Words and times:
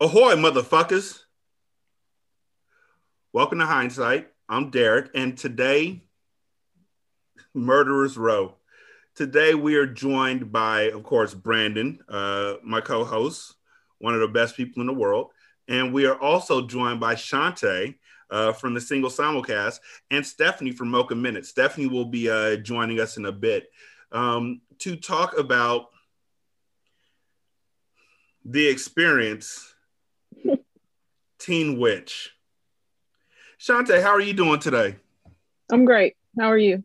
Ahoy, 0.00 0.34
motherfuckers. 0.34 1.20
Welcome 3.32 3.60
to 3.60 3.64
Hindsight. 3.64 4.26
I'm 4.48 4.70
Derek, 4.70 5.12
and 5.14 5.38
today, 5.38 6.02
Murderers 7.54 8.18
Row. 8.18 8.56
Today, 9.14 9.54
we 9.54 9.76
are 9.76 9.86
joined 9.86 10.50
by, 10.50 10.90
of 10.90 11.04
course, 11.04 11.32
Brandon, 11.32 12.00
uh, 12.08 12.54
my 12.64 12.80
co 12.80 13.04
host, 13.04 13.54
one 13.98 14.14
of 14.14 14.20
the 14.20 14.26
best 14.26 14.56
people 14.56 14.80
in 14.80 14.88
the 14.88 14.92
world. 14.92 15.30
And 15.68 15.94
we 15.94 16.06
are 16.06 16.20
also 16.20 16.66
joined 16.66 16.98
by 16.98 17.14
Shanta 17.14 17.94
uh, 18.30 18.52
from 18.52 18.74
the 18.74 18.80
single 18.80 19.10
simulcast 19.10 19.78
and 20.10 20.26
Stephanie 20.26 20.72
from 20.72 20.90
Mocha 20.90 21.14
Minute. 21.14 21.46
Stephanie 21.46 21.86
will 21.86 22.06
be 22.06 22.28
uh, 22.28 22.56
joining 22.56 22.98
us 22.98 23.16
in 23.16 23.26
a 23.26 23.32
bit 23.32 23.68
um, 24.10 24.60
to 24.80 24.96
talk 24.96 25.38
about 25.38 25.90
the 28.44 28.66
experience 28.66 29.73
Teen 31.44 31.78
Witch. 31.78 32.32
Shanta, 33.58 34.00
how 34.00 34.12
are 34.12 34.20
you 34.20 34.32
doing 34.32 34.60
today? 34.60 34.96
I'm 35.70 35.84
great. 35.84 36.14
How 36.40 36.46
are 36.46 36.56
you? 36.56 36.82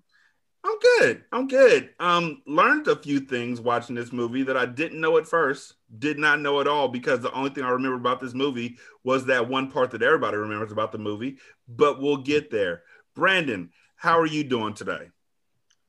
I'm 0.65 0.79
good. 0.79 1.23
I'm 1.31 1.47
good. 1.47 1.91
Um, 1.97 2.41
learned 2.45 2.89
a 2.89 2.97
few 2.97 3.21
things 3.21 3.61
watching 3.61 3.95
this 3.95 4.11
movie 4.11 4.43
that 4.43 4.57
I 4.57 4.65
didn't 4.65 4.99
know 4.99 5.17
at 5.17 5.25
first. 5.25 5.75
Did 5.97 6.19
not 6.19 6.41
know 6.41 6.59
at 6.59 6.67
all 6.67 6.89
because 6.89 7.21
the 7.21 7.31
only 7.31 7.51
thing 7.51 7.63
I 7.63 7.69
remember 7.69 7.95
about 7.95 8.19
this 8.19 8.33
movie 8.33 8.77
was 9.05 9.25
that 9.27 9.47
one 9.47 9.71
part 9.71 9.91
that 9.91 10.01
everybody 10.01 10.35
remembers 10.35 10.73
about 10.73 10.91
the 10.91 10.97
movie. 10.97 11.37
But 11.69 12.01
we'll 12.01 12.17
get 12.17 12.51
there. 12.51 12.83
Brandon, 13.15 13.69
how 13.95 14.19
are 14.19 14.27
you 14.27 14.43
doing 14.43 14.73
today? 14.73 15.07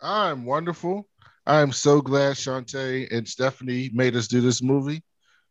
I'm 0.01 0.45
wonderful. 0.45 1.09
I'm 1.45 1.73
so 1.73 2.01
glad 2.01 2.37
Shanta 2.37 3.09
and 3.11 3.27
Stephanie 3.27 3.91
made 3.93 4.15
us 4.15 4.29
do 4.29 4.41
this 4.41 4.63
movie 4.63 5.03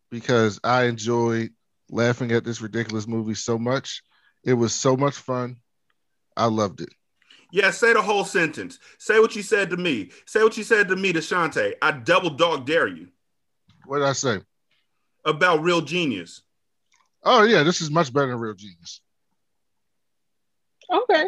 because 0.09 0.57
I 0.63 0.83
enjoyed 0.83 1.51
laughing 1.89 2.31
at 2.31 2.43
this 2.43 2.61
ridiculous 2.61 3.07
movie 3.07 3.35
so 3.35 3.57
much. 3.57 4.01
It 4.43 4.53
was 4.53 4.73
so 4.73 4.95
much 4.95 5.15
fun. 5.15 5.57
I 6.37 6.45
loved 6.45 6.81
it. 6.81 6.89
Yeah, 7.51 7.71
say 7.71 7.93
the 7.93 8.01
whole 8.01 8.25
sentence. 8.25 8.79
Say 8.99 9.19
what 9.19 9.35
you 9.35 9.41
said 9.41 9.71
to 9.71 9.77
me. 9.77 10.11
Say 10.25 10.43
what 10.43 10.55
you 10.55 10.63
said 10.63 10.87
to 10.89 10.95
me 10.95 11.13
to 11.13 11.21
Shanta. 11.21 11.75
I 11.83 11.91
double 11.91 12.29
dog 12.29 12.65
dare 12.65 12.87
you. 12.87 13.07
What 13.85 13.99
did 13.99 14.07
I 14.07 14.13
say? 14.13 14.39
About 15.25 15.63
real 15.63 15.81
genius. 15.81 16.41
Oh 17.23 17.43
yeah, 17.43 17.63
this 17.63 17.81
is 17.81 17.89
much 17.89 18.13
better 18.13 18.27
than 18.27 18.39
real 18.39 18.53
genius. 18.53 19.01
Okay. 20.91 21.25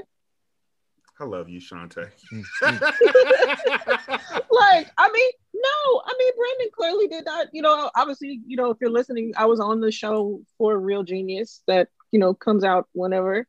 I 1.20 1.24
love 1.24 1.50
you, 1.50 1.60
Shanta. 1.60 2.10
Mm, 2.34 2.44
mm. 2.64 2.82
like, 4.52 4.90
I 4.98 5.12
mean, 5.12 5.32
no, 5.62 6.02
I 6.06 6.14
mean, 6.18 6.34
Brandon 6.38 6.70
clearly 6.76 7.08
did 7.08 7.26
not, 7.26 7.48
you 7.54 7.62
know, 7.62 7.90
obviously, 7.96 8.42
you 8.46 8.58
know, 8.58 8.72
if 8.72 8.78
you're 8.82 8.90
listening, 8.90 9.34
I 9.38 9.46
was 9.46 9.60
on 9.60 9.80
the 9.80 9.92
show 9.92 10.42
for 10.58 10.78
Real 10.80 11.04
Genius 11.04 11.62
that, 11.68 11.90
you 12.12 12.20
know, 12.20 12.34
comes 12.34 12.64
out 12.64 12.88
whenever. 12.94 13.48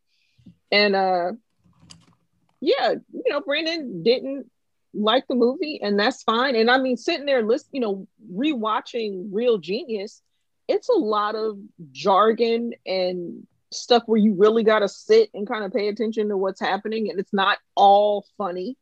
And 0.71 0.95
uh 0.95 1.33
yeah, 2.61 2.95
you 3.13 3.25
know, 3.29 3.41
Brandon 3.41 4.05
didn't 4.05 4.49
like 4.95 5.27
the 5.27 5.35
movie, 5.35 5.81
and 5.83 5.99
that's 5.99 6.23
fine. 6.23 6.55
And 6.55 6.71
I 6.71 6.79
mean, 6.79 6.97
sitting 6.97 7.27
there, 7.27 7.43
list, 7.43 7.67
you 7.73 7.81
know, 7.81 8.07
rewatching 8.33 9.29
Real 9.33 9.59
Genius, 9.59 10.23
it's 10.69 10.89
a 10.89 10.93
lot 10.93 11.35
of 11.35 11.59
jargon 11.91 12.73
and 12.87 13.47
stuff 13.73 14.05
where 14.07 14.19
you 14.19 14.35
really 14.35 14.63
got 14.63 14.81
to 14.81 14.89
sit 14.89 15.31
and 15.35 15.47
kind 15.47 15.65
of 15.65 15.73
pay 15.73 15.89
attention 15.89 16.29
to 16.29 16.37
what's 16.37 16.61
happening, 16.61 17.11
and 17.11 17.19
it's 17.19 17.33
not 17.33 17.59
all 17.75 18.27
funny. 18.39 18.77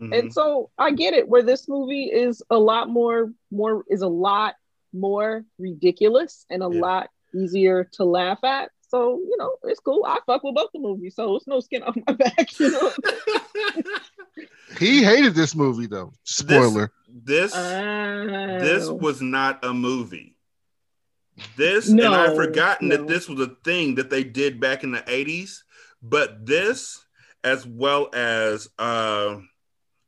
Mm-hmm. 0.00 0.12
And 0.12 0.32
so 0.32 0.70
I 0.78 0.92
get 0.92 1.14
it 1.14 1.28
where 1.28 1.42
this 1.42 1.68
movie 1.68 2.04
is 2.04 2.42
a 2.48 2.58
lot 2.58 2.88
more 2.88 3.32
more 3.50 3.84
is 3.88 4.02
a 4.02 4.08
lot 4.08 4.54
more 4.92 5.44
ridiculous 5.58 6.46
and 6.50 6.62
a 6.62 6.70
yeah. 6.72 6.80
lot 6.80 7.10
easier 7.34 7.84
to 7.92 8.04
laugh 8.04 8.42
at. 8.44 8.70
So, 8.88 9.18
you 9.18 9.36
know, 9.38 9.54
it's 9.64 9.78
cool. 9.78 10.04
I 10.04 10.18
fuck 10.26 10.42
with 10.42 10.56
both 10.56 10.70
the 10.72 10.80
movies, 10.80 11.14
so 11.14 11.36
it's 11.36 11.46
no 11.46 11.60
skin 11.60 11.84
off 11.84 11.96
my 12.06 12.12
back, 12.14 12.58
you 12.58 12.70
know. 12.72 12.92
he 14.78 15.04
hated 15.04 15.34
this 15.34 15.54
movie 15.54 15.86
though. 15.86 16.12
Spoiler. 16.24 16.90
This 17.08 17.52
this, 17.52 17.54
uh, 17.54 18.58
this 18.60 18.88
was 18.88 19.20
not 19.20 19.64
a 19.64 19.72
movie. 19.72 20.34
This 21.56 21.88
no, 21.88 22.06
and 22.06 22.14
I've 22.14 22.36
forgotten 22.36 22.88
no. 22.88 22.96
that 22.96 23.06
this 23.06 23.28
was 23.28 23.40
a 23.40 23.54
thing 23.64 23.94
that 23.96 24.10
they 24.10 24.24
did 24.24 24.60
back 24.60 24.82
in 24.82 24.90
the 24.90 25.02
80s, 25.02 25.58
but 26.02 26.44
this 26.44 27.04
as 27.44 27.66
well 27.66 28.10
as 28.12 28.68
uh 28.78 29.36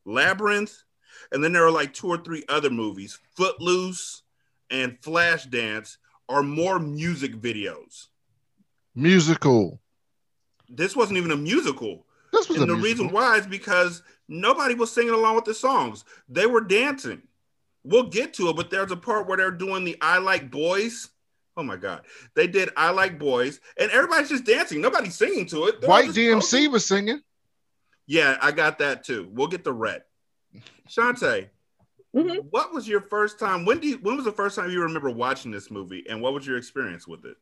Labyrinth, 0.04 0.82
and 1.30 1.42
then 1.42 1.52
there 1.52 1.64
are 1.64 1.70
like 1.70 1.94
two 1.94 2.08
or 2.08 2.18
three 2.18 2.44
other 2.48 2.70
movies, 2.70 3.18
Footloose 3.36 4.22
and 4.70 5.00
Flashdance, 5.00 5.96
are 6.28 6.42
more 6.42 6.78
music 6.78 7.36
videos. 7.36 8.08
Musical. 8.94 9.80
This 10.68 10.96
wasn't 10.96 11.18
even 11.18 11.30
a 11.30 11.36
musical. 11.36 12.06
This 12.32 12.48
was 12.48 12.60
and 12.60 12.70
the 12.70 12.76
musical. 12.76 13.04
reason 13.04 13.14
why 13.14 13.36
is 13.36 13.46
because 13.46 14.02
nobody 14.28 14.74
was 14.74 14.90
singing 14.90 15.12
along 15.12 15.36
with 15.36 15.44
the 15.44 15.54
songs. 15.54 16.04
They 16.28 16.46
were 16.46 16.62
dancing. 16.62 17.22
We'll 17.84 18.08
get 18.08 18.34
to 18.34 18.48
it, 18.48 18.56
but 18.56 18.70
there's 18.70 18.92
a 18.92 18.96
part 18.96 19.26
where 19.26 19.36
they're 19.36 19.50
doing 19.50 19.84
the 19.84 19.96
I 20.00 20.18
Like 20.18 20.50
Boys. 20.50 21.10
Oh 21.56 21.62
my 21.62 21.76
God. 21.76 22.02
They 22.34 22.46
did 22.46 22.70
I 22.76 22.90
Like 22.90 23.18
Boys, 23.18 23.60
and 23.76 23.90
everybody's 23.90 24.30
just 24.30 24.44
dancing. 24.44 24.80
Nobody's 24.80 25.14
singing 25.14 25.46
to 25.46 25.66
it. 25.66 25.80
They're 25.80 25.90
White 25.90 26.10
DMC 26.10 26.70
was 26.70 26.86
singing. 26.86 27.20
Yeah, 28.12 28.36
I 28.42 28.52
got 28.52 28.78
that 28.80 29.04
too. 29.04 29.26
We'll 29.32 29.46
get 29.46 29.64
the 29.64 29.72
red. 29.72 30.02
Shante, 30.86 31.48
mm-hmm. 32.14 32.46
what 32.50 32.74
was 32.74 32.86
your 32.86 33.00
first 33.00 33.38
time? 33.38 33.64
When 33.64 33.78
do 33.78 33.88
you, 33.88 33.96
when 34.02 34.16
was 34.16 34.26
the 34.26 34.32
first 34.32 34.54
time 34.54 34.70
you 34.70 34.82
remember 34.82 35.08
watching 35.08 35.50
this 35.50 35.70
movie, 35.70 36.04
and 36.06 36.20
what 36.20 36.34
was 36.34 36.46
your 36.46 36.58
experience 36.58 37.08
with 37.08 37.24
it? 37.24 37.38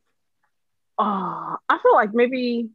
Uh, 0.97 1.57
I 1.67 1.77
feel 1.83 1.93
like 1.93 2.13
maybe 2.13 2.69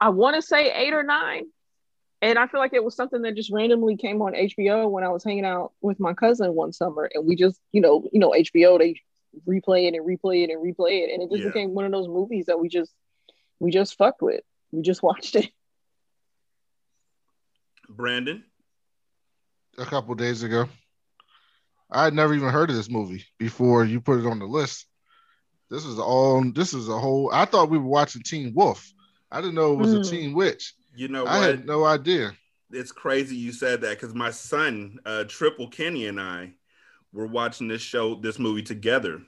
I 0.00 0.10
want 0.10 0.36
to 0.36 0.42
say 0.42 0.72
eight 0.72 0.92
or 0.92 1.02
nine, 1.02 1.46
and 2.22 2.38
I 2.38 2.46
feel 2.46 2.60
like 2.60 2.72
it 2.72 2.84
was 2.84 2.94
something 2.94 3.22
that 3.22 3.34
just 3.34 3.50
randomly 3.50 3.96
came 3.96 4.22
on 4.22 4.34
HBO 4.34 4.88
when 4.88 5.02
I 5.02 5.08
was 5.08 5.24
hanging 5.24 5.44
out 5.44 5.72
with 5.80 5.98
my 5.98 6.14
cousin 6.14 6.54
one 6.54 6.72
summer, 6.72 7.10
and 7.12 7.26
we 7.26 7.34
just, 7.34 7.58
you 7.72 7.80
know, 7.80 8.08
you 8.12 8.20
know, 8.20 8.30
HBO 8.30 8.78
they 8.78 8.94
replay 9.44 9.88
it 9.88 9.96
and 9.96 10.06
replay 10.06 10.44
it 10.44 10.50
and 10.50 10.64
replay 10.64 11.02
it, 11.02 11.10
and 11.12 11.20
it 11.20 11.30
just 11.30 11.42
yeah. 11.42 11.48
became 11.48 11.74
one 11.74 11.84
of 11.84 11.90
those 11.90 12.06
movies 12.06 12.46
that 12.46 12.60
we 12.60 12.68
just 12.68 12.92
we 13.58 13.72
just 13.72 13.98
fucked 13.98 14.22
with. 14.22 14.44
We 14.70 14.82
just 14.82 15.02
watched 15.10 15.34
it. 15.34 15.50
Brandon? 17.96 18.44
A 19.78 19.84
couple 19.84 20.14
days 20.14 20.42
ago. 20.42 20.68
I 21.90 22.04
had 22.04 22.14
never 22.14 22.34
even 22.34 22.48
heard 22.48 22.70
of 22.70 22.76
this 22.76 22.90
movie 22.90 23.24
before 23.38 23.84
you 23.84 24.00
put 24.00 24.20
it 24.20 24.26
on 24.26 24.38
the 24.38 24.46
list. 24.46 24.86
This 25.70 25.84
is 25.84 25.98
all. 25.98 26.42
This 26.52 26.74
is 26.74 26.88
a 26.88 26.98
whole. 26.98 27.30
I 27.32 27.44
thought 27.44 27.70
we 27.70 27.78
were 27.78 27.84
watching 27.84 28.22
Teen 28.22 28.52
Wolf. 28.54 28.92
I 29.30 29.40
didn't 29.40 29.54
know 29.54 29.72
it 29.72 29.78
was 29.78 29.94
mm. 29.94 30.00
a 30.00 30.04
hmm. 30.04 30.10
Teen 30.10 30.34
Witch. 30.34 30.74
You 30.94 31.08
know, 31.08 31.26
I 31.26 31.38
had 31.38 31.66
no 31.66 31.84
idea. 31.84 32.32
It's 32.72 32.92
crazy 32.92 33.36
you 33.36 33.52
said 33.52 33.80
that 33.80 33.98
because 33.98 34.14
my 34.14 34.30
son, 34.30 34.98
uh, 35.04 35.24
Triple 35.24 35.68
Kenny, 35.68 36.06
and 36.06 36.20
I 36.20 36.52
were 37.12 37.26
watching 37.26 37.68
this 37.68 37.82
show, 37.82 38.16
this 38.16 38.38
movie 38.38 38.62
together. 38.62 39.22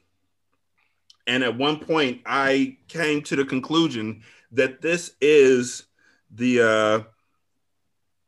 And 1.27 1.45
at 1.45 1.57
one 1.57 1.79
point, 1.79 2.23
I 2.27 2.77
came 2.89 3.23
to 3.23 3.37
the 3.37 3.45
conclusion 3.45 4.23
that 4.53 4.83
this 4.83 5.15
is 5.21 5.85
the 6.33 6.61
uh, 6.61 7.01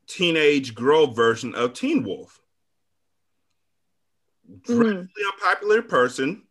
teenage 0.06 0.74
girl 0.74 1.08
version 1.08 1.54
of 1.54 1.74
Teen 1.74 2.04
Wolf. 2.04 2.40
Incredibly 4.48 5.04
mm. 5.04 5.32
unpopular 5.32 5.82
person 5.82 6.42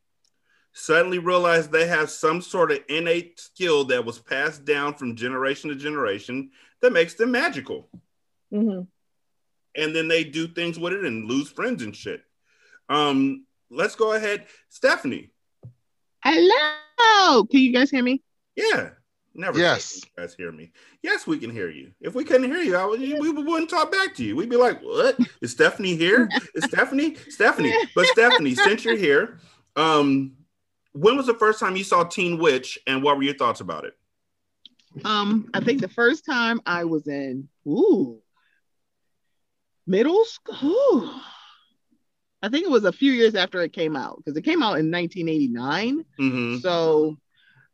suddenly 0.73 1.19
realize 1.19 1.67
they 1.67 1.87
have 1.87 2.09
some 2.09 2.41
sort 2.41 2.71
of 2.71 2.79
innate 2.89 3.39
skill 3.39 3.85
that 3.85 4.03
was 4.03 4.19
passed 4.19 4.65
down 4.65 4.95
from 4.95 5.15
generation 5.15 5.69
to 5.69 5.75
generation 5.75 6.49
that 6.81 6.91
makes 6.91 7.13
them 7.13 7.31
magical. 7.31 7.87
Mm-hmm. 8.51 8.81
And 9.75 9.95
then 9.95 10.07
they 10.07 10.23
do 10.23 10.47
things 10.47 10.77
with 10.77 10.93
it 10.93 11.05
and 11.05 11.29
lose 11.29 11.49
friends 11.49 11.83
and 11.83 11.95
shit. 11.95 12.21
Um, 12.89 13.45
let's 13.69 13.95
go 13.95 14.13
ahead, 14.13 14.45
Stephanie. 14.69 15.29
Hello, 16.23 17.45
can 17.45 17.59
you 17.59 17.73
guys 17.73 17.91
hear 17.91 18.03
me? 18.03 18.23
Yeah. 18.55 18.91
Never. 19.35 19.57
Yes. 19.57 20.01
guys 20.15 20.35
hear 20.35 20.51
me. 20.51 20.71
Yes, 21.01 21.25
we 21.25 21.39
can 21.39 21.49
hear 21.49 21.69
you. 21.69 21.91
If 21.99 22.13
we 22.13 22.23
couldn't 22.23 22.51
hear 22.51 22.61
you, 22.61 22.75
I 22.75 22.85
would, 22.85 22.99
we 22.99 23.31
wouldn't 23.31 23.69
talk 23.69 23.91
back 23.91 24.13
to 24.15 24.23
you. 24.23 24.35
We'd 24.35 24.49
be 24.49 24.57
like, 24.57 24.81
"What 24.81 25.17
is 25.41 25.51
Stephanie 25.51 25.95
here? 25.95 26.29
Is 26.53 26.65
Stephanie? 26.65 27.15
Stephanie?" 27.29 27.73
But 27.95 28.05
Stephanie, 28.07 28.53
since 28.55 28.85
you're 28.85 28.97
here, 28.97 29.39
um, 29.75 30.33
when 30.91 31.17
was 31.17 31.25
the 31.25 31.33
first 31.33 31.59
time 31.59 31.75
you 31.75 31.83
saw 31.83 32.03
Teen 32.03 32.37
Witch, 32.37 32.77
and 32.85 33.01
what 33.01 33.17
were 33.17 33.23
your 33.23 33.33
thoughts 33.33 33.61
about 33.61 33.85
it? 33.85 33.93
Um, 35.03 35.49
I 35.53 35.59
think 35.61 35.81
the 35.81 35.87
first 35.87 36.25
time 36.25 36.61
I 36.65 36.83
was 36.83 37.07
in 37.07 37.49
ooh 37.67 38.21
middle 39.85 40.23
school. 40.25 41.11
I 42.41 42.49
think 42.49 42.65
it 42.65 42.71
was 42.71 42.83
a 42.83 42.91
few 42.91 43.11
years 43.11 43.35
after 43.35 43.61
it 43.61 43.71
came 43.71 43.95
out 43.95 44.17
because 44.17 44.37
it 44.37 44.41
came 44.43 44.61
out 44.61 44.77
in 44.79 44.91
1989. 44.91 46.05
Mm-hmm. 46.19 46.57
So 46.57 47.17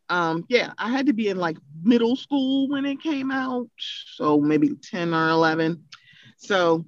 um 0.09 0.45
yeah 0.49 0.73
i 0.77 0.89
had 0.89 1.05
to 1.05 1.13
be 1.13 1.29
in 1.29 1.37
like 1.37 1.57
middle 1.83 2.15
school 2.15 2.67
when 2.69 2.85
it 2.85 3.01
came 3.01 3.31
out 3.31 3.67
so 3.77 4.39
maybe 4.39 4.69
10 4.69 5.13
or 5.13 5.29
11 5.29 5.83
so 6.37 6.85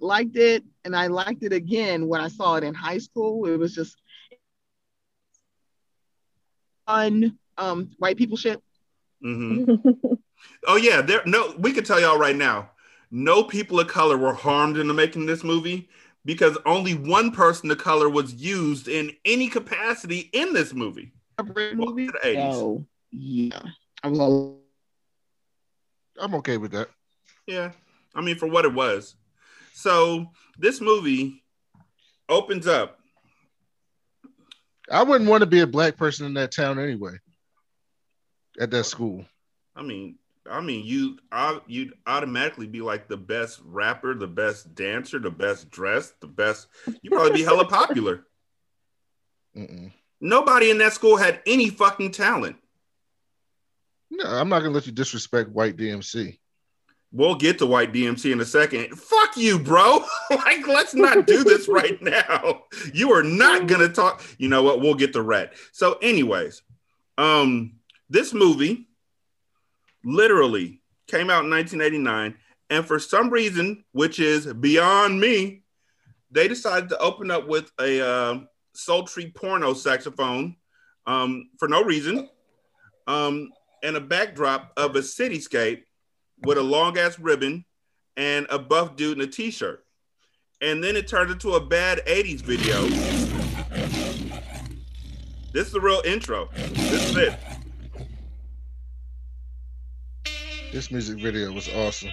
liked 0.00 0.36
it 0.36 0.64
and 0.84 0.96
i 0.96 1.08
liked 1.08 1.42
it 1.42 1.52
again 1.52 2.06
when 2.08 2.20
i 2.20 2.28
saw 2.28 2.56
it 2.56 2.64
in 2.64 2.74
high 2.74 2.98
school 2.98 3.46
it 3.46 3.56
was 3.56 3.74
just 3.74 3.96
fun 6.86 7.38
um, 7.60 7.90
white 7.98 8.16
people 8.16 8.36
shit. 8.36 8.60
Mm-hmm. 9.24 10.14
oh 10.66 10.76
yeah, 10.76 11.02
there. 11.02 11.22
No, 11.26 11.54
we 11.58 11.72
can 11.72 11.84
tell 11.84 12.00
y'all 12.00 12.18
right 12.18 12.36
now. 12.36 12.70
No 13.10 13.44
people 13.44 13.78
of 13.80 13.88
color 13.88 14.16
were 14.16 14.32
harmed 14.32 14.76
in 14.76 14.88
the 14.88 14.94
making 14.94 15.22
of 15.22 15.28
this 15.28 15.44
movie 15.44 15.88
because 16.24 16.56
only 16.64 16.94
one 16.94 17.32
person 17.32 17.70
of 17.70 17.78
color 17.78 18.08
was 18.08 18.34
used 18.34 18.88
in 18.88 19.12
any 19.24 19.48
capacity 19.48 20.30
in 20.32 20.52
this 20.52 20.72
movie. 20.72 21.12
Movie? 21.42 22.08
Oh, 22.24 22.84
yeah. 23.10 23.60
I'm, 24.02 24.20
all... 24.20 24.62
I'm 26.18 26.34
okay 26.36 26.56
with 26.56 26.72
that. 26.72 26.88
Yeah. 27.46 27.72
I 28.14 28.20
mean, 28.20 28.36
for 28.36 28.46
what 28.46 28.64
it 28.64 28.74
was. 28.74 29.14
So 29.72 30.26
this 30.58 30.80
movie 30.80 31.42
opens 32.28 32.66
up. 32.66 32.98
I 34.90 35.02
wouldn't 35.02 35.30
want 35.30 35.42
to 35.42 35.46
be 35.46 35.60
a 35.60 35.66
black 35.66 35.96
person 35.96 36.26
in 36.26 36.34
that 36.34 36.52
town 36.52 36.78
anyway. 36.78 37.18
At 38.58 38.70
that 38.72 38.84
school. 38.84 39.24
I 39.76 39.82
mean, 39.82 40.18
I 40.50 40.60
mean, 40.60 40.84
you 40.84 41.18
you'd 41.68 41.94
automatically 42.06 42.66
be 42.66 42.80
like 42.80 43.06
the 43.08 43.16
best 43.16 43.60
rapper, 43.64 44.14
the 44.14 44.26
best 44.26 44.74
dancer, 44.74 45.20
the 45.20 45.30
best 45.30 45.70
dressed, 45.70 46.20
the 46.20 46.26
best. 46.26 46.66
You'd 47.00 47.12
probably 47.12 47.32
be 47.32 47.44
hella 47.44 47.66
popular. 47.66 48.26
Mm-mm. 49.56 49.92
Nobody 50.20 50.70
in 50.70 50.78
that 50.78 50.92
school 50.92 51.16
had 51.16 51.40
any 51.46 51.70
fucking 51.70 52.12
talent. 52.12 52.56
No, 54.10 54.26
I'm 54.26 54.48
not 54.48 54.60
gonna 54.60 54.74
let 54.74 54.86
you 54.86 54.92
disrespect 54.92 55.50
White 55.50 55.76
DMC. 55.76 56.38
We'll 57.12 57.34
get 57.34 57.58
to 57.58 57.66
White 57.66 57.92
DMC 57.92 58.32
in 58.32 58.40
a 58.40 58.44
second. 58.44 58.96
Fuck 58.96 59.36
you, 59.36 59.58
bro. 59.58 60.04
like, 60.30 60.66
let's 60.68 60.94
not 60.94 61.26
do 61.26 61.42
this 61.42 61.68
right 61.68 62.00
now. 62.02 62.64
You 62.92 63.12
are 63.12 63.22
not 63.22 63.66
gonna 63.66 63.88
talk. 63.88 64.22
You 64.38 64.48
know 64.48 64.62
what? 64.62 64.80
We'll 64.80 64.94
get 64.94 65.12
to 65.14 65.22
Rhet. 65.22 65.54
So, 65.72 65.94
anyways, 66.02 66.62
um, 67.18 67.76
this 68.08 68.34
movie 68.34 68.88
literally 70.04 70.82
came 71.06 71.30
out 71.30 71.44
in 71.44 71.50
1989, 71.50 72.36
and 72.68 72.86
for 72.86 72.98
some 72.98 73.30
reason, 73.30 73.84
which 73.92 74.20
is 74.20 74.52
beyond 74.52 75.20
me, 75.20 75.62
they 76.30 76.46
decided 76.46 76.88
to 76.90 76.98
open 76.98 77.30
up 77.30 77.48
with 77.48 77.70
a 77.80 78.06
uh, 78.06 78.40
sultry 78.74 79.32
porno 79.34 79.74
saxophone 79.74 80.56
um, 81.06 81.50
for 81.58 81.68
no 81.68 81.82
reason, 81.82 82.28
um, 83.06 83.50
and 83.82 83.96
a 83.96 84.00
backdrop 84.00 84.72
of 84.76 84.96
a 84.96 85.00
cityscape 85.00 85.82
with 86.44 86.58
a 86.58 86.62
long 86.62 86.98
ass 86.98 87.18
ribbon 87.18 87.64
and 88.16 88.46
a 88.50 88.58
buff 88.58 88.96
dude 88.96 89.18
in 89.18 89.24
a 89.24 89.26
t-shirt. 89.26 89.84
And 90.60 90.84
then 90.84 90.96
it 90.96 91.08
turned 91.08 91.30
into 91.30 91.52
a 91.52 91.60
bad 91.60 92.02
80s 92.06 92.42
video. 92.42 92.86
This 95.52 95.66
is 95.66 95.72
the 95.72 95.80
real 95.80 96.02
intro. 96.04 96.48
This 96.54 97.10
is 97.10 97.16
it. 97.16 97.34
This 100.72 100.92
music 100.92 101.18
video 101.18 101.50
was 101.50 101.68
awesome. 101.70 102.10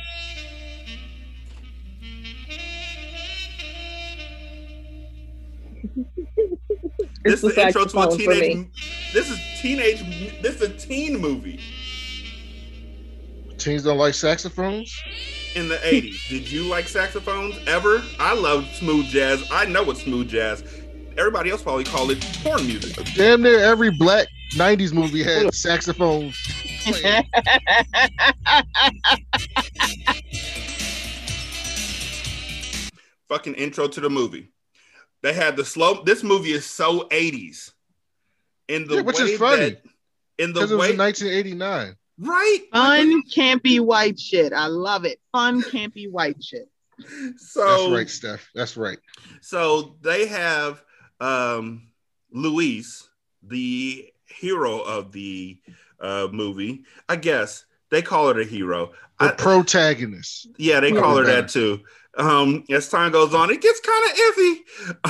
this 7.23 7.43
is 7.43 7.55
the 7.55 7.65
intro 7.67 7.85
to 7.85 7.99
a 7.99 8.17
teenage. 8.17 9.11
This 9.13 9.29
is 9.29 9.39
teenage. 9.61 10.41
This 10.41 10.61
is 10.61 10.61
a 10.61 10.73
teen 10.77 11.17
movie. 11.17 11.59
Teens 13.57 13.83
don't 13.83 13.97
like 13.97 14.13
saxophones. 14.13 14.95
In 15.55 15.67
the 15.69 15.77
'80s, 15.77 16.27
did 16.29 16.51
you 16.51 16.63
like 16.63 16.87
saxophones 16.87 17.57
ever? 17.67 18.03
I 18.19 18.33
love 18.33 18.67
smooth 18.75 19.07
jazz. 19.07 19.47
I 19.51 19.65
know 19.65 19.83
what 19.83 19.97
smooth 19.97 20.29
jazz. 20.29 20.63
Everybody 21.17 21.49
else 21.49 21.63
probably 21.63 21.83
call 21.83 22.11
it 22.11 22.21
porn 22.43 22.65
music. 22.67 22.95
Damn 23.15 23.41
near 23.41 23.59
every 23.59 23.89
black 23.89 24.27
'90s 24.53 24.93
movie 24.93 25.23
had 25.23 25.53
saxophones 25.53 26.35
Fucking 33.27 33.55
intro 33.55 33.87
to 33.87 33.99
the 33.99 34.09
movie. 34.09 34.51
They 35.27 35.33
had 35.33 35.57
the 35.57 35.65
slow. 35.65 36.03
This 36.03 36.23
movie 36.23 36.53
is 36.53 36.65
so 36.65 37.01
80s. 37.09 37.73
In 38.69 38.87
the 38.87 38.95
yeah, 38.95 39.01
which 39.01 39.19
is 39.19 39.37
funny. 39.37 39.71
That, 39.71 39.81
in 40.37 40.53
the 40.53 40.61
way, 40.61 40.91
it 40.91 40.97
was 40.97 40.97
1989. 40.97 41.97
Right. 42.17 42.59
Fun 42.71 43.23
campy 43.23 43.81
white 43.81 44.17
shit. 44.17 44.53
I 44.53 44.67
love 44.67 45.03
it. 45.03 45.19
Fun 45.33 45.63
campy 45.63 46.09
white 46.09 46.41
shit. 46.41 46.69
So 47.35 47.59
that's 47.65 47.91
right, 47.91 48.09
Steph. 48.09 48.49
That's 48.55 48.77
right. 48.77 48.99
So 49.41 49.97
they 50.01 50.27
have 50.27 50.81
um 51.19 51.89
Louise, 52.31 53.09
the 53.43 54.09
hero 54.27 54.79
of 54.79 55.11
the 55.11 55.59
uh, 55.99 56.29
movie. 56.31 56.85
I 57.09 57.17
guess 57.17 57.65
they 57.89 58.01
call 58.01 58.33
her 58.33 58.39
a 58.39 58.45
hero. 58.45 58.93
The 59.19 59.25
I, 59.25 59.31
protagonist. 59.31 60.47
Yeah, 60.57 60.79
they 60.79 60.93
call 60.93 61.17
her 61.17 61.25
that 61.25 61.49
too. 61.49 61.81
Um, 62.17 62.63
as 62.69 62.89
time 62.89 63.11
goes 63.11 63.33
on, 63.33 63.49
it 63.51 63.61
gets 63.61 63.79
kind 63.79 64.05
of 64.05 64.17
iffy. 64.17 64.57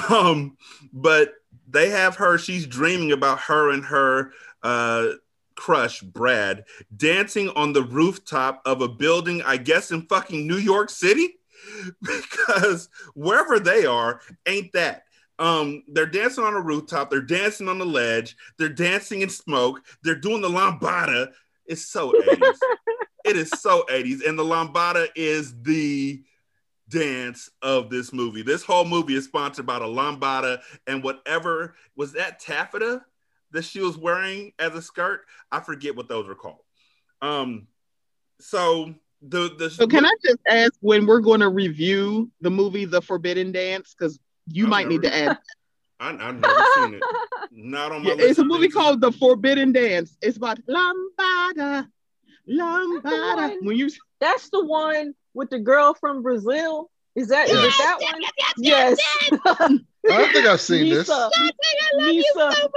Um, 0.09 0.57
but 0.93 1.33
they 1.67 1.89
have 1.89 2.15
her. 2.15 2.37
She's 2.37 2.65
dreaming 2.65 3.11
about 3.11 3.39
her 3.41 3.71
and 3.71 3.83
her 3.85 4.31
uh, 4.63 5.09
crush, 5.55 6.01
Brad, 6.01 6.65
dancing 6.95 7.49
on 7.49 7.73
the 7.73 7.83
rooftop 7.83 8.61
of 8.65 8.81
a 8.81 8.87
building. 8.87 9.41
I 9.43 9.57
guess 9.57 9.91
in 9.91 10.03
fucking 10.03 10.47
New 10.47 10.57
York 10.57 10.89
City, 10.89 11.35
because 12.01 12.89
wherever 13.15 13.59
they 13.59 13.85
are, 13.85 14.21
ain't 14.45 14.71
that 14.73 15.03
um, 15.39 15.83
they're 15.87 16.05
dancing 16.05 16.43
on 16.43 16.53
a 16.53 16.59
rooftop, 16.59 17.09
they're 17.09 17.21
dancing 17.21 17.67
on 17.67 17.77
the 17.77 17.85
ledge, 17.85 18.35
they're 18.57 18.69
dancing 18.69 19.21
in 19.21 19.29
smoke, 19.29 19.81
they're 20.03 20.15
doing 20.15 20.41
the 20.41 20.49
lambada. 20.49 21.31
It's 21.65 21.85
so 21.85 22.11
80s. 22.11 22.57
it 23.25 23.35
is 23.35 23.49
so 23.49 23.85
80s. 23.89 24.27
And 24.27 24.39
the 24.39 24.43
lambada 24.43 25.07
is 25.15 25.61
the 25.61 26.23
dance 26.89 27.50
of 27.62 27.89
this 27.89 28.13
movie. 28.13 28.41
This 28.41 28.63
whole 28.63 28.86
movie 28.86 29.15
is 29.15 29.25
sponsored 29.25 29.65
by 29.65 29.79
the 29.79 29.86
lambada 29.86 30.62
and 30.86 31.03
whatever 31.03 31.75
was 31.96 32.13
that 32.13 32.39
taffeta 32.39 33.03
that 33.51 33.63
she 33.63 33.79
was 33.79 33.98
wearing 33.98 34.53
as 34.60 34.74
a 34.75 34.82
skirt. 34.82 35.25
I 35.51 35.60
forget 35.60 35.96
what 35.96 36.08
those 36.08 36.27
are 36.27 36.36
called. 36.36 36.63
Um, 37.22 37.67
so 38.39 38.94
the 39.22 39.56
the 39.58 39.70
so 39.70 39.88
can 39.88 40.06
I 40.06 40.12
just 40.24 40.39
ask 40.48 40.74
when 40.82 41.06
we're 41.06 41.22
going 41.22 41.39
to 41.39 41.50
review 41.50 42.29
the 42.41 42.51
movie 42.51 42.86
The 42.86 43.01
Forbidden 43.01 43.51
Dance 43.51 43.96
because 43.98 44.20
you 44.48 44.65
I've 44.65 44.70
might 44.70 44.88
never, 44.88 44.91
need 44.91 45.01
to 45.03 45.15
add. 45.15 45.38
I, 46.00 46.12
have 46.12 46.39
never 46.39 46.63
seen 46.75 46.94
it. 46.94 47.03
Not 47.51 47.91
on 47.91 48.03
my. 48.03 48.10
Yeah, 48.10 48.15
it's 48.20 48.38
a 48.38 48.46
movie 48.46 48.67
called 48.67 49.01
The 49.01 49.12
Forbidden 49.12 49.72
Dance. 49.72 50.15
It's 50.22 50.38
about 50.38 50.60
lambada, 50.67 51.88
lambada. 52.48 53.56
When 53.63 53.75
you 53.75 53.89
that's 54.20 54.51
the 54.51 54.63
one 54.63 55.15
with 55.38 55.51
the 55.51 55.60
girl 55.60 55.94
from 55.94 56.24
Brazil. 56.24 56.89
Is 57.15 57.29
that 57.29 57.48
yes, 57.48 57.58
is 57.58 57.63
it 57.63 57.77
that 57.77 57.98
one? 58.01 58.22
Yes. 58.58 59.00
yes. 59.00 59.39
I 59.46 60.17
don't 60.17 60.32
think 60.34 60.46
I've 60.46 60.62
seen 60.62 60.89
Lisa, 60.89 60.98
this. 60.98 61.10
I 61.10 61.20
love 61.24 61.32
Lisa. 62.00 62.13
you 62.13 62.34
so 62.36 62.70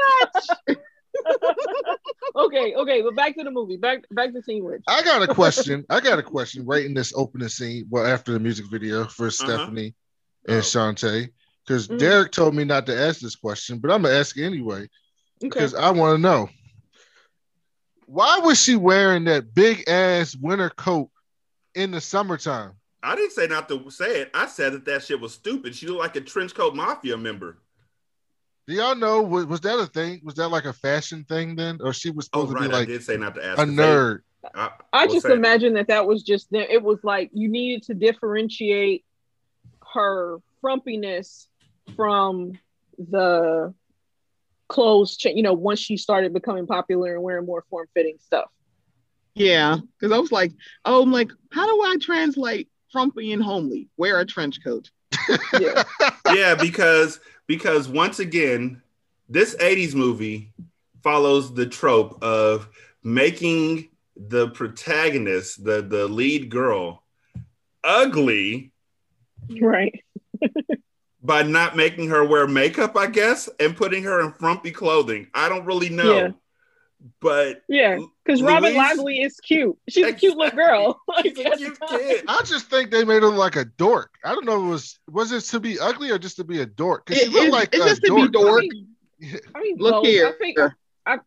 much. 0.69 0.79
okay, 2.37 2.75
okay, 2.75 3.03
but 3.03 3.17
back 3.17 3.37
to 3.37 3.45
the 3.45 3.51
movie. 3.51 3.77
Back 3.77 4.05
back 4.11 4.33
to 4.33 4.43
Teen 4.43 4.65
Witch. 4.65 4.83
I 4.87 5.03
got 5.03 5.23
a 5.23 5.35
question. 5.35 5.85
I 5.91 6.01
got 6.01 6.19
a 6.19 6.23
question 6.23 6.65
right 6.65 6.85
in 6.85 6.95
this 6.95 7.13
opening 7.17 7.49
scene. 7.49 7.87
Well, 7.91 8.07
after 8.07 8.33
the 8.33 8.39
music 8.39 8.67
video 8.71 9.07
for 9.07 9.27
uh-huh. 9.27 9.31
Stephanie 9.31 9.95
and 10.47 10.59
oh. 10.59 10.63
Shanta 10.63 11.29
because 11.67 11.89
mm. 11.89 11.99
Derek 11.99 12.33
told 12.33 12.55
me 12.55 12.65
not 12.65 12.87
to 12.87 12.99
ask 12.99 13.21
this 13.21 13.37
question, 13.37 13.79
but 13.79 13.91
I'm 13.91 14.03
gonna 14.03 14.15
ask 14.15 14.39
anyway 14.39 14.83
okay. 14.83 14.89
because 15.41 15.75
I 15.75 15.91
want 15.91 16.17
to 16.17 16.23
know 16.23 16.49
why 18.07 18.39
was 18.39 18.63
she 18.63 18.77
wearing 18.77 19.25
that 19.25 19.55
big 19.55 19.89
ass 19.89 20.35
winter 20.37 20.71
coat 20.71 21.11
in 21.75 21.91
the 21.91 22.01
summertime? 22.01 22.73
I 23.03 23.17
didn't 23.17 23.33
say 23.33 23.47
not 23.47 23.69
to 23.69 23.91
say 23.91 24.21
it. 24.21 24.31
I 24.35 24.47
said 24.47 24.73
that 24.73 24.85
that 24.85 25.05
shit 25.05 25.21
was 25.21 25.33
stupid. 25.33 25.75
She 25.75 25.87
looked 25.87 26.01
like 26.01 26.17
a 26.17 26.21
trench 26.21 26.55
coat 26.55 26.75
mafia 26.75 27.17
member. 27.17 27.59
Do 28.67 28.75
y'all 28.75 28.95
know 28.95 29.23
was, 29.23 29.47
was 29.47 29.61
that 29.63 29.79
a 29.79 29.87
thing? 29.87 30.21
Was 30.23 30.35
that 30.35 30.49
like 30.49 30.65
a 30.65 30.73
fashion 30.73 31.25
thing 31.25 31.57
then, 31.57 31.79
or 31.83 31.93
she 31.93 32.11
was 32.11 32.29
oh, 32.33 32.47
supposed 32.47 32.51
oh, 32.51 32.61
right. 32.61 32.63
to 32.65 32.69
be 32.69 32.75
like? 32.75 32.89
I 32.89 32.93
did 32.93 33.03
say 33.03 33.17
not 33.17 33.35
to 33.35 33.45
ask 33.45 33.59
a 33.59 33.65
nerd. 33.65 34.21
I, 34.55 34.71
I 34.93 35.07
just 35.07 35.27
imagine 35.27 35.75
that 35.75 35.89
that 35.89 36.07
was 36.07 36.23
just 36.23 36.51
there. 36.51 36.67
it 36.69 36.83
was 36.83 36.99
like 37.03 37.31
you 37.33 37.49
needed 37.49 37.83
to 37.85 37.95
differentiate 37.95 39.05
her 39.93 40.39
frumpiness 40.63 41.47
from 41.97 42.59
the 42.99 43.75
clothes, 44.69 45.19
you 45.25 45.43
know, 45.43 45.53
once 45.53 45.81
she 45.81 45.97
started 45.97 46.33
becoming 46.33 46.67
popular 46.67 47.15
and 47.15 47.23
wearing 47.23 47.45
more 47.45 47.65
form 47.69 47.87
fitting 47.93 48.17
stuff. 48.21 48.51
Yeah, 49.35 49.79
because 49.99 50.13
I 50.13 50.19
was 50.19 50.33
like, 50.33 50.53
oh, 50.85 51.03
I'm 51.03 51.13
like, 51.13 51.31
how 51.53 51.67
do 51.67 51.83
I 51.83 51.97
translate 52.01 52.69
frumpy 52.91 53.33
and 53.33 53.43
homely? 53.43 53.89
Wear 53.97 54.21
a 54.21 54.27
trench 54.27 54.63
coat. 54.63 54.91
yeah. 55.59 55.85
yeah, 56.33 56.55
because 56.55 57.21
because 57.47 57.89
once 57.89 58.19
again, 58.19 58.83
this 59.29 59.55
80s 59.57 59.95
movie 59.95 60.53
follows 61.03 61.55
the 61.55 61.67
trope 61.67 62.23
of 62.23 62.69
making 63.03 63.89
the 64.17 64.51
protagonist, 64.51 65.65
the 65.65 65.83
the 65.83 66.07
lead 66.09 66.51
girl, 66.51 67.03
ugly. 67.85 68.73
Right 69.61 70.01
by 71.23 71.43
not 71.43 71.77
making 71.77 72.09
her 72.09 72.25
wear 72.25 72.47
makeup, 72.47 72.97
I 72.97 73.07
guess, 73.07 73.49
and 73.59 73.77
putting 73.77 74.03
her 74.05 74.21
in 74.21 74.33
frumpy 74.33 74.71
clothing. 74.71 75.29
I 75.35 75.49
don't 75.49 75.67
really 75.67 75.91
know. 75.91 76.17
Yeah. 76.17 76.31
But 77.21 77.63
yeah, 77.69 77.99
because 78.25 78.43
Robin 78.43 78.75
Lively 78.75 79.23
is 79.23 79.37
cute. 79.37 79.77
She's 79.89 80.05
exactly. 80.05 80.29
a 80.29 80.33
cute 80.33 80.39
little 80.39 80.57
girl. 80.57 81.01
She's 81.23 81.39
a 81.39 81.87
cute. 81.89 82.25
I 82.29 82.43
just 82.45 82.67
think 82.67 82.91
they 82.91 83.05
made 83.05 83.23
her 83.23 83.31
like 83.31 83.57
a 83.57 83.65
dork. 83.65 84.15
I 84.25 84.35
don't 84.35 84.45
know. 84.45 84.61
If 84.61 84.67
it 84.67 84.71
was 84.71 84.99
was 85.09 85.33
it 85.33 85.41
to 85.45 85.61
be 85.61 85.79
ugly 85.79 86.11
or 86.11 86.19
just 86.19 86.37
to 86.37 86.45
be 86.45 86.61
a 86.61 86.67
dork? 86.67 87.07
Because 87.07 87.23
she 87.23 87.29
looked 87.29 87.53
like 87.53 87.71
it's 87.73 87.85
just 87.85 88.03
dork. 88.03 88.21
to 88.21 88.27
be 88.27 88.33
dork. 88.33 88.63
I 88.63 88.69
mean, 88.69 88.87
I 89.55 89.61
mean 89.61 89.77
look 89.79 89.93
both. 89.95 90.07
here. 90.07 90.29
I 90.29 90.33
figure, 90.33 90.77
I, 91.07 91.19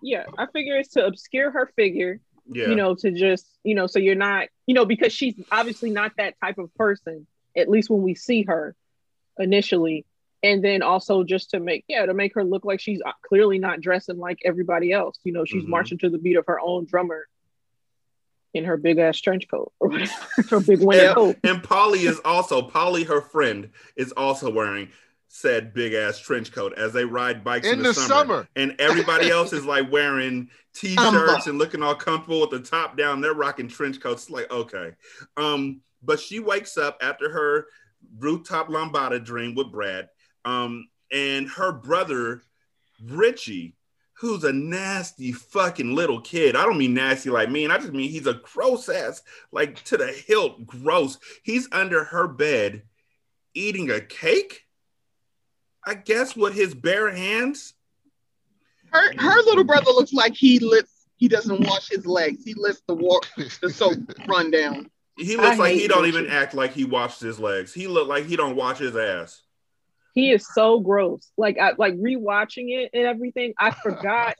yeah, 0.00 0.24
I 0.38 0.46
figure 0.46 0.76
it's 0.76 0.90
to 0.90 1.06
obscure 1.06 1.50
her 1.50 1.70
figure. 1.76 2.20
Yeah. 2.50 2.68
You 2.68 2.76
know, 2.76 2.94
to 2.94 3.10
just 3.10 3.46
you 3.64 3.74
know, 3.74 3.86
so 3.86 3.98
you're 3.98 4.14
not 4.14 4.48
you 4.66 4.74
know 4.74 4.86
because 4.86 5.12
she's 5.12 5.34
obviously 5.52 5.90
not 5.90 6.12
that 6.16 6.34
type 6.42 6.56
of 6.58 6.74
person. 6.74 7.26
At 7.54 7.68
least 7.68 7.90
when 7.90 8.02
we 8.02 8.14
see 8.14 8.42
her 8.44 8.74
initially 9.38 10.06
and 10.42 10.62
then 10.64 10.82
also 10.82 11.24
just 11.24 11.50
to 11.50 11.60
make 11.60 11.84
yeah 11.88 12.06
to 12.06 12.14
make 12.14 12.34
her 12.34 12.44
look 12.44 12.64
like 12.64 12.80
she's 12.80 13.00
uh, 13.04 13.12
clearly 13.26 13.58
not 13.58 13.80
dressing 13.80 14.18
like 14.18 14.38
everybody 14.44 14.92
else 14.92 15.18
you 15.24 15.32
know 15.32 15.44
she's 15.44 15.62
mm-hmm. 15.62 15.70
marching 15.70 15.98
to 15.98 16.08
the 16.08 16.18
beat 16.18 16.36
of 16.36 16.46
her 16.46 16.60
own 16.60 16.84
drummer 16.86 17.26
in 18.54 18.64
her 18.64 18.76
big 18.76 18.98
ass 18.98 19.20
trench 19.20 19.48
coat 19.48 19.72
or 19.80 19.88
whatever 19.90 20.12
her 20.50 20.60
big 20.60 20.80
winter 20.80 21.06
and, 21.06 21.14
coat 21.14 21.36
and 21.44 21.62
polly 21.62 22.00
is 22.00 22.20
also 22.24 22.62
polly 22.62 23.04
her 23.04 23.20
friend 23.20 23.70
is 23.96 24.12
also 24.12 24.50
wearing 24.50 24.88
said 25.28 25.74
big 25.74 25.92
ass 25.92 26.18
trench 26.18 26.52
coat 26.52 26.72
as 26.78 26.92
they 26.92 27.04
ride 27.04 27.44
bikes 27.44 27.66
in, 27.66 27.74
in 27.74 27.78
the, 27.82 27.90
the 27.90 27.94
summer. 27.94 28.08
summer. 28.08 28.48
and 28.56 28.74
everybody 28.78 29.30
else 29.30 29.52
is 29.52 29.64
like 29.64 29.90
wearing 29.92 30.48
t-shirts 30.74 31.46
and 31.46 31.58
looking 31.58 31.82
all 31.82 31.94
comfortable 31.94 32.40
with 32.40 32.50
the 32.50 32.60
top 32.60 32.96
down 32.96 33.20
they're 33.20 33.34
rocking 33.34 33.68
trench 33.68 34.00
coats 34.00 34.30
like 34.30 34.50
okay 34.50 34.92
um 35.36 35.82
but 36.02 36.18
she 36.18 36.40
wakes 36.40 36.78
up 36.78 36.96
after 37.02 37.30
her 37.30 37.66
rooftop 38.18 38.68
lambada 38.68 39.22
dream 39.22 39.54
with 39.54 39.70
brad 39.70 40.08
um, 40.48 40.88
and 41.12 41.48
her 41.50 41.72
brother, 41.72 42.42
Richie, 43.04 43.76
who's 44.14 44.44
a 44.44 44.52
nasty 44.52 45.32
fucking 45.32 45.94
little 45.94 46.20
kid. 46.20 46.56
I 46.56 46.64
don't 46.64 46.78
mean 46.78 46.94
nasty 46.94 47.30
like 47.30 47.50
me, 47.50 47.64
and 47.64 47.72
I 47.72 47.78
just 47.78 47.92
mean 47.92 48.10
he's 48.10 48.26
a 48.26 48.34
gross 48.34 48.88
ass, 48.88 49.22
like 49.52 49.82
to 49.84 49.96
the 49.96 50.08
hilt, 50.08 50.66
gross. 50.66 51.18
He's 51.42 51.68
under 51.70 52.04
her 52.04 52.26
bed 52.26 52.82
eating 53.54 53.90
a 53.90 54.00
cake. 54.00 54.64
I 55.84 55.94
guess 55.94 56.36
with 56.36 56.54
his 56.54 56.74
bare 56.74 57.10
hands. 57.10 57.74
Her 58.90 59.12
her 59.18 59.42
little 59.42 59.64
brother 59.64 59.90
looks 59.90 60.12
like 60.12 60.34
he 60.34 60.58
lets 60.58 61.06
he 61.16 61.28
doesn't 61.28 61.60
wash 61.60 61.88
his 61.88 62.06
legs. 62.06 62.44
He 62.44 62.54
lets 62.54 62.80
the 62.86 62.94
walk 62.94 63.26
the 63.36 63.70
soap 63.70 63.98
run 64.26 64.50
down. 64.50 64.90
He 65.16 65.36
looks 65.36 65.48
I 65.48 65.56
like 65.56 65.74
he 65.74 65.88
don't 65.88 66.04
Richie. 66.04 66.18
even 66.18 66.30
act 66.30 66.54
like 66.54 66.72
he 66.72 66.84
washed 66.84 67.20
his 67.20 67.38
legs. 67.38 67.74
He 67.74 67.86
look 67.86 68.08
like 68.08 68.26
he 68.26 68.36
don't 68.36 68.56
wash 68.56 68.78
his 68.78 68.96
ass. 68.96 69.42
He 70.18 70.32
is 70.32 70.44
so 70.52 70.80
gross. 70.80 71.30
Like 71.36 71.58
I 71.58 71.74
like 71.78 71.94
rewatching 71.94 72.70
it 72.70 72.90
and 72.92 73.04
everything. 73.06 73.54
I 73.56 73.70
forgot 73.70 74.34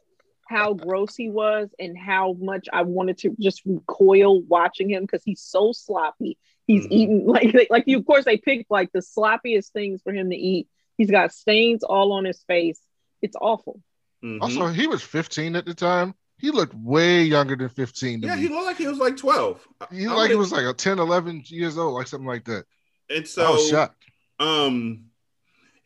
how 0.49 0.75
gross 0.75 1.15
he 1.15 1.31
was 1.31 1.69
and 1.79 1.97
how 1.97 2.35
much 2.41 2.69
I 2.73 2.83
wanted 2.83 3.19
to 3.19 3.37
just 3.39 3.63
recoil 3.65 4.43
watching 4.43 4.91
him 4.91 5.05
because 5.05 5.23
he's 5.25 5.41
so 5.41 5.73
sloppy. 5.73 6.37
He's 6.67 6.83
mm-hmm. 6.83 6.93
eating 6.93 7.27
like 7.29 7.55
like, 7.55 7.69
like 7.71 7.85
you. 7.87 7.99
Of 7.99 8.07
course, 8.07 8.25
they 8.25 8.39
picked 8.39 8.73
like 8.73 8.91
the 8.91 8.99
sloppiest 8.99 9.71
things 9.71 10.03
for 10.03 10.13
him 10.13 10.31
to 10.31 10.37
eat. 10.37 10.67
He's 10.97 11.13
got 11.13 11.33
stains 11.33 11.85
all 11.85 12.11
on 12.11 12.25
his 12.25 12.43
face. 12.49 12.81
It's 13.23 13.37
awful. 13.41 13.81
Mm-hmm. 14.25 14.43
Also, 14.43 14.67
he 14.67 14.89
was 14.89 15.01
15 15.01 15.55
at 15.55 15.65
the 15.65 15.75
time. 15.75 16.13
He 16.39 16.51
looked 16.51 16.75
way 16.75 17.23
younger 17.23 17.55
than 17.55 17.69
15. 17.69 18.23
yeah, 18.23 18.35
me. 18.35 18.43
he 18.43 18.49
looked 18.49 18.67
like 18.67 18.79
he 18.79 18.89
was 18.89 18.99
like 18.99 19.17
12. 19.17 19.65
He 19.93 20.09
looked 20.09 20.19
like 20.19 20.31
he 20.31 20.37
was 20.37 20.51
like 20.51 20.67
a 20.67 20.73
10, 20.73 20.99
11 20.99 21.45
years 21.47 21.79
old, 21.79 21.95
like 21.95 22.09
something 22.09 22.27
like 22.27 22.47
that. 22.47 22.65
And 23.09 23.29
so, 23.29 23.47
I 23.47 23.51
was 23.51 23.69
shocked. 23.69 24.05
Um, 24.41 25.08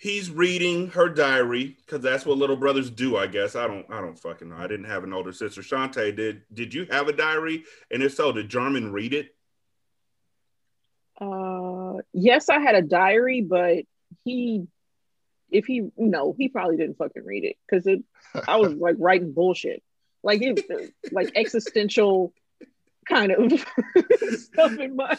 he's 0.03 0.33
reading 0.33 0.89
her 0.89 1.09
diary 1.09 1.77
because 1.87 2.03
that's 2.03 2.27
what 2.27 2.37
little 2.37 2.57
brothers 2.57 2.91
do 2.91 3.17
i 3.17 3.29
guess. 3.29 3.55
I 3.55 3.69
don't 3.69 3.87
i 3.89 4.01
don't 4.01 4.19
fucking 4.19 4.49
know. 4.49 4.57
I 4.57 4.67
didn't 4.67 4.87
have 4.87 5.05
an 5.05 5.13
older 5.13 5.33
sister. 5.33 5.63
Shanta 5.63 6.11
did 6.11 6.43
did 6.53 6.75
you 6.75 6.87
have 6.91 7.07
a 7.07 7.13
diary? 7.13 7.63
And 7.89 8.03
if 8.03 8.15
so 8.15 8.33
did 8.33 8.49
Jarman 8.49 8.93
read 8.93 9.15
it? 9.15 9.35
Uh 11.21 11.99
yes 12.13 12.49
i 12.49 12.59
had 12.59 12.75
a 12.75 12.83
diary 12.83 13.43
but 13.43 13.85
he 14.25 14.67
if 15.51 15.67
he 15.67 15.89
no 15.97 16.35
he 16.37 16.49
probably 16.49 16.77
didn't 16.77 16.99
fucking 16.99 17.25
read 17.25 17.45
it 17.45 17.57
because 17.65 17.87
it 17.87 18.03
i 18.49 18.57
was 18.57 18.75
like 18.75 18.97
writing 18.99 19.33
bullshit. 19.33 19.83
Like 20.25 20.43
it 20.43 20.61
like 21.13 21.31
existential 21.37 22.33
kind 23.09 23.31
of 23.33 23.53
stuff 24.39 24.79
in 24.79 24.97
my 24.97 25.17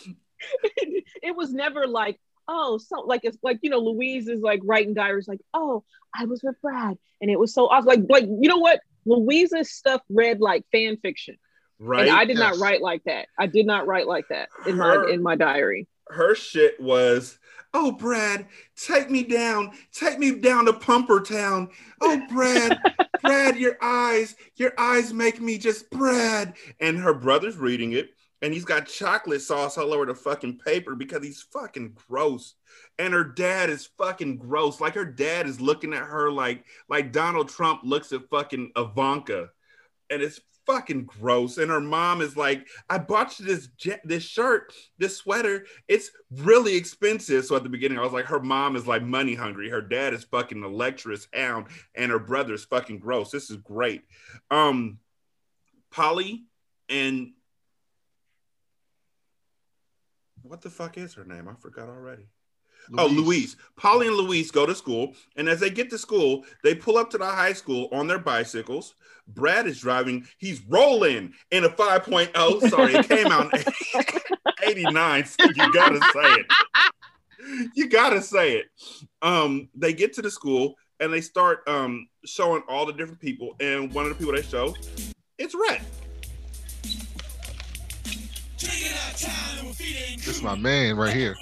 it 1.21 1.35
was 1.35 1.53
never 1.53 1.87
like 1.87 2.19
oh, 2.47 2.77
so 2.77 3.01
like 3.01 3.21
it's 3.23 3.37
like 3.43 3.59
you 3.61 3.69
know, 3.69 3.79
Louise 3.79 4.27
is 4.27 4.41
like 4.41 4.61
writing 4.63 4.93
diaries, 4.93 5.27
like, 5.27 5.41
oh, 5.53 5.83
I 6.15 6.25
was 6.25 6.41
with 6.43 6.59
Brad, 6.61 6.97
and 7.21 7.31
it 7.31 7.39
was 7.39 7.53
so 7.53 7.67
awesome. 7.67 7.87
Like, 7.87 8.01
like 8.09 8.23
you 8.23 8.49
know 8.49 8.57
what? 8.57 8.79
Louise's 9.05 9.71
stuff 9.71 10.01
read 10.09 10.39
like 10.39 10.65
fan 10.71 10.97
fiction, 10.97 11.37
right? 11.79 12.07
And 12.07 12.09
I 12.09 12.25
did 12.25 12.37
yes. 12.37 12.57
not 12.57 12.63
write 12.63 12.81
like 12.81 13.03
that. 13.05 13.27
I 13.37 13.47
did 13.47 13.65
not 13.65 13.87
write 13.87 14.07
like 14.07 14.25
that 14.29 14.49
in 14.65 14.77
her, 14.77 15.05
my 15.05 15.13
in 15.13 15.23
my 15.23 15.35
diary. 15.35 15.87
Her 16.09 16.35
shit 16.35 16.79
was, 16.79 17.39
oh, 17.73 17.91
Brad, 17.91 18.47
take 18.75 19.09
me 19.09 19.23
down, 19.23 19.71
take 19.91 20.19
me 20.19 20.35
down 20.39 20.65
to 20.65 20.73
Pumper 20.73 21.21
Town. 21.21 21.69
Oh, 22.01 22.21
Brad, 22.29 22.77
Brad, 23.21 23.57
your 23.57 23.77
eyes, 23.81 24.35
your 24.55 24.73
eyes 24.77 25.13
make 25.13 25.41
me 25.41 25.57
just 25.57 25.89
Brad. 25.89 26.53
And 26.79 26.97
her 26.99 27.13
brother's 27.13 27.57
reading 27.57 27.93
it 27.93 28.11
and 28.43 28.53
he's 28.53 28.65
got 28.65 28.87
chocolate 28.87 29.41
sauce 29.41 29.77
all 29.77 29.93
over 29.93 30.05
the 30.05 30.13
fucking 30.13 30.57
paper 30.57 30.95
because 30.95 31.23
he's 31.23 31.41
fucking 31.41 31.93
gross. 32.07 32.55
And 32.99 33.13
her 33.13 33.23
dad 33.23 33.69
is 33.69 33.89
fucking 33.97 34.37
gross. 34.37 34.81
Like 34.81 34.95
her 34.95 35.05
dad 35.05 35.47
is 35.47 35.61
looking 35.61 35.93
at 35.93 36.03
her 36.03 36.29
like 36.29 36.65
like 36.89 37.13
Donald 37.13 37.47
Trump 37.47 37.81
looks 37.83 38.11
at 38.11 38.29
fucking 38.29 38.73
Ivanka, 38.75 39.49
and 40.09 40.21
it's 40.21 40.41
fucking 40.65 41.05
gross. 41.05 41.57
And 41.57 41.71
her 41.71 41.79
mom 41.79 42.19
is 42.19 42.35
like, 42.35 42.67
"I 42.89 42.97
bought 42.97 43.39
you 43.39 43.45
this 43.45 43.69
this 44.03 44.23
shirt, 44.23 44.73
this 44.97 45.15
sweater. 45.15 45.65
It's 45.87 46.11
really 46.29 46.75
expensive." 46.75 47.45
So 47.45 47.55
at 47.55 47.63
the 47.63 47.69
beginning, 47.69 47.97
I 47.97 48.03
was 48.03 48.13
like, 48.13 48.25
her 48.25 48.41
mom 48.41 48.75
is 48.75 48.85
like 48.85 49.03
money 49.03 49.35
hungry. 49.35 49.69
Her 49.69 49.81
dad 49.81 50.13
is 50.13 50.25
fucking 50.25 50.61
a 50.61 50.67
lecherous 50.67 51.29
hound, 51.33 51.67
and 51.95 52.11
her 52.11 52.19
brother 52.19 52.55
is 52.55 52.65
fucking 52.65 52.99
gross. 52.99 53.31
This 53.31 53.49
is 53.49 53.57
great. 53.57 54.01
Um, 54.51 54.99
Polly 55.91 56.43
and 56.89 57.31
what 60.43 60.61
the 60.61 60.69
fuck 60.69 60.97
is 60.97 61.13
her 61.15 61.25
name? 61.25 61.47
I 61.47 61.53
forgot 61.55 61.89
already. 61.89 62.27
Louise. 62.89 62.99
Oh, 62.99 63.07
Louise. 63.07 63.55
Polly 63.77 64.07
and 64.07 64.15
Louise 64.15 64.51
go 64.51 64.65
to 64.65 64.75
school, 64.75 65.13
and 65.37 65.47
as 65.47 65.59
they 65.59 65.69
get 65.69 65.89
to 65.91 65.97
school, 65.97 66.43
they 66.63 66.75
pull 66.75 66.97
up 66.97 67.09
to 67.11 67.17
the 67.17 67.25
high 67.25 67.53
school 67.53 67.87
on 67.91 68.07
their 68.07 68.19
bicycles. 68.19 68.95
Brad 69.27 69.67
is 69.67 69.79
driving. 69.79 70.27
He's 70.37 70.61
rolling 70.67 71.33
in 71.51 71.63
a 71.63 71.69
5.0. 71.69 72.69
Sorry, 72.69 72.93
it 72.93 73.07
came 73.07 73.27
out 73.27 73.53
89. 74.63 75.25
So 75.25 75.45
you 75.45 75.73
gotta 75.73 75.99
say 76.13 76.33
it. 76.33 76.45
You 77.73 77.87
gotta 77.87 78.21
say 78.21 78.57
it. 78.57 78.65
Um, 79.21 79.69
they 79.75 79.93
get 79.93 80.13
to 80.13 80.21
the 80.21 80.31
school 80.31 80.75
and 80.99 81.11
they 81.11 81.21
start 81.21 81.67
um 81.67 82.07
showing 82.25 82.63
all 82.67 82.85
the 82.85 82.93
different 82.93 83.19
people, 83.19 83.55
and 83.59 83.93
one 83.93 84.05
of 84.05 84.09
the 84.09 84.15
people 84.15 84.33
they 84.33 84.41
show, 84.41 84.75
it's 85.37 85.55
Rhet. 85.55 85.81
This 89.77 90.27
is 90.27 90.41
my 90.43 90.55
man 90.55 90.97
right 90.97 91.13
here. 91.15 91.35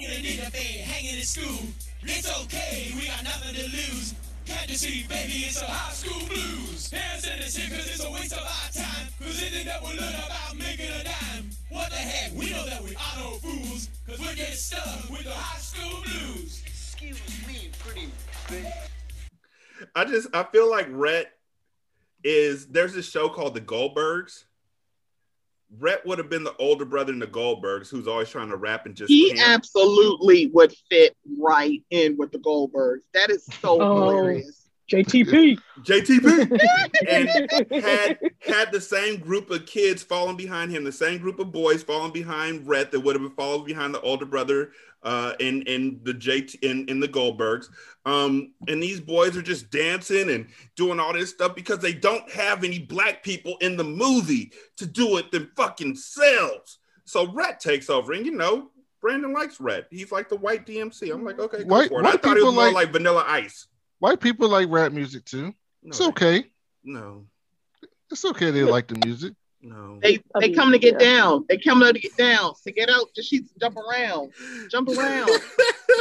It's 2.04 2.42
okay, 2.44 2.92
we 2.96 3.06
got 3.06 3.22
nothing 3.24 3.54
to 3.54 3.62
lose. 3.64 4.14
Can't 4.46 4.68
you 4.70 4.76
see, 4.76 5.06
baby, 5.06 5.44
it's 5.46 5.60
a 5.60 5.66
high 5.66 5.92
school 5.92 6.26
blues. 6.28 6.88
Parents 6.88 7.26
in 7.26 7.38
this 7.38 7.56
cause 7.56 7.86
it's 7.88 8.04
a 8.04 8.10
waste 8.10 8.32
of 8.32 8.38
our 8.38 8.70
time. 8.72 9.06
Cause 9.20 9.40
they 9.40 9.48
think 9.48 9.66
that 9.66 9.82
we'll 9.82 9.96
learn 9.96 10.14
about 10.14 10.56
making 10.56 10.90
a 10.90 11.04
dime. 11.04 11.50
What 11.68 11.90
the 11.90 11.96
heck, 11.96 12.32
we 12.32 12.50
know 12.50 12.64
that 12.66 12.82
we 12.82 12.96
are 12.96 13.18
no 13.18 13.30
fools. 13.36 13.88
Cause 14.06 14.18
we're 14.18 14.34
getting 14.34 14.54
stuck 14.54 15.10
with 15.10 15.24
the 15.24 15.30
high 15.30 15.58
school 15.58 16.02
blues. 16.02 16.62
Excuse 16.66 17.20
me, 17.46 17.70
pretty 17.78 18.08
bitch. 18.48 18.72
I 19.94 20.04
just, 20.04 20.28
I 20.34 20.42
feel 20.44 20.70
like 20.70 20.88
Rhet 20.88 21.26
is, 22.24 22.66
there's 22.66 22.94
this 22.94 23.10
show 23.10 23.28
called 23.28 23.54
The 23.54 23.60
Goldbergs 23.60 24.44
Rhet 25.78 26.04
would 26.04 26.18
have 26.18 26.28
been 26.28 26.44
the 26.44 26.56
older 26.58 26.84
brother 26.84 27.12
in 27.12 27.18
the 27.18 27.26
Goldbergs, 27.26 27.88
who's 27.88 28.06
always 28.06 28.28
trying 28.28 28.50
to 28.50 28.56
rap 28.56 28.86
and 28.86 28.94
just. 28.94 29.08
He 29.08 29.32
camp. 29.32 29.54
absolutely 29.54 30.46
would 30.48 30.74
fit 30.90 31.16
right 31.38 31.82
in 31.90 32.16
with 32.16 32.32
the 32.32 32.38
Goldbergs. 32.38 33.02
That 33.14 33.30
is 33.30 33.44
so 33.60 33.80
oh, 33.80 34.10
hilarious. 34.10 34.58
JTP, 34.90 35.58
JTP, 35.80 36.60
and 37.08 37.82
had 37.82 38.18
had 38.40 38.72
the 38.72 38.80
same 38.80 39.18
group 39.20 39.50
of 39.50 39.64
kids 39.64 40.02
falling 40.02 40.36
behind 40.36 40.70
him, 40.70 40.84
the 40.84 40.92
same 40.92 41.18
group 41.18 41.38
of 41.38 41.50
boys 41.50 41.82
falling 41.82 42.12
behind 42.12 42.66
Rhet 42.66 42.90
that 42.90 43.00
would 43.00 43.14
have 43.14 43.22
been 43.22 43.34
following 43.34 43.64
behind 43.64 43.94
the 43.94 44.00
older 44.02 44.26
brother 44.26 44.72
uh, 45.02 45.32
in 45.40 45.62
in 45.62 46.00
the 46.02 46.14
JT 46.14 46.62
in 46.62 46.86
in 46.88 47.00
the 47.00 47.08
Goldbergs. 47.08 47.68
Um, 48.04 48.52
and 48.68 48.82
these 48.82 49.00
boys 49.00 49.36
are 49.36 49.42
just 49.42 49.70
dancing 49.70 50.30
and 50.30 50.46
doing 50.76 50.98
all 50.98 51.12
this 51.12 51.30
stuff 51.30 51.54
because 51.54 51.78
they 51.78 51.92
don't 51.92 52.28
have 52.30 52.64
any 52.64 52.78
black 52.78 53.22
people 53.22 53.56
in 53.60 53.76
the 53.76 53.84
movie 53.84 54.52
to 54.76 54.86
do 54.86 55.18
it 55.18 55.30
them 55.30 55.50
fucking 55.56 55.96
selves. 55.96 56.78
So 57.04 57.26
Rhet 57.26 57.58
takes 57.58 57.90
over, 57.90 58.12
and 58.12 58.24
you 58.24 58.32
know, 58.32 58.70
Brandon 59.00 59.32
likes 59.32 59.58
Rhet. 59.58 59.86
He's 59.90 60.12
like 60.12 60.28
the 60.28 60.36
white 60.36 60.66
DMC. 60.66 61.12
I'm 61.12 61.24
like, 61.24 61.38
okay, 61.38 61.64
go 61.64 61.74
white, 61.74 61.88
for 61.88 62.00
it. 62.00 62.06
I 62.06 62.12
thought 62.12 62.36
it 62.36 62.44
was 62.44 62.54
more 62.54 62.64
like, 62.66 62.74
like 62.74 62.92
Vanilla 62.92 63.24
Ice. 63.26 63.66
White 63.98 64.20
people 64.20 64.48
like 64.48 64.68
rap 64.70 64.92
music 64.92 65.24
too. 65.24 65.54
No, 65.82 65.88
it's 65.88 66.00
okay. 66.00 66.44
No. 66.84 67.26
It's 68.10 68.24
okay. 68.24 68.50
They 68.50 68.62
like 68.62 68.88
the 68.88 69.00
music. 69.04 69.34
No. 69.62 70.00
They 70.02 70.18
they 70.40 70.50
come 70.50 70.72
to 70.72 70.78
get 70.78 70.98
down. 70.98 71.44
They 71.48 71.56
come 71.56 71.80
to 71.80 71.92
get 71.92 72.16
down. 72.16 72.54
To 72.64 72.72
get 72.72 72.90
out, 72.90 73.06
the 73.14 73.22
sheets 73.22 73.52
jump 73.60 73.76
around, 73.76 74.32
jump 74.70 74.88
around. 74.98 75.30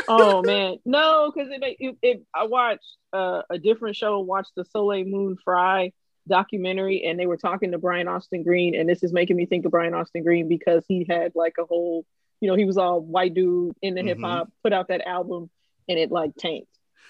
oh 0.07 0.41
man, 0.41 0.77
no, 0.83 1.31
because 1.31 1.51
it, 1.51 1.77
it, 1.79 1.97
it, 2.01 2.23
I 2.33 2.45
watched 2.45 2.97
uh, 3.13 3.43
a 3.51 3.59
different 3.59 3.95
show. 3.95 4.19
Watched 4.19 4.53
the 4.55 4.65
Soleil 4.65 5.05
Moon 5.05 5.37
Fry 5.43 5.91
documentary, 6.27 7.03
and 7.03 7.19
they 7.19 7.27
were 7.27 7.37
talking 7.37 7.71
to 7.71 7.77
Brian 7.77 8.07
Austin 8.07 8.41
Green, 8.41 8.73
and 8.73 8.89
this 8.89 9.03
is 9.03 9.13
making 9.13 9.35
me 9.35 9.45
think 9.45 9.65
of 9.65 9.71
Brian 9.71 9.93
Austin 9.93 10.23
Green 10.23 10.47
because 10.47 10.83
he 10.87 11.05
had 11.07 11.33
like 11.35 11.53
a 11.59 11.65
whole, 11.65 12.05
you 12.39 12.49
know, 12.49 12.55
he 12.55 12.65
was 12.65 12.77
all 12.77 12.99
white 12.99 13.35
dude 13.35 13.75
in 13.83 13.93
the 13.93 14.01
mm-hmm. 14.01 14.07
hip 14.07 14.19
hop, 14.21 14.51
put 14.63 14.73
out 14.73 14.87
that 14.87 15.05
album, 15.07 15.51
and 15.87 15.99
it 15.99 16.11
like 16.11 16.35
tanked. 16.35 16.67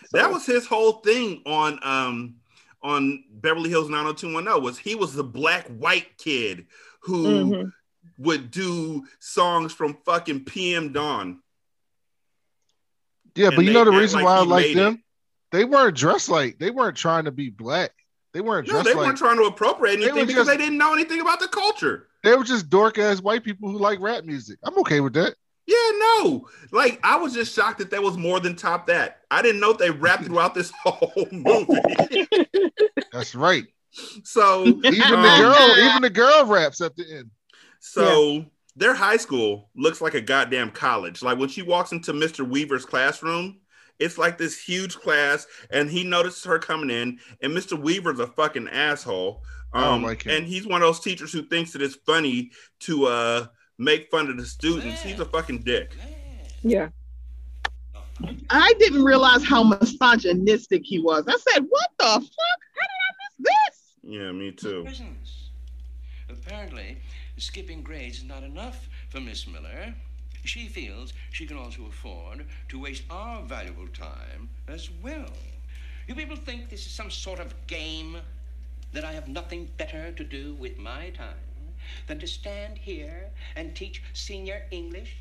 So, 0.08 0.18
that 0.18 0.32
was 0.32 0.46
his 0.46 0.66
whole 0.66 0.94
thing 0.94 1.44
on 1.46 1.80
um 1.84 2.41
on 2.84 3.24
Beverly 3.32 3.70
Hills 3.70 3.90
90210 3.90 4.64
was 4.64 4.78
he 4.78 4.96
was 4.96 5.14
the 5.14 5.24
black 5.24 5.68
white 5.68 6.18
kid 6.18 6.66
who 7.02 7.26
mm-hmm. 7.26 7.70
would 8.18 8.52
do 8.52 9.06
songs 9.20 9.74
from 9.74 9.98
fucking 10.06 10.46
PM 10.46 10.92
Dawn. 10.92 11.42
Yeah, 13.36 13.48
and 13.48 13.56
but 13.56 13.66
you 13.66 13.74
know 13.74 13.86
the 13.86 13.92
reason 13.92 14.20
like 14.20 14.26
why 14.26 14.38
I 14.38 14.44
like 14.44 14.76
them? 14.76 14.94
It. 14.96 15.00
They 15.58 15.66
weren't 15.66 15.96
dressed 15.96 16.30
like 16.30 16.60
they 16.60 16.72
weren't 16.72 16.98
trying 16.98 17.26
to 17.26 17.32
be 17.32 17.50
black. 17.50 17.92
They 18.34 18.42
weren't 18.42 18.68
dressed 18.68 18.86
no, 18.86 18.92
they 18.92 18.98
like, 18.98 19.08
weren't 19.08 19.18
trying 19.18 19.38
to 19.38 19.44
appropriate 19.44 19.96
anything 19.96 20.16
they 20.16 20.22
because 20.26 20.48
just, 20.48 20.50
they 20.50 20.58
didn't 20.58 20.78
know 20.78 20.94
anything 20.94 21.22
about 21.22 21.40
the 21.40 21.48
culture. 21.48 22.08
They 22.24 22.36
were 22.36 22.44
just 22.44 22.70
dork 22.70 22.98
ass 22.98 23.22
white 23.22 23.44
people 23.44 23.70
who 23.70 23.78
like 23.78 24.00
rap 24.00 24.24
music. 24.26 24.60
I'm 24.64 24.78
okay 24.80 25.00
with 25.02 25.14
that. 25.14 25.36
Yeah, 25.72 25.98
no. 25.98 26.50
Like 26.72 27.00
I 27.04 27.16
was 27.16 27.34
just 27.34 27.56
shocked 27.56 27.80
that 27.80 27.90
there 27.90 28.02
was 28.02 28.18
more 28.18 28.40
than 28.40 28.56
top 28.56 28.88
that. 28.88 29.22
I 29.32 29.42
didn't 29.42 29.62
know 29.62 29.72
they 29.74 29.90
rapped 29.90 30.26
throughout 30.26 30.54
this 30.54 30.72
whole 30.84 31.28
movie. 31.32 32.28
That's 33.14 33.36
right. 33.36 33.66
So 34.24 34.66
even 34.66 34.86
um, 34.86 35.22
the 35.22 35.38
girl, 35.38 35.78
even 35.78 36.02
the 36.02 36.10
girl 36.10 36.46
raps 36.46 36.82
at 36.82 36.96
the 36.96 37.06
end. 37.10 37.30
So 37.80 38.32
yeah. 38.32 38.44
their 38.76 38.94
high 38.94 39.18
school 39.18 39.70
looks 39.76 40.02
like 40.02 40.14
a 40.14 40.22
goddamn 40.22 40.72
college. 40.72 41.22
Like 41.22 41.38
when 41.38 41.50
she 41.50 41.62
walks 41.62 41.92
into 41.92 42.14
Mr. 42.14 42.48
Weaver's 42.48 42.86
classroom, 42.86 43.60
it's 44.00 44.18
like 44.18 44.38
this 44.38 44.60
huge 44.60 44.98
class, 44.98 45.48
and 45.70 45.90
he 45.90 46.04
notices 46.04 46.44
her 46.46 46.60
coming 46.60 46.90
in, 46.90 47.20
and 47.42 47.54
Mr. 47.54 47.80
Weaver's 47.80 48.20
a 48.20 48.28
fucking 48.28 48.68
asshole. 48.70 49.44
Um, 49.74 50.04
like 50.04 50.26
and 50.26 50.46
he's 50.46 50.68
one 50.68 50.82
of 50.82 50.88
those 50.88 51.00
teachers 51.00 51.32
who 51.32 51.44
thinks 51.44 51.72
that 51.72 51.82
it's 51.82 51.96
funny 51.96 52.52
to 52.82 53.06
uh 53.06 53.46
make 53.82 54.10
fun 54.12 54.30
of 54.30 54.38
the 54.38 54.46
students. 54.46 55.02
He's 55.02 55.20
a 55.20 55.26
fucking 55.26 55.60
dick. 55.60 55.96
Yeah. 56.62 56.90
I 58.52 58.74
didn't 58.78 59.04
realize 59.04 59.44
how 59.44 59.64
misogynistic 59.64 60.84
he 60.86 61.00
was. 61.00 61.26
I 61.28 61.38
said, 61.38 61.66
"What 61.68 61.90
the 61.98 62.06
fuck? 62.06 62.60
How 62.78 62.88
did 62.92 63.02
I 63.08 63.12
miss 63.20 63.34
this?" 63.40 63.96
Yeah, 64.04 64.32
me 64.32 64.52
too. 64.52 64.88
Apparently, 66.30 66.98
skipping 67.38 67.82
grades 67.82 68.20
is 68.20 68.24
not 68.24 68.44
enough 68.44 68.88
for 69.10 69.20
Miss 69.20 69.48
Miller. 69.48 69.96
She 70.44 70.68
feels 70.68 71.14
she 71.32 71.48
can 71.48 71.58
also 71.58 71.88
afford 71.88 72.46
to 72.70 72.80
waste 72.80 73.04
our 73.10 73.42
valuable 73.44 73.88
time 73.88 74.50
as 74.68 74.90
well. 75.02 75.34
You 76.08 76.16
people 76.16 76.36
think 76.36 76.70
this 76.70 76.86
is 76.86 76.92
some 76.92 77.10
sort 77.10 77.40
of 77.40 77.56
game? 77.68 78.18
That 78.94 79.06
I 79.06 79.14
have 79.14 79.30
nothing 79.30 79.70
better 79.78 80.12
to 80.12 80.24
do 80.24 80.54
with 80.56 80.78
my 80.78 81.12
time? 81.12 81.51
Than 82.08 82.20
to 82.20 82.28
stand 82.28 82.78
here 82.78 83.30
and 83.56 83.76
teach 83.76 84.02
senior 84.14 84.64
English? 84.72 85.18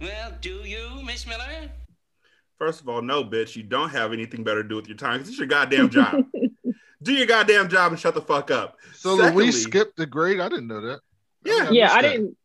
Well, 0.00 0.32
do 0.40 0.60
you, 0.64 1.02
Miss 1.04 1.26
Miller? 1.26 1.70
First 2.58 2.80
of 2.80 2.88
all, 2.88 3.02
no, 3.02 3.24
bitch. 3.24 3.56
You 3.56 3.62
don't 3.62 3.90
have 3.90 4.12
anything 4.12 4.42
better 4.42 4.62
to 4.62 4.68
do 4.68 4.76
with 4.76 4.88
your 4.88 4.96
time 4.96 5.18
because 5.18 5.30
it's 5.30 5.38
your 5.38 5.46
goddamn 5.46 5.90
job. 5.90 6.24
do 7.02 7.12
your 7.12 7.26
goddamn 7.26 7.68
job 7.68 7.92
and 7.92 8.00
shut 8.00 8.14
the 8.14 8.20
fuck 8.20 8.50
up. 8.50 8.76
So 8.94 9.16
Secondly, 9.16 9.44
Louise 9.44 9.62
skipped 9.62 9.96
the 9.96 10.06
grade. 10.06 10.40
I 10.40 10.48
didn't 10.48 10.66
know 10.66 10.80
that. 10.80 11.00
Yeah, 11.44 11.70
yeah, 11.70 11.92
I 11.92 12.02
didn't. 12.02 12.36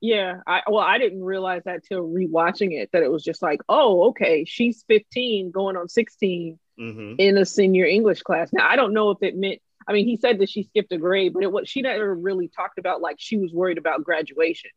Yeah, 0.00 0.40
I 0.46 0.62
well, 0.66 0.84
I 0.84 0.96
didn't 0.96 1.22
realize 1.22 1.62
that 1.66 1.84
till 1.84 2.02
rewatching 2.02 2.72
it 2.72 2.90
that 2.92 3.02
it 3.02 3.12
was 3.12 3.22
just 3.22 3.42
like, 3.42 3.60
oh, 3.68 4.08
okay, 4.08 4.46
she's 4.46 4.82
15 4.88 5.50
going 5.50 5.76
on 5.76 5.90
16 5.90 6.58
mm-hmm. 6.80 7.14
in 7.18 7.36
a 7.36 7.44
senior 7.44 7.84
English 7.84 8.22
class. 8.22 8.50
Now 8.50 8.66
I 8.66 8.76
don't 8.76 8.94
know 8.94 9.10
if 9.10 9.18
it 9.22 9.36
meant 9.36 9.60
I 9.86 9.92
mean, 9.92 10.06
he 10.06 10.16
said 10.16 10.38
that 10.38 10.50
she 10.50 10.64
skipped 10.64 10.92
a 10.92 10.98
grade, 10.98 11.32
but 11.32 11.42
it 11.42 11.50
was 11.50 11.68
she 11.68 11.82
never 11.82 12.14
really 12.14 12.48
talked 12.48 12.78
about 12.78 13.00
like 13.00 13.16
she 13.18 13.36
was 13.36 13.52
worried 13.52 13.78
about 13.78 14.04
graduation. 14.04 14.70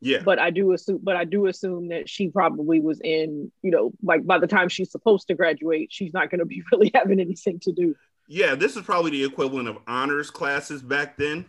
Yeah. 0.00 0.22
But 0.22 0.38
I 0.38 0.50
do 0.50 0.72
assume, 0.72 1.00
but 1.02 1.16
I 1.16 1.24
do 1.24 1.46
assume 1.46 1.88
that 1.88 2.10
she 2.10 2.28
probably 2.28 2.78
was 2.78 3.00
in, 3.02 3.50
you 3.62 3.70
know, 3.70 3.92
like 4.02 4.26
by 4.26 4.38
the 4.38 4.46
time 4.46 4.68
she's 4.68 4.90
supposed 4.90 5.28
to 5.28 5.34
graduate, 5.34 5.88
she's 5.90 6.12
not 6.12 6.30
going 6.30 6.40
to 6.40 6.44
be 6.44 6.62
really 6.72 6.90
having 6.94 7.20
anything 7.20 7.58
to 7.60 7.72
do. 7.72 7.94
Yeah, 8.28 8.54
this 8.54 8.76
is 8.76 8.82
probably 8.82 9.12
the 9.12 9.24
equivalent 9.24 9.68
of 9.68 9.78
honors 9.86 10.30
classes 10.30 10.82
back 10.82 11.16
then. 11.16 11.46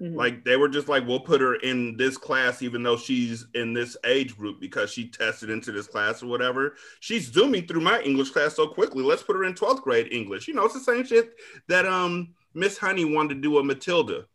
Mm-hmm. 0.00 0.16
Like 0.16 0.44
they 0.44 0.56
were 0.56 0.68
just 0.68 0.88
like, 0.88 1.06
we'll 1.06 1.20
put 1.20 1.40
her 1.40 1.56
in 1.56 1.96
this 1.96 2.16
class, 2.16 2.62
even 2.62 2.82
though 2.82 2.96
she's 2.96 3.46
in 3.54 3.72
this 3.72 3.96
age 4.04 4.36
group 4.36 4.60
because 4.60 4.92
she 4.92 5.08
tested 5.08 5.50
into 5.50 5.72
this 5.72 5.88
class 5.88 6.22
or 6.22 6.26
whatever. 6.26 6.76
She's 7.00 7.32
zooming 7.32 7.66
through 7.66 7.80
my 7.80 8.00
English 8.02 8.30
class 8.30 8.54
so 8.54 8.68
quickly. 8.68 9.02
Let's 9.02 9.24
put 9.24 9.36
her 9.36 9.44
in 9.44 9.54
12th 9.54 9.82
grade 9.82 10.12
English. 10.12 10.46
You 10.46 10.54
know, 10.54 10.64
it's 10.64 10.74
the 10.74 10.80
same 10.80 11.04
shit 11.04 11.34
that 11.66 11.84
um 11.86 12.34
Miss 12.54 12.78
Honey 12.78 13.04
wanted 13.04 13.34
to 13.34 13.40
do 13.40 13.58
a 13.58 13.64
Matilda 13.64 14.26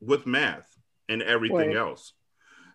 with 0.00 0.26
math 0.26 0.68
and 1.08 1.22
everything 1.22 1.56
Wait. 1.56 1.76
else. 1.76 2.14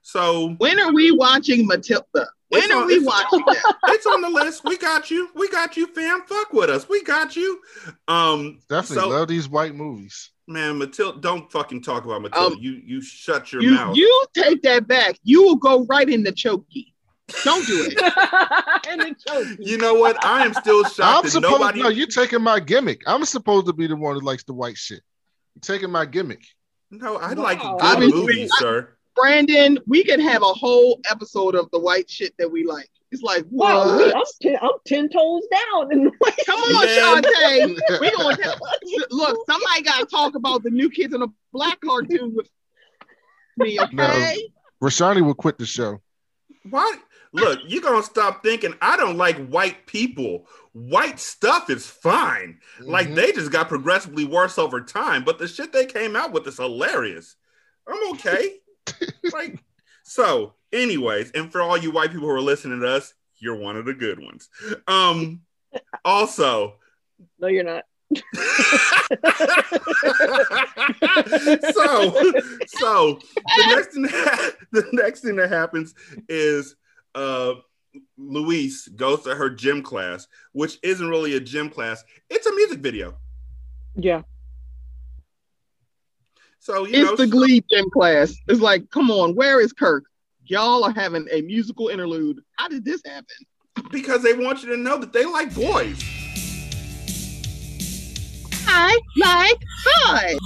So 0.04 0.56
when 0.58 0.80
are 0.80 0.94
we 0.94 1.12
watching 1.12 1.68
Matilda? 1.68 2.28
When 2.50 2.72
are 2.72 2.84
on, 2.84 2.88
we 2.88 3.04
watching 3.04 3.44
that? 3.46 3.76
It's 3.88 4.06
on 4.06 4.22
the 4.22 4.30
list. 4.30 4.64
We 4.64 4.78
got 4.78 5.10
you. 5.12 5.30
We 5.36 5.50
got 5.50 5.76
you, 5.76 5.88
fam. 5.88 6.22
Fuck 6.28 6.54
with 6.54 6.70
us. 6.70 6.88
We 6.88 7.04
got 7.04 7.36
you. 7.36 7.60
Um 8.08 8.60
definitely 8.70 9.04
so, 9.04 9.10
love 9.10 9.28
these 9.28 9.50
white 9.50 9.76
movies. 9.76 10.32
Man, 10.48 10.78
Matilda, 10.78 11.20
don't 11.20 11.52
fucking 11.52 11.82
talk 11.82 12.06
about 12.06 12.22
Matilda. 12.22 12.56
Um, 12.56 12.62
you 12.62 12.74
you 12.86 13.02
shut 13.02 13.52
your 13.52 13.64
you, 13.64 13.72
mouth. 13.72 13.96
You 13.96 14.26
take 14.36 14.62
that 14.62 14.88
back. 14.88 15.18
You 15.24 15.42
will 15.44 15.56
go 15.56 15.86
right 15.86 16.08
in 16.08 16.22
the 16.22 16.32
chokey. 16.32 16.94
Don't 17.44 17.66
do 17.66 17.88
it. 17.90 19.60
you 19.60 19.78
know 19.78 19.96
what? 19.96 20.24
I 20.24 20.46
am 20.46 20.54
still 20.54 20.84
shocked 20.84 21.00
I'm 21.02 21.24
that 21.24 21.32
supposed, 21.32 21.60
nobody. 21.60 21.82
No, 21.82 21.90
you're 21.90 22.06
taking 22.06 22.44
my 22.44 22.60
gimmick. 22.60 23.02
I'm 23.08 23.26
supposed 23.26 23.66
to 23.66 23.74
be 23.74 23.88
the 23.88 23.96
one 23.96 24.14
who 24.14 24.22
likes 24.22 24.44
the 24.44 24.54
white 24.54 24.78
shit. 24.78 25.02
You're 25.56 25.62
taking 25.62 25.90
my 25.90 26.06
gimmick. 26.06 26.44
No, 26.92 27.18
I 27.18 27.34
wow. 27.34 27.44
like 27.44 27.60
good 27.60 27.82
I 27.82 28.00
mean, 28.00 28.12
movies, 28.12 28.52
I, 28.60 28.62
sir. 28.62 28.90
Brandon, 29.16 29.80
we 29.88 30.04
could 30.04 30.20
have 30.20 30.44
a 30.44 30.54
whole 30.54 31.00
episode 31.10 31.56
of 31.56 31.72
the 31.72 31.80
white 31.80 32.10
shit 32.10 32.36
that 32.38 32.52
we 32.52 32.66
like. 32.66 32.90
It's 33.16 33.24
like, 33.24 33.46
what? 33.50 33.74
Wow, 33.74 34.12
I'm, 34.14 34.24
ten, 34.42 34.58
I'm 34.62 34.72
ten 34.86 35.08
toes 35.08 35.44
down. 35.50 35.90
Come 36.46 36.60
on, 36.60 36.86
Shanta. 36.86 37.78
we 38.02 38.12
gonna 38.12 38.26
look. 39.10 39.38
Somebody 39.50 39.82
got 39.84 40.00
to 40.02 40.06
talk 40.06 40.36
about 40.36 40.64
the 40.64 40.70
new 40.70 40.90
kids 40.90 41.14
on 41.14 41.22
the 41.22 41.30
black 41.54 41.80
cartoon 41.80 42.36
with 42.36 42.50
me. 43.56 43.80
Okay. 43.80 43.96
No, 43.96 44.36
Rashani 44.86 45.22
will 45.22 45.34
quit 45.34 45.58
the 45.58 45.66
show. 45.66 46.02
What? 46.70 47.00
Look, 47.32 47.60
you're 47.66 47.82
gonna 47.82 48.04
stop 48.04 48.44
thinking 48.44 48.74
I 48.82 48.98
don't 48.98 49.16
like 49.16 49.48
white 49.48 49.86
people. 49.86 50.46
White 50.74 51.18
stuff 51.18 51.70
is 51.70 51.88
fine. 51.88 52.60
Mm-hmm. 52.82 52.92
Like 52.92 53.16
they 53.16 53.32
just 53.32 53.50
got 53.50 53.70
progressively 53.70 54.26
worse 54.26 54.58
over 54.58 54.82
time, 54.82 55.24
but 55.24 55.40
the 55.40 55.48
shit 55.48 55.72
they 55.72 55.86
came 55.86 56.18
out 56.18 56.34
with 56.34 56.46
is 56.48 56.58
hilarious. 56.58 57.38
I'm 57.88 58.12
okay. 58.16 58.56
like 59.32 59.64
so, 60.08 60.54
anyways, 60.72 61.32
and 61.32 61.52
for 61.52 61.62
all 61.64 61.76
you 61.76 61.90
white 61.90 62.12
people 62.12 62.28
who 62.28 62.34
are 62.34 62.42
listening 62.42 62.80
to 62.80 62.88
us, 62.88 63.16
you're 63.40 63.56
one 63.56 63.76
of 63.76 63.86
the 63.86 63.94
good 63.94 64.20
ones. 64.20 64.50
Um, 64.88 65.42
also, 66.06 66.76
no, 67.40 67.48
you're 67.48 67.64
not. 67.64 67.86
so, 68.16 68.22
so 72.68 73.20
the 73.58 73.66
next 73.68 73.94
thing 73.94 74.04
that, 74.04 74.56
the 74.72 74.88
next 74.94 75.22
thing 75.22 75.36
that 75.38 75.50
happens 75.50 75.96
is 76.30 76.76
uh, 77.16 77.56
Louise 78.16 78.88
goes 78.96 79.24
to 79.24 79.34
her 79.34 79.50
gym 79.50 79.82
class, 79.82 80.28
which 80.52 80.78
isn't 80.84 81.10
really 81.10 81.36
a 81.36 81.40
gym 81.40 81.68
class; 81.68 82.04
it's 82.30 82.46
a 82.46 82.54
music 82.54 82.80
video. 82.80 83.16
Yeah. 83.96 84.22
So 86.66 86.86
it's 86.86 86.98
know, 86.98 87.16
the 87.16 87.28
Glee 87.28 87.64
gym 87.72 87.92
class. 87.92 88.34
It's 88.48 88.60
like, 88.60 88.90
come 88.90 89.12
on, 89.12 89.36
where 89.36 89.62
is 89.62 89.72
Kirk? 89.72 90.04
Y'all 90.46 90.84
are 90.84 90.92
having 90.92 91.28
a 91.32 91.42
musical 91.42 91.90
interlude. 91.90 92.42
How 92.58 92.68
did 92.68 92.84
this 92.84 93.04
happen? 93.06 93.36
Because 93.92 94.24
they 94.24 94.34
want 94.34 94.64
you 94.64 94.70
to 94.70 94.78
know 94.78 94.98
that 94.98 95.14
they 95.14 95.26
like 95.26 95.54
boys. 95.54 96.04
I 98.66 99.00
like 99.16 99.62
boys. 99.86 100.40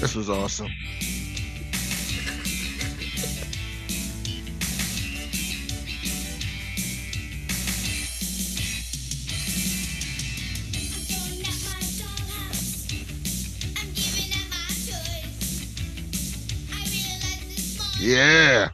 This 0.00 0.16
was 0.16 0.28
awesome. 0.28 0.66
Yeah. 18.00 18.70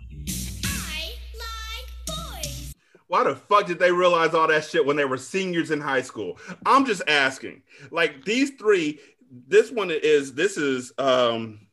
Why 3.08 3.24
the 3.24 3.34
fuck 3.34 3.66
did 3.66 3.80
they 3.80 3.90
realize 3.90 4.34
all 4.34 4.46
that 4.46 4.64
shit 4.64 4.86
when 4.86 4.96
they 4.96 5.04
were 5.04 5.16
seniors 5.16 5.72
in 5.72 5.80
high 5.80 6.02
school? 6.02 6.38
I'm 6.64 6.86
just 6.86 7.02
asking. 7.08 7.62
Like 7.90 8.24
these 8.24 8.50
three, 8.52 9.00
this 9.48 9.72
one 9.72 9.90
is 9.90 10.34
this 10.34 10.56
is 10.56 10.92
um 10.98 11.66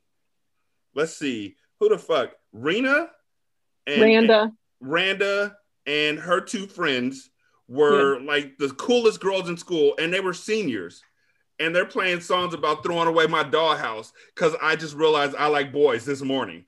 let's 0.96 1.16
see, 1.16 1.56
who 1.80 1.90
the 1.90 1.98
fuck? 2.00 2.32
Rena 2.54 3.10
and 3.86 4.02
Randa. 4.02 4.42
And 4.42 4.52
Randa 4.82 5.58
and 5.86 6.18
her 6.18 6.42
two 6.42 6.66
friends 6.66 7.30
were 7.68 8.20
yeah. 8.20 8.26
like 8.26 8.58
the 8.58 8.70
coolest 8.70 9.22
girls 9.22 9.48
in 9.48 9.58
school, 9.58 9.94
and 10.00 10.12
they 10.12 10.22
were 10.22 10.34
seniors. 10.34 11.04
And 11.60 11.76
they're 11.76 11.86
playing 11.86 12.22
songs 12.22 12.56
about 12.56 12.84
throwing 12.84 13.08
away 13.08 13.28
my 13.28 13.44
dollhouse 13.44 14.12
because 14.34 14.56
I 14.60 14.76
just 14.76 14.96
realized 14.96 15.36
I 15.36 15.48
like 15.48 15.72
boys 15.72 16.04
this 16.04 16.24
morning. 16.24 16.66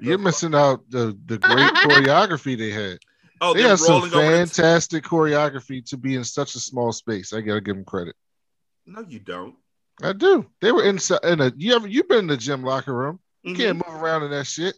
You're 0.00 0.18
missing 0.18 0.54
out 0.54 0.88
the, 0.90 1.18
the 1.26 1.38
great 1.38 1.72
choreography 1.74 2.56
they 2.56 2.70
had. 2.70 2.98
Oh, 3.40 3.54
they 3.54 3.62
had 3.62 3.78
some 3.78 4.10
fantastic 4.10 5.04
choreography 5.04 5.84
to 5.86 5.96
be 5.96 6.16
in 6.16 6.24
such 6.24 6.54
a 6.54 6.60
small 6.60 6.92
space. 6.92 7.32
I 7.32 7.40
gotta 7.40 7.60
give 7.60 7.76
them 7.76 7.84
credit. 7.84 8.16
No, 8.86 9.04
you 9.08 9.20
don't. 9.20 9.54
I 10.02 10.12
do. 10.12 10.46
They 10.60 10.72
were 10.72 10.84
inside 10.84 11.20
in 11.24 11.40
a 11.40 11.52
you 11.56 11.74
ever 11.74 11.86
you've 11.86 12.08
been 12.08 12.20
in 12.20 12.26
the 12.26 12.36
gym 12.36 12.62
locker 12.62 12.94
room. 12.94 13.20
You 13.42 13.52
mm-hmm. 13.52 13.62
can't 13.62 13.86
move 13.86 14.02
around 14.02 14.24
in 14.24 14.30
that 14.30 14.46
shit. 14.46 14.76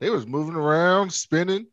They 0.00 0.10
was 0.10 0.26
moving 0.26 0.54
around, 0.54 1.12
spinning. 1.12 1.66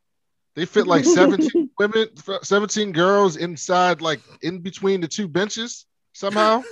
They 0.55 0.65
fit 0.65 0.87
like 0.87 1.03
17 1.03 1.69
women, 1.79 2.07
17 2.41 2.91
girls 2.91 3.37
inside, 3.37 4.01
like 4.01 4.21
in 4.41 4.59
between 4.59 5.01
the 5.01 5.07
two 5.07 5.27
benches 5.27 5.85
somehow. 6.13 6.63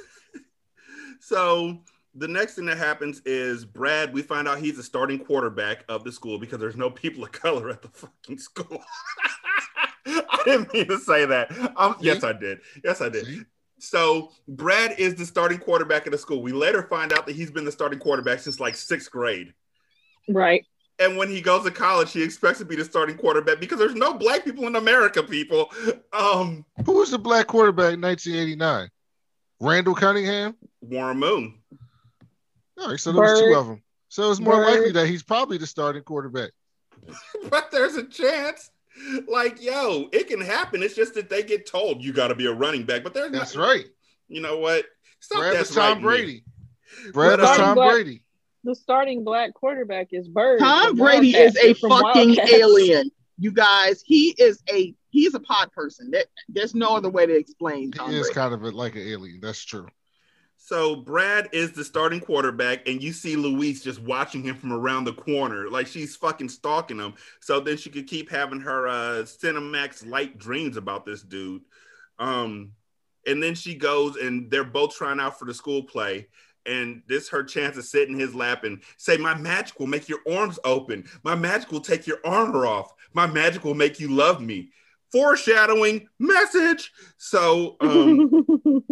so 1.19 1.79
the 2.15 2.27
next 2.27 2.55
thing 2.55 2.65
that 2.65 2.77
happens 2.77 3.21
is 3.25 3.65
Brad, 3.65 4.13
we 4.13 4.21
find 4.21 4.47
out 4.47 4.59
he's 4.59 4.77
the 4.77 4.83
starting 4.83 5.23
quarterback 5.23 5.83
of 5.87 6.03
the 6.03 6.11
school 6.11 6.37
because 6.37 6.59
there's 6.59 6.75
no 6.75 6.89
people 6.89 7.23
of 7.23 7.31
color 7.31 7.69
at 7.69 7.81
the 7.81 7.87
fucking 7.87 8.37
school. 8.37 8.81
I 10.05 10.41
didn't 10.45 10.73
mean 10.73 10.87
to 10.87 10.97
say 10.97 11.25
that. 11.25 11.51
Um, 11.77 11.95
yes, 11.99 12.23
I 12.23 12.33
did. 12.33 12.59
Yes, 12.83 13.01
I 13.01 13.09
did. 13.09 13.45
So 13.79 14.31
Brad 14.47 14.99
is 14.99 15.15
the 15.15 15.25
starting 15.25 15.59
quarterback 15.59 16.05
of 16.05 16.11
the 16.11 16.17
school. 16.17 16.41
We 16.41 16.51
later 16.51 16.83
find 16.83 17.13
out 17.13 17.25
that 17.25 17.35
he's 17.35 17.51
been 17.51 17.65
the 17.65 17.71
starting 17.71 17.99
quarterback 17.99 18.39
since 18.39 18.59
like 18.59 18.75
sixth 18.75 19.09
grade. 19.09 19.53
Right. 20.27 20.65
And 20.99 21.17
when 21.17 21.29
he 21.29 21.41
goes 21.41 21.63
to 21.63 21.71
college, 21.71 22.11
he 22.11 22.21
expects 22.21 22.59
to 22.59 22.65
be 22.65 22.75
the 22.75 22.85
starting 22.85 23.17
quarterback 23.17 23.59
because 23.59 23.79
there's 23.79 23.95
no 23.95 24.13
black 24.13 24.43
people 24.43 24.67
in 24.67 24.75
America, 24.75 25.23
people. 25.23 25.71
Um, 26.13 26.63
Who 26.85 26.93
was 26.93 27.09
the 27.09 27.17
black 27.17 27.47
quarterback 27.47 27.93
in 27.93 28.01
1989? 28.01 28.89
Randall 29.59 29.95
Cunningham? 29.95 30.55
Warren 30.81 31.17
Moon. 31.17 31.55
All 32.79 32.89
right, 32.89 32.99
so 32.99 33.11
there 33.11 33.21
was 33.21 33.39
two 33.39 33.55
of 33.55 33.67
them. 33.67 33.81
So 34.09 34.29
it's 34.29 34.39
more 34.39 34.55
Bird. 34.55 34.65
likely 34.65 34.91
that 34.93 35.07
he's 35.07 35.23
probably 35.23 35.57
the 35.57 35.67
starting 35.67 36.03
quarterback. 36.03 36.51
but 37.49 37.71
there's 37.71 37.95
a 37.95 38.03
chance. 38.03 38.71
Like, 39.27 39.61
yo, 39.61 40.09
it 40.11 40.27
can 40.27 40.41
happen. 40.41 40.83
It's 40.83 40.95
just 40.95 41.13
that 41.13 41.29
they 41.29 41.43
get 41.43 41.65
told 41.65 42.03
you 42.03 42.11
got 42.11 42.27
to 42.27 42.35
be 42.35 42.45
a 42.45 42.53
running 42.53 42.83
back. 42.83 43.03
But 43.03 43.13
there's 43.13 43.31
that's 43.31 43.55
not, 43.55 43.63
right. 43.63 43.85
You 44.27 44.41
know 44.41 44.57
what? 44.57 44.85
Stop 45.19 45.39
Brad 45.39 45.55
that's 45.55 45.73
Tom 45.73 45.93
right 45.93 46.01
Brady. 46.01 46.43
Me. 47.05 47.11
Brad 47.11 47.39
is 47.39 47.45
Tom 47.45 47.75
Brady 47.75 48.23
the 48.63 48.75
starting 48.75 49.23
black 49.23 49.53
quarterback 49.53 50.07
is 50.11 50.27
Bird. 50.27 50.59
Tom 50.59 50.95
Brady 50.95 51.35
is 51.35 51.55
a 51.57 51.73
fucking 51.73 51.89
Wildcats. 51.89 52.53
alien. 52.53 53.11
You 53.37 53.51
guys, 53.51 54.03
he 54.05 54.35
is 54.37 54.61
a 54.71 54.93
he's 55.09 55.33
a 55.33 55.39
pod 55.39 55.71
person. 55.71 56.11
That 56.11 56.27
there's 56.47 56.75
no 56.75 56.95
other 56.95 57.09
way 57.09 57.25
to 57.25 57.35
explain. 57.35 57.91
Tom 57.91 58.11
he 58.11 58.17
is 58.17 58.27
Brady. 58.27 58.35
kind 58.35 58.53
of 58.53 58.63
a, 58.63 58.71
like 58.71 58.95
an 58.95 59.01
alien. 59.01 59.39
That's 59.41 59.63
true. 59.63 59.87
So 60.63 60.95
Brad 60.95 61.49
is 61.53 61.71
the 61.71 61.83
starting 61.83 62.19
quarterback, 62.19 62.87
and 62.87 63.01
you 63.01 63.13
see 63.13 63.35
Louise 63.35 63.83
just 63.83 63.99
watching 63.99 64.43
him 64.43 64.55
from 64.55 64.71
around 64.71 65.05
the 65.05 65.13
corner, 65.13 65.67
like 65.67 65.87
she's 65.87 66.15
fucking 66.15 66.49
stalking 66.49 66.99
him. 66.99 67.15
So 67.39 67.59
then 67.59 67.77
she 67.77 67.89
could 67.89 68.05
keep 68.05 68.29
having 68.29 68.61
her 68.61 68.87
uh 68.87 69.23
Cinemax 69.23 70.07
light 70.07 70.37
dreams 70.37 70.77
about 70.77 71.03
this 71.03 71.23
dude. 71.23 71.63
Um, 72.19 72.73
and 73.25 73.41
then 73.41 73.55
she 73.55 73.73
goes 73.73 74.17
and 74.17 74.51
they're 74.51 74.63
both 74.63 74.95
trying 74.95 75.19
out 75.19 75.39
for 75.39 75.45
the 75.45 75.53
school 75.53 75.81
play 75.81 76.27
and 76.67 77.01
this 77.07 77.27
her 77.29 77.43
chance 77.43 77.75
to 77.75 77.81
sit 77.81 78.09
in 78.09 78.19
his 78.19 78.35
lap 78.35 78.63
and 78.63 78.83
say, 78.97 79.17
My 79.17 79.33
magic 79.33 79.79
will 79.79 79.87
make 79.87 80.07
your 80.07 80.19
arms 80.31 80.59
open. 80.63 81.09
My 81.23 81.33
magic 81.33 81.71
will 81.71 81.81
take 81.81 82.05
your 82.05 82.19
armor 82.23 82.67
off. 82.67 82.93
My 83.13 83.25
magic 83.25 83.63
will 83.63 83.73
make 83.73 83.99
you 83.99 84.09
love 84.09 84.41
me. 84.41 84.69
Foreshadowing 85.11 86.07
message. 86.19 86.91
So 87.17 87.75
um, 87.81 88.45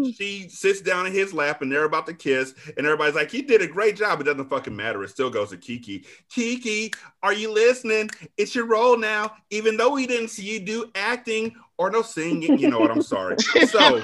she 0.13 0.49
sits 0.49 0.81
down 0.81 1.05
in 1.05 1.13
his 1.13 1.33
lap 1.33 1.61
and 1.61 1.71
they're 1.71 1.85
about 1.85 2.07
to 2.07 2.13
kiss, 2.13 2.53
and 2.77 2.85
everybody's 2.85 3.15
like, 3.15 3.31
he 3.31 3.41
did 3.41 3.61
a 3.61 3.67
great 3.67 3.95
job. 3.95 4.21
It 4.21 4.25
doesn't 4.25 4.49
fucking 4.49 4.75
matter. 4.75 5.03
It 5.03 5.09
still 5.09 5.29
goes 5.29 5.51
to 5.51 5.57
Kiki. 5.57 6.05
Kiki, 6.29 6.91
are 7.23 7.33
you 7.33 7.53
listening? 7.53 8.09
It's 8.37 8.53
your 8.53 8.65
role 8.65 8.97
now. 8.97 9.31
Even 9.49 9.77
though 9.77 9.91
we 9.91 10.07
didn't 10.07 10.29
see 10.29 10.43
you 10.43 10.59
do 10.59 10.91
acting 10.95 11.55
or 11.77 11.89
no 11.89 12.01
singing, 12.01 12.59
you 12.59 12.69
know 12.69 12.79
what? 12.79 12.91
I'm 12.91 13.01
sorry. 13.01 13.37
So 13.67 14.01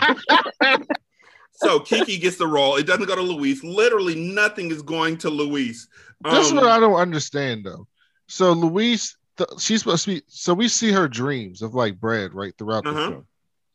so 1.54 1.80
Kiki 1.80 2.18
gets 2.18 2.38
the 2.38 2.48
role. 2.48 2.76
It 2.76 2.86
doesn't 2.86 3.06
go 3.06 3.16
to 3.16 3.22
Louise. 3.22 3.64
Literally 3.64 4.16
nothing 4.16 4.72
is 4.72 4.82
going 4.82 5.18
to 5.20 5.30
Louise. 5.30 5.88
Um, 6.24 6.34
That's 6.34 6.52
what 6.52 6.66
I 6.66 6.80
don't 6.80 6.96
understand 6.96 7.66
though. 7.66 7.88
So 8.28 8.54
Louise, 8.54 9.18
th- 9.38 9.60
she's 9.60 9.80
supposed 9.80 10.06
to 10.06 10.16
be. 10.16 10.22
So 10.28 10.54
we 10.54 10.68
see 10.68 10.92
her 10.92 11.08
dreams 11.08 11.62
of 11.62 11.74
like 11.76 12.00
Brad 12.00 12.34
right 12.34 12.54
throughout 12.58 12.86
uh-huh. 12.86 13.00
the 13.00 13.12
film. 13.12 13.28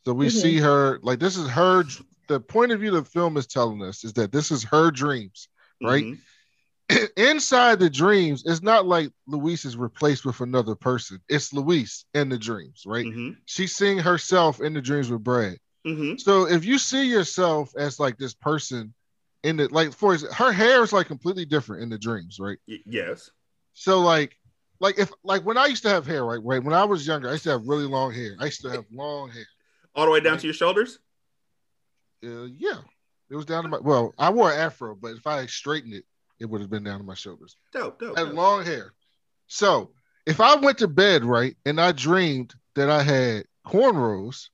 So 0.04 0.14
we 0.14 0.26
mm-hmm. 0.26 0.38
see 0.38 0.58
her 0.58 0.98
like 1.02 1.18
this 1.18 1.36
is 1.36 1.48
her. 1.48 1.84
The 2.28 2.40
point 2.40 2.72
of 2.72 2.80
view 2.80 2.92
the 2.92 3.04
film 3.04 3.36
is 3.36 3.46
telling 3.46 3.82
us 3.82 4.04
is 4.04 4.12
that 4.14 4.32
this 4.32 4.50
is 4.50 4.62
her 4.64 4.90
dreams, 4.90 5.48
right? 5.82 6.04
Mm-hmm. 6.04 7.04
Inside 7.16 7.78
the 7.78 7.90
dreams, 7.90 8.44
it's 8.46 8.62
not 8.62 8.86
like 8.86 9.10
Louise 9.26 9.64
is 9.64 9.76
replaced 9.76 10.24
with 10.24 10.40
another 10.40 10.74
person. 10.74 11.20
It's 11.28 11.52
Louise 11.52 12.04
in 12.14 12.28
the 12.28 12.38
dreams, 12.38 12.82
right? 12.86 13.06
Mm-hmm. 13.06 13.30
She's 13.46 13.74
seeing 13.76 13.98
herself 13.98 14.60
in 14.60 14.74
the 14.74 14.80
dreams 14.80 15.10
with 15.10 15.22
Brad. 15.22 15.58
Mm-hmm. 15.86 16.18
So 16.18 16.46
if 16.46 16.64
you 16.64 16.78
see 16.78 17.04
yourself 17.04 17.72
as 17.76 18.00
like 18.00 18.16
this 18.18 18.34
person 18.34 18.92
in 19.42 19.56
the 19.56 19.68
like 19.68 19.92
for 19.92 20.16
her 20.16 20.52
hair 20.52 20.82
is 20.82 20.92
like 20.92 21.06
completely 21.06 21.44
different 21.44 21.82
in 21.82 21.88
the 21.88 21.98
dreams, 21.98 22.38
right? 22.38 22.58
Y- 22.68 22.78
yes. 22.84 23.30
So 23.72 24.00
like 24.00 24.36
like 24.80 24.98
if 24.98 25.12
like 25.22 25.44
when 25.44 25.58
I 25.58 25.66
used 25.66 25.82
to 25.84 25.90
have 25.90 26.06
hair, 26.06 26.24
right? 26.24 26.40
Right. 26.42 26.62
When 26.62 26.74
I 26.74 26.84
was 26.84 27.06
younger, 27.06 27.28
I 27.28 27.32
used 27.32 27.44
to 27.44 27.50
have 27.50 27.66
really 27.66 27.84
long 27.84 28.12
hair. 28.12 28.34
I 28.40 28.46
used 28.46 28.62
to 28.62 28.70
have 28.70 28.84
long 28.90 29.30
hair. 29.30 29.46
All 29.94 30.06
the 30.06 30.10
way 30.10 30.20
down 30.20 30.32
right? 30.32 30.40
to 30.40 30.46
your 30.46 30.54
shoulders? 30.54 30.98
Uh, 32.24 32.44
yeah. 32.44 32.78
It 33.28 33.36
was 33.36 33.44
down 33.44 33.62
to 33.62 33.68
my 33.68 33.78
well, 33.78 34.12
I 34.18 34.30
wore 34.30 34.52
afro, 34.52 34.96
but 34.96 35.12
if 35.12 35.26
I 35.26 35.46
straightened 35.46 35.94
it, 35.94 36.04
it 36.40 36.46
would 36.46 36.60
have 36.60 36.70
been 36.70 36.82
down 36.82 36.98
to 36.98 37.04
my 37.04 37.14
shoulders. 37.14 37.56
Dope, 37.72 38.00
dope. 38.00 38.16
I 38.16 38.20
had 38.20 38.28
dope. 38.28 38.36
long 38.36 38.64
hair. 38.64 38.92
So 39.46 39.90
if 40.26 40.40
I 40.40 40.56
went 40.56 40.78
to 40.78 40.88
bed, 40.88 41.24
right, 41.24 41.56
and 41.64 41.80
I 41.80 41.92
dreamed 41.92 42.54
that 42.74 42.90
I 42.90 43.02
had 43.02 43.44
cornrows, 43.66 44.48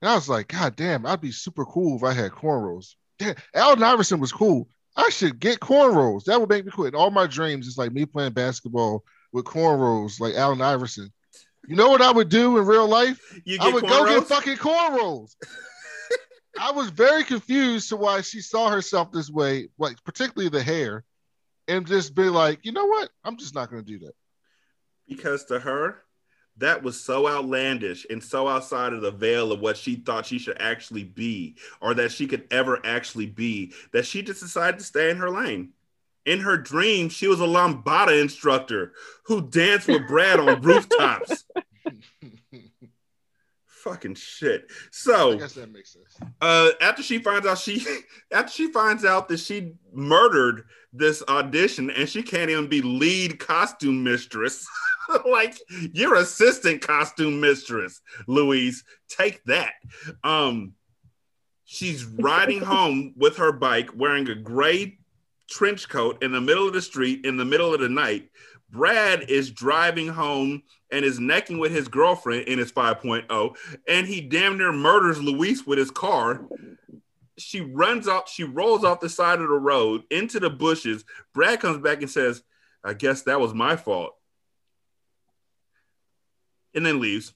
and 0.00 0.10
I 0.10 0.14
was 0.14 0.28
like, 0.28 0.48
God 0.48 0.76
damn, 0.76 1.06
I'd 1.06 1.20
be 1.20 1.32
super 1.32 1.64
cool 1.64 1.96
if 1.96 2.04
I 2.04 2.12
had 2.12 2.30
cornrows. 2.32 2.94
Damn, 3.18 3.34
Allen 3.54 3.82
Iverson 3.82 4.20
was 4.20 4.32
cool. 4.32 4.68
I 4.96 5.08
should 5.10 5.40
get 5.40 5.60
cornrows. 5.60 6.24
That 6.24 6.40
would 6.40 6.48
make 6.48 6.64
me 6.64 6.72
cool. 6.74 6.86
In 6.86 6.94
all 6.94 7.10
my 7.10 7.26
dreams, 7.26 7.66
it's 7.66 7.78
like 7.78 7.92
me 7.92 8.06
playing 8.06 8.32
basketball 8.32 9.04
with 9.32 9.44
cornrows, 9.44 10.20
like 10.20 10.34
Allen 10.34 10.60
Iverson. 10.60 11.12
You 11.66 11.76
know 11.76 11.90
what 11.90 12.02
I 12.02 12.10
would 12.10 12.28
do 12.28 12.58
in 12.58 12.66
real 12.66 12.88
life? 12.88 13.20
I 13.60 13.72
would 13.72 13.86
go 13.86 14.06
get 14.06 14.26
fucking 14.26 14.56
cornrows. 14.56 15.34
I 16.60 16.72
was 16.72 16.90
very 16.90 17.24
confused 17.24 17.90
to 17.90 17.96
why 17.96 18.22
she 18.22 18.40
saw 18.40 18.70
herself 18.70 19.12
this 19.12 19.30
way, 19.30 19.68
like 19.78 20.02
particularly 20.04 20.48
the 20.48 20.62
hair, 20.62 21.04
and 21.68 21.86
just 21.86 22.14
be 22.14 22.24
like, 22.24 22.60
you 22.64 22.72
know 22.72 22.86
what? 22.86 23.10
I'm 23.24 23.36
just 23.36 23.54
not 23.54 23.70
going 23.70 23.84
to 23.84 23.86
do 23.86 24.04
that. 24.06 24.14
Because 25.06 25.44
to 25.46 25.60
her, 25.60 26.02
that 26.56 26.82
was 26.82 27.00
so 27.00 27.28
outlandish 27.28 28.06
and 28.10 28.22
so 28.22 28.48
outside 28.48 28.92
of 28.92 29.00
the 29.00 29.10
veil 29.10 29.52
of 29.52 29.60
what 29.60 29.76
she 29.76 29.96
thought 29.96 30.26
she 30.26 30.38
should 30.38 30.60
actually 30.60 31.04
be 31.04 31.56
or 31.80 31.94
that 31.94 32.12
she 32.12 32.26
could 32.26 32.46
ever 32.50 32.80
actually 32.84 33.26
be 33.26 33.72
that 33.92 34.04
she 34.04 34.22
just 34.22 34.40
decided 34.40 34.78
to 34.78 34.84
stay 34.84 35.10
in 35.10 35.16
her 35.16 35.30
lane. 35.30 35.72
In 36.26 36.40
her 36.40 36.56
dream, 36.56 37.08
she 37.08 37.26
was 37.26 37.40
a 37.40 37.44
lambada 37.44 38.20
instructor 38.20 38.92
who 39.24 39.48
danced 39.48 39.88
with 39.88 40.06
Brad 40.06 40.38
on 40.38 40.60
rooftops. 40.62 41.44
Fucking 43.66 44.14
shit. 44.14 44.70
So 44.90 45.32
I 45.32 45.36
guess 45.36 45.54
that 45.54 45.72
makes 45.72 45.94
sense. 45.94 46.18
Uh, 46.40 46.70
after 46.82 47.02
she 47.02 47.18
finds 47.18 47.46
out 47.46 47.58
she 47.58 47.84
after 48.32 48.52
she 48.52 48.70
finds 48.70 49.06
out 49.06 49.28
that 49.28 49.40
she 49.40 49.72
murdered 49.94 50.64
this 50.92 51.22
audition 51.28 51.90
and 51.90 52.06
she 52.06 52.22
can't 52.22 52.50
even 52.50 52.66
be 52.66 52.82
lead 52.82 53.38
costume 53.38 54.04
mistress. 54.04 54.66
like 55.30 55.58
your 55.92 56.16
assistant 56.16 56.82
costume 56.82 57.40
mistress, 57.40 58.00
Louise. 58.26 58.84
Take 59.08 59.42
that. 59.44 59.72
Um, 60.22 60.74
she's 61.64 62.04
riding 62.04 62.60
home 62.60 63.14
with 63.16 63.38
her 63.38 63.52
bike 63.52 63.90
wearing 63.94 64.28
a 64.28 64.34
gray 64.34 64.98
trench 65.50 65.88
coat 65.88 66.22
in 66.22 66.32
the 66.32 66.40
middle 66.40 66.66
of 66.66 66.72
the 66.72 66.82
street 66.82 67.26
in 67.26 67.36
the 67.36 67.44
middle 67.44 67.74
of 67.74 67.80
the 67.80 67.88
night. 67.88 68.30
Brad 68.70 69.28
is 69.28 69.50
driving 69.50 70.08
home 70.08 70.62
and 70.92 71.04
is 71.04 71.18
necking 71.18 71.58
with 71.58 71.72
his 71.72 71.88
girlfriend 71.88 72.42
in 72.42 72.58
his 72.58 72.70
5.0, 72.70 73.56
and 73.88 74.06
he 74.06 74.20
damn 74.20 74.56
near 74.56 74.72
murders 74.72 75.20
Louise 75.20 75.66
with 75.66 75.78
his 75.78 75.90
car. 75.90 76.46
She 77.36 77.60
runs 77.60 78.06
off, 78.06 78.30
she 78.30 78.44
rolls 78.44 78.84
off 78.84 79.00
the 79.00 79.08
side 79.08 79.40
of 79.40 79.48
the 79.48 79.54
road 79.54 80.04
into 80.10 80.38
the 80.38 80.50
bushes. 80.50 81.04
Brad 81.34 81.60
comes 81.60 81.82
back 81.82 82.00
and 82.00 82.10
says, 82.10 82.42
I 82.84 82.94
guess 82.94 83.22
that 83.22 83.40
was 83.40 83.52
my 83.52 83.76
fault 83.76 84.14
and 86.74 86.84
then 86.84 87.00
leaves. 87.00 87.32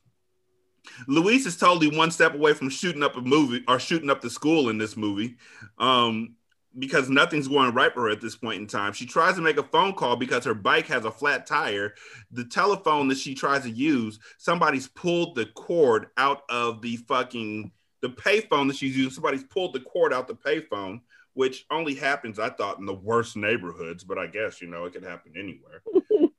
Louise 1.09 1.47
is 1.47 1.57
totally 1.57 1.97
one 1.97 2.11
step 2.11 2.35
away 2.35 2.53
from 2.53 2.69
shooting 2.69 3.03
up 3.03 3.17
a 3.17 3.21
movie 3.21 3.65
or 3.67 3.79
shooting 3.79 4.11
up 4.11 4.21
the 4.21 4.29
school 4.29 4.69
in 4.69 4.79
this 4.79 4.97
movie. 4.97 5.37
Um, 5.79 6.37
because 6.79 7.09
nothing's 7.09 7.49
going 7.49 7.73
right 7.75 7.93
for 7.93 8.03
her 8.03 8.11
at 8.11 8.21
this 8.21 8.37
point 8.37 8.61
in 8.61 8.67
time. 8.67 8.93
She 8.93 9.07
tries 9.07 9.37
to 9.37 9.41
make 9.41 9.59
a 9.59 9.63
phone 9.63 9.95
call 9.95 10.17
because 10.17 10.45
her 10.45 10.55
bike 10.55 10.87
has 10.87 11.05
a 11.05 11.11
flat 11.11 11.47
tire. 11.47 11.95
The 12.33 12.45
telephone 12.45 13.09
that 13.09 13.19
she 13.19 13.35
tries 13.35 13.63
to 13.63 13.71
use, 13.71 14.19
somebody's 14.39 14.89
pulled 14.89 15.35
the 15.37 15.47
cord 15.47 16.09
out 16.17 16.43
of 16.49 16.83
the 16.83 16.97
fucking 16.97 17.73
the 18.03 18.11
payphone 18.11 18.69
that 18.69 18.77
she's 18.77 18.97
using. 18.97 19.13
Somebody's 19.13 19.45
pulled 19.45 19.73
the 19.73 19.81
cord 19.81 20.13
out 20.13 20.29
the 20.29 20.35
payphone, 20.35 21.01
which 21.33 21.65
only 21.71 21.95
happens, 21.95 22.39
I 22.39 22.51
thought, 22.51 22.79
in 22.79 22.87
the 22.87 22.95
worst 22.95 23.37
neighborhoods, 23.37 24.05
but 24.05 24.19
I 24.19 24.27
guess 24.27 24.61
you 24.61 24.69
know 24.69 24.85
it 24.85 24.93
could 24.93 25.05
happen 25.05 25.33
anywhere. 25.39 25.83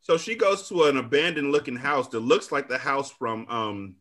so 0.00 0.18
she 0.18 0.34
goes 0.34 0.68
to 0.68 0.84
an 0.84 0.96
abandoned 0.96 1.52
looking 1.52 1.76
house 1.76 2.08
that 2.08 2.20
looks 2.20 2.52
like 2.52 2.68
the 2.68 2.78
house 2.78 3.10
from 3.10 3.46
um, 3.48 3.96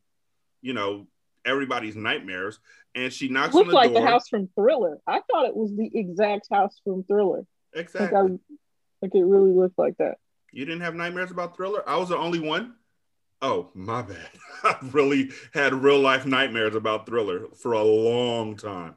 you 0.64 0.74
know, 0.74 1.06
everybody's 1.46 1.96
nightmares 1.96 2.60
and 2.96 3.12
she 3.12 3.28
knocks 3.28 3.54
Looked 3.54 3.68
on 3.68 3.72
the 3.72 3.76
like 3.76 3.94
door. 3.94 4.02
the 4.02 4.08
house 4.08 4.30
from 4.30 4.50
Thriller. 4.56 5.00
I 5.08 5.22
thought 5.30 5.46
it 5.46 5.56
was 5.56 5.76
the 5.76 5.90
exact 5.94 6.48
house 6.52 6.80
from 6.84 7.04
Thriller. 7.04 7.46
Exactly. 7.74 8.20
Like, 8.22 8.32
I, 8.32 8.38
like 9.02 9.16
it 9.16 9.24
really 9.26 9.52
looked 9.52 9.78
like 9.78 9.98
that. 9.98 10.18
You 10.52 10.66
didn't 10.66 10.82
have 10.82 10.96
nightmares 10.96 11.32
about 11.32 11.56
Thriller? 11.56 11.88
I 11.88 11.98
was 11.98 12.10
the 12.10 12.18
only 12.18 12.40
one. 12.40 12.76
Oh, 13.42 13.70
my 13.74 14.04
bad. 14.04 14.30
I 14.64 14.78
really 14.92 15.32
had 15.54 15.74
real 15.74 16.00
life 16.00 16.26
nightmares 16.26 16.76
about 16.76 17.06
Thriller 17.06 17.48
for 17.62 17.74
a 17.74 17.84
long 17.84 18.56
time. 18.56 18.96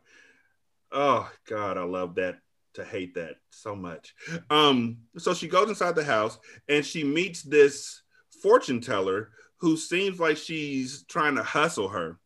Oh 0.93 1.31
God, 1.49 1.79
I 1.79 1.83
love 1.83 2.15
that 2.17 2.39
to 2.75 2.85
hate 2.85 3.15
that 3.15 3.37
so 3.51 3.75
much. 3.75 4.15
Um, 4.51 4.99
so 5.17 5.35
she 5.35 5.49
goes 5.49 5.69
inside 5.69 5.97
the 5.97 6.05
house 6.05 6.39
and 6.69 6.85
she 6.85 7.03
meets 7.03 7.43
this 7.43 8.03
fortune 8.43 8.81
teller 8.81 9.31
who 9.59 9.77
seems 9.77 10.21
like 10.21 10.37
she's 10.37 11.03
trying 11.05 11.35
to 11.37 11.43
hustle 11.43 11.89
her 11.89 12.19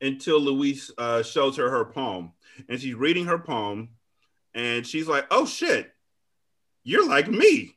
until 0.00 0.40
Louise 0.40 0.90
uh, 0.98 1.22
shows 1.22 1.56
her 1.56 1.70
her 1.70 1.84
poem. 1.84 2.32
And 2.68 2.80
she's 2.80 2.94
reading 2.94 3.26
her 3.26 3.38
poem 3.38 3.90
and 4.54 4.86
she's 4.86 5.06
like, 5.06 5.26
oh 5.30 5.46
shit, 5.46 5.92
you're 6.82 7.08
like 7.08 7.28
me. 7.28 7.76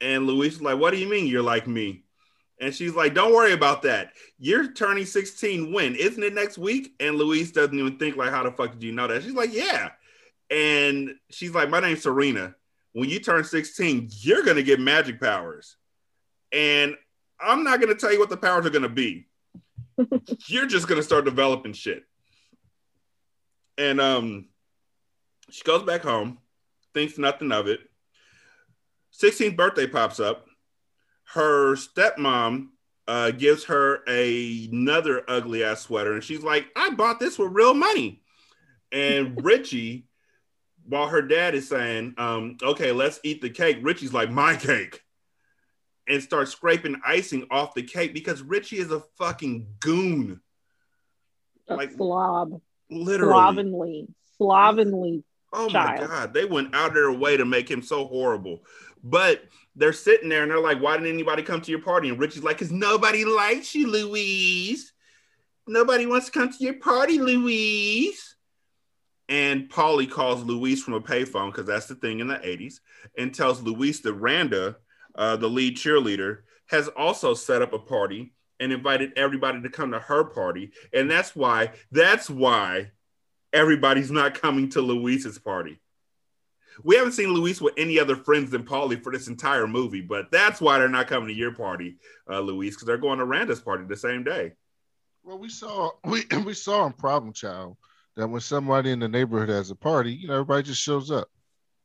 And 0.00 0.26
Louise 0.26 0.54
is 0.54 0.62
like, 0.62 0.78
what 0.78 0.92
do 0.92 0.98
you 0.98 1.08
mean 1.08 1.26
you're 1.26 1.42
like 1.42 1.66
me? 1.66 2.04
And 2.58 2.74
she's 2.74 2.94
like, 2.94 3.14
don't 3.14 3.34
worry 3.34 3.52
about 3.52 3.82
that. 3.82 4.12
You're 4.38 4.72
turning 4.72 5.06
16 5.06 5.72
when? 5.72 5.94
Isn't 5.94 6.22
it 6.22 6.34
next 6.34 6.58
week? 6.58 6.94
And 7.00 7.16
Louise 7.16 7.52
doesn't 7.52 7.78
even 7.78 7.98
think 7.98 8.16
like, 8.16 8.30
how 8.30 8.42
the 8.42 8.52
fuck 8.52 8.72
did 8.72 8.82
you 8.82 8.92
know 8.92 9.08
that? 9.08 9.22
She's 9.22 9.32
like, 9.32 9.52
yeah. 9.52 9.90
And 10.50 11.14
she's 11.30 11.54
like, 11.54 11.70
my 11.70 11.80
name's 11.80 12.02
Serena. 12.02 12.54
When 12.92 13.08
you 13.08 13.20
turn 13.20 13.44
16, 13.44 14.08
you're 14.20 14.42
going 14.42 14.56
to 14.56 14.62
get 14.62 14.80
magic 14.80 15.20
powers. 15.20 15.76
And 16.52 16.96
I'm 17.38 17.64
not 17.64 17.80
going 17.80 17.94
to 17.94 18.00
tell 18.00 18.12
you 18.12 18.18
what 18.18 18.30
the 18.30 18.36
powers 18.36 18.66
are 18.66 18.70
going 18.70 18.82
to 18.82 18.88
be 18.88 19.26
you're 20.46 20.66
just 20.66 20.88
gonna 20.88 21.02
start 21.02 21.24
developing 21.24 21.72
shit. 21.72 22.04
And 23.78 24.00
um, 24.00 24.48
she 25.50 25.62
goes 25.62 25.82
back 25.82 26.02
home, 26.02 26.38
thinks 26.94 27.18
nothing 27.18 27.52
of 27.52 27.66
it. 27.66 27.80
16th 29.20 29.56
birthday 29.56 29.86
pops 29.86 30.20
up. 30.20 30.46
Her 31.32 31.76
stepmom 31.76 32.68
uh, 33.08 33.30
gives 33.32 33.64
her 33.64 34.02
a, 34.08 34.68
another 34.70 35.24
ugly 35.28 35.64
ass 35.64 35.82
sweater, 35.82 36.14
and 36.14 36.24
she's 36.24 36.42
like, 36.42 36.66
"I 36.76 36.90
bought 36.90 37.20
this 37.20 37.38
with 37.38 37.52
real 37.52 37.74
money." 37.74 38.22
And 38.92 39.40
Richie, 39.44 40.06
while 40.84 41.08
her 41.08 41.22
dad 41.22 41.54
is 41.54 41.68
saying, 41.68 42.14
um, 42.18 42.56
"Okay, 42.62 42.92
let's 42.92 43.20
eat 43.22 43.40
the 43.40 43.50
cake," 43.50 43.78
Richie's 43.82 44.12
like, 44.12 44.30
"My 44.30 44.56
cake." 44.56 45.02
And 46.10 46.22
start 46.22 46.48
scraping 46.48 47.00
icing 47.06 47.46
off 47.50 47.74
the 47.74 47.82
cake 47.82 48.12
because 48.12 48.42
Richie 48.42 48.78
is 48.78 48.90
a 48.90 49.00
fucking 49.16 49.66
goon. 49.78 50.40
A 51.68 51.76
like 51.76 51.92
slob. 51.92 52.60
Literally. 52.90 53.32
Slovenly. 53.32 54.08
Slovenly. 54.36 55.24
Oh 55.52 55.68
child. 55.68 56.00
my 56.00 56.06
god. 56.06 56.34
They 56.34 56.44
went 56.44 56.74
out 56.74 56.88
of 56.88 56.94
their 56.94 57.12
way 57.12 57.36
to 57.36 57.44
make 57.44 57.70
him 57.70 57.80
so 57.80 58.06
horrible. 58.06 58.64
But 59.04 59.44
they're 59.76 59.92
sitting 59.92 60.28
there 60.28 60.42
and 60.42 60.50
they're 60.50 60.60
like, 60.60 60.80
why 60.80 60.96
didn't 60.96 61.12
anybody 61.12 61.42
come 61.42 61.60
to 61.60 61.70
your 61.70 61.80
party? 61.80 62.08
And 62.08 62.18
Richie's 62.18 62.42
like, 62.42 62.58
because 62.58 62.72
nobody 62.72 63.24
likes 63.24 63.74
you, 63.74 63.86
Louise. 63.88 64.92
Nobody 65.68 66.06
wants 66.06 66.26
to 66.26 66.32
come 66.32 66.52
to 66.52 66.64
your 66.64 66.74
party, 66.74 67.20
Louise. 67.20 68.36
And 69.28 69.70
Polly 69.70 70.08
calls 70.08 70.42
Louise 70.42 70.82
from 70.82 70.94
a 70.94 71.00
payphone 71.00 71.52
because 71.52 71.66
that's 71.66 71.86
the 71.86 71.94
thing 71.94 72.18
in 72.18 72.26
the 72.26 72.34
80s 72.34 72.80
and 73.16 73.32
tells 73.32 73.62
Louise 73.62 74.00
that 74.00 74.14
Randa 74.14 74.76
uh, 75.14 75.36
the 75.36 75.48
lead 75.48 75.76
cheerleader, 75.76 76.38
has 76.66 76.88
also 76.88 77.34
set 77.34 77.62
up 77.62 77.72
a 77.72 77.78
party 77.78 78.32
and 78.60 78.72
invited 78.72 79.12
everybody 79.16 79.60
to 79.62 79.68
come 79.68 79.90
to 79.90 79.98
her 79.98 80.24
party. 80.24 80.72
And 80.92 81.10
that's 81.10 81.34
why, 81.34 81.72
that's 81.90 82.28
why 82.28 82.90
everybody's 83.52 84.10
not 84.10 84.40
coming 84.40 84.68
to 84.70 84.80
Louise's 84.80 85.38
party. 85.38 85.80
We 86.84 86.96
haven't 86.96 87.12
seen 87.12 87.32
Louise 87.32 87.60
with 87.60 87.74
any 87.76 87.98
other 87.98 88.16
friends 88.16 88.50
than 88.50 88.64
Polly 88.64 88.96
for 88.96 89.12
this 89.12 89.28
entire 89.28 89.66
movie, 89.66 90.00
but 90.00 90.30
that's 90.30 90.60
why 90.60 90.78
they're 90.78 90.88
not 90.88 91.08
coming 91.08 91.28
to 91.28 91.34
your 91.34 91.52
party, 91.52 91.96
uh, 92.30 92.40
Louise, 92.40 92.74
because 92.74 92.86
they're 92.86 92.96
going 92.96 93.18
to 93.18 93.26
Randa's 93.26 93.60
party 93.60 93.84
the 93.86 93.96
same 93.96 94.24
day. 94.24 94.52
Well, 95.22 95.38
we 95.38 95.48
saw 95.48 95.90
we 96.04 96.24
we 96.44 96.54
saw 96.54 96.86
in 96.86 96.92
Problem 96.92 97.32
Child 97.32 97.76
that 98.16 98.28
when 98.28 98.40
somebody 98.40 98.92
in 98.92 98.98
the 98.98 99.08
neighborhood 99.08 99.48
has 99.50 99.70
a 99.70 99.76
party, 99.76 100.12
you 100.12 100.28
know, 100.28 100.34
everybody 100.34 100.62
just 100.62 100.80
shows 100.80 101.10
up. 101.10 101.28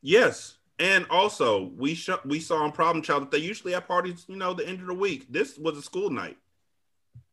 Yes, 0.01 0.57
and 0.79 1.05
also, 1.09 1.71
we 1.77 1.95
sh- 1.95 2.09
we 2.25 2.39
saw 2.39 2.65
in 2.65 2.71
Problem 2.71 3.01
Child 3.01 3.23
that 3.23 3.31
they 3.31 3.37
usually 3.37 3.73
have 3.73 3.87
parties, 3.87 4.25
you 4.27 4.35
know, 4.35 4.53
the 4.53 4.67
end 4.67 4.81
of 4.81 4.87
the 4.87 4.93
week. 4.93 5.25
This 5.31 5.57
was 5.57 5.77
a 5.77 5.81
school 5.81 6.09
night, 6.09 6.37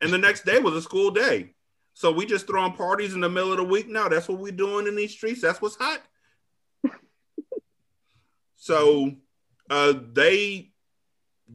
and 0.01 0.13
the 0.13 0.19
next 0.19 0.45
day 0.45 0.61
was 0.61 0.75
a 0.75 0.83
school 0.83 1.11
day. 1.11 1.55
So 1.95 2.13
we 2.13 2.25
just 2.25 2.47
throwing 2.47 2.73
parties 2.73 3.15
in 3.15 3.21
the 3.21 3.29
middle 3.29 3.51
of 3.51 3.59
the 3.59 3.65
week 3.65 3.89
now. 3.89 4.09
That's 4.09 4.29
what 4.29 4.39
we're 4.39 4.53
doing 4.53 4.87
in 4.87 4.97
these 4.97 5.13
streets. 5.13 5.43
That's 5.43 5.61
what's 5.61 5.77
hot. 5.77 6.03
so 8.57 9.13
uh, 9.69 9.95
they 10.13 10.71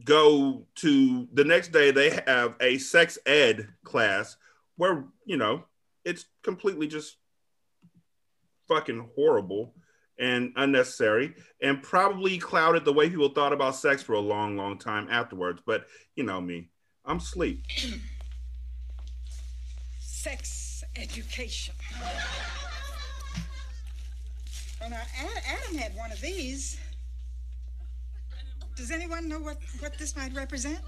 go 0.04 0.66
to 0.76 1.28
the 1.32 1.44
next 1.44 1.72
day. 1.72 1.90
They 1.90 2.20
have 2.26 2.54
a 2.60 2.78
sex 2.78 3.18
ed 3.24 3.68
class 3.82 4.36
where 4.76 5.06
you 5.24 5.38
know 5.38 5.64
it's 6.04 6.26
completely 6.42 6.86
just 6.86 7.16
fucking 8.68 9.08
horrible 9.16 9.74
and 10.18 10.52
unnecessary 10.56 11.34
and 11.62 11.82
probably 11.82 12.38
clouded 12.38 12.84
the 12.84 12.92
way 12.92 13.08
people 13.08 13.28
thought 13.28 13.52
about 13.52 13.76
sex 13.76 14.02
for 14.02 14.14
a 14.14 14.20
long, 14.20 14.56
long 14.56 14.78
time 14.78 15.08
afterwards. 15.10 15.62
But 15.64 15.86
you 16.16 16.24
know 16.24 16.40
me, 16.40 16.68
I'm 17.04 17.20
sleep. 17.20 17.64
Sex 20.00 20.82
education. 20.96 21.74
Well, 24.80 24.90
now, 24.90 25.02
Adam 25.46 25.76
had 25.76 25.94
one 25.96 26.12
of 26.12 26.20
these. 26.20 26.78
Does 28.76 28.90
anyone 28.90 29.28
know 29.28 29.40
what, 29.40 29.58
what 29.80 29.98
this 29.98 30.16
might 30.16 30.34
represent? 30.34 30.80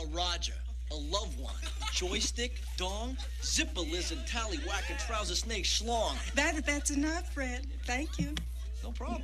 A 0.00 0.06
Roger 0.08 0.54
a 0.90 0.94
loved 0.94 1.38
one, 1.40 1.54
joystick, 1.92 2.60
dong, 2.76 3.16
zipper 3.42 3.80
lizard, 3.80 4.18
tallywhack, 4.26 4.88
and 4.90 4.98
trouser 5.00 5.34
snake 5.34 5.64
schlong. 5.64 6.14
That, 6.34 6.64
that's 6.64 6.90
enough, 6.90 7.32
Fred. 7.32 7.66
Thank 7.84 8.18
you. 8.18 8.34
No 8.86 8.92
problem. 8.92 9.22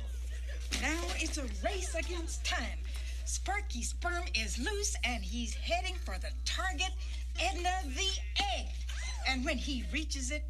Now 0.81 0.99
it's 1.19 1.37
a 1.37 1.45
race 1.63 1.95
against 1.95 2.43
time. 2.43 2.79
Sparky's 3.23 3.91
sperm 3.91 4.23
is 4.35 4.59
loose 4.59 4.93
and 5.05 5.23
he's 5.23 5.53
heading 5.53 5.95
for 6.03 6.17
the 6.19 6.31
target, 6.43 6.89
Edna 7.39 7.71
the 7.95 8.09
egg. 8.57 8.65
And 9.29 9.45
when 9.45 9.57
he 9.57 9.85
reaches 9.93 10.31
it, 10.31 10.43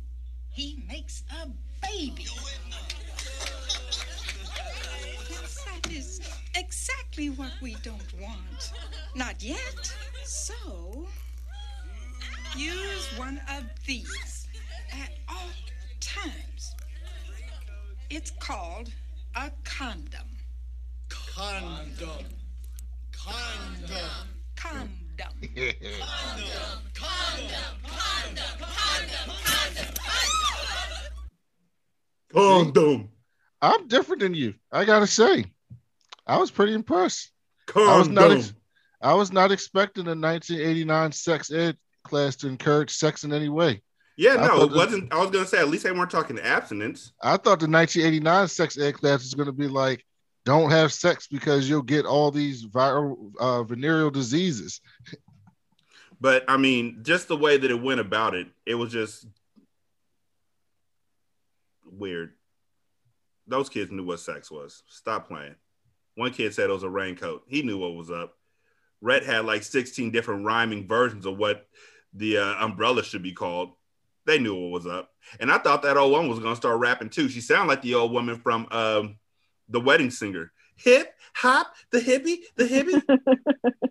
he 0.50 0.84
makes 0.90 1.22
a 1.44 1.48
baby. 1.84 2.26
Yes, 5.30 5.64
that 5.64 5.92
is 5.92 6.20
exactly 6.56 7.30
what 7.30 7.52
we 7.62 7.76
don't 7.84 8.20
want. 8.20 8.74
Not 9.14 9.44
yet. 9.44 9.96
So, 10.24 11.06
use 12.58 13.08
one 13.16 13.40
of 13.56 13.66
these 13.86 14.48
at 14.92 15.12
all 15.30 15.52
times. 16.00 16.74
It's 18.10 18.32
called 18.32 18.92
a 19.36 19.52
condom. 19.64 20.28
Condom. 21.10 22.26
Condom. 23.12 24.00
Condom. 24.56 24.90
Condom. 25.16 25.34
Condom. 25.46 26.04
Condom. 26.94 27.64
Condom. 27.84 29.30
Condom. 29.50 29.94
Condom. 32.34 33.10
I'm 33.62 33.88
different 33.88 34.22
than 34.22 34.34
you. 34.34 34.56
I 34.72 34.86
gotta 34.86 35.08
say, 35.08 35.46
I 36.28 36.38
was 36.38 36.52
pretty 36.52 36.74
impressed. 36.74 37.32
Condom. 37.66 37.94
I 37.94 37.98
was 37.98 38.10
not. 38.10 38.32
Ex- 38.32 38.54
I 39.02 39.14
was 39.14 39.34
not 39.34 39.52
expecting 39.52 40.06
a 40.06 40.16
1989 40.16 41.12
sex 41.12 41.52
ed 41.52 41.78
class 42.04 42.36
to 42.38 42.48
encourage 42.48 42.92
sex 42.92 43.24
in 43.24 43.34
any 43.34 43.50
way. 43.50 43.82
Yeah, 44.16 44.36
no, 44.36 44.64
it 44.64 44.72
wasn't. 44.72 45.12
I 45.12 45.20
was 45.20 45.32
gonna 45.32 45.48
say 45.48 45.58
at 45.58 45.70
least 45.70 45.84
they 45.84 45.92
weren't 45.92 46.12
talking 46.12 46.40
abstinence. 46.40 47.14
I 47.22 47.32
thought 47.32 47.60
the 47.60 47.68
1989 47.68 48.48
sex 48.48 48.78
ed 48.78 48.94
class 48.94 49.22
was 49.24 49.34
gonna 49.34 49.52
be 49.52 49.68
like, 49.68 50.06
don't 50.46 50.70
have 50.70 50.94
sex 50.94 51.28
because 51.28 51.70
you'll 51.70 51.82
get 51.82 52.06
all 52.06 52.30
these 52.30 52.66
viral 52.66 53.32
uh, 53.40 53.64
venereal 53.64 54.12
diseases. 54.12 54.82
But 56.22 56.46
I 56.48 56.58
mean, 56.58 57.00
just 57.02 57.28
the 57.28 57.38
way 57.38 57.58
that 57.58 57.72
it 57.72 57.82
went 57.82 58.00
about 58.00 58.36
it, 58.36 58.48
it 58.66 58.76
was 58.76 58.92
just 58.92 59.26
weird. 61.86 62.34
Those 63.48 63.70
kids 63.70 63.92
knew 63.92 64.06
what 64.06 64.20
sex 64.20 64.50
was. 64.50 64.84
Stop 64.88 65.28
playing. 65.28 65.56
One 66.16 66.32
kid 66.32 66.54
said 66.54 66.70
it 66.70 66.74
was 66.74 66.84
a 66.84 66.90
raincoat. 66.90 67.44
He 67.48 67.62
knew 67.62 67.78
what 67.78 67.96
was 67.96 68.12
up. 68.12 68.38
Rhet 69.04 69.26
had 69.26 69.46
like 69.46 69.64
16 69.64 70.12
different 70.12 70.46
rhyming 70.46 70.88
versions 70.88 71.26
of 71.26 71.38
what 71.38 71.68
the 72.14 72.38
uh, 72.38 72.66
umbrella 72.66 73.04
should 73.04 73.24
be 73.24 73.34
called. 73.34 73.72
They 74.26 74.40
knew 74.40 74.56
what 74.56 74.72
was 74.72 74.88
up. 74.88 75.10
And 75.40 75.52
I 75.52 75.58
thought 75.58 75.82
that 75.84 75.98
old 75.98 76.12
woman 76.12 76.30
was 76.30 76.40
going 76.40 76.54
to 76.54 76.60
start 76.60 76.80
rapping 76.80 77.10
too. 77.10 77.30
She 77.30 77.42
sounded 77.42 77.68
like 77.68 77.82
the 77.82 77.96
old 77.96 78.12
woman 78.12 78.38
from 78.38 78.68
um, 78.72 79.18
The 79.70 79.82
Wedding 79.82 80.12
Singer. 80.12 80.52
Hip, 80.76 81.14
hop, 81.34 81.74
the 81.92 82.00
hippie, 82.00 82.40
the 82.56 82.66
hippie. 82.66 83.90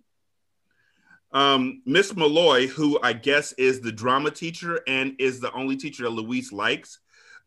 um, 1.32 1.82
Miss 1.84 2.14
Malloy, 2.14 2.66
who 2.66 2.98
I 3.02 3.12
guess 3.12 3.52
is 3.52 3.80
the 3.80 3.92
drama 3.92 4.30
teacher 4.30 4.80
and 4.86 5.14
is 5.18 5.40
the 5.40 5.52
only 5.52 5.76
teacher 5.76 6.04
that 6.04 6.10
Louise 6.10 6.52
likes, 6.52 6.98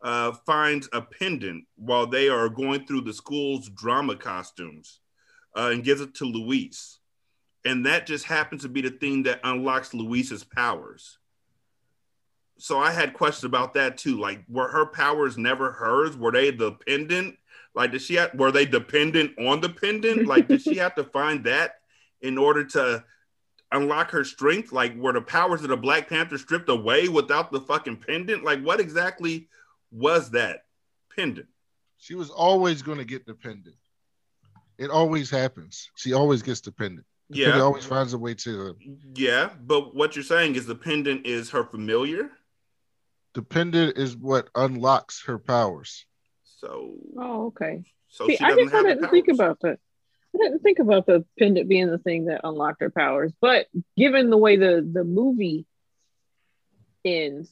uh, 0.02 0.34
finds 0.46 0.88
a 0.94 1.02
pendant 1.02 1.66
while 1.76 2.06
they 2.06 2.30
are 2.30 2.50
going 2.50 2.86
through 2.86 3.02
the 3.02 3.14
school's 3.14 3.70
drama 3.70 4.16
costumes 4.16 5.00
uh, 5.58 5.70
and 5.72 5.84
gives 5.84 6.02
it 6.02 6.14
to 6.16 6.26
Louise. 6.26 7.00
And 7.66 7.86
that 7.88 8.06
just 8.06 8.26
happens 8.26 8.62
to 8.62 8.70
be 8.70 8.82
the 8.82 8.92
thing 8.92 9.24
that 9.24 9.40
unlocks 9.44 9.94
Louise's 9.94 10.44
powers. 10.44 11.18
So 12.58 12.80
I 12.80 12.92
had 12.92 13.14
questions 13.14 13.44
about 13.44 13.74
that 13.74 13.98
too. 13.98 14.20
Like, 14.20 14.44
were 14.48 14.70
her 14.70 14.86
powers 14.86 15.38
never 15.38 15.72
hers? 15.72 16.16
Were 16.16 16.32
they 16.32 16.52
the 16.52 16.74
pendant? 16.88 17.36
Like, 17.74 17.92
did 17.92 18.02
she 18.02 18.16
have, 18.16 18.34
were 18.36 18.52
they 18.52 18.66
dependent 18.66 19.38
on 19.38 19.60
the 19.62 19.70
pendant? 19.70 20.26
Like, 20.26 20.48
did 20.48 20.62
she 20.62 20.76
have 20.78 20.96
to 20.96 21.04
find 21.04 21.44
that 21.44 21.76
in 22.22 22.38
order 22.38 22.64
to 22.64 23.04
unlock 23.72 24.12
her 24.12 24.24
strength? 24.24 24.72
Like, 24.72 24.96
were 24.96 25.14
the 25.14 25.22
powers 25.22 25.62
of 25.64 25.70
the 25.70 25.78
Black 25.78 26.10
Panther 26.10 26.38
stripped 26.38 26.70
away 26.70 27.10
without 27.10 27.52
the 27.52 27.62
fucking 27.62 27.98
pendant? 27.98 28.44
Like, 28.44 28.62
what 28.64 28.80
exactly 28.80 29.50
was 29.92 30.32
that 30.32 30.66
pendant? 31.16 31.48
She 31.98 32.16
was 32.16 32.30
always 32.30 32.82
going 32.82 32.98
to 32.98 33.06
get 33.06 33.26
the 33.26 33.34
pendant. 33.34 33.76
It 34.78 34.90
always 34.90 35.30
happens. 35.30 35.90
She 35.96 36.14
always 36.14 36.42
gets 36.42 36.62
the 36.62 36.72
pendant. 36.72 37.06
The 37.30 37.40
yeah, 37.40 37.46
pendant 37.46 37.64
always 37.64 37.86
finds 37.86 38.14
a 38.14 38.18
way 38.18 38.34
to. 38.36 38.76
Yeah, 39.16 39.50
but 39.66 39.96
what 39.96 40.16
you're 40.16 40.24
saying 40.24 40.56
is 40.56 40.66
the 40.66 40.76
pendant 40.76 41.26
is 41.26 41.50
her 41.52 41.64
familiar. 41.64 42.30
The 43.36 43.44
pendant 43.44 43.98
is 43.98 44.16
what 44.16 44.50
unlocks 44.56 45.26
her 45.26 45.38
powers. 45.38 46.06
So. 46.44 46.96
Oh, 47.18 47.48
okay. 47.48 47.84
So 48.08 48.28
See, 48.28 48.40
I 48.40 48.56
guess 48.56 48.74
I 48.74 48.82
didn't 48.82 49.10
think 49.10 49.28
about 49.28 49.60
that. 49.62 49.78
I 50.34 50.38
didn't 50.38 50.60
think 50.62 50.80
about 50.80 51.06
the 51.06 51.26
pendant 51.38 51.70
being 51.70 51.92
the 51.92 51.98
thing 51.98 52.26
that 52.26 52.42
unlocked 52.44 52.82
her 52.82 52.90
powers, 52.90 53.34
but 53.40 53.68
given 53.96 54.30
the 54.30 54.38
way 54.38 54.56
the 54.58 54.88
the 54.90 55.04
movie 55.04 55.66
ends, 57.04 57.50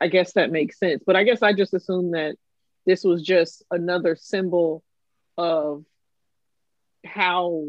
I 0.00 0.08
guess 0.08 0.32
that 0.34 0.50
makes 0.50 0.78
sense. 0.78 1.02
But 1.06 1.16
I 1.16 1.24
guess 1.24 1.42
I 1.42 1.52
just 1.52 1.74
assumed 1.74 2.14
that 2.14 2.36
this 2.84 3.02
was 3.04 3.22
just 3.22 3.64
another 3.70 4.16
symbol 4.16 4.84
of 5.36 5.84
how 7.04 7.64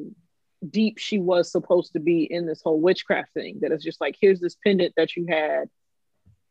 deep 0.70 0.98
she 0.98 1.20
was 1.20 1.52
supposed 1.52 1.94
to 1.94 2.00
be 2.00 2.24
in 2.24 2.46
this 2.46 2.62
whole 2.62 2.80
witchcraft 2.80 3.34
thing. 3.34 3.60
That 3.62 3.72
it's 3.72 3.84
just 3.84 4.02
like, 4.02 4.18
here's 4.20 4.40
this 4.40 4.58
pendant 4.66 4.94
that 4.98 5.16
you 5.16 5.26
had, 5.30 5.70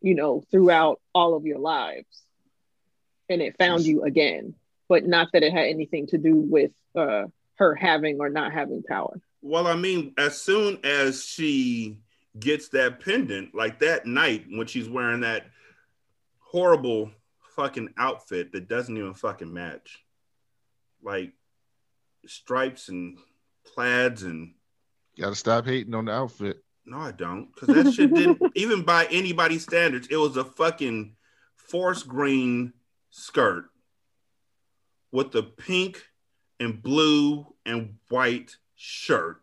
you 0.00 0.14
know, 0.14 0.42
throughout 0.50 1.00
all 1.14 1.34
of 1.34 1.44
your 1.44 1.58
lives. 1.58 2.22
And 3.28 3.42
it 3.42 3.56
found 3.58 3.84
you 3.84 4.04
again, 4.04 4.54
but 4.88 5.06
not 5.06 5.28
that 5.32 5.42
it 5.42 5.52
had 5.52 5.66
anything 5.66 6.06
to 6.08 6.18
do 6.18 6.36
with 6.36 6.70
uh, 6.94 7.24
her 7.56 7.74
having 7.74 8.20
or 8.20 8.28
not 8.28 8.52
having 8.52 8.82
power. 8.82 9.20
Well, 9.42 9.66
I 9.66 9.74
mean, 9.74 10.14
as 10.16 10.40
soon 10.40 10.78
as 10.84 11.24
she 11.24 11.98
gets 12.38 12.68
that 12.68 13.00
pendant, 13.00 13.54
like 13.54 13.80
that 13.80 14.06
night 14.06 14.44
when 14.48 14.66
she's 14.66 14.88
wearing 14.88 15.20
that 15.20 15.46
horrible 16.38 17.10
fucking 17.56 17.88
outfit 17.96 18.52
that 18.52 18.68
doesn't 18.68 18.96
even 18.96 19.14
fucking 19.14 19.52
match. 19.52 20.04
Like 21.02 21.32
stripes 22.26 22.88
and 22.88 23.18
plaids 23.64 24.22
and 24.22 24.52
you 25.14 25.24
gotta 25.24 25.34
stop 25.36 25.64
hating 25.64 25.94
on 25.94 26.04
the 26.06 26.12
outfit. 26.12 26.62
No, 26.86 26.98
I 26.98 27.10
don't. 27.10 27.52
Because 27.52 27.74
that 27.74 27.92
shit 27.92 28.14
didn't 28.14 28.40
even 28.54 28.82
by 28.82 29.06
anybody's 29.06 29.64
standards, 29.64 30.08
it 30.10 30.16
was 30.16 30.36
a 30.36 30.44
fucking 30.44 31.16
forest 31.56 32.06
green 32.06 32.72
skirt 33.10 33.66
with 35.10 35.32
the 35.32 35.42
pink 35.42 36.02
and 36.60 36.82
blue 36.82 37.46
and 37.64 37.96
white 38.08 38.56
shirt 38.76 39.42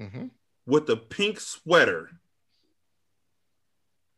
mm-hmm. 0.00 0.26
with 0.66 0.86
the 0.86 0.96
pink 0.96 1.40
sweater 1.40 2.10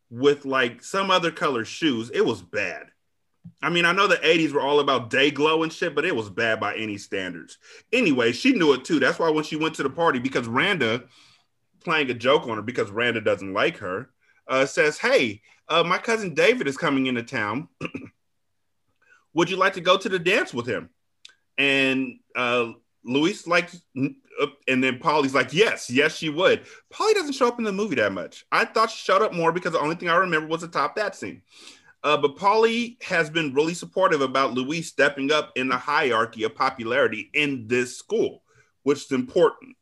with 0.09 0.43
like 0.45 0.83
some 0.83 1.09
other 1.09 1.31
color 1.31 1.63
shoes. 1.63 2.11
It 2.13 2.25
was 2.25 2.41
bad. 2.41 2.87
I 3.63 3.69
mean, 3.69 3.85
I 3.85 3.91
know 3.91 4.07
the 4.07 4.17
80s 4.17 4.51
were 4.51 4.61
all 4.61 4.79
about 4.79 5.09
day 5.09 5.31
glow 5.31 5.63
and 5.63 5.73
shit, 5.73 5.95
but 5.95 6.05
it 6.05 6.15
was 6.15 6.29
bad 6.29 6.59
by 6.59 6.75
any 6.75 6.97
standards. 6.97 7.57
Anyway, 7.91 8.33
she 8.33 8.53
knew 8.53 8.73
it 8.73 8.85
too. 8.85 8.99
That's 8.99 9.17
why 9.17 9.29
when 9.29 9.43
she 9.43 9.55
went 9.55 9.75
to 9.75 9.83
the 9.83 9.89
party, 9.89 10.19
because 10.19 10.47
Randa, 10.47 11.03
playing 11.83 12.09
a 12.09 12.13
joke 12.13 12.47
on 12.47 12.55
her 12.55 12.61
because 12.61 12.91
Randa 12.91 13.21
doesn't 13.21 13.53
like 13.53 13.77
her, 13.77 14.09
uh, 14.47 14.65
says, 14.65 14.97
Hey, 14.97 15.41
uh, 15.67 15.83
my 15.83 15.97
cousin 15.97 16.33
David 16.33 16.67
is 16.67 16.77
coming 16.77 17.07
into 17.07 17.23
town. 17.23 17.67
Would 19.33 19.49
you 19.49 19.57
like 19.57 19.73
to 19.73 19.81
go 19.81 19.97
to 19.97 20.09
the 20.09 20.19
dance 20.19 20.53
with 20.53 20.67
him? 20.67 20.89
And 21.57 22.19
uh, 22.35 22.71
Louise 23.03 23.47
like 23.47 23.69
and 24.67 24.83
then 24.83 24.99
Polly's 24.99 25.35
like, 25.35 25.53
yes, 25.53 25.89
yes, 25.89 26.15
she 26.15 26.29
would. 26.29 26.65
Polly 26.89 27.13
doesn't 27.13 27.33
show 27.33 27.47
up 27.47 27.59
in 27.59 27.65
the 27.65 27.71
movie 27.71 27.95
that 27.95 28.11
much. 28.11 28.45
I 28.51 28.65
thought 28.65 28.91
she 28.91 29.03
showed 29.03 29.21
up 29.21 29.33
more 29.33 29.51
because 29.51 29.73
the 29.73 29.79
only 29.79 29.95
thing 29.95 30.09
I 30.09 30.15
remember 30.15 30.47
was 30.47 30.61
the 30.61 30.67
top 30.67 30.95
that 30.95 31.15
scene. 31.15 31.41
Uh, 32.03 32.17
but 32.17 32.35
Polly 32.35 32.97
has 33.03 33.29
been 33.29 33.53
really 33.53 33.73
supportive 33.73 34.21
about 34.21 34.53
Louise 34.53 34.87
stepping 34.87 35.31
up 35.31 35.51
in 35.55 35.69
the 35.69 35.77
hierarchy 35.77 36.43
of 36.43 36.55
popularity 36.55 37.29
in 37.33 37.67
this 37.67 37.97
school, 37.97 38.41
which 38.83 39.05
is 39.05 39.11
important. 39.11 39.75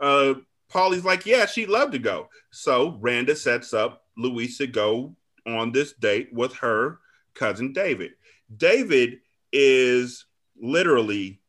Uh, 0.00 0.34
Polly's 0.76 1.06
like, 1.06 1.24
yeah, 1.24 1.46
she'd 1.46 1.70
love 1.70 1.92
to 1.92 1.98
go. 1.98 2.28
So 2.50 2.98
Randa 3.00 3.34
sets 3.34 3.72
up 3.72 4.02
Louise 4.14 4.58
to 4.58 4.66
go 4.66 5.16
on 5.46 5.72
this 5.72 5.94
date 5.94 6.28
with 6.34 6.52
her 6.56 6.98
cousin 7.34 7.72
David. 7.72 8.12
David 8.54 9.20
is 9.50 10.26
literally 10.60 11.40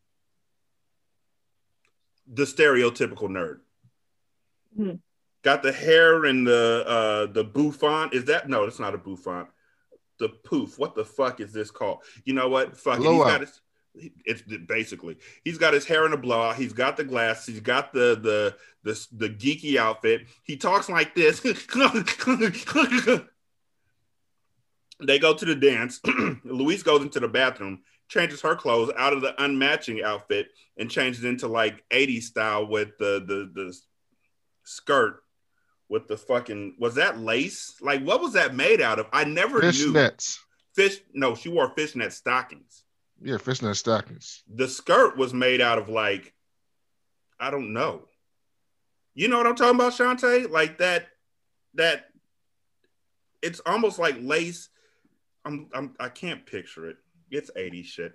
the 2.26 2.44
stereotypical 2.44 3.28
nerd. 3.30 3.60
Mm. 4.80 5.00
Got 5.44 5.62
the 5.62 5.74
hair 5.74 6.24
and 6.24 6.48
the 6.48 6.86
uh 6.88 7.26
the 7.26 7.44
bouffant. 7.44 8.14
Is 8.14 8.24
that 8.26 8.48
no? 8.48 8.64
It's 8.64 8.80
not 8.80 8.96
a 8.96 8.98
bouffant. 8.98 9.50
The 10.20 10.30
poof. 10.30 10.80
What 10.80 10.96
the 10.96 11.04
fuck 11.04 11.42
is 11.42 11.52
this 11.52 11.70
called? 11.70 12.00
You 12.24 12.34
know 12.34 12.48
what? 12.48 12.78
Fuck 12.78 13.02
it. 13.02 13.04
He's 13.04 13.24
got 13.24 13.42
his, 13.42 13.62
it's 14.26 14.42
basically 14.68 15.18
he's 15.44 15.58
got 15.58 15.74
his 15.74 15.86
hair 15.86 16.06
in 16.06 16.14
a 16.14 16.18
blowout. 16.18 16.56
He's 16.56 16.74
got 16.74 16.98
the 16.98 17.04
glass. 17.04 17.46
He's 17.46 17.60
got 17.60 17.94
the 17.94 18.18
the 18.22 18.56
the 18.84 19.08
the 19.12 19.30
geeky 19.30 19.78
outfit. 19.78 20.28
He 20.44 20.58
talks 20.58 20.90
like 20.90 21.16
this. 21.16 21.40
they 25.06 25.20
go 25.20 25.34
to 25.34 25.46
the 25.46 25.56
dance. 25.56 26.00
Louise 26.44 26.84
goes 26.84 27.02
into 27.02 27.20
the 27.20 27.28
bathroom 27.28 27.82
changes 28.08 28.42
her 28.42 28.56
clothes 28.56 28.92
out 28.98 29.14
of 29.14 29.22
the 29.22 29.34
unmatching 29.40 30.04
outfit 30.04 30.48
and 30.78 30.90
changes 30.90 31.24
into 31.24 31.48
like 31.48 31.84
80s 31.90 32.24
style 32.24 32.66
with 32.68 32.98
the 32.98 33.24
the 33.26 33.52
the 33.54 33.78
skirt 34.64 35.22
with 35.90 36.08
the 36.08 36.18
fucking 36.18 36.76
was 36.80 36.96
that 36.96 37.20
lace? 37.20 37.76
Like 37.82 38.04
what 38.04 38.22
was 38.22 38.34
that 38.34 38.56
made 38.56 38.82
out 38.82 39.00
of? 39.00 39.08
I 39.12 39.24
never 39.24 39.62
fish 39.62 39.80
knew. 39.80 39.94
Nets. 39.94 40.40
Fish 40.74 41.00
no, 41.14 41.36
she 41.36 41.50
wore 41.50 41.70
fishnet 41.76 42.14
stockings. 42.14 42.84
Yeah, 43.22 43.38
fishnet 43.38 43.76
stockings. 43.78 44.44
The 44.54 44.68
skirt 44.68 45.18
was 45.18 45.34
made 45.34 45.62
out 45.62 45.78
of 45.78 45.90
like 45.90 46.34
I 47.40 47.52
don't 47.52 47.74
know. 47.74 48.08
You 49.14 49.28
know 49.28 49.38
what 49.38 49.48
I'm 49.48 49.56
talking 49.56 49.76
about, 49.76 49.94
Shanta? 49.94 50.48
Like 50.50 50.78
that 50.80 51.08
that 51.76 52.06
it's 53.42 53.60
almost 53.66 54.00
like 54.00 54.16
lace. 54.20 54.70
I'm, 55.46 55.70
I'm 55.74 55.96
I 56.00 56.10
can't 56.10 56.46
picture 56.46 56.90
it. 56.90 56.98
It's 57.30 57.52
80 57.56 57.84
shit. 57.84 58.14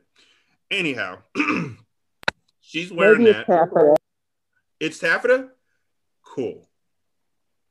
Anyhow, 0.71 1.19
she's 2.61 2.93
wearing 2.93 3.25
Maybe 3.25 3.33
that. 3.33 3.41
It's 3.41 3.49
taffeta. 3.49 3.97
It's 4.81 4.99
taffeta? 4.99 5.49
Cool. 6.25 6.69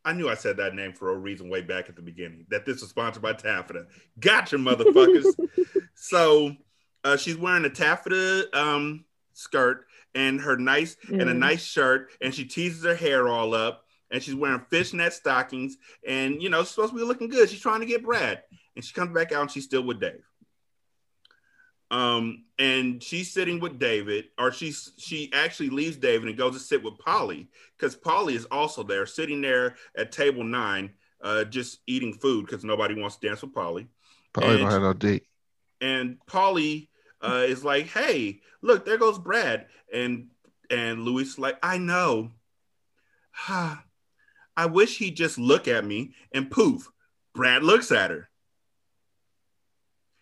I 0.04 0.14
knew 0.14 0.30
I 0.30 0.36
said 0.36 0.58
that 0.58 0.76
name 0.76 0.94
for 0.94 1.12
a 1.12 1.18
reason 1.18 1.50
way 1.50 1.62
back 1.62 1.90
at 1.90 1.96
the 1.96 2.02
beginning. 2.02 2.46
That 2.50 2.66
this 2.66 2.82
was 2.82 2.90
sponsored 2.90 3.22
by 3.22 3.34
Taffeta. 3.34 3.86
Gotcha, 4.20 4.58
motherfuckers. 4.58 5.36
so 5.96 6.56
uh, 7.04 7.18
she's 7.18 7.38
wearing 7.38 7.66
a 7.66 7.70
taffeta 7.70 8.47
um, 8.54 9.06
skirt 9.34 9.86
and 10.14 10.41
her 10.41 10.58
nice 10.58 10.97
mm. 11.08 11.20
and 11.20 11.30
a 11.30 11.34
mm. 11.34 11.39
nice 11.39 11.64
shirt, 11.64 12.10
and 12.22 12.34
she 12.34 12.45
teases 12.45 12.84
her 12.84 12.95
hair 12.95 13.28
all 13.28 13.54
up, 13.54 13.86
and 14.12 14.22
she's 14.22 14.36
wearing 14.36 14.66
fishnet 14.70 15.14
stockings, 15.14 15.78
and 16.08 16.41
you 16.41 16.49
know, 16.49 16.60
she's 16.62 16.70
supposed 16.70 16.93
to 16.93 16.99
be 16.99 17.06
looking 17.06 17.30
good. 17.30 17.49
She's 17.49 17.62
trying 17.62 17.80
to 17.80 17.86
get 17.86 18.04
Brad, 18.04 18.43
and 18.76 18.84
she 18.84 18.93
comes 18.93 19.14
back 19.14 19.32
out 19.32 19.41
and 19.41 19.52
she's 19.52 19.66
still 19.66 19.84
with 19.84 19.99
Dave. 19.99 20.24
Um, 21.91 22.45
and 22.58 23.04
she's 23.04 23.34
sitting 23.34 23.60
with 23.60 23.78
David, 23.78 24.26
or 24.38 24.52
she's 24.54 24.93
she 24.97 25.30
actually 25.34 25.70
leaves 25.70 25.97
David 25.97 26.30
and 26.30 26.38
goes 26.38 26.54
to 26.54 26.60
sit 26.60 26.82
with 26.82 26.97
Polly 26.99 27.49
because 27.78 27.95
Polly 27.95 28.36
is 28.36 28.45
also 28.45 28.82
there, 28.82 29.06
sitting 29.06 29.41
there 29.41 29.76
at 29.97 30.14
table 30.14 30.45
nine, 30.45 30.91
uh, 31.22 31.43
just 31.43 31.80
eating 31.88 32.14
food 32.14 32.45
because 32.45 32.64
nobody 32.64 32.99
wants 32.99 33.18
to 33.18 33.28
dance 33.28 33.41
with 33.41 33.54
Polly. 33.54 33.88
Polly 34.34 34.58
don't 34.58 34.72
have 34.72 34.82
no 34.82 34.93
date. 34.93 35.26
And 35.82 36.18
Polly 36.28 36.89
uh, 37.22 37.43
is 37.47 37.63
like, 37.63 37.88
"Hey, 37.88 38.41
look, 38.61 38.86
there 38.86 38.97
goes 38.97 39.19
Brad," 39.19 39.67
and 39.93 40.28
and 40.69 41.03
Louise 41.03 41.38
like, 41.38 41.57
"I 41.63 41.78
know. 41.78 42.32
I 43.47 44.65
wish 44.65 44.97
he'd 44.97 45.15
just 45.15 45.38
look 45.38 45.67
at 45.67 45.86
me." 45.86 46.13
And 46.34 46.51
poof, 46.51 46.89
Brad 47.34 47.63
looks 47.63 47.91
at 47.91 48.11
her. 48.11 48.30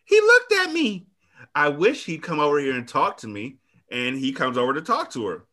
He 0.06 0.20
looked 0.20 0.54
at 0.54 0.72
me. 0.74 1.08
I 1.54 1.70
wish 1.70 2.06
he'd 2.06 2.24
come 2.24 2.40
over 2.40 2.60
here 2.60 2.76
and 2.76 2.88
talk 2.88 3.18
to 3.18 3.28
me. 3.28 3.58
And 3.92 4.18
he 4.18 4.34
comes 4.34 4.58
over 4.58 4.74
to 4.74 4.82
talk 4.82 5.12
to 5.12 5.26
her. 5.28 5.46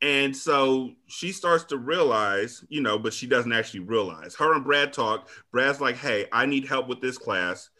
And 0.00 0.36
so 0.36 0.90
she 1.06 1.32
starts 1.32 1.64
to 1.64 1.78
realize, 1.78 2.64
you 2.68 2.82
know, 2.82 2.98
but 2.98 3.14
she 3.14 3.26
doesn't 3.26 3.52
actually 3.52 3.80
realize. 3.80 4.34
Her 4.34 4.54
and 4.54 4.64
Brad 4.64 4.92
talk. 4.92 5.28
Brad's 5.50 5.80
like, 5.80 5.96
hey, 5.96 6.26
I 6.32 6.44
need 6.44 6.66
help 6.66 6.88
with 6.88 7.00
this 7.00 7.16
class. 7.16 7.70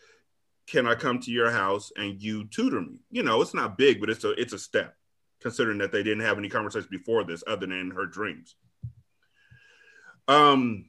Can 0.67 0.87
I 0.87 0.95
come 0.95 1.21
to 1.21 1.31
your 1.31 1.51
house 1.51 1.93
and 1.97 2.21
you 2.21 2.47
tutor 2.47 2.81
me? 2.81 3.01
You 3.11 3.23
know, 3.23 3.43
it's 3.43 3.55
not 3.55 3.77
big, 3.77 4.01
but 4.01 4.11
it's 4.11 4.25
a 4.25 4.31
it's 4.41 4.53
a 4.53 4.59
step, 4.59 4.97
considering 5.41 5.79
that 5.79 5.93
they 5.93 6.03
didn't 6.03 6.25
have 6.25 6.39
any 6.39 6.49
conversations 6.49 6.91
before 6.91 7.25
this 7.25 7.45
other 7.47 7.67
than 7.67 7.91
her 7.91 8.07
dreams. 8.07 8.57
Um 10.27 10.87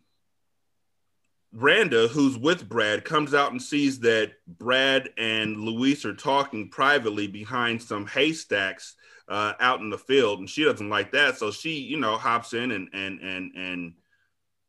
Randa, 1.55 2.09
who's 2.09 2.37
with 2.37 2.67
Brad, 2.67 3.05
comes 3.05 3.33
out 3.33 3.51
and 3.51 3.61
sees 3.61 3.99
that 4.01 4.33
Brad 4.45 5.09
and 5.17 5.57
Louise 5.57 6.03
are 6.03 6.13
talking 6.13 6.69
privately 6.69 7.27
behind 7.27 7.81
some 7.81 8.05
haystacks 8.05 8.95
uh, 9.29 9.53
out 9.61 9.79
in 9.79 9.89
the 9.89 9.97
field, 9.97 10.39
and 10.39 10.49
she 10.49 10.65
doesn't 10.65 10.89
like 10.89 11.13
that. 11.13 11.37
So 11.37 11.51
she, 11.51 11.79
you 11.79 11.97
know, 11.97 12.17
hops 12.17 12.53
in 12.53 12.71
and 12.71 12.89
and 12.93 13.21
and 13.21 13.55
and 13.55 13.93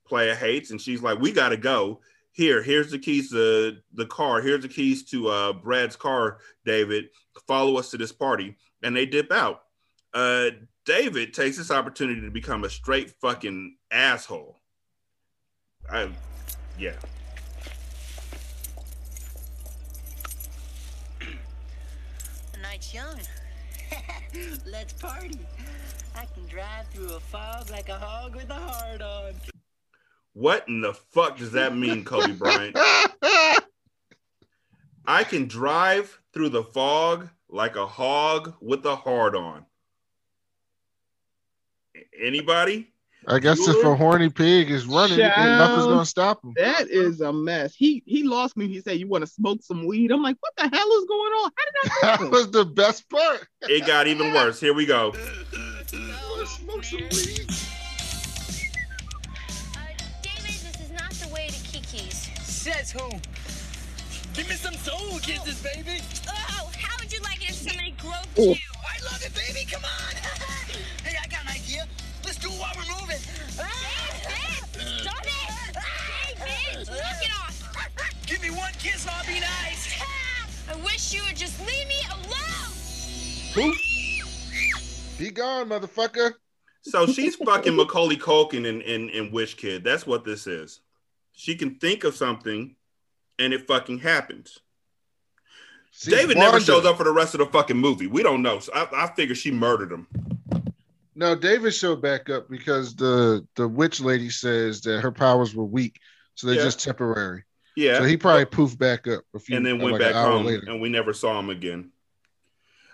Playa 0.06 0.36
hates, 0.36 0.70
and 0.70 0.80
she's 0.80 1.02
like, 1.02 1.18
"We 1.18 1.32
got 1.32 1.48
to 1.48 1.56
go. 1.56 2.00
Here, 2.36 2.62
here's 2.62 2.90
the 2.90 2.98
keys 2.98 3.30
to 3.30 3.78
the 3.94 4.04
car. 4.04 4.42
Here's 4.42 4.60
the 4.60 4.68
keys 4.68 5.04
to 5.04 5.28
uh, 5.28 5.52
Brad's 5.54 5.96
car. 5.96 6.36
David, 6.66 7.06
follow 7.46 7.78
us 7.78 7.90
to 7.92 7.96
this 7.96 8.12
party." 8.12 8.58
And 8.82 8.94
they 8.94 9.06
dip 9.06 9.32
out. 9.32 9.62
Uh, 10.12 10.50
David 10.84 11.32
takes 11.32 11.56
this 11.56 11.70
opportunity 11.70 12.20
to 12.20 12.30
become 12.30 12.64
a 12.64 12.68
straight 12.68 13.10
fucking 13.22 13.78
asshole. 13.90 14.60
I 15.90 16.10
yeah. 16.78 16.96
The 22.52 22.58
night's 22.60 22.92
young. 22.92 23.18
Let's 24.66 24.92
party. 24.92 25.40
I 26.14 26.26
can 26.26 26.46
drive 26.48 26.86
through 26.88 27.14
a 27.14 27.20
fog 27.20 27.70
like 27.70 27.88
a 27.88 27.98
hog 27.98 28.36
with 28.36 28.50
a 28.50 28.54
heart 28.54 29.00
on. 29.00 29.55
What 30.36 30.68
in 30.68 30.82
the 30.82 30.92
fuck 30.92 31.38
does 31.38 31.52
that 31.52 31.74
mean, 31.74 32.04
Kobe 32.04 32.34
Bryant? 32.34 32.76
I 35.06 35.24
can 35.24 35.48
drive 35.48 36.20
through 36.34 36.50
the 36.50 36.62
fog 36.62 37.30
like 37.48 37.76
a 37.76 37.86
hog 37.86 38.52
with 38.60 38.84
a 38.84 38.96
heart 38.96 39.34
on. 39.34 39.64
Anybody? 42.20 42.92
I 43.26 43.38
guess 43.38 43.66
if 43.66 43.82
a 43.82 43.96
horny 43.96 44.28
pig 44.28 44.70
is 44.70 44.86
running, 44.86 45.16
Child, 45.16 45.58
nothing's 45.58 45.86
gonna 45.86 46.04
stop 46.04 46.44
him. 46.44 46.52
That 46.58 46.90
is 46.90 47.22
a 47.22 47.32
mess. 47.32 47.74
He 47.74 48.02
he 48.04 48.22
lost 48.22 48.58
me. 48.58 48.68
He 48.68 48.82
said, 48.82 48.98
"You 48.98 49.08
want 49.08 49.24
to 49.24 49.30
smoke 49.30 49.62
some 49.62 49.86
weed?" 49.86 50.12
I'm 50.12 50.22
like, 50.22 50.36
"What 50.40 50.52
the 50.58 50.68
hell 50.68 50.92
is 50.98 51.04
going 51.06 51.32
on? 51.32 51.50
How 51.56 51.64
did 51.64 51.74
I?" 51.90 52.16
that 52.26 52.30
was 52.30 52.50
the 52.50 52.66
best 52.66 53.08
part. 53.08 53.48
it 53.62 53.86
got 53.86 54.06
even 54.06 54.34
worse. 54.34 54.60
Here 54.60 54.74
we 54.74 54.84
go. 54.84 55.14
smoke 56.44 56.84
some 56.84 57.00
weed. 57.00 57.75
Says 62.66 62.90
who? 62.90 63.08
Give 64.34 64.48
me 64.48 64.56
some 64.56 64.74
soul 64.74 65.20
kisses, 65.20 65.62
baby. 65.62 66.02
Oh, 66.28 66.68
how 66.76 66.96
would 66.98 67.12
you 67.12 67.20
like 67.20 67.40
it 67.40 67.50
if 67.50 67.54
somebody 67.54 67.92
groped 67.92 68.26
oh. 68.36 68.42
you? 68.42 68.56
I 68.82 69.04
love 69.04 69.22
it, 69.24 69.32
baby. 69.36 69.64
Come 69.70 69.84
on. 69.84 70.16
hey, 71.04 71.16
I 71.16 71.28
got 71.28 71.42
an 71.42 71.50
idea. 71.50 71.86
Let's 72.24 72.38
do 72.38 72.48
it 72.48 72.58
while 72.58 72.72
we're 72.74 72.92
moving. 73.00 73.22
David, 73.54 74.98
stop 74.98 75.22
it! 75.22 75.76
David, 76.42 76.88
knock 76.88 77.22
it 77.22 77.30
off! 77.38 78.26
Give 78.26 78.42
me 78.42 78.50
one 78.50 78.72
kiss 78.80 79.06
and 79.06 79.14
I'll 79.14 79.26
be 79.26 79.38
nice. 79.38 80.02
I 80.68 80.74
wish 80.82 81.14
you 81.14 81.22
would 81.24 81.36
just 81.36 81.60
leave 81.60 81.86
me 81.86 82.00
alone. 82.10 82.72
Who? 83.54 83.74
Be 85.24 85.30
gone, 85.30 85.68
motherfucker. 85.68 86.32
So 86.82 87.06
she's 87.06 87.36
fucking 87.36 87.76
Macaulay 87.76 88.16
Culkin 88.16 88.66
in, 88.66 88.80
in, 88.80 89.08
in 89.10 89.30
Wish 89.30 89.54
Kid. 89.54 89.84
That's 89.84 90.04
what 90.04 90.24
this 90.24 90.48
is. 90.48 90.80
She 91.36 91.54
can 91.54 91.76
think 91.76 92.02
of 92.04 92.16
something 92.16 92.74
and 93.38 93.52
it 93.52 93.66
fucking 93.66 93.98
happens. 93.98 94.58
She's 95.90 96.12
David 96.12 96.36
Wanda. 96.36 96.52
never 96.52 96.60
shows 96.60 96.86
up 96.86 96.96
for 96.96 97.04
the 97.04 97.12
rest 97.12 97.34
of 97.34 97.40
the 97.40 97.46
fucking 97.46 97.76
movie. 97.76 98.06
We 98.06 98.22
don't 98.22 98.42
know. 98.42 98.58
So 98.58 98.72
I, 98.74 99.04
I 99.04 99.14
figure 99.14 99.34
she 99.34 99.50
murdered 99.50 99.92
him. 99.92 100.06
No, 101.14 101.34
David 101.34 101.74
showed 101.74 102.02
back 102.02 102.28
up 102.30 102.48
because 102.48 102.96
the 102.96 103.46
the 103.54 103.68
witch 103.68 104.00
lady 104.00 104.28
says 104.28 104.80
that 104.82 105.00
her 105.00 105.12
powers 105.12 105.54
were 105.54 105.64
weak, 105.64 105.98
so 106.34 106.46
they're 106.46 106.56
yeah. 106.56 106.64
just 106.64 106.82
temporary. 106.82 107.44
Yeah. 107.76 107.98
So 107.98 108.04
he 108.04 108.16
probably 108.16 108.46
poofed 108.46 108.78
back 108.78 109.06
up 109.06 109.22
a 109.34 109.38
few, 109.38 109.56
and 109.56 109.64
then 109.64 109.78
went 109.78 109.92
like 109.92 110.00
back 110.00 110.14
home, 110.14 110.44
later. 110.44 110.66
and 110.66 110.80
we 110.80 110.88
never 110.88 111.12
saw 111.12 111.38
him 111.38 111.48
again. 111.48 111.90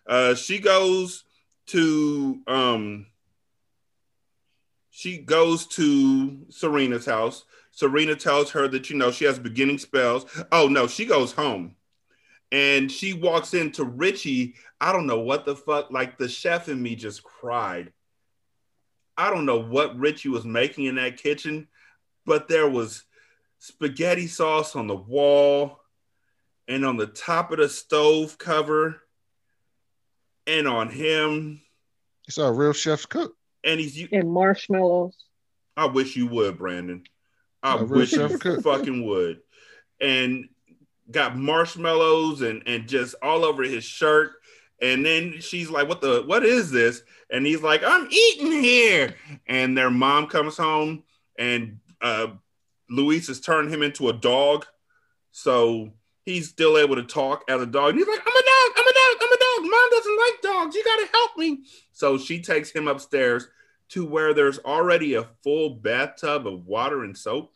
Uh, 0.06 0.34
she 0.34 0.58
goes 0.58 1.24
to 1.66 2.40
um, 2.46 3.06
she 4.90 5.18
goes 5.18 5.66
to 5.68 6.44
Serena's 6.50 7.06
house. 7.06 7.44
Serena 7.72 8.14
tells 8.14 8.50
her 8.52 8.68
that 8.68 8.88
you 8.88 8.96
know 8.96 9.10
she 9.10 9.24
has 9.24 9.38
beginning 9.38 9.78
spells. 9.78 10.24
Oh 10.52 10.68
no, 10.68 10.86
she 10.86 11.04
goes 11.04 11.32
home 11.32 11.74
and 12.52 12.90
she 12.90 13.12
walks 13.12 13.54
into 13.54 13.84
Richie. 13.84 14.54
I 14.80 14.92
don't 14.92 15.06
know 15.06 15.20
what 15.20 15.44
the 15.44 15.56
fuck. 15.56 15.90
Like 15.90 16.18
the 16.18 16.28
chef 16.28 16.68
in 16.68 16.80
me 16.80 16.94
just 16.94 17.24
cried 17.24 17.92
I 19.16 19.30
don't 19.30 19.46
know 19.46 19.58
what 19.58 19.98
Richie 19.98 20.28
was 20.28 20.44
making 20.44 20.86
in 20.86 20.94
that 20.96 21.16
kitchen, 21.16 21.68
but 22.24 22.48
there 22.48 22.68
was 22.68 23.04
spaghetti 23.58 24.26
sauce 24.26 24.74
on 24.74 24.86
the 24.86 24.96
wall 24.96 25.80
and 26.66 26.84
on 26.84 26.96
the 26.96 27.06
top 27.06 27.52
of 27.52 27.58
the 27.58 27.68
stove 27.68 28.38
cover 28.38 29.02
and 30.46 30.66
on 30.66 30.88
him. 30.88 31.60
It's 32.26 32.38
a 32.38 32.50
real 32.50 32.72
chef's 32.72 33.06
cook. 33.06 33.36
And 33.64 33.78
he's 33.78 34.08
and 34.10 34.30
marshmallows. 34.30 35.14
I 35.76 35.86
wish 35.86 36.16
you 36.16 36.26
would, 36.26 36.58
Brandon. 36.58 37.04
I 37.62 37.76
wish 37.82 38.12
you 38.12 38.38
cook. 38.38 38.62
fucking 38.62 39.06
would. 39.06 39.40
And 40.00 40.48
got 41.10 41.36
marshmallows 41.36 42.42
and 42.42 42.62
and 42.66 42.88
just 42.88 43.14
all 43.22 43.44
over 43.44 43.62
his 43.62 43.84
shirt. 43.84 44.32
And 44.80 45.06
then 45.06 45.40
she's 45.40 45.70
like, 45.70 45.88
"What 45.88 46.00
the? 46.00 46.22
What 46.26 46.44
is 46.44 46.70
this?" 46.70 47.02
and 47.32 47.46
he's 47.46 47.62
like, 47.62 47.82
I'm 47.82 48.06
eating 48.10 48.52
here. 48.52 49.14
And 49.46 49.76
their 49.76 49.90
mom 49.90 50.26
comes 50.26 50.56
home 50.56 51.02
and 51.38 51.78
uh, 52.00 52.28
Louise 52.90 53.26
has 53.28 53.40
turned 53.40 53.72
him 53.72 53.82
into 53.82 54.10
a 54.10 54.12
dog. 54.12 54.66
So 55.32 55.90
he's 56.26 56.50
still 56.50 56.76
able 56.76 56.96
to 56.96 57.02
talk 57.02 57.42
as 57.48 57.60
a 57.62 57.66
dog. 57.66 57.90
And 57.90 57.98
he's 57.98 58.06
like, 58.06 58.20
I'm 58.20 58.36
a 58.36 58.42
dog, 58.42 58.76
I'm 58.76 58.86
a 58.86 58.92
dog, 58.92 59.22
I'm 59.22 59.32
a 59.32 59.38
dog. 59.38 59.70
Mom 59.70 59.90
doesn't 59.90 60.18
like 60.18 60.42
dogs. 60.42 60.76
You 60.76 60.84
got 60.84 60.96
to 60.96 61.08
help 61.10 61.36
me. 61.38 61.64
So 61.92 62.18
she 62.18 62.42
takes 62.42 62.70
him 62.70 62.86
upstairs 62.86 63.48
to 63.92 64.06
where 64.06 64.32
there's 64.32 64.58
already 64.60 65.14
a 65.14 65.28
full 65.42 65.70
bathtub 65.70 66.46
of 66.46 66.66
water 66.66 67.04
and 67.04 67.16
soap 67.16 67.52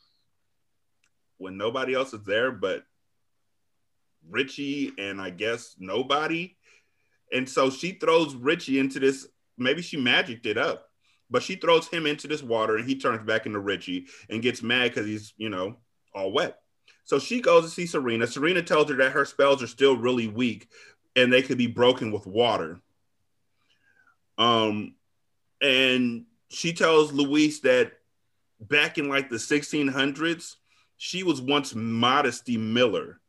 when 1.39 1.57
nobody 1.57 1.95
else 1.95 2.12
is 2.12 2.22
there 2.24 2.53
but 2.53 2.84
Richie 4.28 4.93
and 4.99 5.20
I 5.20 5.30
guess 5.30 5.76
nobody. 5.78 6.57
And 7.32 7.49
so 7.49 7.70
she 7.70 7.93
throws 7.93 8.34
Richie 8.34 8.78
into 8.78 9.01
this 9.01 9.26
maybe 9.57 9.80
she 9.80 9.97
magicked 9.97 10.45
it 10.45 10.59
up, 10.59 10.91
but 11.30 11.43
she 11.43 11.57
throws 11.57 11.89
him 11.89 12.07
into 12.07 12.28
this 12.28 12.43
water 12.43 12.76
and 12.76 12.87
he 12.87 12.99
turns 12.99 13.26
back 13.26 13.47
into 13.47 13.59
Richie 13.59 14.07
and 14.28 14.43
gets 14.43 14.62
mad 14.62 14.91
because 14.91 15.07
he's, 15.07 15.32
you 15.39 15.49
know, 15.49 15.76
all 16.14 16.32
wet. 16.32 16.59
So 17.05 17.18
she 17.18 17.41
goes 17.41 17.64
to 17.64 17.70
see 17.70 17.87
Serena. 17.87 18.26
Serena 18.26 18.62
tells 18.62 18.91
her 18.91 18.97
that 18.97 19.12
her 19.12 19.24
spells 19.24 19.62
are 19.62 19.68
still 19.68 19.97
really 19.97 20.28
weak 20.28 20.68
and 21.14 21.32
they 21.32 21.41
could 21.41 21.57
be 21.57 21.66
broken 21.66 22.12
with 22.12 22.26
water. 22.26 22.80
Um, 24.37 24.97
and 25.61 26.24
she 26.48 26.72
tells 26.72 27.12
Louise 27.12 27.61
that 27.61 27.92
back 28.61 28.98
in 28.98 29.09
like 29.09 29.28
the 29.28 29.36
1600s, 29.36 30.54
she 30.96 31.22
was 31.22 31.40
once 31.40 31.74
Modesty 31.74 32.57
Miller 32.57 33.20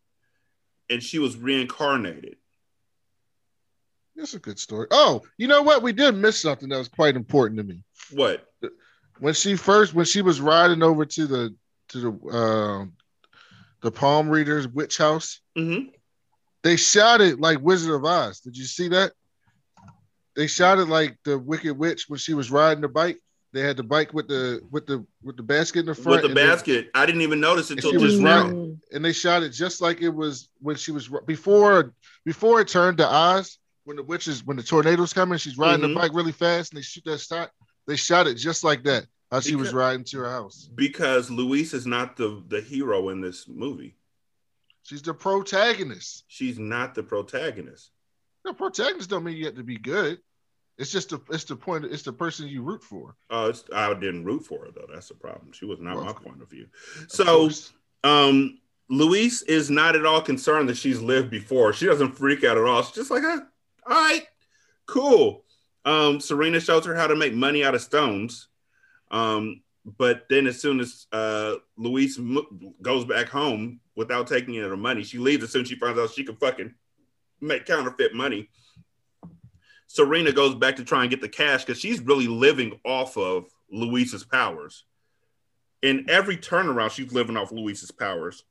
and 0.89 1.01
she 1.01 1.19
was 1.19 1.37
reincarnated. 1.37 2.37
That's 4.15 4.33
a 4.33 4.39
good 4.39 4.57
story. 4.57 4.87
Oh, 4.89 5.21
you 5.37 5.47
know 5.47 5.61
what? 5.61 5.83
We 5.83 5.93
did 5.93 6.15
miss 6.15 6.41
something 6.41 6.69
that 6.69 6.77
was 6.77 6.87
quite 6.87 7.15
important 7.15 7.59
to 7.59 7.63
me. 7.63 7.83
What? 8.11 8.45
When 9.19 9.33
she 9.33 9.55
first, 9.55 9.93
when 9.93 10.05
she 10.05 10.21
was 10.21 10.41
riding 10.41 10.81
over 10.81 11.05
to 11.05 11.27
the 11.27 11.55
to 11.89 11.99
the 11.99 12.29
uh, 12.29 12.85
the 13.81 13.91
palm 13.91 14.29
readers 14.29 14.67
witch 14.67 14.97
house, 14.97 15.39
mm-hmm. 15.55 15.89
They 16.63 16.75
shouted 16.75 17.39
like 17.39 17.61
Wizard 17.61 17.95
of 17.95 18.03
Oz. 18.03 18.41
Did 18.41 18.57
you 18.57 18.65
see 18.65 18.89
that? 18.89 19.13
They 20.37 20.45
shot 20.45 20.77
it 20.77 20.85
like 20.85 21.17
the 21.25 21.37
Wicked 21.39 21.75
Witch 21.75 22.05
when 22.07 22.19
she 22.19 22.35
was 22.35 22.51
riding 22.51 22.81
the 22.81 22.87
bike. 22.87 23.19
They 23.53 23.61
had 23.61 23.75
the 23.75 23.83
bike 23.83 24.13
with 24.13 24.27
the 24.27 24.61
with 24.69 24.85
the 24.85 25.03
with 25.23 25.35
the 25.35 25.41
basket 25.41 25.79
in 25.79 25.85
the 25.87 25.95
front. 25.95 26.21
With 26.21 26.29
the 26.29 26.35
basket, 26.35 26.91
I 26.93 27.07
didn't 27.07 27.21
even 27.21 27.39
notice 27.39 27.71
until 27.71 27.93
just 27.93 28.19
now. 28.19 28.45
And 28.91 29.03
they 29.03 29.13
shot 29.13 29.41
it 29.41 29.49
just 29.49 29.81
like 29.81 30.01
it 30.01 30.09
was 30.09 30.49
when 30.59 30.75
she 30.75 30.91
was 30.91 31.09
before 31.25 31.95
before 32.23 32.61
it 32.61 32.67
turned 32.67 32.99
to 32.99 33.07
Oz. 33.07 33.57
When 33.85 33.97
the 33.97 34.03
witches, 34.03 34.45
when 34.45 34.57
the 34.57 34.63
tornadoes 34.63 35.11
coming, 35.11 35.39
she's 35.39 35.57
riding 35.57 35.81
mm-hmm. 35.81 35.93
the 35.93 35.99
bike 35.99 36.13
really 36.13 36.33
fast, 36.33 36.71
and 36.71 36.77
they 36.77 36.83
shoot 36.83 37.05
that 37.05 37.19
shot. 37.19 37.49
They 37.87 37.95
shot 37.95 38.27
it 38.27 38.35
just 38.35 38.63
like 38.63 38.83
that. 38.83 39.07
How 39.31 39.39
she 39.39 39.55
was 39.55 39.73
riding 39.73 40.03
to 40.05 40.19
her 40.19 40.29
house. 40.29 40.69
Because 40.75 41.31
Louise 41.31 41.73
is 41.73 41.87
not 41.87 42.15
the 42.15 42.43
the 42.47 42.61
hero 42.61 43.09
in 43.09 43.21
this 43.21 43.47
movie. 43.47 43.95
She's 44.83 45.01
the 45.01 45.15
protagonist. 45.15 46.25
She's 46.27 46.59
not 46.59 46.93
the 46.93 47.03
protagonist. 47.03 47.91
The 48.47 48.53
protagonist 48.53 49.09
don't 49.09 49.25
mean 49.25 49.35
you 49.35 49.45
have 49.45 49.55
to 49.55 49.63
be 49.63 49.77
good. 49.77 50.19
It's 50.77 50.89
just 50.89 51.09
the 51.09 51.19
it's 51.31 51.43
the 51.43 51.55
point. 51.55 51.83
It's 51.83 52.03
the 52.03 52.13
person 52.13 52.47
you 52.47 52.61
root 52.61 52.81
for. 52.81 53.15
Oh, 53.29 53.53
I 53.75 53.93
didn't 53.93 54.23
root 54.23 54.45
for 54.45 54.65
her 54.65 54.71
though. 54.73 54.87
That's 54.91 55.09
the 55.09 55.15
problem. 55.15 55.51
She 55.51 55.65
was 55.65 55.81
not 55.81 55.95
well, 55.97 56.05
my 56.05 56.13
point 56.13 56.41
of 56.41 56.49
view. 56.49 56.67
Of 57.01 57.11
so, 57.11 57.25
course. 57.25 57.73
um, 58.05 58.59
Louise 58.89 59.41
is 59.43 59.69
not 59.69 59.97
at 59.97 60.05
all 60.05 60.21
concerned 60.21 60.69
that 60.69 60.77
she's 60.77 61.01
lived 61.01 61.29
before. 61.29 61.73
She 61.73 61.87
doesn't 61.87 62.13
freak 62.13 62.45
out 62.45 62.57
at 62.57 62.63
all. 62.63 62.83
She's 62.83 62.95
just 62.95 63.11
like, 63.11 63.23
all 63.23 63.41
right, 63.89 64.25
cool. 64.85 65.43
Um, 65.83 66.21
Serena 66.21 66.61
shows 66.61 66.85
her 66.85 66.95
how 66.95 67.07
to 67.07 67.15
make 67.15 67.33
money 67.33 67.65
out 67.65 67.75
of 67.75 67.81
stones. 67.81 68.47
Um, 69.11 69.61
but 69.97 70.27
then 70.29 70.47
as 70.47 70.61
soon 70.61 70.79
as 70.79 71.07
uh, 71.11 71.55
Louise 71.77 72.17
m- 72.17 72.73
goes 72.81 73.03
back 73.03 73.27
home 73.27 73.81
without 73.95 74.27
taking 74.27 74.55
any 74.55 74.63
of 74.63 74.69
the 74.69 74.77
money, 74.77 75.03
she 75.03 75.17
leaves 75.17 75.43
as 75.43 75.51
soon 75.51 75.63
as 75.63 75.67
she 75.67 75.75
finds 75.75 75.99
out 75.99 76.11
she 76.11 76.23
can 76.23 76.35
fucking 76.35 76.73
make 77.41 77.65
counterfeit 77.65 78.13
money. 78.13 78.49
Serena 79.87 80.31
goes 80.31 80.55
back 80.55 80.75
to 80.75 80.83
try 80.83 81.01
and 81.01 81.09
get 81.09 81.21
the 81.21 81.29
cash 81.29 81.63
because 81.63 81.79
she's 81.79 82.01
really 82.01 82.27
living 82.27 82.79
off 82.83 83.17
of 83.17 83.45
Louise's 83.71 84.23
powers. 84.23 84.83
In 85.81 86.09
every 86.09 86.37
turnaround, 86.37 86.91
she's 86.91 87.13
living 87.13 87.37
off 87.37 87.51
Louise's 87.51 87.91
powers. 87.91 88.43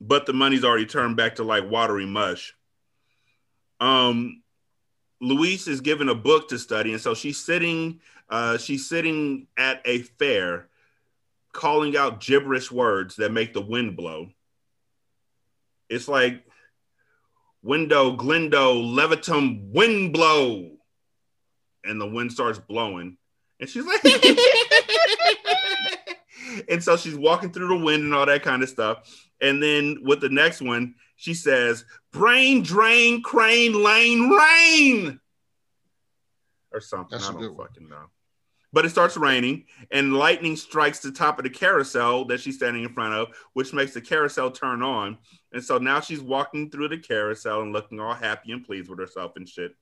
But 0.00 0.26
the 0.26 0.32
money's 0.32 0.64
already 0.64 0.86
turned 0.86 1.16
back 1.16 1.36
to 1.36 1.44
like 1.44 1.68
watery 1.70 2.06
mush. 2.06 2.54
Um, 3.80 4.42
Louise 5.20 5.68
is 5.68 5.80
given 5.80 6.08
a 6.08 6.14
book 6.14 6.48
to 6.48 6.58
study, 6.58 6.92
and 6.92 7.00
so 7.00 7.14
she's 7.14 7.38
sitting 7.44 8.00
uh, 8.28 8.58
she's 8.58 8.88
sitting 8.88 9.46
at 9.56 9.82
a 9.84 10.02
fair 10.02 10.68
calling 11.52 11.96
out 11.96 12.20
gibberish 12.20 12.72
words 12.72 13.16
that 13.16 13.30
make 13.30 13.52
the 13.52 13.60
wind 13.60 13.96
blow. 13.96 14.28
It's 15.90 16.08
like 16.08 16.44
window, 17.62 18.16
glindo, 18.16 18.82
levitum, 18.82 19.72
wind 19.72 20.12
blow. 20.12 20.70
And 21.84 22.00
the 22.00 22.06
wind 22.06 22.32
starts 22.32 22.58
blowing. 22.58 23.16
And 23.60 23.68
she's 23.68 23.84
like, 23.84 24.04
and 26.68 26.82
so 26.82 26.96
she's 26.96 27.14
walking 27.14 27.52
through 27.52 27.68
the 27.68 27.84
wind 27.84 28.04
and 28.04 28.14
all 28.14 28.26
that 28.26 28.42
kind 28.42 28.62
of 28.62 28.68
stuff. 28.68 28.98
And 29.40 29.62
then 29.62 29.98
with 30.02 30.20
the 30.20 30.28
next 30.28 30.60
one, 30.60 30.94
she 31.16 31.34
says, 31.34 31.84
brain 32.12 32.62
drain, 32.62 33.22
crane, 33.22 33.82
lane, 33.82 34.30
rain. 34.30 35.20
Or 36.72 36.80
something. 36.80 37.18
That's 37.18 37.28
I 37.28 37.32
don't 37.32 37.56
fucking 37.56 37.88
know. 37.88 38.06
But 38.72 38.84
it 38.86 38.90
starts 38.90 39.16
raining, 39.16 39.64
and 39.90 40.14
lightning 40.14 40.56
strikes 40.56 41.00
the 41.00 41.12
top 41.12 41.38
of 41.38 41.44
the 41.44 41.50
carousel 41.50 42.24
that 42.26 42.40
she's 42.40 42.56
standing 42.56 42.84
in 42.84 42.92
front 42.94 43.14
of, 43.14 43.28
which 43.52 43.72
makes 43.72 43.92
the 43.92 44.00
carousel 44.00 44.50
turn 44.50 44.82
on. 44.82 45.18
And 45.52 45.62
so 45.62 45.78
now 45.78 46.00
she's 46.00 46.22
walking 46.22 46.70
through 46.70 46.88
the 46.88 46.98
carousel 46.98 47.62
and 47.62 47.72
looking 47.72 48.00
all 48.00 48.14
happy 48.14 48.52
and 48.52 48.64
pleased 48.64 48.88
with 48.88 48.98
herself 48.98 49.32
and 49.36 49.48
shit. 49.48 49.74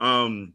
Um, 0.00 0.54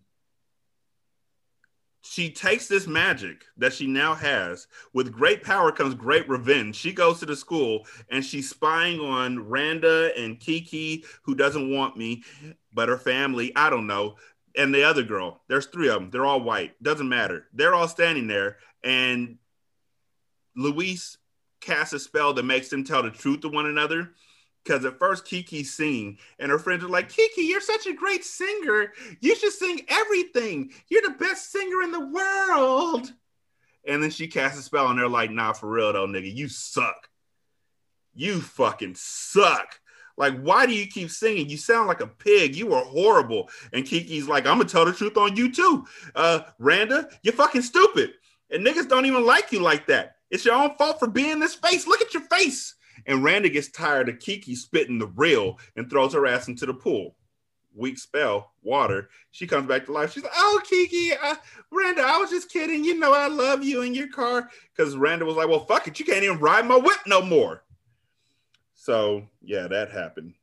she 2.02 2.32
takes 2.32 2.68
this 2.68 2.88
magic 2.88 3.45
that 3.58 3.74
she 3.74 3.86
now 3.86 4.16
has. 4.16 4.68
With 4.93 5.12
great 5.12 5.43
power 5.43 5.72
comes 5.72 5.93
great 5.93 6.28
revenge. 6.30 6.76
She 6.76 6.93
goes 6.93 7.20
to 7.20 7.26
the 7.26 7.36
school 7.36 7.86
and 8.10 8.24
she's 8.24 8.50
spying 8.50 9.00
on 9.00 9.47
Randa 9.47 10.12
and 10.18 10.39
Kiki, 10.39 11.06
who 11.24 11.36
doesn't 11.36 11.70
want 11.70 11.97
me, 11.97 12.24
but 12.74 12.89
her 12.89 12.97
family, 12.97 13.56
I 13.56 13.70
don't 13.70 13.88
know 13.88 14.16
and 14.60 14.76
the 14.76 14.84
other 14.84 15.03
girl. 15.03 15.41
There's 15.47 15.68
three 15.68 15.88
of 15.88 15.95
them. 15.95 16.10
They're 16.12 16.26
all 16.26 16.41
white. 16.41 16.82
Doesn't 16.84 17.07
matter. 17.07 17.47
They're 17.53 17.74
all 17.74 17.88
standing 17.88 18.28
there, 18.28 18.57
and 18.84 19.38
Louise 20.55 21.18
casts 21.62 21.93
a 21.93 21.99
spell 21.99 22.34
that 22.34 22.43
makes 22.43 22.68
them 22.68 22.84
tell 22.84 23.01
the 23.01 23.10
truth 23.10 23.39
to 23.41 23.49
one 23.49 23.66
another. 23.66 24.12
Because 24.66 24.84
at 24.84 24.99
first 24.99 25.24
Kiki's 25.24 25.74
singing, 25.74 26.20
and 26.38 26.51
her 26.51 26.60
friends 26.60 26.84
are 26.84 26.89
like, 26.89 27.07
"Kiki, 27.07 27.43
you're 27.43 27.62
such 27.62 27.88
a 27.88 27.93
great 27.93 28.26
singer. 28.26 28.93
You 29.22 29.34
should 29.38 29.53
sing 29.53 29.86
everything. 29.88 30.74
You're 30.89 31.03
the 31.03 31.16
best 31.18 31.51
singer 31.51 31.82
in 31.82 31.91
the 31.91 32.05
world." 32.05 33.14
And 33.86 34.03
then 34.03 34.12
she 34.12 34.28
casts 34.28 34.60
a 34.60 34.62
spell, 34.62 34.89
and 34.89 34.99
they're 34.99 35.07
like, 35.07 35.32
"Nah, 35.32 35.53
for 35.53 35.70
real 35.70 35.93
though, 35.93 36.05
nigga, 36.05 36.36
you 36.36 36.49
suck. 36.49 37.10
You 38.14 38.41
fucking 38.41 38.95
suck." 38.95 39.80
Like, 40.20 40.38
why 40.42 40.66
do 40.66 40.74
you 40.74 40.86
keep 40.86 41.10
singing? 41.10 41.50
You 41.50 41.56
sound 41.56 41.88
like 41.88 42.02
a 42.02 42.08
pig. 42.08 42.54
You 42.54 42.74
are 42.74 42.84
horrible. 42.84 43.50
And 43.72 43.86
Kiki's 43.86 44.28
like, 44.28 44.46
I'm 44.46 44.58
gonna 44.58 44.70
tell 44.70 44.84
the 44.84 44.92
truth 44.92 45.16
on 45.16 45.38
you 45.38 45.50
too. 45.52 45.88
Uh, 46.14 46.42
Randa, 46.60 47.10
you're 47.24 47.34
fucking 47.34 47.62
stupid. 47.62 48.12
And 48.52 48.66
niggas 48.66 48.90
don't 48.90 49.06
even 49.06 49.26
like 49.26 49.54
you 49.54 49.62
like 49.62 49.88
that. 49.88 50.18
It's 50.30 50.44
your 50.44 50.56
own 50.56 50.76
fault 50.76 51.00
for 51.00 51.08
being 51.08 51.40
this 51.40 51.56
face. 51.56 51.88
Look 51.88 52.02
at 52.02 52.14
your 52.14 52.24
face. 52.24 52.76
And 53.06 53.24
Randa 53.24 53.48
gets 53.48 53.72
tired 53.72 54.10
of 54.10 54.20
Kiki 54.20 54.56
spitting 54.56 55.00
the 55.00 55.08
real 55.08 55.58
and 55.78 55.90
throws 55.90 56.14
her 56.14 56.28
ass 56.28 56.50
into 56.50 56.66
the 56.66 56.74
pool. 56.74 57.16
Weak 57.74 57.98
spell, 57.98 58.52
water. 58.62 59.10
She 59.32 59.48
comes 59.48 59.68
back 59.68 59.86
to 59.86 59.94
life. 59.94 60.12
She's 60.12 60.24
like, 60.24 60.34
"Oh, 60.36 60.60
Kiki, 60.68 61.14
uh, 61.14 61.36
Randa, 61.72 62.02
I 62.02 62.18
was 62.18 62.30
just 62.30 62.52
kidding. 62.52 62.84
You 62.84 63.00
know 63.00 63.14
I 63.14 63.28
love 63.28 63.64
you 63.64 63.84
in 63.84 63.94
your 63.94 64.10
car." 64.10 64.50
Because 64.76 64.98
Randa 64.98 65.24
was 65.24 65.38
like, 65.38 65.48
"Well, 65.48 65.66
fuck 65.66 65.88
it, 65.88 65.98
you 65.98 66.04
can't 66.04 66.24
even 66.24 66.40
ride 66.40 66.66
my 66.66 66.76
whip 66.76 66.98
no 67.06 67.22
more." 67.22 67.64
So 68.80 69.28
yeah, 69.42 69.68
that 69.68 69.92
happened. 69.92 70.36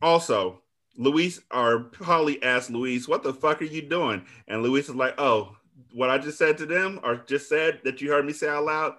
Also, 0.00 0.62
Louise 0.96 1.42
or 1.52 1.80
Polly 1.80 2.42
asked 2.42 2.70
Louise, 2.70 3.06
"What 3.06 3.22
the 3.22 3.34
fuck 3.34 3.60
are 3.60 3.66
you 3.66 3.82
doing?" 3.82 4.24
And 4.48 4.62
Louise 4.62 4.88
is 4.88 4.94
like, 4.94 5.20
"Oh, 5.20 5.54
what 5.92 6.08
I 6.08 6.16
just 6.16 6.38
said 6.38 6.56
to 6.58 6.66
them, 6.66 6.98
or 7.02 7.16
just 7.16 7.50
said 7.50 7.82
that 7.84 8.00
you 8.00 8.10
heard 8.10 8.24
me 8.24 8.32
say 8.32 8.48
out 8.48 8.64
loud, 8.64 8.96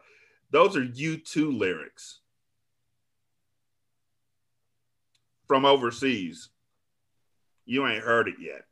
those 0.51 0.77
are 0.77 0.85
U2 0.85 1.51
lyrics 1.51 2.19
from 5.47 5.65
overseas. 5.65 6.49
You 7.65 7.87
ain't 7.87 8.03
heard 8.03 8.27
it 8.27 8.35
yet." 8.39 8.65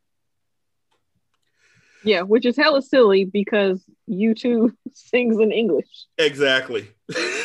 Yeah, 2.04 2.22
which 2.22 2.46
is 2.46 2.56
hella 2.56 2.84
silly 2.84 3.26
because 3.26 3.84
U2 4.08 4.76
sings 4.94 5.40
in 5.40 5.52
English. 5.52 6.06
Exactly. 6.20 6.88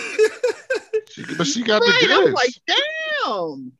She, 1.28 1.34
but 1.34 1.46
she 1.46 1.62
got 1.62 1.80
right, 1.80 2.00
the 2.00 2.06
goods. 2.06 2.12
I 2.12 2.24
was 2.24 2.32
like, 2.32 2.54
damn. 2.66 2.76
How 3.24 3.32
long 3.32 3.72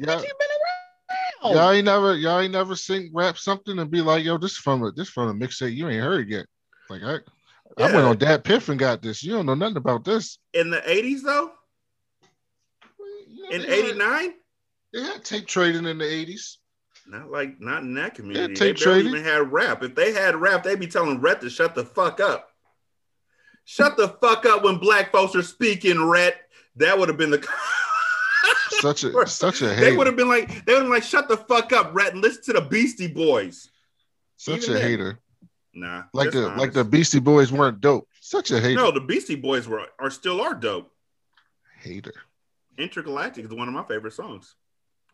yeah. 0.00 0.12
has 0.12 0.22
she 0.22 0.28
been 0.28 0.48
around? 0.50 1.54
Y'all 1.54 1.70
ain't 1.72 1.84
never, 1.84 2.16
y'all 2.16 2.40
ain't 2.40 2.52
never 2.52 2.76
sing 2.76 3.10
rap 3.12 3.36
something 3.36 3.78
and 3.78 3.90
be 3.90 4.00
like, 4.00 4.24
yo, 4.24 4.38
this 4.38 4.56
from 4.56 4.84
a 4.84 4.92
this 4.92 5.08
from 5.08 5.28
a 5.28 5.34
mixtape 5.34 5.74
you 5.74 5.88
ain't 5.88 6.02
heard 6.02 6.28
yet. 6.28 6.46
Like 6.88 7.02
I, 7.02 7.12
yeah. 7.78 7.86
I 7.86 7.92
went 7.92 8.06
on 8.06 8.16
DatPiff 8.16 8.68
and 8.68 8.78
got 8.78 9.02
this. 9.02 9.22
You 9.22 9.32
don't 9.32 9.46
know 9.46 9.54
nothing 9.54 9.76
about 9.76 10.04
this. 10.04 10.38
In 10.54 10.70
the 10.70 10.78
'80s 10.78 11.22
though. 11.22 11.50
in 13.50 13.64
'89. 13.64 14.34
They 14.92 15.02
had 15.02 15.24
tape 15.24 15.46
trading 15.46 15.86
in 15.86 15.98
the 15.98 16.04
'80s. 16.04 16.58
Not 17.06 17.30
like 17.30 17.60
not 17.60 17.82
in 17.82 17.94
that 17.94 18.14
community. 18.14 18.54
They, 18.54 18.72
they 18.72 18.84
barely 18.84 19.08
even 19.08 19.24
had 19.24 19.52
rap. 19.52 19.82
If 19.82 19.94
they 19.94 20.12
had 20.12 20.36
rap, 20.36 20.62
they'd 20.62 20.78
be 20.78 20.86
telling 20.86 21.20
Rhet 21.20 21.40
to 21.40 21.50
shut 21.50 21.74
the 21.74 21.84
fuck 21.84 22.20
up. 22.20 22.48
Shut 23.64 23.96
the 23.96 24.08
fuck 24.08 24.46
up 24.46 24.62
when 24.62 24.78
black 24.78 25.12
folks 25.12 25.34
are 25.34 25.42
speaking, 25.42 25.96
Rhet 25.96 26.34
that 26.76 26.98
would 26.98 27.08
have 27.08 27.18
been 27.18 27.30
the 27.30 27.46
such 28.80 29.04
a 29.04 29.26
such 29.26 29.62
a 29.62 29.74
hate. 29.74 29.80
They 29.80 29.96
would 29.96 30.06
have 30.06 30.16
been 30.16 30.28
like 30.28 30.48
they 30.64 30.72
would 30.72 30.82
have 30.82 30.82
been 30.84 30.90
like 30.90 31.02
shut 31.02 31.28
the 31.28 31.36
fuck 31.36 31.72
up, 31.72 31.94
Rat, 31.94 32.12
and 32.12 32.22
listen 32.22 32.42
to 32.44 32.52
the 32.54 32.60
Beastie 32.62 33.08
Boys. 33.08 33.68
Such 34.36 34.64
Even 34.64 34.70
a 34.70 34.72
then. 34.74 34.82
hater. 34.82 35.18
Nah, 35.74 36.02
like 36.12 36.32
the 36.32 36.46
honest. 36.46 36.58
like 36.60 36.72
the 36.72 36.84
Beastie 36.84 37.20
Boys 37.20 37.50
weren't 37.52 37.80
dope. 37.80 38.08
Such 38.20 38.50
a 38.50 38.60
hater. 38.60 38.74
No, 38.74 38.90
the 38.90 39.00
Beastie 39.00 39.36
Boys 39.36 39.66
were 39.66 39.86
are 39.98 40.10
still 40.10 40.40
are 40.40 40.54
dope. 40.54 40.90
Hater. 41.80 42.14
Intergalactic 42.78 43.44
is 43.44 43.52
one 43.52 43.68
of 43.68 43.74
my 43.74 43.84
favorite 43.84 44.12
songs, 44.12 44.54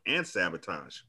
and 0.06 0.26
Sabotage. 0.26 1.00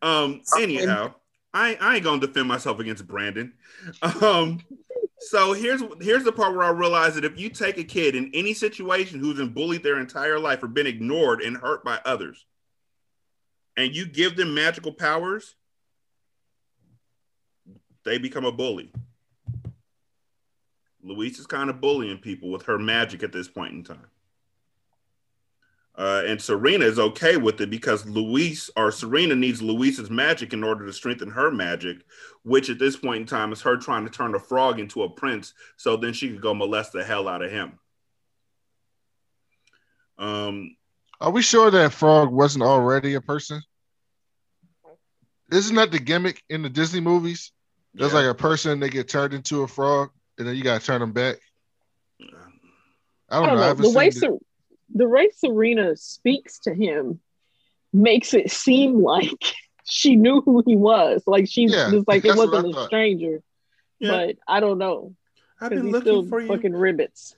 Um. 0.00 0.42
Anyhow, 0.58 1.14
I 1.52 1.76
I 1.80 1.96
ain't 1.96 2.04
gonna 2.04 2.20
defend 2.20 2.48
myself 2.48 2.78
against 2.80 3.06
Brandon. 3.06 3.52
Um. 4.22 4.60
So 5.20 5.52
here's 5.52 5.82
here's 6.00 6.24
the 6.24 6.32
part 6.32 6.54
where 6.54 6.64
I 6.64 6.70
realize 6.70 7.14
that 7.16 7.24
if 7.24 7.38
you 7.38 7.48
take 7.48 7.76
a 7.78 7.84
kid 7.84 8.14
in 8.14 8.30
any 8.32 8.54
situation 8.54 9.18
who's 9.18 9.38
been 9.38 9.52
bullied 9.52 9.82
their 9.82 9.98
entire 9.98 10.38
life 10.38 10.62
or 10.62 10.68
been 10.68 10.86
ignored 10.86 11.40
and 11.40 11.56
hurt 11.56 11.84
by 11.84 12.00
others, 12.04 12.46
and 13.76 13.94
you 13.94 14.06
give 14.06 14.36
them 14.36 14.54
magical 14.54 14.92
powers, 14.92 15.56
they 18.04 18.18
become 18.18 18.44
a 18.44 18.52
bully. 18.52 18.92
Louise 21.02 21.38
is 21.38 21.46
kind 21.46 21.70
of 21.70 21.80
bullying 21.80 22.18
people 22.18 22.50
with 22.50 22.62
her 22.62 22.78
magic 22.78 23.22
at 23.22 23.32
this 23.32 23.48
point 23.48 23.72
in 23.72 23.82
time. 23.82 24.06
Uh, 25.98 26.22
and 26.26 26.40
Serena 26.40 26.84
is 26.84 27.00
okay 27.00 27.36
with 27.36 27.60
it 27.60 27.70
because 27.70 28.06
Louise 28.06 28.70
or 28.76 28.92
Serena 28.92 29.34
needs 29.34 29.60
Louise's 29.60 30.10
magic 30.10 30.52
in 30.52 30.62
order 30.62 30.86
to 30.86 30.92
strengthen 30.92 31.28
her 31.28 31.50
magic, 31.50 32.04
which 32.44 32.70
at 32.70 32.78
this 32.78 32.96
point 32.96 33.22
in 33.22 33.26
time 33.26 33.52
is 33.52 33.60
her 33.62 33.76
trying 33.76 34.04
to 34.04 34.10
turn 34.10 34.36
a 34.36 34.38
frog 34.38 34.78
into 34.78 35.02
a 35.02 35.10
prince 35.10 35.54
so 35.76 35.96
then 35.96 36.12
she 36.12 36.28
could 36.28 36.40
go 36.40 36.54
molest 36.54 36.92
the 36.92 37.02
hell 37.02 37.26
out 37.26 37.42
of 37.42 37.50
him. 37.50 37.80
Um, 40.18 40.76
Are 41.20 41.32
we 41.32 41.42
sure 41.42 41.68
that 41.72 41.92
frog 41.92 42.30
wasn't 42.30 42.62
already 42.62 43.14
a 43.14 43.20
person? 43.20 43.60
Isn't 45.50 45.76
that 45.76 45.90
the 45.90 45.98
gimmick 45.98 46.44
in 46.48 46.62
the 46.62 46.68
Disney 46.68 47.00
movies? 47.00 47.50
There's 47.94 48.12
yeah. 48.12 48.18
like 48.18 48.26
a 48.26 48.34
person 48.34 48.78
they 48.78 48.88
get 48.88 49.08
turned 49.08 49.34
into 49.34 49.62
a 49.64 49.68
frog, 49.68 50.10
and 50.38 50.46
then 50.46 50.54
you 50.54 50.62
gotta 50.62 50.84
turn 50.84 51.00
them 51.00 51.12
back. 51.12 51.38
I 52.20 52.24
don't, 52.24 52.36
I 53.30 53.46
don't 53.46 53.56
know. 53.56 53.72
know. 53.72 53.74
The 53.74 53.98
way 53.98 54.10
Ser- 54.10 54.38
the 54.94 55.08
way 55.08 55.30
Serena 55.34 55.96
speaks 55.96 56.60
to 56.60 56.74
him 56.74 57.20
makes 57.92 58.34
it 58.34 58.50
seem 58.50 59.00
like 59.02 59.54
she 59.84 60.16
knew 60.16 60.40
who 60.40 60.62
he 60.66 60.76
was. 60.76 61.22
Like 61.26 61.48
she's 61.48 61.72
yeah, 61.72 61.90
was 61.90 62.04
like 62.06 62.24
it 62.24 62.36
wasn't 62.36 62.76
a 62.76 62.84
stranger. 62.84 63.42
Yeah. 63.98 64.10
But 64.10 64.36
I 64.46 64.60
don't 64.60 64.78
know. 64.78 65.14
I've 65.60 65.70
been 65.70 65.90
looking 65.90 66.28
for 66.28 66.40
you. 66.40 66.48
Fucking 66.48 66.72
ribbits. 66.72 67.34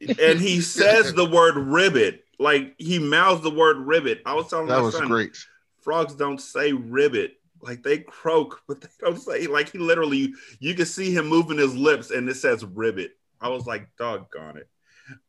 And 0.00 0.40
he 0.40 0.60
says 0.60 1.12
the 1.12 1.28
word 1.28 1.56
ribbit. 1.56 2.24
Like 2.38 2.74
he 2.78 2.98
mouths 2.98 3.42
the 3.42 3.50
word 3.50 3.78
ribbit. 3.78 4.22
I 4.26 4.34
was 4.34 4.48
telling 4.48 4.66
that 4.66 4.82
was 4.82 4.96
son, 4.96 5.08
great. 5.08 5.36
Frogs 5.82 6.14
don't 6.14 6.40
say 6.40 6.72
ribbit. 6.72 7.36
Like 7.60 7.82
they 7.82 7.98
croak, 7.98 8.60
but 8.68 8.80
they 8.80 8.88
don't 9.00 9.20
say 9.20 9.46
like 9.46 9.72
he 9.72 9.78
literally 9.78 10.34
you 10.58 10.74
can 10.74 10.86
see 10.86 11.14
him 11.14 11.26
moving 11.26 11.58
his 11.58 11.74
lips 11.74 12.10
and 12.10 12.28
it 12.28 12.36
says 12.36 12.64
ribbit. 12.64 13.12
I 13.40 13.48
was 13.48 13.66
like, 13.66 13.88
doggone 13.98 14.58
it. 14.58 14.68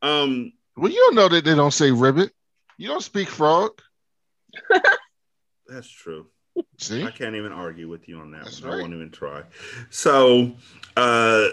Um 0.01 0.53
well, 0.75 0.91
you 0.91 0.97
don't 0.97 1.15
know 1.15 1.29
that 1.29 1.45
they 1.45 1.55
don't 1.55 1.71
say 1.71 1.91
ribbit. 1.91 2.31
You 2.77 2.89
don't 2.89 3.03
speak 3.03 3.29
frog. 3.29 3.71
That's 5.67 5.89
true. 5.89 6.27
See? 6.77 7.03
I 7.03 7.11
can't 7.11 7.35
even 7.35 7.51
argue 7.51 7.89
with 7.89 8.07
you 8.07 8.19
on 8.19 8.31
that 8.31 8.45
That's 8.45 8.61
one. 8.61 8.71
Right. 8.71 8.77
I 8.77 8.81
won't 8.81 8.93
even 8.93 9.11
try. 9.11 9.43
So 9.89 10.53
uh 10.95 11.47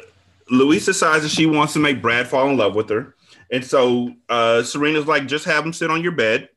Louise 0.51 0.85
decides 0.87 1.23
that 1.23 1.31
she 1.31 1.47
wants 1.47 1.73
to 1.73 1.79
make 1.79 2.03
Brad 2.03 2.29
fall 2.29 2.49
in 2.49 2.57
love 2.57 2.75
with 2.75 2.89
her. 2.91 3.15
And 3.51 3.65
so 3.65 4.15
uh 4.29 4.63
Serena's 4.63 5.07
like, 5.07 5.27
just 5.27 5.45
have 5.47 5.65
him 5.65 5.73
sit 5.73 5.91
on 5.91 6.03
your 6.03 6.13
bed 6.13 6.49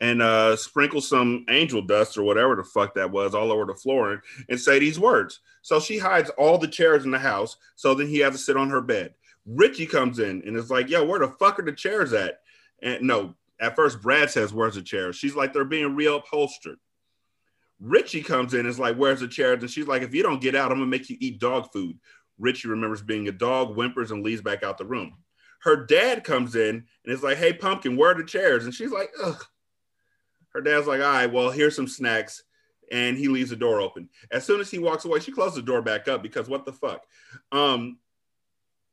and 0.00 0.22
uh, 0.22 0.56
sprinkle 0.56 1.00
some 1.00 1.44
angel 1.48 1.82
dust 1.82 2.16
or 2.16 2.22
whatever 2.22 2.54
the 2.56 2.64
fuck 2.64 2.94
that 2.94 3.10
was 3.10 3.34
all 3.34 3.50
over 3.50 3.64
the 3.64 3.74
floor 3.74 4.12
and, 4.12 4.22
and 4.48 4.60
say 4.60 4.78
these 4.78 4.98
words. 4.98 5.40
So 5.62 5.80
she 5.80 5.98
hides 5.98 6.30
all 6.30 6.58
the 6.58 6.68
chairs 6.68 7.04
in 7.04 7.10
the 7.10 7.18
house. 7.18 7.56
So 7.76 7.94
then 7.94 8.06
he 8.06 8.18
has 8.20 8.32
to 8.32 8.38
sit 8.38 8.56
on 8.56 8.70
her 8.70 8.80
bed. 8.80 9.14
Richie 9.46 9.86
comes 9.86 10.18
in 10.18 10.42
and 10.46 10.56
is 10.56 10.70
like, 10.70 10.90
yo, 10.90 11.04
where 11.04 11.20
the 11.20 11.28
fuck 11.28 11.58
are 11.58 11.64
the 11.64 11.72
chairs 11.72 12.12
at? 12.12 12.40
And 12.82 13.02
no, 13.02 13.34
at 13.60 13.76
first 13.76 14.00
Brad 14.02 14.30
says, 14.30 14.52
where's 14.52 14.74
the 14.74 14.82
chairs? 14.82 15.16
She's 15.16 15.34
like, 15.34 15.52
they're 15.52 15.64
being 15.64 15.96
reupholstered. 15.96 16.76
Richie 17.80 18.22
comes 18.22 18.54
in 18.54 18.60
and 18.60 18.68
is 18.68 18.78
like, 18.78 18.96
where's 18.96 19.20
the 19.20 19.28
chairs? 19.28 19.62
And 19.62 19.70
she's 19.70 19.86
like, 19.86 20.02
if 20.02 20.14
you 20.14 20.22
don't 20.22 20.40
get 20.40 20.54
out, 20.54 20.70
I'm 20.70 20.78
gonna 20.78 20.90
make 20.90 21.08
you 21.08 21.16
eat 21.20 21.40
dog 21.40 21.72
food. 21.72 21.98
Richie 22.38 22.68
remembers 22.68 23.02
being 23.02 23.28
a 23.28 23.32
dog, 23.32 23.74
whimpers, 23.74 24.10
and 24.10 24.22
leaves 24.22 24.42
back 24.42 24.62
out 24.62 24.78
the 24.78 24.84
room. 24.84 25.14
Her 25.60 25.86
dad 25.86 26.24
comes 26.24 26.54
in 26.54 26.84
and 27.04 27.14
is 27.14 27.22
like, 27.22 27.38
hey, 27.38 27.52
pumpkin, 27.52 27.96
where 27.96 28.12
are 28.12 28.14
the 28.14 28.24
chairs? 28.24 28.64
And 28.64 28.74
she's 28.74 28.92
like, 28.92 29.10
ugh 29.22 29.44
her 30.58 30.60
dad's 30.60 30.86
like, 30.86 31.00
all 31.00 31.06
right, 31.06 31.32
well, 31.32 31.50
here's 31.50 31.76
some 31.76 31.88
snacks. 31.88 32.42
And 32.90 33.18
he 33.18 33.28
leaves 33.28 33.50
the 33.50 33.56
door 33.56 33.80
open. 33.80 34.08
As 34.30 34.44
soon 34.44 34.60
as 34.60 34.70
he 34.70 34.78
walks 34.78 35.04
away, 35.04 35.20
she 35.20 35.32
closes 35.32 35.56
the 35.56 35.62
door 35.62 35.82
back 35.82 36.08
up 36.08 36.22
because 36.22 36.48
what 36.48 36.64
the 36.64 36.72
fuck? 36.72 37.04
Um, 37.52 37.98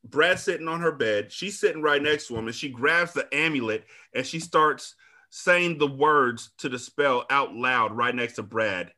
Brad's 0.09 0.43
sitting 0.43 0.67
on 0.67 0.81
her 0.81 0.91
bed. 0.91 1.31
She's 1.31 1.59
sitting 1.59 1.81
right 1.81 2.01
next 2.01 2.27
to 2.27 2.35
him, 2.35 2.47
and 2.47 2.55
she 2.55 2.69
grabs 2.69 3.13
the 3.13 3.27
amulet 3.33 3.85
and 4.13 4.25
she 4.25 4.39
starts 4.39 4.95
saying 5.29 5.77
the 5.77 5.87
words 5.87 6.51
to 6.59 6.69
the 6.69 6.79
spell 6.79 7.25
out 7.29 7.53
loud 7.53 7.91
right 7.91 8.15
next 8.15 8.33
to 8.33 8.43
Brad. 8.43 8.91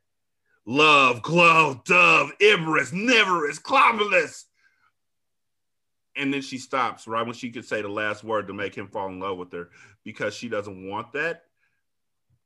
Love, 0.66 1.22
glove, 1.22 1.82
dove, 1.84 2.30
Iberus, 2.40 2.92
neverus, 2.92 3.62
cloveless. 3.62 4.44
And 6.14 6.32
then 6.32 6.42
she 6.42 6.58
stops 6.58 7.06
right 7.06 7.24
when 7.24 7.34
she 7.34 7.50
could 7.50 7.64
say 7.64 7.80
the 7.80 7.88
last 7.88 8.22
word 8.22 8.48
to 8.48 8.54
make 8.54 8.74
him 8.74 8.88
fall 8.88 9.08
in 9.08 9.18
love 9.18 9.38
with 9.38 9.52
her 9.52 9.70
because 10.04 10.34
she 10.34 10.48
doesn't 10.48 10.88
want 10.88 11.12
that. 11.14 11.44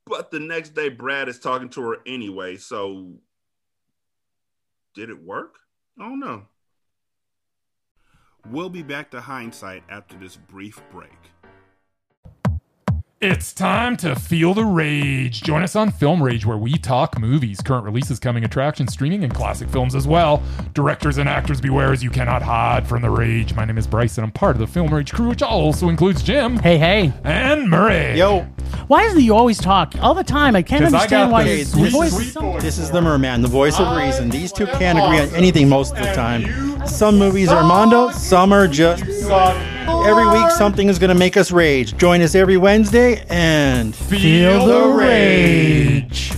But 0.06 0.30
the 0.30 0.40
next 0.40 0.74
day, 0.74 0.88
Brad 0.88 1.28
is 1.28 1.38
talking 1.38 1.68
to 1.70 1.82
her 1.82 1.96
anyway. 2.06 2.56
So, 2.56 3.14
did 4.94 5.10
it 5.10 5.22
work? 5.22 5.56
I 5.98 6.08
don't 6.08 6.20
know. 6.20 6.46
We'll 8.50 8.70
be 8.70 8.82
back 8.82 9.10
to 9.12 9.20
hindsight 9.20 9.84
after 9.88 10.16
this 10.16 10.36
brief 10.36 10.82
break. 10.90 11.10
It's 13.20 13.52
time 13.52 13.96
to 13.98 14.16
feel 14.16 14.52
the 14.52 14.64
rage. 14.64 15.42
Join 15.44 15.62
us 15.62 15.76
on 15.76 15.92
Film 15.92 16.20
Rage, 16.20 16.44
where 16.44 16.56
we 16.56 16.76
talk 16.76 17.20
movies, 17.20 17.60
current 17.60 17.84
releases, 17.84 18.18
coming 18.18 18.42
attractions, 18.42 18.92
streaming, 18.92 19.22
and 19.22 19.32
classic 19.32 19.68
films 19.68 19.94
as 19.94 20.08
well. 20.08 20.42
Directors 20.74 21.18
and 21.18 21.28
actors, 21.28 21.60
beware 21.60 21.92
as 21.92 22.02
you 22.02 22.10
cannot 22.10 22.42
hide 22.42 22.84
from 22.84 23.00
the 23.00 23.10
rage. 23.10 23.54
My 23.54 23.64
name 23.64 23.78
is 23.78 23.86
Bryce, 23.86 24.18
and 24.18 24.24
I'm 24.24 24.32
part 24.32 24.56
of 24.56 24.60
the 24.60 24.66
Film 24.66 24.92
Rage 24.92 25.12
crew, 25.12 25.28
which 25.28 25.40
also 25.40 25.88
includes 25.88 26.20
Jim. 26.24 26.56
Hey, 26.56 26.78
hey. 26.78 27.12
And 27.22 27.70
Murray. 27.70 28.18
Yo. 28.18 28.40
Why 28.88 29.04
is 29.04 29.14
it 29.14 29.22
you 29.22 29.36
always 29.36 29.58
talk 29.58 29.94
all 30.00 30.14
the 30.14 30.24
time? 30.24 30.56
I 30.56 30.62
can't 30.62 30.84
understand 30.84 31.28
I 31.28 31.32
why 31.32 31.44
your 31.44 31.90
voice 31.90 32.18
is 32.18 32.32
so. 32.32 32.58
This 32.58 32.78
is 32.78 32.90
the 32.90 33.00
Merman, 33.00 33.42
the 33.42 33.48
voice 33.48 33.78
of 33.78 33.96
reason. 33.96 34.30
These 34.30 34.50
two 34.50 34.66
can't 34.66 34.98
agree 34.98 35.20
on 35.20 35.28
anything 35.36 35.68
most 35.68 35.92
of 35.92 36.04
the 36.04 36.12
time. 36.12 36.71
Some 36.86 37.16
movies 37.16 37.48
are 37.48 37.62
Mondo, 37.62 38.10
some 38.10 38.52
are 38.52 38.66
just 38.66 39.04
suck. 39.20 39.56
Every 40.04 40.26
week, 40.26 40.50
something 40.50 40.88
is 40.88 40.98
going 40.98 41.10
to 41.10 41.18
make 41.18 41.36
us 41.36 41.52
rage. 41.52 41.96
Join 41.96 42.20
us 42.20 42.34
every 42.34 42.56
Wednesday 42.56 43.24
and 43.28 43.94
feel 43.94 44.66
the 44.66 44.88
rage. 44.88 46.32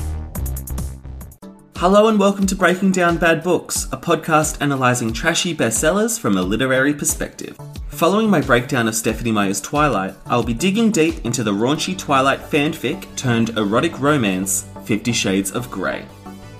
Hello 1.77 2.09
and 2.09 2.19
welcome 2.19 2.47
to 2.47 2.55
Breaking 2.55 2.93
Down 2.93 3.17
Bad 3.17 3.43
Books, 3.43 3.85
a 3.91 3.97
podcast 3.97 4.61
analysing 4.61 5.13
trashy 5.13 5.55
bestsellers 5.55 6.21
from 6.21 6.37
a 6.37 6.43
literary 6.43 6.93
perspective. 6.93 7.59
Following 7.89 8.29
my 8.29 8.41
breakdown 8.41 8.87
of 8.87 8.95
Stephenie 8.95 9.33
Meyer's 9.33 9.61
Twilight, 9.61 10.15
I'll 10.27 10.43
be 10.43 10.55
digging 10.55 10.91
deep 10.91 11.25
into 11.25 11.43
the 11.43 11.53
raunchy 11.53 11.97
Twilight 11.97 12.41
fanfic 12.41 13.15
turned 13.17 13.51
erotic 13.57 13.99
romance, 13.99 14.67
Fifty 14.85 15.13
Shades 15.13 15.53
of 15.53 15.71
Grey. 15.71 16.05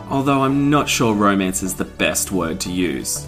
Although 0.09 0.43
I'm 0.43 0.71
not 0.71 0.89
sure 0.89 1.15
romance 1.15 1.63
is 1.63 1.75
the 1.75 1.85
best 1.85 2.33
word 2.33 2.61
to 2.61 2.73
use. 2.73 3.27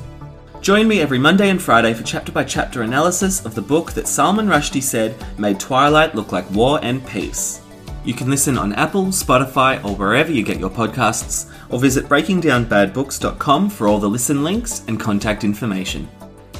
Join 0.66 0.88
me 0.88 1.00
every 1.00 1.20
Monday 1.20 1.50
and 1.50 1.62
Friday 1.62 1.94
for 1.94 2.02
chapter 2.02 2.32
by 2.32 2.42
chapter 2.42 2.82
analysis 2.82 3.46
of 3.46 3.54
the 3.54 3.62
book 3.62 3.92
that 3.92 4.08
Salman 4.08 4.48
Rushdie 4.48 4.82
said 4.82 5.14
made 5.38 5.60
Twilight 5.60 6.16
look 6.16 6.32
like 6.32 6.50
war 6.50 6.80
and 6.82 7.06
peace. 7.06 7.60
You 8.04 8.14
can 8.14 8.28
listen 8.28 8.58
on 8.58 8.72
Apple, 8.72 9.04
Spotify, 9.04 9.76
or 9.84 9.94
wherever 9.94 10.32
you 10.32 10.42
get 10.42 10.58
your 10.58 10.68
podcasts, 10.68 11.52
or 11.70 11.78
visit 11.78 12.06
breakingdownbadbooks.com 12.06 13.70
for 13.70 13.86
all 13.86 14.00
the 14.00 14.08
listen 14.08 14.42
links 14.42 14.82
and 14.88 14.98
contact 14.98 15.44
information. 15.44 16.08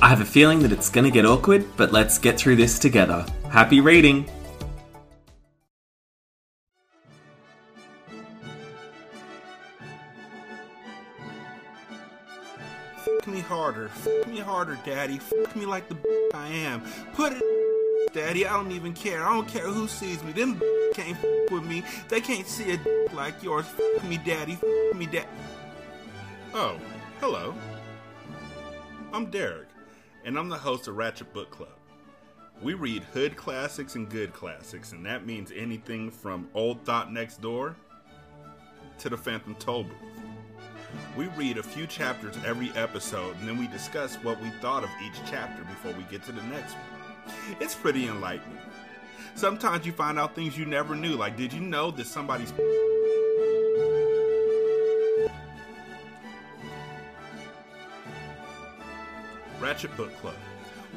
I 0.00 0.08
have 0.08 0.20
a 0.20 0.24
feeling 0.24 0.60
that 0.60 0.70
it's 0.70 0.88
going 0.88 1.02
to 1.02 1.10
get 1.10 1.26
awkward, 1.26 1.66
but 1.76 1.90
let's 1.90 2.16
get 2.16 2.38
through 2.38 2.54
this 2.54 2.78
together. 2.78 3.26
Happy 3.50 3.80
reading! 3.80 4.30
Me 13.26 13.40
harder. 13.40 13.88
Fuck 13.88 14.28
me 14.28 14.38
harder, 14.38 14.78
daddy. 14.84 15.18
Fuck 15.18 15.54
me 15.56 15.66
like 15.66 15.88
the 15.88 15.96
I 16.34 16.48
am. 16.48 16.82
Put 17.14 17.32
it, 17.32 17.42
daddy. 18.12 18.46
I 18.46 18.52
don't 18.52 18.72
even 18.72 18.92
care. 18.92 19.24
I 19.24 19.34
don't 19.34 19.48
care 19.48 19.66
who 19.66 19.88
sees 19.88 20.22
me. 20.22 20.32
Them 20.32 20.60
can't 20.94 21.18
with 21.50 21.64
me. 21.64 21.82
They 22.08 22.20
can't 22.20 22.46
see 22.46 22.72
a 22.72 23.14
like 23.14 23.42
yours. 23.42 23.66
Fuck 23.66 24.04
me, 24.04 24.18
daddy. 24.18 24.56
Fuck 24.56 24.96
me, 24.96 25.06
dad. 25.06 25.26
Oh, 26.54 26.78
hello. 27.20 27.54
I'm 29.12 29.26
Derek, 29.30 29.68
and 30.24 30.38
I'm 30.38 30.48
the 30.48 30.58
host 30.58 30.88
of 30.88 30.96
Ratchet 30.96 31.32
Book 31.32 31.50
Club. 31.50 31.68
We 32.62 32.74
read 32.74 33.04
hood 33.04 33.36
classics 33.36 33.94
and 33.94 34.08
good 34.08 34.32
classics, 34.32 34.92
and 34.92 35.04
that 35.04 35.26
means 35.26 35.52
anything 35.54 36.10
from 36.10 36.48
Old 36.54 36.84
Thought 36.84 37.12
Next 37.12 37.40
Door 37.40 37.76
to 38.98 39.08
the 39.08 39.16
Phantom 39.16 39.54
Tollbooth. 39.56 39.90
We 41.16 41.26
read 41.28 41.58
a 41.58 41.62
few 41.62 41.86
chapters 41.86 42.36
every 42.44 42.70
episode 42.76 43.36
and 43.38 43.48
then 43.48 43.58
we 43.58 43.66
discuss 43.68 44.16
what 44.16 44.40
we 44.42 44.50
thought 44.60 44.84
of 44.84 44.90
each 45.04 45.18
chapter 45.28 45.64
before 45.64 45.92
we 45.92 46.04
get 46.04 46.22
to 46.24 46.32
the 46.32 46.42
next 46.44 46.74
one. 46.74 47.36
It's 47.60 47.74
pretty 47.74 48.06
enlightening. 48.06 48.58
Sometimes 49.34 49.84
you 49.84 49.92
find 49.92 50.18
out 50.18 50.34
things 50.34 50.56
you 50.56 50.64
never 50.64 50.94
knew, 50.94 51.16
like 51.16 51.36
did 51.36 51.52
you 51.52 51.60
know 51.60 51.90
that 51.90 52.06
somebody's 52.06 52.52
Ratchet 59.60 59.96
Book 59.96 60.14
Club. 60.20 60.34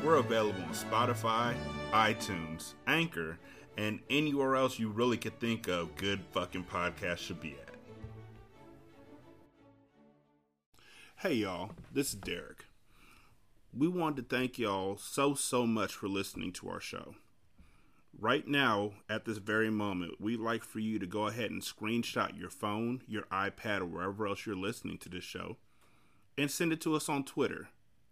We're 0.03 0.17
available 0.17 0.61
on 0.61 0.73
Spotify, 0.73 1.55
iTunes, 1.91 2.73
Anchor, 2.87 3.37
and 3.77 3.99
anywhere 4.09 4.55
else 4.55 4.77
you 4.77 4.89
really 4.89 5.17
could 5.17 5.39
think 5.39 5.67
of 5.67 5.95
good 5.95 6.21
fucking 6.31 6.65
podcasts 6.65 7.17
should 7.19 7.41
be 7.41 7.55
at. 7.61 7.68
Hey 11.21 11.33
y'all, 11.33 11.71
this 11.91 12.13
is 12.13 12.15
Derek. 12.15 12.63
We 13.77 13.89
wanted 13.89 14.29
to 14.29 14.37
thank 14.37 14.57
y'all 14.57 14.95
so, 14.95 15.33
so 15.33 15.67
much 15.67 15.93
for 15.93 16.07
listening 16.07 16.53
to 16.53 16.69
our 16.69 16.79
show. 16.79 17.15
right 18.17 18.47
now, 18.47 18.93
at 19.09 19.25
this 19.25 19.37
very 19.37 19.69
moment, 19.69 20.21
we'd 20.21 20.39
like 20.39 20.63
for 20.63 20.79
you 20.79 20.97
to 20.97 21.05
go 21.05 21.27
ahead 21.27 21.51
and 21.51 21.61
screenshot 21.61 22.39
your 22.39 22.49
phone, 22.49 23.01
your 23.05 23.23
iPad, 23.23 23.81
or 23.81 23.85
wherever 23.85 24.27
else 24.27 24.45
you're 24.45 24.55
listening 24.55 24.97
to 24.99 25.09
this 25.09 25.25
show, 25.25 25.57
and 26.37 26.49
send 26.49 26.71
it 26.71 26.79
to 26.79 26.95
us 26.95 27.09
on 27.09 27.25
Twitter 27.25 27.67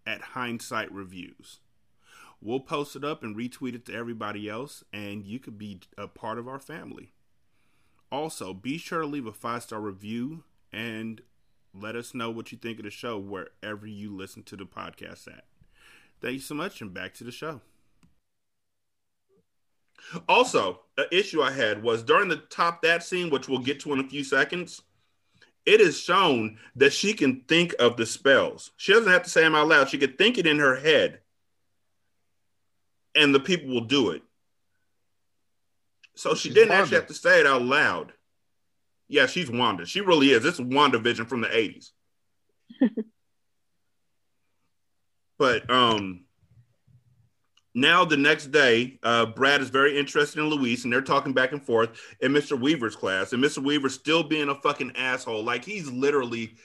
at 0.06 0.34
Hindsight 0.34 0.92
Reviews. 0.92 1.62
We'll 2.42 2.60
post 2.60 2.98
it 2.98 3.06
up 3.06 3.24
and 3.24 3.38
retweet 3.38 3.74
it 3.74 3.86
to 3.86 3.94
everybody 3.94 4.50
else, 4.50 4.84
and 4.92 5.24
you 5.24 5.40
could 5.40 5.58
be 5.58 5.80
a 5.98 6.10
part 6.10 6.38
of 6.38 6.50
our 6.50 6.60
family. 6.60 7.14
Also, 8.12 8.54
be 8.54 8.78
sure 8.78 9.00
to 9.00 9.08
leave 9.08 9.28
a 9.28 9.32
five 9.32 9.64
star 9.64 9.80
review 9.80 10.44
and 10.74 11.22
let 11.74 11.96
us 11.96 12.14
know 12.14 12.30
what 12.30 12.52
you 12.52 12.58
think 12.58 12.80
of 12.80 12.86
the 12.86 12.92
show 12.92 13.18
wherever 13.18 13.86
you 13.88 14.16
listen 14.16 14.44
to 14.44 14.56
the 14.56 14.66
podcast 14.66 15.28
at. 15.28 15.46
Thank 16.22 16.34
you 16.34 16.40
so 16.40 16.56
much, 16.56 16.82
and 16.82 16.94
back 16.94 17.14
to 17.16 17.24
the 17.24 17.32
show. 17.32 17.62
Also, 20.28 20.82
an 20.98 21.06
issue 21.12 21.42
I 21.42 21.52
had 21.52 21.84
was 21.84 22.04
during 22.04 22.30
the 22.30 22.38
top 22.38 22.82
that 22.82 23.04
scene, 23.04 23.30
which 23.30 23.48
we'll 23.48 23.60
get 23.60 23.80
to 23.82 23.94
in 23.94 24.00
a 24.00 24.08
few 24.08 24.24
seconds. 24.24 24.82
It 25.66 25.82
is 25.82 26.00
shown 26.00 26.60
that 26.78 26.94
she 26.94 27.14
can 27.14 27.42
think 27.42 27.76
of 27.78 27.98
the 27.98 28.06
spells. 28.06 28.72
She 28.78 28.94
doesn't 28.94 29.12
have 29.12 29.24
to 29.24 29.30
say 29.30 29.42
them 29.42 29.54
out 29.56 29.68
loud. 29.68 29.90
She 29.90 29.98
could 29.98 30.18
think 30.18 30.38
it 30.38 30.48
in 30.48 30.60
her 30.60 30.78
head, 30.78 31.20
and 33.16 33.36
the 33.36 33.40
people 33.40 33.74
will 33.74 33.82
do 33.82 34.12
it. 34.12 34.24
So 36.16 36.36
she 36.36 36.48
she's 36.50 36.56
didn't 36.56 36.70
Wanda. 36.70 36.84
actually 36.84 36.98
have 36.98 37.08
to 37.08 37.14
say 37.14 37.42
it 37.42 37.48
out 37.48 37.62
loud. 37.64 38.14
Yeah, 39.08 39.26
she's 39.28 39.50
Wanda. 39.50 39.86
She 39.86 40.02
really 40.02 40.32
is. 40.32 40.46
It's 40.46 40.60
WandaVision 40.60 41.28
from 41.28 41.42
the 41.42 41.48
80s. 41.48 41.92
but 45.38 45.70
um 45.70 46.26
now 47.78 48.04
the 48.06 48.18
next 48.18 48.48
day, 48.48 48.98
uh, 49.04 49.28
Brad 49.28 49.62
is 49.62 49.70
very 49.70 50.00
interested 50.00 50.40
in 50.40 50.50
Louise, 50.50 50.84
and 50.84 50.92
they're 50.92 51.00
talking 51.00 51.34
back 51.34 51.52
and 51.52 51.62
forth 51.62 51.92
in 52.22 52.34
Mr. 52.34 52.60
Weaver's 52.60 52.96
class, 52.96 53.34
and 53.34 53.44
Mr. 53.44 53.64
Weaver's 53.64 53.94
still 53.94 54.24
being 54.24 54.50
a 54.50 54.56
fucking 54.56 54.94
asshole. 54.96 55.44
Like 55.44 55.64
he's 55.64 55.88
literally 55.88 56.56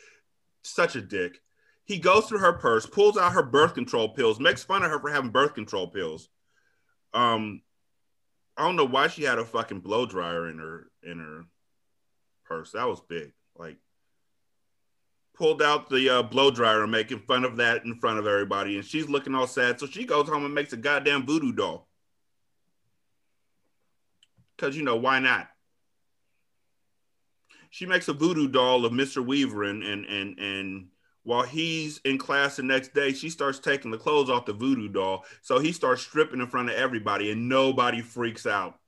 such 0.63 0.97
a 0.97 1.03
dick. 1.03 1.39
He 1.85 1.99
goes 1.99 2.25
through 2.25 2.39
her 2.39 2.55
purse, 2.55 2.87
pulls 2.87 3.19
out 3.19 3.33
her 3.33 3.43
birth 3.43 3.75
control 3.75 4.09
pills, 4.09 4.41
makes 4.41 4.65
fun 4.65 4.83
of 4.83 4.91
her 4.91 4.99
for 5.01 5.11
having 5.11 5.31
birth 5.31 5.53
control 5.53 5.87
pills. 5.89 6.31
Um, 7.13 7.61
I 8.57 8.65
don't 8.65 8.77
know 8.77 8.87
why 8.87 9.09
she 9.09 9.25
had 9.25 9.39
a 9.39 9.45
fucking 9.45 9.81
blow 9.81 10.07
dryer 10.07 10.49
in 10.49 10.59
her 10.59 10.87
in 11.03 11.19
her 11.19 11.45
purse. 12.45 12.73
That 12.73 12.89
was 12.89 13.01
big. 13.01 13.33
Like 13.57 13.77
pulled 15.35 15.63
out 15.63 15.89
the 15.89 16.09
uh, 16.09 16.23
blow 16.23 16.51
dryer 16.51 16.87
making 16.87 17.21
fun 17.21 17.45
of 17.45 17.57
that 17.57 17.85
in 17.85 17.99
front 17.99 18.19
of 18.19 18.27
everybody, 18.27 18.77
and 18.77 18.85
she's 18.85 19.09
looking 19.09 19.35
all 19.35 19.47
sad. 19.47 19.81
So 19.81 19.87
she 19.87 20.05
goes 20.05 20.29
home 20.29 20.45
and 20.45 20.55
makes 20.55 20.73
a 20.73 20.77
goddamn 20.77 21.27
voodoo 21.27 21.53
doll. 21.53 21.89
Cause 24.59 24.77
you 24.77 24.85
know 24.85 24.97
why 24.97 25.19
not? 25.19 25.49
She 27.71 27.87
makes 27.87 28.07
a 28.09 28.13
voodoo 28.13 28.49
doll 28.49 28.85
of 28.85 28.93
Mr. 28.93 29.25
Weaver, 29.25 29.65
and 29.65 29.83
and 29.83 30.05
and 30.05 30.39
and 30.39 30.87
while 31.25 31.43
he's 31.43 31.99
in 32.05 32.19
class 32.19 32.57
the 32.57 32.63
next 32.63 32.95
day, 32.95 33.13
she 33.13 33.31
starts 33.31 33.59
taking 33.59 33.91
the 33.91 33.99
clothes 33.99 34.29
off 34.29 34.47
the 34.47 34.53
voodoo 34.53 34.89
doll. 34.89 35.25
So 35.41 35.59
he 35.59 35.73
starts 35.73 36.03
stripping 36.03 36.41
in 36.41 36.49
front 36.49 36.69
of 36.69 36.77
everybody, 36.77 37.31
and 37.31 37.49
nobody 37.49 38.01
freaks 38.03 38.47
out 38.47 38.79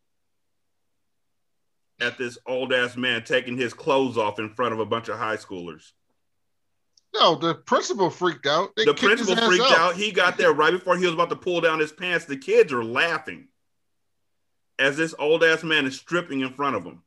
at 2.01 2.19
this 2.19 2.39
old 2.47 2.73
ass 2.73 2.97
man 2.97 3.25
taking 3.25 3.57
his 3.57 3.73
clothes 3.73 4.19
off 4.19 4.39
in 4.39 4.51
front 4.51 4.73
of 4.73 4.81
a 4.81 4.87
bunch 4.87 5.09
of 5.09 5.19
high 5.19 5.37
schoolers. 5.37 5.93
No, 7.15 7.37
the 7.37 7.55
principal 7.55 8.11
freaked 8.11 8.47
out. 8.47 8.71
They 8.77 8.85
the 8.85 8.95
principal 8.95 9.37
freaked 9.37 9.65
out. 9.65 9.79
out. 9.79 9.95
He 9.95 10.11
got 10.11 10.37
there 10.37 10.53
right 10.53 10.73
before 10.73 10.97
he 10.97 11.05
was 11.05 11.15
about 11.15 11.31
to 11.31 11.37
pull 11.37 11.61
down 11.61 11.79
his 11.79 11.93
pants. 11.93 12.25
The 12.25 12.37
kids 12.37 12.73
are 12.73 12.83
laughing 12.83 13.47
as 14.81 14.97
this 14.97 15.15
old 15.19 15.45
ass 15.45 15.63
man 15.63 15.87
is 15.87 15.97
stripping 15.97 16.41
in 16.41 16.53
front 16.53 16.75
of 16.75 16.83
them. 16.83 17.03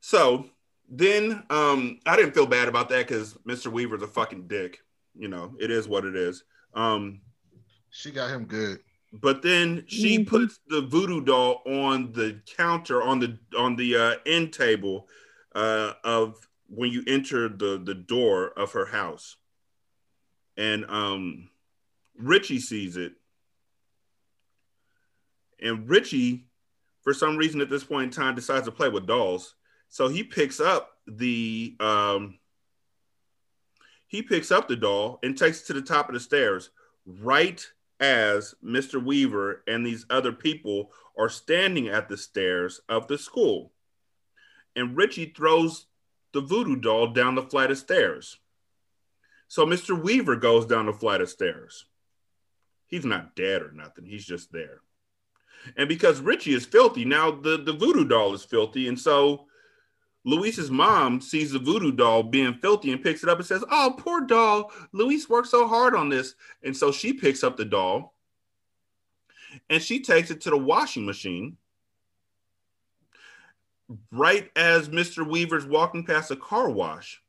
So 0.00 0.46
then 0.88 1.44
um, 1.50 2.00
I 2.06 2.16
didn't 2.16 2.34
feel 2.34 2.46
bad 2.46 2.66
about 2.66 2.88
that 2.88 3.06
because 3.06 3.34
Mr. 3.46 3.68
Weaver's 3.68 4.02
a 4.02 4.08
fucking 4.08 4.48
dick. 4.48 4.80
You 5.14 5.28
know, 5.28 5.54
it 5.60 5.70
is 5.70 5.86
what 5.86 6.04
it 6.04 6.16
is. 6.16 6.42
Um, 6.74 7.20
she 7.90 8.10
got 8.10 8.30
him 8.30 8.44
good. 8.44 8.80
But 9.12 9.42
then 9.42 9.84
she 9.88 10.18
mm-hmm. 10.18 10.28
puts 10.28 10.60
the 10.68 10.82
voodoo 10.82 11.24
doll 11.24 11.62
on 11.66 12.12
the 12.12 12.40
counter 12.56 13.02
on 13.02 13.18
the 13.18 13.38
on 13.58 13.74
the 13.74 13.96
uh, 13.96 14.14
end 14.24 14.52
table 14.52 15.08
uh, 15.54 15.94
of 16.04 16.48
when 16.68 16.92
you 16.92 17.02
enter 17.08 17.48
the 17.48 17.80
the 17.84 17.94
door 17.94 18.52
of 18.56 18.72
her 18.72 18.86
house, 18.86 19.36
and 20.56 20.84
um, 20.88 21.50
Richie 22.16 22.60
sees 22.60 22.96
it, 22.96 23.14
and 25.60 25.88
Richie, 25.88 26.46
for 27.02 27.12
some 27.12 27.36
reason 27.36 27.60
at 27.60 27.68
this 27.68 27.82
point 27.82 28.04
in 28.04 28.10
time, 28.10 28.36
decides 28.36 28.66
to 28.66 28.72
play 28.72 28.88
with 28.88 29.08
dolls. 29.08 29.56
So 29.88 30.06
he 30.06 30.22
picks 30.22 30.60
up 30.60 30.92
the 31.08 31.74
um, 31.80 32.38
he 34.06 34.22
picks 34.22 34.52
up 34.52 34.68
the 34.68 34.76
doll 34.76 35.18
and 35.24 35.36
takes 35.36 35.62
it 35.62 35.66
to 35.66 35.72
the 35.72 35.82
top 35.82 36.08
of 36.08 36.14
the 36.14 36.20
stairs, 36.20 36.70
right 37.04 37.66
as 38.00 38.54
Mr. 38.64 39.02
Weaver 39.02 39.62
and 39.68 39.84
these 39.84 40.06
other 40.08 40.32
people 40.32 40.90
are 41.16 41.28
standing 41.28 41.88
at 41.88 42.08
the 42.08 42.16
stairs 42.16 42.80
of 42.88 43.06
the 43.06 43.18
school. 43.18 43.72
And 44.74 44.96
Richie 44.96 45.32
throws 45.36 45.86
the 46.32 46.40
voodoo 46.40 46.76
doll 46.76 47.12
down 47.12 47.34
the 47.34 47.42
flight 47.42 47.70
of 47.70 47.78
stairs. 47.78 48.38
So 49.48 49.66
Mr. 49.66 50.00
Weaver 50.00 50.36
goes 50.36 50.64
down 50.64 50.86
the 50.86 50.92
flight 50.92 51.20
of 51.20 51.28
stairs. 51.28 51.84
He's 52.86 53.04
not 53.04 53.36
dead 53.36 53.62
or 53.62 53.72
nothing, 53.72 54.06
he's 54.06 54.24
just 54.24 54.50
there. 54.52 54.80
And 55.76 55.88
because 55.88 56.20
Richie 56.20 56.54
is 56.54 56.64
filthy, 56.64 57.04
now 57.04 57.30
the, 57.30 57.58
the 57.58 57.72
voodoo 57.72 58.06
doll 58.06 58.32
is 58.32 58.44
filthy. 58.44 58.88
And 58.88 58.98
so 58.98 59.46
Louise's 60.24 60.70
mom 60.70 61.20
sees 61.20 61.52
the 61.52 61.58
voodoo 61.58 61.92
doll 61.92 62.22
being 62.22 62.54
filthy 62.54 62.92
and 62.92 63.02
picks 63.02 63.22
it 63.22 63.28
up 63.28 63.38
and 63.38 63.46
says, 63.46 63.64
Oh, 63.70 63.94
poor 63.96 64.20
doll. 64.20 64.70
Louise 64.92 65.28
worked 65.28 65.48
so 65.48 65.66
hard 65.66 65.94
on 65.94 66.08
this. 66.08 66.34
And 66.62 66.76
so 66.76 66.92
she 66.92 67.12
picks 67.12 67.42
up 67.42 67.56
the 67.56 67.64
doll 67.64 68.14
and 69.68 69.82
she 69.82 70.00
takes 70.00 70.30
it 70.30 70.42
to 70.42 70.50
the 70.50 70.58
washing 70.58 71.06
machine 71.06 71.56
right 74.12 74.50
as 74.56 74.88
Mr. 74.88 75.26
Weaver's 75.26 75.66
walking 75.66 76.04
past 76.04 76.30
a 76.30 76.36
car 76.36 76.70
wash. 76.70 77.22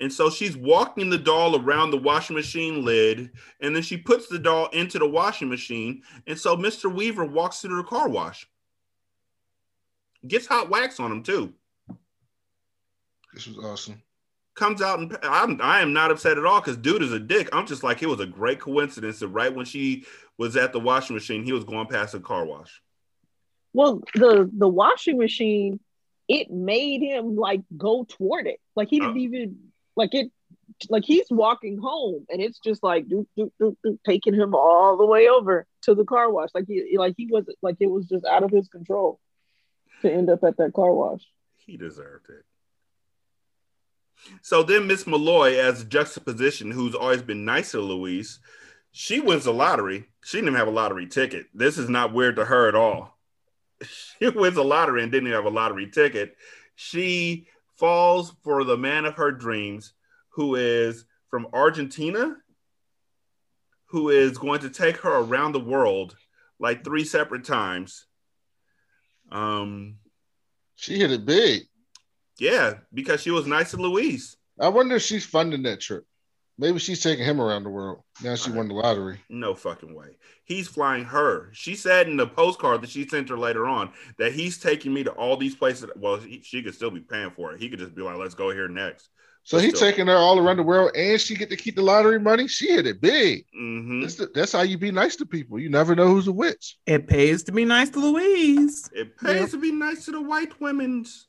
And 0.00 0.12
so 0.12 0.30
she's 0.30 0.56
walking 0.56 1.10
the 1.10 1.18
doll 1.18 1.60
around 1.60 1.90
the 1.90 1.98
washing 1.98 2.34
machine 2.34 2.84
lid, 2.86 3.30
and 3.60 3.76
then 3.76 3.82
she 3.82 3.98
puts 3.98 4.28
the 4.28 4.38
doll 4.38 4.68
into 4.68 4.98
the 4.98 5.06
washing 5.06 5.50
machine. 5.50 6.02
And 6.26 6.38
so 6.38 6.56
Mr. 6.56 6.92
Weaver 6.92 7.26
walks 7.26 7.60
through 7.60 7.76
the 7.76 7.88
car 7.88 8.08
wash. 8.08 8.48
Gets 10.26 10.46
hot 10.46 10.70
wax 10.70 11.00
on 11.00 11.12
him 11.12 11.22
too. 11.22 11.52
This 13.32 13.46
was 13.46 13.58
awesome. 13.58 14.02
Comes 14.56 14.82
out 14.82 14.98
and 14.98 15.16
I'm 15.22 15.60
I 15.62 15.80
am 15.80 15.92
not 15.92 16.10
upset 16.10 16.36
at 16.36 16.44
all 16.44 16.60
because 16.60 16.76
dude 16.76 17.02
is 17.02 17.12
a 17.12 17.20
dick. 17.20 17.48
I'm 17.52 17.66
just 17.66 17.82
like 17.82 18.02
it 18.02 18.08
was 18.08 18.20
a 18.20 18.26
great 18.26 18.60
coincidence 18.60 19.20
that 19.20 19.28
right 19.28 19.54
when 19.54 19.64
she 19.64 20.04
was 20.36 20.56
at 20.56 20.72
the 20.72 20.80
washing 20.80 21.14
machine, 21.14 21.44
he 21.44 21.52
was 21.52 21.64
going 21.64 21.86
past 21.86 22.14
a 22.14 22.20
car 22.20 22.44
wash. 22.44 22.82
Well, 23.72 24.02
the 24.14 24.50
the 24.52 24.68
washing 24.68 25.18
machine, 25.18 25.80
it 26.28 26.50
made 26.50 27.00
him 27.00 27.36
like 27.36 27.62
go 27.76 28.04
toward 28.04 28.46
it. 28.46 28.60
Like 28.74 28.88
he 28.88 29.00
didn't 29.00 29.16
oh. 29.16 29.20
even 29.20 29.56
like 29.96 30.14
it. 30.14 30.32
Like 30.88 31.04
he's 31.04 31.26
walking 31.30 31.78
home, 31.78 32.26
and 32.28 32.40
it's 32.40 32.58
just 32.58 32.82
like 32.82 33.08
do 33.08 33.26
do 33.36 33.52
do 33.58 33.98
taking 34.04 34.34
him 34.34 34.54
all 34.54 34.96
the 34.96 35.06
way 35.06 35.28
over 35.28 35.66
to 35.82 35.94
the 35.94 36.04
car 36.04 36.30
wash. 36.30 36.50
Like 36.54 36.66
he 36.66 36.96
like 36.98 37.14
he 37.16 37.26
was 37.26 37.44
like 37.62 37.76
it 37.80 37.90
was 37.90 38.06
just 38.06 38.24
out 38.24 38.42
of 38.42 38.50
his 38.50 38.68
control 38.68 39.20
to 40.02 40.12
end 40.12 40.30
up 40.30 40.42
at 40.42 40.56
that 40.56 40.72
car 40.72 40.92
wash. 40.92 41.22
He 41.58 41.76
deserved 41.76 42.30
it. 42.30 42.44
So 44.42 44.62
then 44.62 44.86
Miss 44.86 45.06
Malloy, 45.06 45.58
as 45.58 45.84
juxtaposition, 45.84 46.70
who's 46.70 46.94
always 46.94 47.22
been 47.22 47.44
nice 47.44 47.72
to 47.72 47.80
Louise, 47.80 48.38
she 48.92 49.20
wins 49.20 49.44
the 49.44 49.52
lottery. 49.52 50.08
She 50.24 50.38
didn't 50.38 50.48
even 50.48 50.58
have 50.58 50.68
a 50.68 50.72
lottery 50.72 51.06
ticket. 51.06 51.46
This 51.54 51.78
is 51.78 51.88
not 51.88 52.12
weird 52.12 52.36
to 52.36 52.44
her 52.44 52.68
at 52.68 52.74
all 52.74 53.18
she 54.18 54.28
wins 54.28 54.56
a 54.56 54.62
lottery 54.62 55.02
and 55.02 55.10
didn't 55.10 55.28
even 55.28 55.36
have 55.36 55.50
a 55.50 55.54
lottery 55.54 55.90
ticket. 55.90 56.36
She 56.74 57.46
falls 57.76 58.34
for 58.42 58.64
the 58.64 58.76
man 58.76 59.04
of 59.04 59.14
her 59.14 59.32
dreams, 59.32 59.92
who 60.30 60.54
is 60.54 61.04
from 61.28 61.48
Argentina, 61.52 62.36
who 63.86 64.10
is 64.10 64.38
going 64.38 64.60
to 64.60 64.70
take 64.70 64.98
her 64.98 65.18
around 65.18 65.52
the 65.52 65.60
world 65.60 66.16
like 66.58 66.84
three 66.84 67.04
separate 67.04 67.44
times. 67.44 68.06
Um, 69.32 69.96
she 70.76 70.98
hit 70.98 71.10
it 71.10 71.24
big. 71.24 71.62
Yeah, 72.40 72.74
because 72.92 73.20
she 73.22 73.30
was 73.30 73.46
nice 73.46 73.70
to 73.72 73.76
Louise. 73.76 74.36
I 74.58 74.68
wonder 74.68 74.96
if 74.96 75.02
she's 75.02 75.26
funding 75.26 75.62
that 75.64 75.80
trip. 75.80 76.04
Maybe 76.58 76.78
she's 76.78 77.02
taking 77.02 77.24
him 77.24 77.40
around 77.40 77.64
the 77.64 77.70
world. 77.70 78.02
Now 78.22 78.34
she 78.34 78.50
won 78.50 78.68
the 78.68 78.74
lottery. 78.74 79.20
No 79.30 79.54
fucking 79.54 79.94
way. 79.94 80.18
He's 80.44 80.68
flying 80.68 81.04
her. 81.04 81.48
She 81.52 81.74
said 81.74 82.06
in 82.06 82.18
the 82.18 82.26
postcard 82.26 82.82
that 82.82 82.90
she 82.90 83.08
sent 83.08 83.30
her 83.30 83.38
later 83.38 83.66
on 83.66 83.92
that 84.18 84.32
he's 84.32 84.58
taking 84.58 84.92
me 84.92 85.02
to 85.04 85.10
all 85.12 85.38
these 85.38 85.54
places. 85.54 85.88
Well, 85.96 86.18
he, 86.18 86.42
she 86.42 86.62
could 86.62 86.74
still 86.74 86.90
be 86.90 87.00
paying 87.00 87.30
for 87.30 87.52
it. 87.52 87.60
He 87.60 87.70
could 87.70 87.78
just 87.78 87.94
be 87.94 88.02
like, 88.02 88.18
let's 88.18 88.34
go 88.34 88.50
here 88.50 88.68
next. 88.68 89.08
So 89.42 89.58
he 89.58 89.72
taking 89.72 90.06
her 90.06 90.16
all 90.16 90.38
around 90.38 90.58
the 90.58 90.62
world, 90.62 90.92
and 90.94 91.18
she 91.18 91.34
get 91.34 91.48
to 91.48 91.56
keep 91.56 91.76
the 91.76 91.82
lottery 91.82 92.20
money. 92.20 92.46
She 92.46 92.68
hit 92.68 92.86
it 92.86 93.00
big. 93.00 93.46
Mm-hmm. 93.58 94.02
That's, 94.02 94.14
the, 94.16 94.30
that's, 94.34 94.52
how 94.52 94.60
you 94.62 94.76
be 94.76 94.90
nice 94.90 95.16
to 95.16 95.26
people. 95.26 95.58
You 95.58 95.70
never 95.70 95.94
know 95.94 96.08
who's 96.08 96.28
a 96.28 96.32
witch. 96.32 96.76
It 96.86 97.08
pays 97.08 97.42
to 97.44 97.52
be 97.52 97.64
nice 97.64 97.88
to 97.90 98.00
Louise. 98.00 98.90
It 98.92 99.16
pays 99.16 99.52
to 99.52 99.58
be 99.58 99.72
nice 99.72 100.04
to 100.04 100.12
the 100.12 100.20
white 100.20 100.60
women's. 100.60 101.26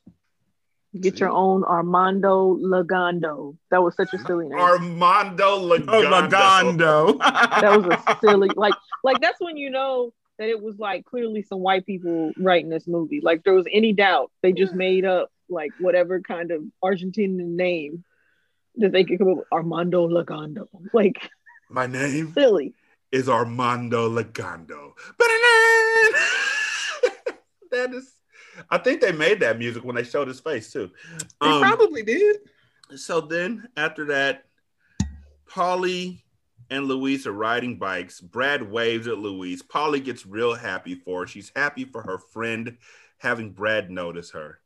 Get 1.00 1.20
your 1.20 1.30
own 1.30 1.64
Armando 1.64 2.56
Lagando. 2.58 3.56
That 3.70 3.82
was 3.82 3.96
such 3.96 4.12
a 4.12 4.18
silly 4.18 4.48
name. 4.48 4.58
Armando 4.58 5.58
Lagando. 5.58 5.88
Oh, 5.88 6.02
Lagando. 6.02 7.18
that 7.60 7.80
was 7.80 7.98
a 8.06 8.18
silly 8.20 8.50
like 8.54 8.74
like 9.02 9.20
that's 9.20 9.40
when 9.40 9.56
you 9.56 9.70
know 9.70 10.12
that 10.38 10.48
it 10.48 10.60
was 10.60 10.78
like 10.78 11.06
clearly 11.06 11.42
some 11.42 11.60
white 11.60 11.86
people 11.86 12.32
writing 12.36 12.68
this 12.68 12.86
movie. 12.86 13.20
Like 13.22 13.42
there 13.42 13.54
was 13.54 13.66
any 13.72 13.94
doubt, 13.94 14.30
they 14.42 14.52
just 14.52 14.74
made 14.74 15.06
up 15.06 15.30
like 15.48 15.70
whatever 15.78 16.20
kind 16.20 16.50
of 16.50 16.62
Argentinian 16.84 17.56
name 17.56 18.04
that 18.76 18.92
they 18.92 19.04
could 19.04 19.18
come 19.18 19.30
up 19.30 19.36
with 19.38 19.46
Armando 19.52 20.08
Lagando. 20.08 20.66
Like 20.92 21.30
my 21.70 21.86
name 21.86 22.32
silly 22.34 22.74
is 23.12 23.28
Armando 23.28 24.10
Lagando. 24.10 24.92
that 27.70 27.94
is 27.94 28.12
I 28.70 28.78
think 28.78 29.00
they 29.00 29.12
made 29.12 29.40
that 29.40 29.58
music 29.58 29.84
when 29.84 29.96
they 29.96 30.04
showed 30.04 30.28
his 30.28 30.40
face 30.40 30.72
too. 30.72 30.90
They 31.40 31.48
um, 31.48 31.60
probably 31.60 32.02
did. 32.02 32.36
So 32.96 33.20
then 33.20 33.68
after 33.76 34.06
that, 34.06 34.44
Polly 35.46 36.24
and 36.70 36.86
Louise 36.86 37.26
are 37.26 37.32
riding 37.32 37.78
bikes. 37.78 38.20
Brad 38.20 38.62
waves 38.70 39.06
at 39.06 39.18
Louise. 39.18 39.62
Polly 39.62 40.00
gets 40.00 40.26
real 40.26 40.54
happy 40.54 40.94
for 40.94 41.20
her. 41.20 41.26
She's 41.26 41.52
happy 41.54 41.84
for 41.84 42.02
her 42.02 42.18
friend 42.18 42.78
having 43.18 43.52
Brad 43.52 43.90
notice 43.90 44.30
her. 44.30 44.58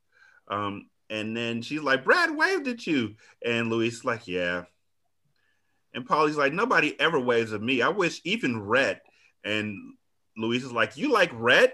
Um, 0.49 0.89
and 1.11 1.37
then 1.37 1.63
she's 1.63 1.81
like, 1.81 2.05
Brad 2.05 2.37
waved 2.37 2.69
at 2.69 2.87
you. 2.87 3.17
And 3.45 3.71
Louise's 3.71 4.05
like, 4.05 4.27
yeah. 4.27 4.65
And 5.95 6.07
Polly's 6.07 6.37
like, 6.37 6.53
nobody 6.53 6.99
ever 7.01 7.19
waves 7.19 7.53
at 7.53 7.63
me. 7.63 7.83
I 7.83 7.89
wish 7.89 8.21
even 8.25 8.61
Rhet. 8.61 9.01
And 9.45 9.95
Louise 10.37 10.65
is 10.65 10.73
like, 10.73 10.97
you 10.97 11.11
like 11.11 11.33
Rhet? 11.33 11.73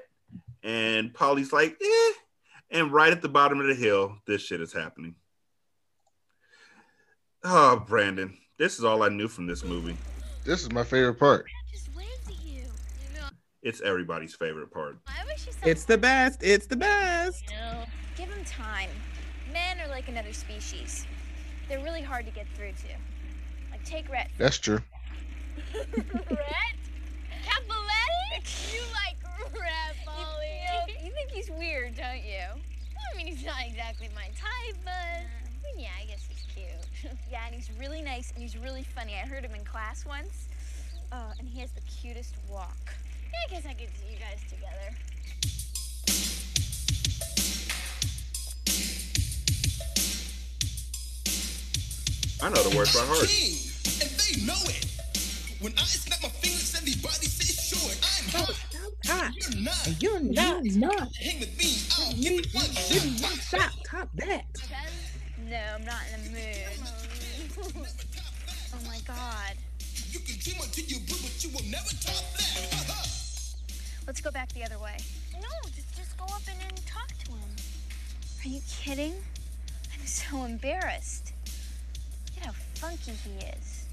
And 0.63 1.13
Polly's 1.13 1.53
like, 1.53 1.77
eh. 1.83 2.13
And 2.71 2.93
right 2.93 3.13
at 3.13 3.21
the 3.21 3.29
bottom 3.29 3.61
of 3.61 3.67
the 3.67 3.75
hill, 3.75 4.17
this 4.27 4.43
shit 4.43 4.61
is 4.61 4.73
happening. 4.73 5.15
Oh, 7.45 7.85
Brandon, 7.89 8.37
this 8.59 8.79
is 8.79 8.85
all 8.85 9.03
I 9.03 9.09
knew 9.09 9.29
from 9.29 9.47
this 9.47 9.65
movie. 9.65 9.97
This 10.45 10.63
is 10.63 10.71
my 10.73 10.85
favorite 10.85 11.19
part. 11.19 11.47
It's 13.63 13.81
everybody's 13.81 14.35
favorite 14.35 14.73
part. 14.73 14.99
It's 15.65 15.85
the 15.85 15.97
best. 15.97 16.43
It's 16.43 16.67
the 16.67 16.77
best. 16.77 17.45
Give 18.17 18.29
them 18.29 18.45
time. 18.45 18.91
Men 19.53 19.79
are 19.81 19.89
like 19.89 20.09
another 20.09 20.33
species. 20.33 21.07
They're 21.69 21.83
really 21.83 22.03
hard 22.03 22.27
to 22.27 22.33
get 22.33 22.47
through 22.55 22.73
to. 22.73 22.89
Like 23.71 23.85
take 23.85 24.09
Rhet. 24.11 24.29
That's 24.37 24.59
true. 24.59 24.81
Rhet? 25.75 26.77
Capoletti? 27.45 28.75
You 28.75 28.81
like 28.93 29.17
Rhet, 29.53 30.07
Molly. 30.07 30.47
You, 30.89 30.95
you, 30.95 31.07
you, 31.07 31.13
think 31.13 31.31
he's 31.31 31.51
weird, 31.51 31.97
don't 31.97 32.25
you? 32.25 32.43
Well, 32.51 33.02
I 33.13 33.17
mean, 33.17 33.27
he's 33.27 33.45
not 33.45 33.57
exactly 33.67 34.09
my 34.15 34.29
type, 34.29 34.77
but 34.85 34.93
I 34.93 35.77
mean, 35.77 35.85
yeah, 35.85 35.91
I 36.01 36.07
guess 36.07 36.27
he's 36.29 36.45
cute. 36.55 37.13
yeah, 37.31 37.47
and 37.47 37.55
he's 37.55 37.71
really 37.79 38.01
nice 38.01 38.33
and 38.33 38.43
he's 38.43 38.57
really 38.57 38.83
funny. 38.83 39.15
I 39.15 39.27
heard 39.27 39.45
him 39.45 39.55
in 39.55 39.65
class 39.65 40.07
once. 40.07 40.49
Uh, 41.11 41.33
and 41.39 41.47
he 41.47 41.61
has 41.61 41.71
the 41.73 41.83
cutest 41.83 42.35
walk. 42.49 42.95
Yeah, 43.33 43.39
I 43.47 43.51
guess 43.51 43.67
I 43.67 43.75
could 43.75 43.91
see 44.01 44.15
you 44.15 44.19
guys 44.19 44.41
together. 44.49 44.97
I 52.43 52.49
know 52.49 52.69
the 52.69 52.77
words 52.77 52.95
by 52.95 53.05
heart. 53.05 53.29
And 54.01 54.11
they 54.19 54.45
know 54.47 54.59
it. 54.73 54.87
When 55.61 55.73
I 55.79 55.85
snap 55.85 56.23
my 56.23 56.29
fingers, 56.31 56.75
everybody 56.75 57.27
says 57.27 57.61
short. 57.61 57.97
I'm 58.03 58.47
hot. 58.47 58.72
You're 59.05 59.63
not. 59.63 60.03
You're 60.03 60.21
not. 60.21 60.65
You're 60.65 60.79
not. 60.79 61.17
Hang 61.17 61.41
with 61.41 61.59
me. 61.59 61.77
I'll 61.99 62.13
give 62.15 62.33
it 62.41 62.55
one 62.55 62.65
shot. 62.65 63.03
Give 63.03 63.23
one. 63.23 63.39
Top 63.85 64.09
that. 64.15 64.45
No, 65.49 65.61
I'm 65.75 65.85
not 65.85 66.03
in 66.15 66.25
the 66.25 66.31
mood. 66.31 67.89
oh 68.75 68.87
my 68.87 68.99
god. 69.07 69.57
You 70.11 70.21
can 70.21 70.39
dream 70.39 70.57
until 70.63 70.85
you 70.85 71.01
blue, 71.07 71.17
but 71.23 71.43
you 71.43 71.51
will 71.51 71.65
never 71.71 71.91
top 71.91 72.25
that. 72.37 72.69
Uh-huh. 72.73 73.09
Let's 74.07 74.21
go 74.21 74.31
back 74.31 74.53
the 74.53 74.65
other 74.65 74.79
way. 74.79 74.97
No, 75.35 75.49
just 75.75 75.97
just 75.97 76.17
go 76.17 76.25
up 76.25 76.43
and, 76.49 76.59
and 76.67 76.87
talk 76.87 77.09
to 77.09 77.33
him. 77.33 77.51
Are 78.45 78.49
you 78.49 78.61
kidding? 78.69 79.15
I'm 79.93 80.07
so 80.07 80.45
embarrassed. 80.45 81.33
Look 82.35 82.43
at 82.43 82.47
how 82.47 82.53
funky 82.75 83.13
he 83.13 83.47
is. 83.47 83.85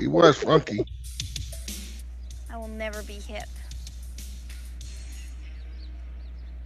he 0.00 0.06
was 0.08 0.38
funky. 0.38 0.86
I 2.56 2.58
will 2.58 2.68
never 2.68 3.02
be 3.02 3.20
hip. 3.20 3.50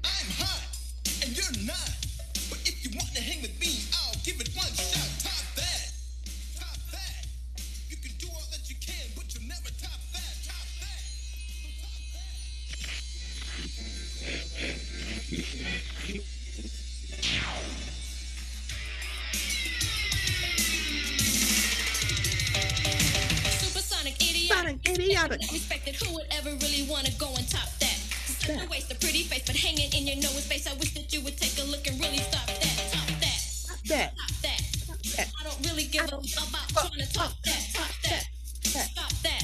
I'm 0.05 0.31
hot, 0.39 0.63
and 1.25 1.37
you're 1.37 1.67
not. 1.67 1.97
But 2.49 2.61
if 2.65 2.85
you 2.85 2.97
want 2.97 3.13
to 3.17 3.21
hang 3.21 3.43
with 3.43 3.60
Respected, 25.01 25.97
who 25.97 26.15
would 26.15 26.27
ever 26.31 26.51
really 26.51 26.87
want 26.89 27.07
to 27.07 27.13
go 27.19 27.33
and 27.37 27.49
top 27.49 27.69
that? 27.81 27.97
Such 28.37 28.63
a 28.63 28.69
waste 28.69 28.93
of 28.93 29.01
pretty 29.01 29.23
face, 29.23 29.43
but 29.47 29.57
hanging 29.57 29.91
in 29.93 30.07
your 30.07 30.17
nose 30.17 30.47
face. 30.47 30.67
I 30.67 30.75
wish 30.75 30.93
that 30.93 31.11
you 31.13 31.23
would 31.23 31.39
take 31.39 31.57
a 31.59 31.67
look 31.71 31.87
and 31.87 31.99
really 31.99 32.19
stop 32.19 32.47
that. 32.47 32.77
Top 32.93 33.09
that. 33.21 33.41
Top 33.67 33.81
that. 33.89 34.13
Top 34.19 34.31
that. 34.43 34.61
that. 35.17 35.33
I 35.41 35.45
don't 35.45 35.59
really 35.67 35.85
give 35.85 36.05
a 36.05 36.17
about 36.17 36.69
trying 36.69 37.01
to 37.01 37.13
top 37.13 37.33
that. 37.45 37.67
Top 37.73 37.89
that. 38.05 38.29
Stop 38.63 39.13
that. 39.23 39.43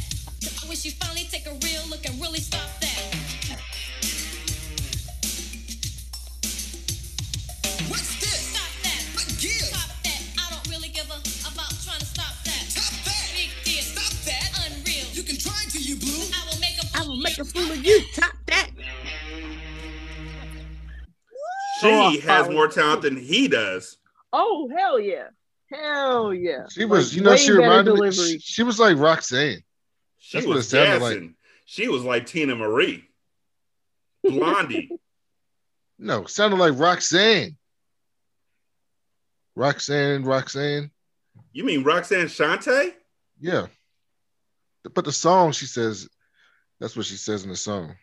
I 0.62 0.68
wish 0.68 0.84
you 0.84 0.90
finally 0.92 1.24
take 1.30 1.46
a 1.46 1.54
real 1.64 1.88
look 1.88 2.04
and 2.04 2.20
really 2.20 2.40
stop 2.40 2.68
that. 2.80 3.00
What's 7.88 8.15
make 17.38 17.54
a 17.54 17.58
I 17.58 17.62
will 17.62 17.68
make 17.68 17.74
a 17.74 17.76
fool 17.76 17.78
of 17.78 17.84
you. 17.84 18.00
Top 18.14 18.32
that. 18.46 18.70
She 21.80 21.88
oh, 21.88 22.20
has 22.22 22.48
more 22.48 22.68
talent 22.68 23.02
than 23.02 23.16
he 23.16 23.48
does. 23.48 23.98
Oh 24.32 24.68
hell 24.74 24.98
yeah, 24.98 25.28
hell 25.70 26.26
mm. 26.26 26.42
yeah! 26.42 26.66
She 26.70 26.84
was, 26.84 27.10
like, 27.10 27.16
you 27.16 27.22
know, 27.22 27.36
she 27.36 27.52
reminded 27.52 27.94
me. 27.98 28.10
She, 28.12 28.38
she, 28.38 28.62
was 28.62 28.78
like 28.78 28.96
Roxanne. 28.96 29.62
She 30.18 30.38
That's 30.38 30.46
was 30.46 30.70
dancing. 30.70 31.22
Like. 31.22 31.30
She 31.66 31.88
was 31.88 32.02
like 32.02 32.26
Teena 32.26 32.56
Marie, 32.56 33.04
Blondie. 34.22 34.90
no, 35.98 36.24
sounded 36.24 36.58
like 36.58 36.78
Roxanne. 36.78 37.56
Roxanne, 39.54 40.22
Roxanne. 40.22 40.90
You 41.52 41.64
mean 41.64 41.82
Roxanne 41.82 42.26
Shante? 42.26 42.92
Yeah. 43.40 43.66
But 44.94 45.04
the 45.04 45.12
song, 45.12 45.52
she 45.52 45.66
says, 45.66 46.08
that's 46.80 46.96
what 46.96 47.06
she 47.06 47.16
says 47.16 47.44
in 47.44 47.50
the 47.50 47.56
song. 47.56 47.94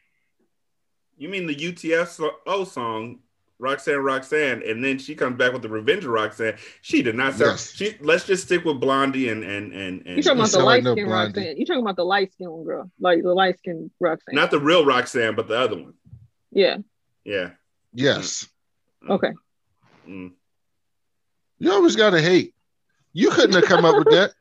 You 1.17 1.29
mean 1.29 1.45
the 1.45 1.55
UTFO 1.55 2.67
song, 2.67 3.19
Roxanne, 3.59 3.99
Roxanne, 3.99 4.63
and 4.63 4.83
then 4.83 4.97
she 4.97 5.15
comes 5.15 5.37
back 5.37 5.53
with 5.53 5.61
the 5.61 5.69
Revenge 5.69 6.03
of 6.03 6.11
Roxanne. 6.11 6.55
She 6.81 7.01
did 7.01 7.15
not 7.15 7.33
sound. 7.33 7.51
Yes. 7.51 7.71
She 7.71 7.95
let's 8.01 8.25
just 8.25 8.45
stick 8.45 8.65
with 8.65 8.79
Blondie 8.79 9.29
and 9.29 9.43
and 9.43 9.71
and. 9.71 10.05
and 10.05 10.17
you 10.17 10.23
talking 10.23 10.39
about 10.39 10.51
the 10.51 10.63
light 10.63 10.83
skin 10.83 11.07
Roxanne? 11.07 11.57
You 11.57 11.65
talking 11.65 11.81
about 11.81 11.95
the 11.95 12.03
light 12.03 12.33
skin 12.33 12.63
girl, 12.65 12.91
like 12.99 13.21
the 13.21 13.33
light 13.33 13.57
skin 13.59 13.91
Roxanne? 13.99 14.35
Not 14.35 14.51
the 14.51 14.59
real 14.59 14.85
Roxanne, 14.85 15.35
but 15.35 15.47
the 15.47 15.57
other 15.57 15.75
one. 15.75 15.93
Yeah. 16.51 16.77
Yeah. 17.23 17.51
Yes. 17.93 18.47
Mm. 19.03 19.09
Okay. 19.11 19.31
Mm. 20.07 20.31
You 21.59 21.71
always 21.71 21.95
gotta 21.95 22.21
hate. 22.21 22.53
You 23.13 23.29
couldn't 23.29 23.53
have 23.53 23.65
come 23.65 23.85
up 23.85 23.95
with 23.95 24.09
that. 24.09 24.31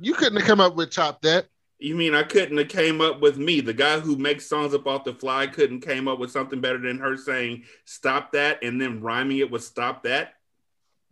You 0.00 0.14
couldn't 0.14 0.38
have 0.38 0.46
come 0.46 0.60
up 0.60 0.74
with 0.74 0.90
top 0.90 1.22
that. 1.22 1.46
You 1.78 1.94
mean 1.94 2.14
I 2.14 2.24
couldn't 2.24 2.58
have 2.58 2.68
came 2.68 3.00
up 3.00 3.20
with 3.20 3.38
me? 3.38 3.60
The 3.60 3.72
guy 3.72 4.00
who 4.00 4.16
makes 4.16 4.46
songs 4.46 4.74
up 4.74 4.86
off 4.86 5.04
the 5.04 5.14
fly 5.14 5.46
couldn't 5.46 5.80
came 5.80 6.08
up 6.08 6.18
with 6.18 6.32
something 6.32 6.60
better 6.60 6.78
than 6.78 6.98
her 6.98 7.16
saying 7.16 7.64
"stop 7.84 8.32
that" 8.32 8.62
and 8.64 8.80
then 8.80 9.00
rhyming 9.00 9.38
it 9.38 9.50
with 9.50 9.62
"stop 9.62 10.02
that." 10.02 10.34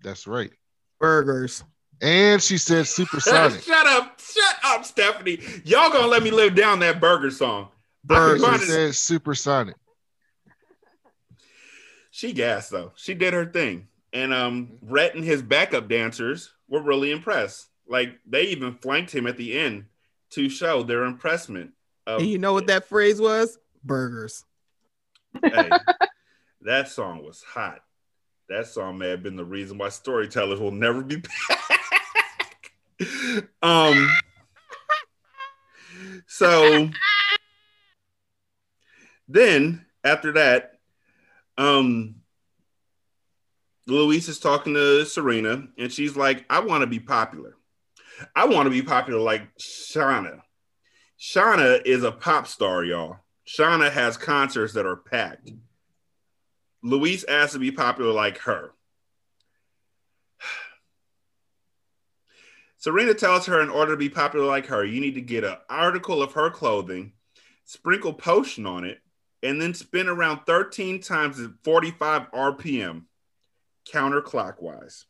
That's 0.03 0.27
right. 0.27 0.51
Burgers. 0.99 1.63
And 2.01 2.43
she 2.43 2.59
said 2.59 2.87
supersonic. 2.87 3.63
shut 3.63 3.87
up, 3.87 4.21
shut 4.21 4.57
up, 4.65 4.85
Stephanie. 4.85 5.39
Y'all 5.65 5.91
gonna 5.91 6.09
let 6.09 6.23
me 6.23 6.33
live 6.33 6.57
down 6.57 6.81
that 6.81 7.01
burger 7.01 7.31
song. 7.31 7.69
Burger 8.05 8.59
said 8.59 8.95
supersonic. 8.95 9.77
She 12.11 12.33
gassed 12.33 12.71
though. 12.71 12.93
She 12.97 13.15
did 13.15 13.35
her 13.35 13.47
thing. 13.47 13.87
And 14.13 14.33
um, 14.33 14.79
Rhet 14.85 15.15
and 15.15 15.25
his 15.25 15.43
backup 15.43 15.89
dancers 15.89 16.53
were 16.69 16.83
really 16.83 17.13
impressed. 17.13 17.69
Like 17.87 18.19
they 18.27 18.45
even 18.47 18.75
flanked 18.75 19.15
him 19.15 19.27
at 19.27 19.37
the 19.37 19.57
end 19.57 19.85
to 20.31 20.49
show 20.49 20.83
their 20.83 21.05
impressment. 21.05 21.73
Of, 22.07 22.21
and 22.21 22.29
you 22.29 22.39
know 22.39 22.53
what 22.53 22.69
that 22.69 22.89
phrase 22.89 23.21
was? 23.21 23.59
Burgers. 23.85 24.45
Hey, 25.43 25.71
that 26.63 26.89
song 26.89 27.25
was 27.25 27.43
hot. 27.43 27.81
That 28.49 28.67
song 28.67 28.99
may 28.99 29.09
have 29.09 29.23
been 29.23 29.37
the 29.37 29.45
reason 29.45 29.79
why 29.79 29.89
storytellers 29.89 30.61
will 30.61 30.71
never 30.71 31.03
be 31.03 31.17
back. 31.17 32.73
um. 33.63 34.09
So 36.29 36.91
then 39.29 39.85
after 40.05 40.33
that, 40.33 40.79
um, 41.59 42.17
Louise 43.87 44.29
is 44.29 44.39
talking 44.39 44.75
to 44.75 45.05
Serena, 45.05 45.69
and 45.79 45.93
she's 45.93 46.17
like, 46.17 46.45
I 46.51 46.61
want 46.61 46.83
to 46.83 46.87
be 46.87 47.01
popular. 47.01 47.56
I 48.35 48.47
want 48.47 48.67
to 48.67 48.71
be 48.71 48.83
popular 48.83 49.21
like 49.21 49.57
Shauna. 49.59 50.41
Shauna 51.19 51.85
is 51.85 52.03
a 52.05 52.13
pop 52.13 52.47
star, 52.47 52.85
y'all. 52.85 53.19
Shauna 53.47 53.91
has 53.91 54.17
concerts 54.17 54.73
that 54.75 54.87
are 54.87 54.97
packed. 54.97 55.51
Louise 56.83 57.25
asked 57.25 57.55
to 57.55 57.59
be 57.59 57.71
popular 57.73 58.13
like 58.13 58.39
her. 58.39 58.73
Serena 62.79 63.15
tells 63.15 63.47
her 63.47 63.61
in 63.61 63.71
order 63.71 63.93
to 63.93 63.97
be 63.97 64.09
popular 64.09 64.47
like 64.47 64.67
her, 64.67 64.85
you 64.85 65.01
need 65.01 65.15
to 65.15 65.21
get 65.21 65.45
an 65.45 65.57
article 65.69 66.23
of 66.23 66.33
her 66.33 66.51
clothing, 66.51 67.13
sprinkle 67.65 68.13
potion 68.13 68.67
on 68.67 68.85
it, 68.85 68.99
and 69.43 69.61
then 69.61 69.75
spin 69.75 70.09
around 70.09 70.41
13 70.47 71.01
times 71.01 71.41
at 71.41 71.51
45 71.63 72.31
RPM 72.33 73.05
counterclockwise. 73.93 75.05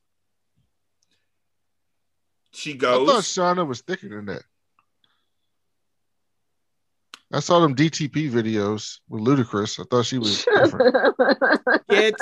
She 2.56 2.74
goes. 2.74 3.08
I 3.08 3.12
thought 3.12 3.22
Shauna 3.24 3.66
was 3.66 3.82
thicker 3.82 4.08
than 4.08 4.26
that. 4.26 4.42
I 7.30 7.40
saw 7.40 7.60
them 7.60 7.74
DTP 7.74 8.30
videos 8.30 9.00
with 9.08 9.22
Ludacris. 9.22 9.78
I 9.78 9.84
thought 9.90 10.06
she 10.06 10.18
was 10.18 10.44
different. 10.44 11.14
Get 11.90 12.14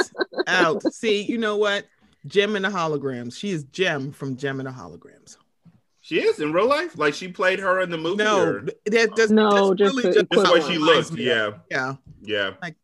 out. 0.47 0.83
See, 0.93 1.23
you 1.23 1.39
know 1.39 1.57
what? 1.57 1.87
Jem 2.27 2.57
and 2.57 2.65
the 2.65 2.71
holograms. 2.71 3.37
She 3.37 3.51
is 3.51 3.65
Jem 3.65 4.11
from 4.11 4.37
Jem 4.37 4.59
and 4.59 4.69
the 4.69 4.73
holograms. 4.73 5.37
She 6.01 6.21
is 6.21 6.41
in 6.41 6.53
real 6.53 6.69
life. 6.69 6.99
Like 6.99 7.15
she 7.15 7.29
played 7.29 7.61
her 7.61 7.81
in 7.81 7.91
the 7.91 7.99
movie. 7.99 8.25
No, 8.25 8.43
or... 8.43 8.67
that 8.87 9.15
does 9.15 9.31
no. 9.31 9.73
Just, 9.73 9.97
really 9.97 10.15
just 10.15 10.27
that's 10.31 10.49
the 10.49 10.53
way 10.53 10.61
she 10.63 10.79
looks. 10.79 11.13
Yeah, 11.13 11.53
yeah, 11.71 11.95
yeah. 12.23 12.51
Like, 12.61 12.75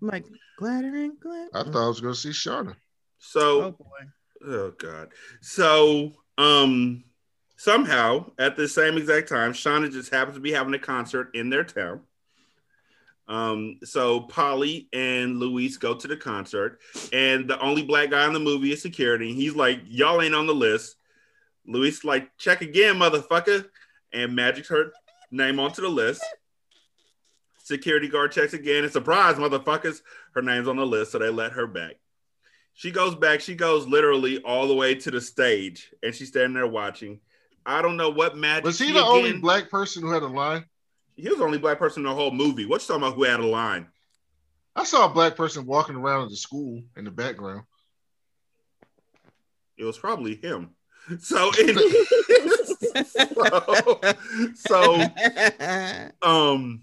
like 0.00 0.24
glitter 0.58 0.88
and 0.88 1.20
glitter. 1.20 1.50
I 1.54 1.62
thought 1.62 1.84
I 1.84 1.88
was 1.88 2.00
gonna 2.00 2.14
see 2.14 2.30
Shauna. 2.30 2.74
So, 3.18 3.62
oh 3.62 3.70
boy, 3.72 4.52
oh 4.52 4.70
god. 4.72 5.12
So, 5.40 6.12
um, 6.38 7.04
somehow 7.56 8.30
at 8.38 8.56
the 8.56 8.68
same 8.68 8.96
exact 8.96 9.28
time, 9.28 9.52
Shauna 9.52 9.92
just 9.92 10.12
happens 10.12 10.36
to 10.36 10.40
be 10.40 10.52
having 10.52 10.74
a 10.74 10.78
concert 10.78 11.30
in 11.34 11.50
their 11.50 11.64
town. 11.64 12.00
Um, 13.28 13.78
so 13.84 14.22
Polly 14.22 14.88
and 14.92 15.38
Louise 15.38 15.76
go 15.76 15.94
to 15.94 16.08
the 16.08 16.16
concert, 16.16 16.80
and 17.12 17.48
the 17.48 17.60
only 17.60 17.82
black 17.82 18.10
guy 18.10 18.26
in 18.26 18.32
the 18.32 18.40
movie 18.40 18.72
is 18.72 18.82
security. 18.82 19.32
He's 19.32 19.54
like, 19.54 19.80
"Y'all 19.86 20.20
ain't 20.20 20.34
on 20.34 20.48
the 20.48 20.54
list." 20.54 20.96
Louise 21.64 22.04
like, 22.04 22.36
check 22.38 22.62
again, 22.62 22.96
motherfucker, 22.96 23.66
and 24.12 24.34
magics 24.34 24.68
her 24.68 24.92
name 25.30 25.60
onto 25.60 25.82
the 25.82 25.88
list. 25.88 26.24
Security 27.58 28.08
guard 28.08 28.32
checks 28.32 28.52
again, 28.52 28.82
and 28.82 28.92
surprise, 28.92 29.36
motherfuckers, 29.36 30.02
her 30.34 30.42
name's 30.42 30.66
on 30.66 30.76
the 30.76 30.84
list, 30.84 31.12
so 31.12 31.20
they 31.20 31.30
let 31.30 31.52
her 31.52 31.68
back. 31.68 31.99
She 32.74 32.90
goes 32.90 33.14
back. 33.14 33.40
She 33.40 33.54
goes 33.54 33.86
literally 33.86 34.38
all 34.42 34.66
the 34.66 34.74
way 34.74 34.94
to 34.94 35.10
the 35.10 35.20
stage, 35.20 35.92
and 36.02 36.14
she's 36.14 36.28
standing 36.28 36.54
there 36.54 36.66
watching. 36.66 37.20
I 37.66 37.82
don't 37.82 37.96
know 37.96 38.10
what 38.10 38.36
magic. 38.36 38.64
Was 38.64 38.78
he 38.78 38.92
the 38.92 39.00
again, 39.00 39.10
only 39.10 39.32
black 39.34 39.70
person 39.70 40.02
who 40.02 40.10
had 40.10 40.22
a 40.22 40.28
line? 40.28 40.64
He 41.16 41.28
was 41.28 41.38
the 41.38 41.44
only 41.44 41.58
black 41.58 41.78
person 41.78 42.04
in 42.04 42.08
the 42.08 42.14
whole 42.14 42.30
movie. 42.30 42.64
What 42.64 42.80
you 42.80 42.86
talking 42.86 43.02
about? 43.02 43.16
Who 43.16 43.24
had 43.24 43.40
a 43.40 43.46
line? 43.46 43.86
I 44.74 44.84
saw 44.84 45.06
a 45.06 45.12
black 45.12 45.36
person 45.36 45.66
walking 45.66 45.96
around 45.96 46.30
the 46.30 46.36
school 46.36 46.82
in 46.96 47.04
the 47.04 47.10
background. 47.10 47.64
It 49.76 49.84
was 49.84 49.98
probably 49.98 50.36
him. 50.36 50.70
So, 51.18 51.50
in, 51.58 51.76
so, 53.06 54.00
so, 54.54 55.06
um, 56.22 56.82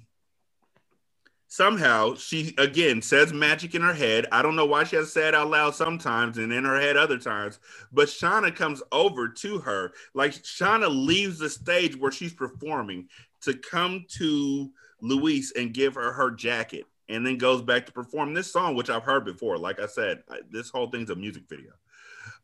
somehow 1.47 2.13
she 2.15 2.53
again 2.57 3.01
says 3.01 3.33
magic 3.33 3.73
in 3.75 3.81
her 3.81 3.93
head. 3.93 4.25
I 4.31 4.41
don't 4.41 4.55
know 4.55 4.65
why 4.65 4.83
she 4.83 4.95
has 4.97 5.05
to 5.05 5.11
say 5.11 5.27
it 5.27 5.35
out 5.35 5.49
loud 5.49 5.75
sometimes 5.75 6.37
and 6.37 6.51
in 6.51 6.65
her 6.65 6.79
head 6.79 6.97
other 6.97 7.17
times. 7.17 7.59
But 7.91 8.09
Shauna 8.09 8.55
comes 8.55 8.83
over 8.91 9.27
to 9.29 9.59
her, 9.59 9.93
like 10.13 10.33
Shauna 10.33 10.89
leaves 10.89 11.39
the 11.39 11.49
stage 11.49 11.97
where 11.97 12.11
she's 12.11 12.33
performing 12.33 13.07
to 13.41 13.53
come 13.53 14.05
to 14.09 14.71
Louise 15.01 15.53
and 15.55 15.73
give 15.73 15.95
her 15.95 16.11
her 16.11 16.31
jacket, 16.31 16.85
and 17.07 17.25
then 17.25 17.37
goes 17.37 17.61
back 17.61 17.85
to 17.85 17.91
perform 17.91 18.33
this 18.33 18.51
song, 18.51 18.75
which 18.75 18.89
I've 18.89 19.03
heard 19.03 19.25
before. 19.25 19.57
Like 19.57 19.79
I 19.79 19.85
said, 19.87 20.23
this 20.51 20.69
whole 20.69 20.89
thing's 20.89 21.09
a 21.09 21.15
music 21.15 21.43
video. 21.47 21.71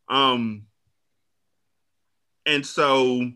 Um, 0.08 0.68
and 2.46 2.66
so 2.66 3.32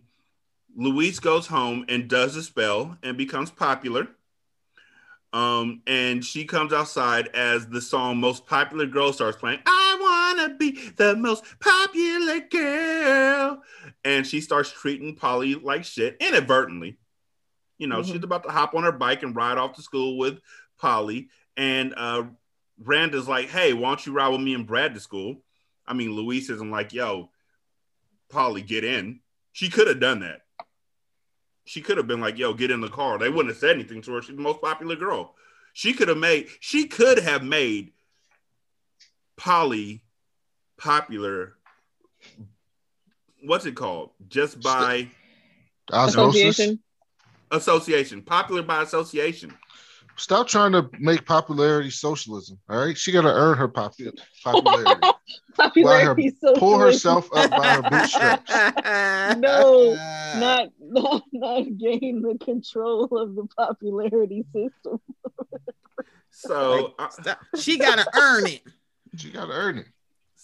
Louise 0.76 1.20
goes 1.20 1.48
home 1.48 1.86
and 1.90 2.08
does 2.08 2.36
a 2.36 2.44
spell 2.44 2.98
and 3.02 3.18
becomes 3.18 3.50
popular. 3.50 4.08
Um, 5.34 5.82
and 5.86 6.24
she 6.24 6.46
comes 6.46 6.72
outside 6.72 7.28
as 7.34 7.68
the 7.68 7.82
song 7.82 8.18
Most 8.18 8.46
Popular 8.46 8.86
Girl 8.86 9.12
starts 9.12 9.38
playing. 9.38 9.60
I 9.66 10.34
wanna 10.38 10.56
be 10.56 10.72
the 10.96 11.16
most 11.16 11.44
popular 11.60 12.40
girl. 12.40 13.62
And 14.04 14.26
she 14.26 14.42
starts 14.42 14.72
treating 14.72 15.16
Polly 15.16 15.56
like 15.56 15.84
shit 15.84 16.18
inadvertently. 16.20 16.98
You 17.78 17.88
know, 17.88 18.02
mm-hmm. 18.02 18.14
she's 18.14 18.24
about 18.24 18.44
to 18.44 18.50
hop 18.50 18.74
on 18.74 18.84
her 18.84 18.92
bike 18.92 19.24
and 19.24 19.36
ride 19.36 19.58
off 19.58 19.76
to 19.76 19.82
school 19.82 20.18
with 20.18 20.40
Polly. 20.80 21.30
And 21.56 21.94
uh 21.96 22.24
Randa's 22.80 23.28
like, 23.28 23.50
hey, 23.50 23.74
why 23.74 23.90
don't 23.90 24.06
you 24.06 24.14
ride 24.14 24.30
with 24.30 24.42
me 24.42 24.54
and 24.54 24.68
Brad 24.68 24.94
to 24.94 25.00
school? 25.00 25.38
I 25.86 25.94
mean, 25.94 26.12
Louise 26.12 26.50
isn't 26.50 26.72
like, 26.72 26.94
yo, 26.94 27.32
Polly 28.30 28.62
get 28.62 28.84
in. 28.84 29.22
She 29.52 29.70
could 29.70 29.88
have 29.88 30.00
done 30.00 30.20
that. 30.20 30.42
She 31.68 31.82
could 31.82 31.98
have 31.98 32.08
been 32.08 32.22
like, 32.22 32.38
yo, 32.38 32.54
get 32.54 32.72
in 32.72 32.80
the 32.80 32.88
car. 32.88 33.18
They 33.18 33.30
wouldn't 33.30 33.50
have 33.50 33.58
said 33.58 33.72
anything 33.72 34.02
to 34.04 34.14
her. 34.14 34.22
She's 34.22 34.38
the 34.38 34.42
most 34.42 34.62
popular 34.62 34.96
girl. 34.96 35.36
She 35.74 35.94
could 35.94 36.08
have 36.08 36.18
made, 36.18 36.48
she 36.62 36.88
could 36.88 37.20
have 37.20 37.44
made 37.44 37.92
Polly 39.36 40.02
popular. 40.78 41.58
What's 43.44 43.66
it 43.66 43.76
called? 43.76 44.12
Just 44.30 44.62
by 44.62 45.10
association. 45.92 46.80
Association. 47.52 48.22
Popular 48.22 48.64
by 48.64 48.84
association. 48.84 49.54
Stop 50.18 50.48
trying 50.48 50.72
to 50.72 50.90
make 51.00 51.26
popularity 51.26 51.92
socialism. 51.92 52.58
All 52.70 52.86
right, 52.86 52.98
she 52.98 53.12
got 53.12 53.22
to 53.22 53.28
earn 53.28 53.58
her 53.58 53.68
popu- 53.68 54.18
popularity. 54.44 55.08
popularity 55.56 56.34
her, 56.42 56.54
pull 56.56 56.80
herself 56.80 57.30
up 57.36 57.52
by 57.52 57.68
her 57.68 57.84
bootstraps. 57.84 58.50
no, 59.40 59.94
not 60.40 60.70
not 60.80 61.24
not 61.32 61.78
gain 61.78 62.24
the 62.24 62.38
control 62.44 63.06
of 63.06 63.36
the 63.36 63.48
popularity 63.56 64.44
system. 64.52 65.00
so 66.32 66.94
like, 67.00 67.28
uh, 67.28 67.36
she 67.60 67.78
got 67.78 68.00
to 68.00 68.08
earn 68.16 68.48
it. 68.48 68.62
She 69.16 69.30
got 69.30 69.46
to 69.46 69.54
earn 69.54 69.78
it. 69.80 69.88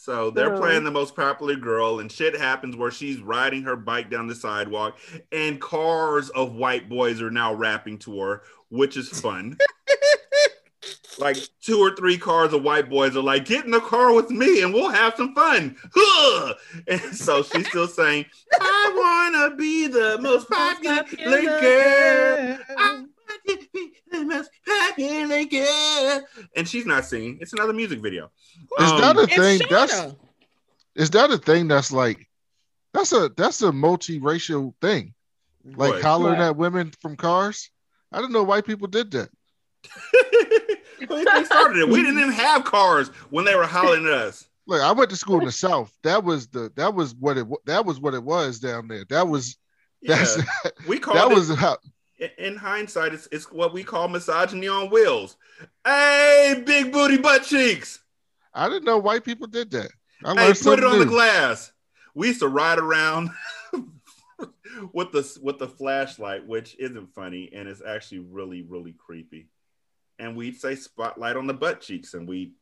So 0.04 0.32
they're 0.32 0.58
playing 0.58 0.84
the 0.84 0.91
most 0.91 1.16
popular 1.16 1.56
girl, 1.56 2.01
and 2.01 2.12
shit 2.12 2.38
happens 2.38 2.76
where 2.76 2.91
she's 2.91 3.22
riding 3.22 3.64
her 3.64 3.78
bike 3.78 4.10
down 4.10 4.28
the 4.28 4.36
sidewalk, 4.36 4.97
and 5.32 5.62
cars 5.62 6.30
of 6.32 6.56
white 6.56 6.89
boys 6.89 7.22
are 7.22 7.32
now 7.32 7.54
rapping 7.54 7.97
to 7.99 8.20
her, 8.20 8.41
which 8.68 8.97
is 8.97 9.08
fun. 9.08 9.58
like 11.20 11.38
two 11.62 11.80
or 11.80 11.95
three 11.95 12.18
cars 12.18 12.51
of 12.51 12.64
white 12.64 12.89
boys 12.89 13.16
are 13.16 13.24
like, 13.24 13.45
get 13.45 13.64
in 13.64 13.72
the 13.72 13.80
car 13.80 14.14
with 14.14 14.30
me 14.30 14.62
and 14.62 14.74
we'll 14.74 14.89
have 14.89 15.14
some 15.16 15.34
fun. 15.34 15.78
And 16.88 16.99
so 17.16 17.41
she's 17.41 17.68
still 17.68 17.88
saying, 17.88 18.26
I 18.60 19.32
wanna 19.32 19.56
be 19.56 19.88
the 19.88 20.18
most 20.20 20.49
popular 20.49 21.04
girl. 21.41 22.58
I 22.78 23.06
And 26.56 26.68
she's 26.68 26.86
not 26.86 27.06
singing. 27.06 27.38
It's 27.42 27.54
another 27.54 27.74
music 27.74 28.00
video. 28.00 28.32
Is 28.80 28.92
um, 28.92 29.02
that 29.02 29.18
a 29.18 29.28
thing? 29.28 29.62
That's 29.70 30.14
is 30.96 31.10
that 31.12 31.32
a 31.32 31.38
thing 31.38 31.68
that's 31.68 31.92
like 31.92 32.30
that's 32.94 33.12
a 33.12 33.32
that's 33.36 33.62
a 33.62 33.72
multiracial 33.72 34.74
thing. 34.82 35.14
Like 35.66 35.94
what? 35.94 36.02
hollering 36.02 36.40
what? 36.40 36.48
at 36.48 36.56
women 36.58 36.92
from 37.02 37.16
cars. 37.16 37.70
I 38.12 38.18
didn't 38.18 38.34
know 38.34 38.44
white 38.44 38.66
people 38.66 38.88
did 38.88 39.12
that. 39.12 39.30
they 41.10 41.44
started 41.46 41.80
it. 41.80 41.90
We 41.90 42.04
didn't 42.04 42.20
even 42.20 42.32
have 42.32 42.64
cars 42.64 43.10
when 43.30 43.46
they 43.46 43.56
were 43.56 43.66
hollering 43.66 44.06
at 44.06 44.14
us. 44.14 44.48
Look, 44.68 44.82
I 44.82 44.92
went 44.92 45.10
to 45.10 45.16
school 45.16 45.40
in 45.40 45.46
the 45.46 45.52
South. 45.52 45.92
That 46.04 46.24
was 46.24 46.48
the 46.48 46.72
that 46.76 46.94
was 46.94 47.16
what 47.16 47.38
it 47.38 47.48
that 47.66 47.86
was 47.86 48.00
what 48.00 48.14
it 48.14 48.24
was 48.24 48.60
down 48.60 48.88
there. 48.88 49.06
That 49.10 49.28
was 49.28 49.58
that's 50.02 50.38
we 50.88 51.00
called 51.00 51.18
that 51.18 51.32
it, 51.32 51.36
was 51.36 51.54
how 51.56 51.78
in 52.38 52.56
hindsight, 52.56 53.14
it's, 53.14 53.28
it's 53.32 53.52
what 53.52 53.74
we 53.74 53.84
call 53.84 54.08
misogyny 54.08 54.68
on 54.68 54.90
wheels. 54.90 55.38
Hey, 55.86 56.62
big 56.66 56.92
booty 56.92 57.18
butt 57.18 57.44
cheeks. 57.44 58.00
I 58.54 58.70
didn't 58.70 58.86
know 58.86 58.98
white 58.98 59.24
people 59.24 59.48
did 59.48 59.72
that. 59.72 59.92
hey, 60.24 60.54
put 60.54 60.80
it 60.80 60.86
on 60.86 60.94
new. 60.94 61.00
the 61.00 61.06
glass. 61.06 61.72
We 62.14 62.28
used 62.28 62.42
to 62.42 62.48
ride 62.48 62.80
around 62.80 63.32
with 64.94 65.12
the 65.12 65.40
with 65.42 65.58
the 65.60 65.68
flashlight, 65.68 66.46
which 66.46 66.76
isn't 66.78 67.14
funny 67.16 67.50
and 67.54 67.68
it's 67.68 67.82
actually 67.86 68.20
really 68.20 68.62
really 68.62 68.94
creepy. 68.94 69.48
And 70.20 70.36
we'd 70.36 70.60
say 70.60 70.76
spotlight 70.76 71.36
on 71.36 71.48
the 71.48 71.54
butt 71.54 71.82
cheeks, 71.82 72.14
and 72.14 72.28
we 72.28 72.54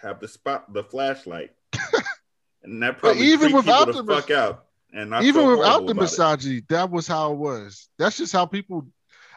have 0.00 0.20
the 0.20 0.28
spot 0.28 0.72
the 0.72 0.84
flashlight, 0.84 1.50
and 2.62 2.82
that 2.82 2.98
probably 2.98 3.26
even 3.26 3.52
without 3.52 3.92
the 3.92 4.04
fuck 4.04 4.30
out. 4.30 4.65
And 4.92 5.14
even 5.22 5.46
without 5.46 5.86
the 5.86 5.94
misogyny, 5.94 6.58
it. 6.58 6.68
that 6.68 6.90
was 6.90 7.06
how 7.06 7.32
it 7.32 7.38
was. 7.38 7.88
That's 7.98 8.16
just 8.16 8.32
how 8.32 8.46
people. 8.46 8.86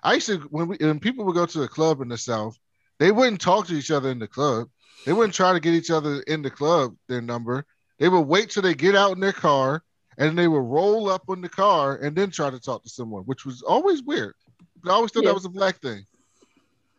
I 0.01 0.13
used 0.13 0.27
to 0.27 0.37
when 0.49 0.69
we, 0.69 0.77
when 0.79 0.99
people 0.99 1.25
would 1.25 1.35
go 1.35 1.45
to 1.45 1.63
a 1.63 1.67
club 1.67 2.01
in 2.01 2.07
the 2.07 2.17
South, 2.17 2.57
they 2.99 3.11
wouldn't 3.11 3.41
talk 3.41 3.67
to 3.67 3.75
each 3.75 3.91
other 3.91 4.09
in 4.09 4.19
the 4.19 4.27
club. 4.27 4.69
They 5.05 5.13
wouldn't 5.13 5.33
try 5.33 5.53
to 5.53 5.59
get 5.59 5.73
each 5.73 5.91
other 5.91 6.21
in 6.21 6.41
the 6.41 6.49
club 6.49 6.95
their 7.07 7.21
number. 7.21 7.65
They 7.99 8.09
would 8.09 8.21
wait 8.21 8.51
till 8.51 8.63
they 8.63 8.73
get 8.73 8.95
out 8.95 9.13
in 9.13 9.19
their 9.19 9.33
car 9.33 9.83
and 10.17 10.37
they 10.37 10.47
would 10.47 10.59
roll 10.59 11.09
up 11.09 11.23
on 11.29 11.41
the 11.41 11.49
car 11.49 11.95
and 11.95 12.15
then 12.15 12.29
try 12.29 12.49
to 12.49 12.59
talk 12.59 12.83
to 12.83 12.89
someone, 12.89 13.23
which 13.23 13.45
was 13.45 13.61
always 13.61 14.03
weird. 14.03 14.35
But 14.83 14.91
I 14.91 14.93
always 14.93 15.11
thought 15.11 15.23
yeah. 15.23 15.29
that 15.29 15.35
was 15.35 15.45
a 15.45 15.49
black 15.49 15.81
thing. 15.81 16.05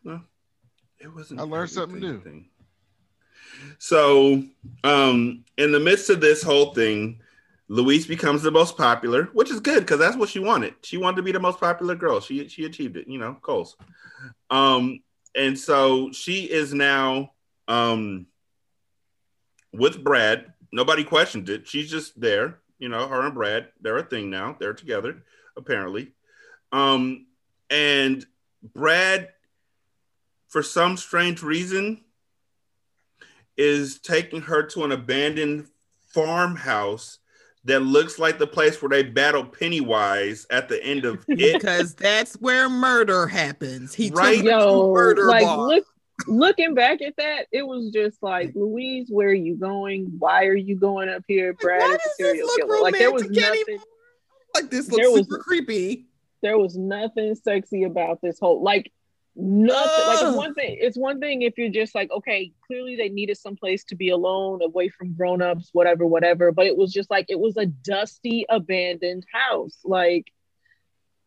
No, 0.05 0.21
it 0.99 1.15
wasn't. 1.15 1.41
I 1.41 1.45
learned 1.45 1.71
something 1.71 2.01
new. 2.01 2.21
Thing. 2.21 2.49
So, 3.79 4.43
um, 4.85 5.45
in 5.59 5.73
the 5.73 5.81
midst 5.81 6.09
of 6.09 6.21
this 6.21 6.43
whole 6.43 6.75
thing, 6.75 7.20
Louise 7.71 8.05
becomes 8.05 8.43
the 8.43 8.51
most 8.51 8.77
popular, 8.77 9.27
which 9.33 9.49
is 9.49 9.61
good 9.61 9.79
because 9.81 10.01
that's 10.01 10.17
what 10.17 10.29
she 10.29 10.41
wanted. 10.41 10.75
She 10.83 10.97
wanted 10.97 11.19
to 11.19 11.23
be 11.23 11.31
the 11.31 11.39
most 11.39 11.61
popular 11.61 11.95
girl. 11.95 12.21
She 12.21 12.49
she 12.49 12.65
achieved 12.65 12.97
it, 12.97 13.07
you 13.07 13.17
know, 13.17 13.37
Coles. 13.41 13.77
Um, 14.51 14.99
and 15.37 15.57
so 15.57 16.11
she 16.11 16.51
is 16.51 16.75
now 16.75 17.31
um 17.69 18.27
with 19.73 20.03
Brad. 20.03 20.53
Nobody 20.73 21.05
questioned 21.05 21.49
it. 21.49 21.69
She's 21.69 21.89
just 21.89 22.21
there. 22.21 22.59
You 22.81 22.89
know, 22.89 23.07
her 23.07 23.25
and 23.25 23.35
Brad, 23.35 23.69
they're 23.81 23.99
a 23.99 24.03
thing 24.03 24.31
now. 24.31 24.57
They're 24.59 24.75
together, 24.75 25.23
apparently. 25.57 26.11
Um, 26.73 27.27
and 27.71 28.27
Brad, 28.75 29.29
for 30.49 30.65
some 30.65 30.97
strange 30.97 31.41
reason, 31.41 32.03
is 33.57 34.01
taking 34.01 34.41
her 34.43 34.65
to 34.65 34.83
an 34.83 34.91
abandoned 34.91 35.69
farmhouse 36.09 37.21
that 37.65 37.81
looks 37.81 38.19
like 38.19 38.39
the 38.39 38.47
place 38.47 38.81
where 38.81 38.89
they 38.89 39.03
battle 39.03 39.45
Pennywise 39.45 40.47
at 40.51 40.69
the 40.69 40.83
end 40.83 41.05
of 41.05 41.25
it. 41.29 41.61
because 41.61 41.95
that's 41.95 42.35
where 42.35 42.69
murder 42.69 43.27
happens. 43.27 43.95
He 43.95 44.11
right, 44.11 44.43
yo, 44.43 44.93
murder 44.93 45.27
like 45.27 45.45
bar. 45.45 45.69
look, 45.69 45.85
looking 46.27 46.75
back 46.75 47.03
at 47.03 47.17
that, 47.17 47.47
it 47.53 47.67
was 47.67 47.91
just 47.93 48.23
like 48.23 48.53
Louise, 48.55 49.09
where 49.11 49.29
are 49.29 49.35
you 49.35 49.57
going? 49.57 50.13
Why 50.19 50.47
are 50.47 50.57
you 50.57 50.77
going 50.77 51.09
up 51.09 51.23
here? 51.29 51.53
Brad 51.55 51.83
is 51.83 51.97
a 51.97 52.11
serial 52.17 52.49
killer. 52.57 52.81
Like 52.81 52.99
there 52.99 53.13
was 53.13 53.29
nothing. 53.29 53.79
Like 54.55 54.71
this 54.71 54.91
looks 54.91 55.07
super 55.07 55.37
was, 55.37 55.45
creepy. 55.45 56.07
There 56.43 56.59
was 56.59 56.77
nothing 56.77 57.35
sexy 57.35 57.85
about 57.85 58.21
this 58.23 58.39
whole 58.41 58.63
like 58.63 58.91
nothing 59.37 60.07
like 60.07 60.23
it's 60.23 60.37
one 60.37 60.55
thing 60.55 60.77
it's 60.81 60.99
one 60.99 61.21
thing 61.21 61.43
if 61.43 61.57
you're 61.57 61.71
just 61.71 61.95
like 61.95 62.11
okay 62.11 62.53
clearly 62.67 62.97
they 62.97 63.09
needed 63.09 63.37
some 63.37 63.57
place 63.57 63.85
to 63.85 63.95
be 63.95 64.11
alone 64.11 64.61
away 64.63 64.89
from 64.89 65.15
grown-ups 65.15 65.71
whatever 65.73 66.05
whatever 66.05 66.51
but 66.51 66.67
it 66.67 66.77
was 66.77 66.93
just 66.93 67.11
like 67.11 67.27
it 67.29 67.39
was 67.39 67.57
a 67.57 67.67
dusty 67.67 68.45
abandoned 68.49 69.25
house 69.33 69.79
like 69.85 70.27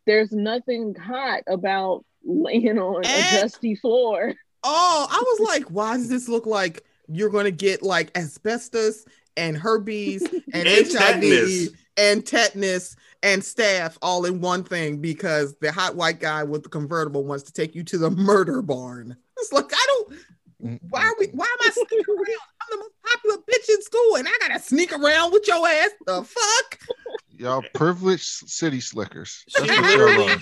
there's 0.06 0.32
nothing 0.32 0.94
hot 0.94 1.42
about 1.46 2.04
laying 2.24 2.78
on 2.78 3.04
and, 3.04 3.36
a 3.36 3.40
dusty 3.40 3.74
floor 3.74 4.34
oh 4.62 5.06
i 5.10 5.22
was 5.26 5.40
like 5.48 5.64
why 5.64 5.96
does 5.96 6.08
this 6.08 6.28
look 6.28 6.46
like 6.46 6.84
you're 7.08 7.30
gonna 7.30 7.50
get 7.50 7.82
like 7.82 8.16
asbestos 8.16 9.06
and 9.36 9.56
herpes 9.56 10.22
and, 10.52 10.68
and 10.68 10.68
hiv 10.68 10.90
tetanus. 10.90 11.70
And 11.96 12.26
tetanus 12.26 12.96
and 13.22 13.44
staff 13.44 13.98
all 14.02 14.24
in 14.24 14.40
one 14.40 14.64
thing 14.64 14.98
because 14.98 15.56
the 15.60 15.72
hot 15.72 15.96
white 15.96 16.20
guy 16.20 16.42
with 16.42 16.62
the 16.62 16.68
convertible 16.68 17.24
wants 17.24 17.44
to 17.44 17.52
take 17.52 17.74
you 17.74 17.82
to 17.84 17.98
the 17.98 18.10
murder 18.10 18.62
barn. 18.62 19.16
It's 19.38 19.52
like 19.52 19.72
I 19.72 19.86
don't. 19.86 20.80
Why 20.88 21.02
are 21.02 21.14
we? 21.18 21.26
Why 21.28 21.44
am 21.44 21.68
I 21.68 21.70
sneaking 21.70 22.04
around? 22.08 22.26
I'm 22.60 22.68
the 22.70 22.76
most 22.78 22.92
popular 23.04 23.36
bitch 23.38 23.68
in 23.68 23.82
school, 23.82 24.16
and 24.16 24.28
I 24.28 24.32
gotta 24.40 24.60
sneak 24.60 24.92
around 24.92 25.32
with 25.32 25.46
your 25.46 25.66
ass. 25.66 25.90
The 26.06 26.24
fuck? 26.24 26.78
Y'all 27.30 27.64
privileged 27.74 28.24
city 28.24 28.80
slickers. 28.80 29.44
That's 29.54 29.68
what 29.68 29.98
y'all 29.98 30.30
are. 30.30 30.36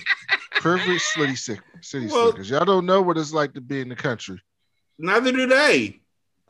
Privileged 0.60 1.02
city, 1.02 1.34
city 1.80 2.06
well, 2.06 2.26
slickers. 2.26 2.50
Y'all 2.50 2.64
don't 2.64 2.86
know 2.86 3.02
what 3.02 3.18
it's 3.18 3.32
like 3.32 3.54
to 3.54 3.60
be 3.60 3.80
in 3.80 3.88
the 3.88 3.96
country. 3.96 4.40
Neither 4.98 5.32
do 5.32 5.46
they. 5.46 6.01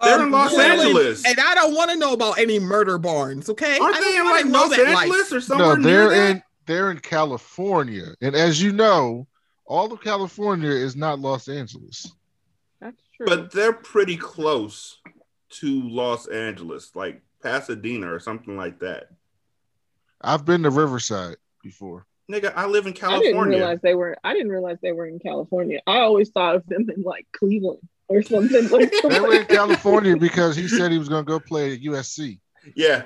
They're 0.03 0.19
um, 0.19 0.27
in 0.27 0.31
Los 0.33 0.59
Angeles, 0.59 1.25
and 1.25 1.39
I 1.39 1.55
don't 1.55 1.75
want 1.75 1.91
to 1.93 1.97
know 1.97 2.13
about 2.13 2.39
any 2.39 2.59
murder 2.59 2.99
barns. 2.99 3.49
Okay, 3.49 3.79
aren't 3.79 4.01
they 4.01 4.17
in 4.17 4.25
like 4.25 4.47
Los 4.47 4.77
Angeles 4.77 5.09
life. 5.09 5.33
or 5.33 5.41
somewhere? 5.41 5.77
No, 5.77 5.83
they're 5.83 6.13
in 6.31 6.43
they're 6.67 6.91
in 6.91 6.99
California, 6.99 8.15
and 8.21 8.35
as 8.35 8.61
you 8.61 8.73
know, 8.73 9.29
all 9.65 9.93
of 9.93 10.03
California 10.03 10.71
is 10.71 10.97
not 10.97 11.21
Los 11.21 11.49
Angeles. 11.49 12.13
That's 12.81 13.01
true, 13.17 13.27
but 13.27 13.53
they're 13.53 13.73
pretty 13.73 14.17
close 14.17 14.99
to 15.51 15.89
Los 15.89 16.27
Angeles, 16.27 16.91
like 16.97 17.23
Pasadena 17.41 18.13
or 18.13 18.19
something 18.19 18.57
like 18.57 18.81
that. 18.81 19.07
I've 20.21 20.45
been 20.45 20.65
to 20.65 20.71
Riverside 20.71 21.37
before. 21.63 22.07
Nigga, 22.31 22.53
I 22.57 22.67
live 22.67 22.87
in 22.87 22.93
California. 22.93 23.29
I 23.29 23.33
didn't 23.33 23.49
realize 23.49 23.79
they 23.83 23.95
were. 23.95 24.17
I 24.25 24.33
didn't 24.33 24.51
realize 24.51 24.79
they 24.83 24.93
were 24.93 25.07
in 25.07 25.21
California. 25.21 25.81
I 25.87 25.99
always 25.99 26.31
thought 26.31 26.57
of 26.57 26.67
them 26.67 26.91
in 26.91 27.03
like 27.03 27.27
Cleveland 27.33 27.89
or 28.13 28.23
something 28.23 28.69
like 28.69 28.93
They 29.09 29.21
were 29.21 29.35
in 29.35 29.47
California 29.47 30.17
because 30.17 30.55
he 30.55 30.69
said 30.69 30.93
he 30.93 30.99
was 30.99 31.09
going 31.09 31.25
to 31.25 31.29
go 31.29 31.41
play 31.41 31.73
at 31.75 31.81
USC. 31.81 32.39
Yeah. 32.77 33.05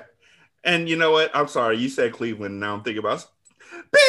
And 0.63 0.89
you 0.89 0.97
know 0.97 1.11
what? 1.11 1.31
I'm 1.33 1.47
sorry. 1.47 1.77
You 1.77 1.89
said 1.89 2.13
Cleveland. 2.13 2.59
Now 2.59 2.73
I'm 2.73 2.83
thinking 2.83 2.99
about 2.99 3.25
Biz 3.91 4.01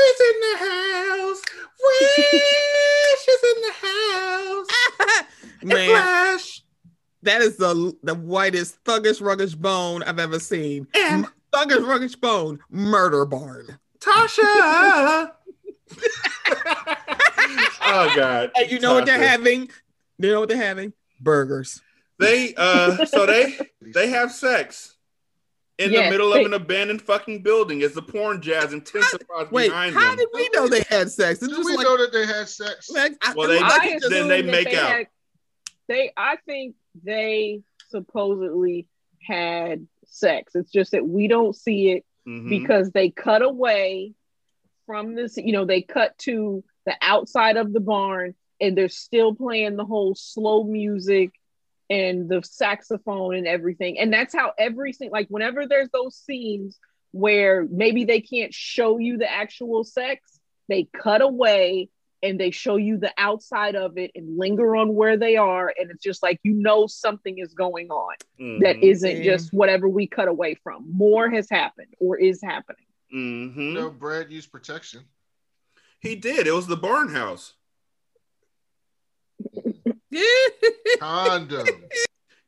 is 0.00 0.20
in 0.20 0.40
the 0.40 0.56
house. 0.58 1.42
Wish 1.84 3.28
is 3.28 3.42
in 3.56 3.62
the 3.62 3.72
house. 3.86 5.24
Man, 5.62 5.88
Flash. 5.90 6.62
that 7.22 7.40
is 7.40 7.56
the 7.56 7.96
the 8.02 8.14
whitest 8.14 8.82
thuggish 8.84 9.20
ruggish 9.20 9.56
bone 9.56 10.02
I've 10.02 10.18
ever 10.18 10.38
seen. 10.38 10.86
And 10.94 11.26
thuggish 11.52 11.84
ruggish 11.84 12.20
bone, 12.20 12.58
murder 12.70 13.24
barn. 13.24 13.78
Tasha. 14.00 15.32
Oh 17.82 18.12
God! 18.16 18.50
And 18.56 18.70
you 18.70 18.80
know 18.80 18.94
what 18.94 19.06
they're 19.06 19.18
having? 19.18 19.70
You 20.18 20.32
know 20.32 20.40
what 20.40 20.48
they're 20.48 20.58
having? 20.58 20.92
Burgers. 21.20 21.80
They 22.18 22.54
uh, 22.56 23.04
so 23.06 23.26
they 23.26 23.58
they 23.80 24.10
have 24.10 24.32
sex 24.32 24.96
in 25.78 25.92
the 25.92 26.10
middle 26.10 26.30
they, 26.32 26.40
of 26.40 26.46
an 26.46 26.54
abandoned 26.54 27.02
fucking 27.02 27.42
building 27.42 27.82
as 27.82 27.92
the 27.92 28.02
porn 28.02 28.40
jazz 28.40 28.72
intensifies 28.72 29.50
wait, 29.50 29.68
behind 29.68 29.94
how 29.94 30.00
them. 30.00 30.10
How 30.10 30.16
did 30.16 30.28
we 30.32 30.48
know 30.54 30.68
they 30.68 30.84
had 30.88 31.10
sex? 31.10 31.40
Did 31.40 31.50
we 31.50 31.76
like, 31.76 31.84
know 31.84 31.96
that 31.98 32.12
they 32.12 32.26
had 32.26 32.48
sex? 32.48 32.90
Like, 32.90 33.12
well, 33.36 33.48
they 33.48 33.58
I 33.58 33.98
then 34.08 34.28
they 34.28 34.42
make 34.42 34.70
they 34.70 34.76
out. 34.76 34.90
Had, 34.90 35.06
they, 35.88 36.12
I 36.16 36.36
think 36.46 36.74
they 37.04 37.62
supposedly 37.90 38.86
had 39.20 39.86
sex. 40.06 40.54
It's 40.54 40.70
just 40.70 40.92
that 40.92 41.06
we 41.06 41.28
don't 41.28 41.54
see 41.54 41.90
it 41.90 42.04
mm-hmm. 42.26 42.48
because 42.48 42.90
they 42.90 43.10
cut 43.10 43.42
away 43.42 44.14
from 44.86 45.14
this. 45.14 45.36
You 45.36 45.52
know, 45.52 45.64
they 45.64 45.82
cut 45.82 46.16
to 46.18 46.64
the 46.86 46.94
outside 47.02 47.56
of 47.56 47.72
the 47.72 47.80
barn 47.80 48.34
and 48.60 48.76
they're 48.76 48.88
still 48.88 49.34
playing 49.34 49.76
the 49.76 49.84
whole 49.84 50.14
slow 50.14 50.64
music 50.64 51.32
and 51.90 52.28
the 52.28 52.42
saxophone 52.42 53.34
and 53.34 53.46
everything. 53.46 53.98
And 53.98 54.12
that's 54.12 54.34
how 54.34 54.52
everything, 54.58 55.10
like 55.10 55.28
whenever 55.28 55.66
there's 55.66 55.90
those 55.90 56.16
scenes 56.16 56.78
where 57.12 57.66
maybe 57.70 58.04
they 58.04 58.20
can't 58.20 58.52
show 58.52 58.98
you 58.98 59.18
the 59.18 59.30
actual 59.30 59.84
sex, 59.84 60.38
they 60.68 60.88
cut 60.92 61.22
away 61.22 61.88
and 62.22 62.40
they 62.40 62.50
show 62.50 62.76
you 62.76 62.96
the 62.96 63.12
outside 63.18 63.76
of 63.76 63.98
it 63.98 64.10
and 64.14 64.38
linger 64.38 64.74
on 64.74 64.94
where 64.94 65.16
they 65.16 65.36
are. 65.36 65.72
And 65.78 65.90
it's 65.90 66.02
just 66.02 66.22
like, 66.22 66.40
you 66.42 66.54
know, 66.54 66.86
something 66.86 67.38
is 67.38 67.52
going 67.54 67.90
on 67.90 68.14
mm-hmm. 68.40 68.62
that 68.62 68.82
isn't 68.82 69.22
just 69.22 69.52
whatever 69.52 69.88
we 69.88 70.06
cut 70.06 70.28
away 70.28 70.54
from. 70.54 70.86
More 70.90 71.30
has 71.30 71.48
happened 71.48 71.94
or 72.00 72.16
is 72.16 72.40
happening. 72.42 72.85
Mm-hmm. 73.16 73.72
No, 73.72 73.90
Brad 73.90 74.30
used 74.30 74.52
protection. 74.52 75.02
He 76.00 76.16
did. 76.16 76.46
It 76.46 76.52
was 76.52 76.66
the 76.66 76.76
barn 76.76 77.08
house. 77.08 77.54
condom. 81.00 81.66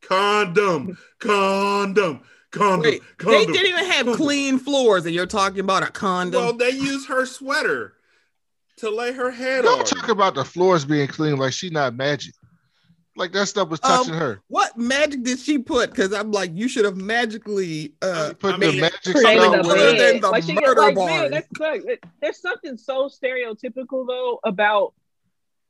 Condom. 0.02 0.98
Condom. 1.18 2.20
Condom. 2.50 2.82
Wait, 2.82 3.02
condom. 3.16 3.38
They 3.38 3.46
didn't 3.46 3.68
even 3.68 3.84
have 3.86 4.06
condom. 4.06 4.14
clean 4.16 4.58
floors, 4.58 5.06
and 5.06 5.14
you're 5.14 5.26
talking 5.26 5.60
about 5.60 5.82
a 5.84 5.90
condom. 5.90 6.42
Well, 6.42 6.52
they 6.52 6.70
use 6.70 7.06
her 7.06 7.24
sweater 7.24 7.94
to 8.76 8.90
lay 8.90 9.12
her 9.12 9.30
head 9.30 9.64
on. 9.64 9.78
Don't 9.78 9.86
talk 9.86 10.08
about 10.10 10.34
the 10.34 10.44
floors 10.44 10.84
being 10.84 11.08
clean 11.08 11.36
like 11.36 11.54
she's 11.54 11.72
not 11.72 11.94
magic. 11.94 12.34
Like 13.18 13.32
that 13.32 13.46
stuff 13.46 13.68
was 13.68 13.80
touching 13.80 14.14
um, 14.14 14.20
her. 14.20 14.40
What 14.46 14.78
magic 14.78 15.24
did 15.24 15.40
she 15.40 15.58
put? 15.58 15.90
Because 15.90 16.12
I'm 16.12 16.30
like, 16.30 16.52
you 16.54 16.68
should 16.68 16.84
have 16.84 16.96
magically 16.96 17.94
uh, 18.00 18.32
put 18.38 18.54
I 18.54 18.58
the 18.58 18.70
mean, 18.70 18.80
magic 18.80 19.16
spell 19.16 19.50
than 19.52 20.20
the 20.20 20.28
like 20.30 20.46
murder 20.46 20.80
like, 20.80 20.94
barn. 20.94 21.30
Man, 21.30 21.30
that's, 21.32 21.48
there's 22.20 22.40
something 22.40 22.76
so 22.76 23.08
stereotypical 23.08 24.06
though 24.06 24.38
about 24.44 24.94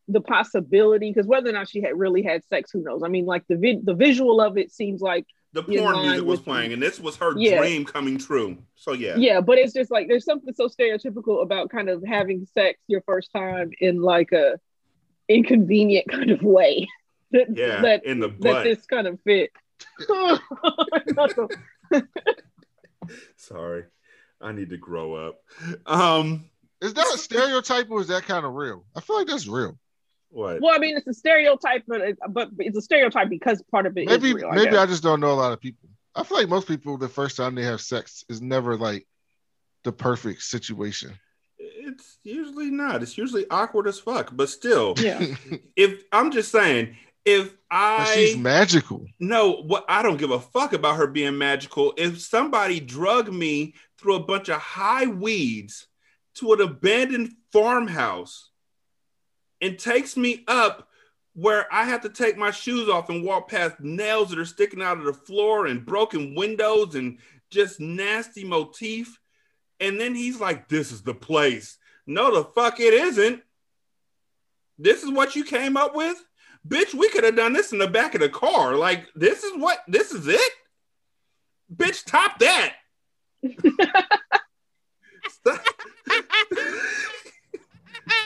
the 0.09 0.21
possibility 0.21 1.11
because 1.11 1.27
whether 1.27 1.49
or 1.49 1.53
not 1.53 1.71
she 1.71 1.81
had 1.81 1.99
really 1.99 2.23
had 2.23 2.45
sex, 2.45 2.71
who 2.71 2.83
knows? 2.83 3.03
I 3.03 3.09
mean, 3.09 3.25
like 3.25 3.47
the 3.49 3.57
vi- 3.57 3.81
the 3.83 3.95
visual 3.95 4.43
of 4.43 4.59
it 4.59 4.71
seems 4.71 5.01
like 5.01 5.25
the 5.55 5.63
porn 5.63 6.03
music 6.03 6.27
was 6.27 6.41
playing, 6.41 6.75
and 6.75 6.83
this 6.83 7.01
was 7.01 7.17
her 7.17 7.33
yeah. 7.39 7.59
dream 7.59 7.87
coming 7.87 8.19
true. 8.19 8.59
So 8.75 8.93
yeah, 8.93 9.17
yeah, 9.17 9.41
but 9.41 9.57
it's 9.57 9.73
just 9.73 9.91
like 9.91 10.07
there's 10.07 10.27
something 10.27 10.53
so 10.53 10.69
stereotypical 10.69 11.43
about 11.43 11.71
kind 11.71 11.89
of 11.89 12.05
having 12.07 12.47
sex 12.53 12.79
your 12.89 13.01
first 13.03 13.33
time 13.33 13.71
in 13.81 14.03
like 14.03 14.33
a 14.33 14.61
inconvenient 15.29 16.09
kind 16.11 16.31
of 16.31 16.43
way. 16.43 16.87
That, 17.33 17.57
yeah, 17.57 17.83
that, 17.83 18.05
in 18.05 18.21
the 18.21 18.29
butt. 18.29 18.65
that 18.65 18.65
this 18.65 18.87
kind 18.87 19.07
of 19.07 19.19
fit. 19.23 19.51
Sorry, 23.37 23.85
I 24.41 24.53
need 24.53 24.71
to 24.71 24.77
grow 24.77 25.15
up. 25.15 25.41
Um, 25.87 26.51
is 26.81 26.95
that 26.95 27.07
a 27.15 27.19
stereotype 27.19 27.91
or 27.91 28.01
is 28.01 28.09
that 28.09 28.25
kind 28.25 28.45
of 28.45 28.55
real? 28.55 28.85
I 28.97 29.01
feel 29.01 29.17
like 29.17 29.27
that's 29.27 29.47
real. 29.47 29.79
What? 30.31 30.61
Well, 30.61 30.75
I 30.75 30.79
mean, 30.79 30.97
it's 30.97 31.07
a 31.07 31.15
stereotype, 31.15 31.85
but 31.89 32.01
it's, 32.03 32.21
but 32.29 32.51
it's 32.59 32.77
a 32.77 32.83
stereotype 32.83 33.31
because 33.31 33.63
part 33.71 33.87
of 33.87 33.97
it 33.97 34.07
maybe 34.07 34.35
real, 34.35 34.51
maybe 34.51 34.77
I, 34.77 34.83
I 34.83 34.87
just 34.87 35.03
don't 35.03 35.21
know 35.21 35.33
a 35.33 35.35
lot 35.35 35.53
of 35.53 35.61
people. 35.61 35.89
I 36.15 36.23
feel 36.25 36.39
like 36.39 36.49
most 36.49 36.69
people, 36.69 36.99
the 36.99 37.09
first 37.09 37.37
time 37.37 37.55
they 37.55 37.65
have 37.65 37.81
sex 37.81 38.25
is 38.29 38.43
never 38.43 38.77
like 38.77 39.07
the 39.85 39.93
perfect 39.93 40.43
situation. 40.43 41.19
It's 41.59 42.19
usually 42.23 42.71
not. 42.71 43.03
It's 43.03 43.17
usually 43.17 43.47
awkward 43.51 43.87
as 43.87 43.99
fuck. 43.99 44.31
But 44.33 44.51
still, 44.51 44.95
yeah. 44.99 45.25
if 45.77 46.03
I'm 46.13 46.31
just 46.31 46.53
saying, 46.53 46.97
if 47.29 47.55
I 47.71 47.99
but 47.99 48.15
she's 48.15 48.37
magical. 48.37 49.07
No, 49.21 49.63
what 49.63 49.85
I 49.89 50.03
don't 50.03 50.17
give 50.17 50.31
a 50.31 50.41
fuck 50.41 50.73
about 50.73 50.97
her 50.97 51.07
being 51.07 51.37
magical. 51.37 51.93
If 51.97 52.21
somebody 52.21 52.81
drug 52.81 53.33
me 53.33 53.75
through 53.99 54.17
a 54.17 54.25
bunch 54.25 54.49
of 54.49 54.61
high 54.61 55.07
weeds 55.07 55.87
to 56.37 56.53
an 56.55 56.61
abandoned 56.61 57.33
farmhouse 57.53 58.51
and 59.61 59.79
takes 59.79 60.17
me 60.17 60.45
up 60.49 60.89
where 61.35 61.73
I 61.73 61.85
have 61.85 62.01
to 62.03 62.09
take 62.09 62.37
my 62.37 62.51
shoes 62.51 62.89
off 62.89 63.11
and 63.11 63.25
walk 63.25 63.51
past 63.51 63.79
nails 63.81 64.31
that 64.31 64.39
are 64.39 64.45
sticking 64.45 64.83
out 64.83 64.99
of 64.99 65.05
the 65.05 65.13
floor 65.13 65.67
and 65.67 65.85
broken 65.85 66.35
windows 66.35 66.95
and 66.95 67.19
just 67.51 67.79
nasty 67.79 68.45
motif. 68.45 69.21
And 69.81 70.01
then 70.01 70.15
he's 70.15 70.41
like, 70.41 70.69
This 70.69 70.91
is 70.91 71.03
the 71.03 71.15
place. 71.15 71.77
No, 72.07 72.35
the 72.35 72.45
fuck 72.45 72.81
it 72.81 72.95
isn't. 72.95 73.43
This 74.79 75.03
is 75.03 75.11
what 75.11 75.37
you 75.37 75.45
came 75.45 75.77
up 75.77 75.95
with? 75.95 76.25
Bitch, 76.69 76.95
we 76.95 77.09
could 77.09 77.25
have 77.25 77.37
done 77.37 77.55
this 77.55 77.73
in 77.73 77.79
the 77.79 77.89
back 77.89 78.15
of 78.15 78.21
the 78.21 78.29
car. 78.29 78.77
Like, 78.77 79.07
this 79.15 79.43
is 79.43 79.57
what, 79.57 79.79
this 79.89 80.13
is 80.13 80.29
it? 80.29 80.53
Bitch, 81.75 82.05
top 82.05 82.39
that. 82.39 82.75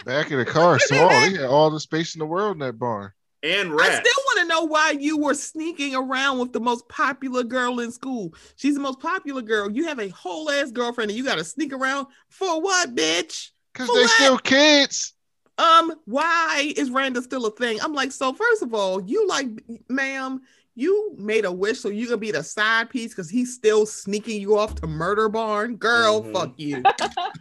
Back 0.04 0.30
in 0.30 0.38
the 0.38 0.44
car, 0.44 0.78
small. 0.78 1.08
They 1.08 1.32
had 1.32 1.44
all 1.44 1.70
the 1.70 1.80
space 1.80 2.14
in 2.14 2.18
the 2.18 2.26
world 2.26 2.56
in 2.56 2.60
that 2.60 2.78
barn. 2.78 3.12
And 3.42 3.72
rats. 3.72 3.90
I 3.90 4.00
still 4.00 4.24
want 4.26 4.40
to 4.40 4.46
know 4.46 4.64
why 4.64 4.92
you 4.92 5.18
were 5.18 5.34
sneaking 5.34 5.96
around 5.96 6.38
with 6.38 6.52
the 6.52 6.60
most 6.60 6.88
popular 6.88 7.42
girl 7.42 7.80
in 7.80 7.90
school. 7.90 8.32
She's 8.56 8.74
the 8.74 8.80
most 8.80 9.00
popular 9.00 9.42
girl. 9.42 9.70
You 9.70 9.86
have 9.88 9.98
a 9.98 10.08
whole 10.08 10.48
ass 10.50 10.70
girlfriend, 10.70 11.10
and 11.10 11.18
you 11.18 11.24
got 11.24 11.38
to 11.38 11.44
sneak 11.44 11.72
around 11.72 12.06
for 12.28 12.60
what, 12.60 12.94
bitch? 12.94 13.50
Because 13.72 13.88
they're 13.92 14.08
still 14.08 14.38
kids. 14.38 15.14
Um, 15.58 15.94
why 16.06 16.72
is 16.76 16.90
Randa 16.90 17.22
still 17.22 17.46
a 17.46 17.50
thing? 17.50 17.78
I'm 17.80 17.92
like, 17.92 18.12
so 18.12 18.32
first 18.32 18.62
of 18.62 18.74
all, 18.74 19.00
you 19.00 19.26
like, 19.28 19.48
ma'am, 19.88 20.40
you 20.74 21.14
made 21.18 21.44
a 21.44 21.52
wish, 21.52 21.80
so 21.80 21.88
you 21.88 22.06
gonna 22.06 22.16
be 22.16 22.30
the 22.30 22.42
side 22.42 22.88
piece 22.88 23.10
because 23.10 23.28
he's 23.28 23.54
still 23.54 23.84
sneaking 23.84 24.40
you 24.40 24.58
off 24.58 24.74
to 24.76 24.86
murder 24.86 25.28
barn, 25.28 25.76
girl. 25.76 26.22
Mm-hmm. 26.22 26.32
Fuck 26.32 26.54
you. 26.56 26.82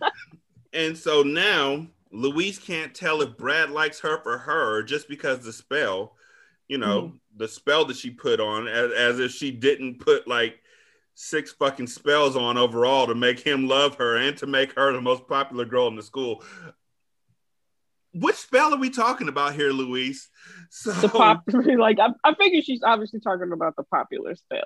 and 0.74 0.98
so 0.98 1.24
now 1.24 1.88
Louise 2.12 2.60
can't 2.60 2.94
tell 2.94 3.22
if 3.22 3.38
Brad 3.38 3.72
likes 3.72 4.00
her 4.02 4.22
for 4.22 4.38
her 4.38 4.84
just 4.84 5.08
because 5.08 5.40
the 5.40 5.54
spell, 5.54 6.16
you 6.68 6.78
know, 6.78 7.02
mm-hmm. 7.04 7.16
the 7.38 7.48
spell 7.48 7.86
that 7.86 7.96
she 7.96 8.10
put 8.10 8.42
on, 8.42 8.68
as, 8.68 8.92
as 8.92 9.20
if 9.20 9.32
she 9.32 9.52
didn't 9.52 10.00
put 10.00 10.28
like 10.28 10.62
six 11.16 11.52
fucking 11.54 11.88
spells 11.88 12.36
on 12.36 12.58
overall 12.58 13.08
to 13.08 13.16
make 13.16 13.40
him 13.40 13.68
love 13.68 13.96
her 13.96 14.18
and 14.18 14.38
to 14.38 14.48
make 14.48 14.74
her 14.74 14.92
the 14.92 15.02
most 15.02 15.28
popular 15.28 15.66
girl 15.66 15.88
in 15.88 15.96
the 15.96 16.04
school. 16.04 16.44
Which 18.14 18.36
spell 18.36 18.74
are 18.74 18.80
we 18.80 18.90
talking 18.90 19.28
about 19.30 19.54
here, 19.54 19.72
Louise? 19.72 20.30
So 20.70 20.92
the 20.92 21.08
popular, 21.08 21.78
like 21.80 22.00
I, 22.00 22.10
I 22.24 22.36
figure 22.36 22.62
she's 22.62 22.82
obviously 22.84 23.20
talking 23.20 23.52
about 23.54 23.76
the 23.76 23.84
popular 23.84 24.36
spell 24.36 24.66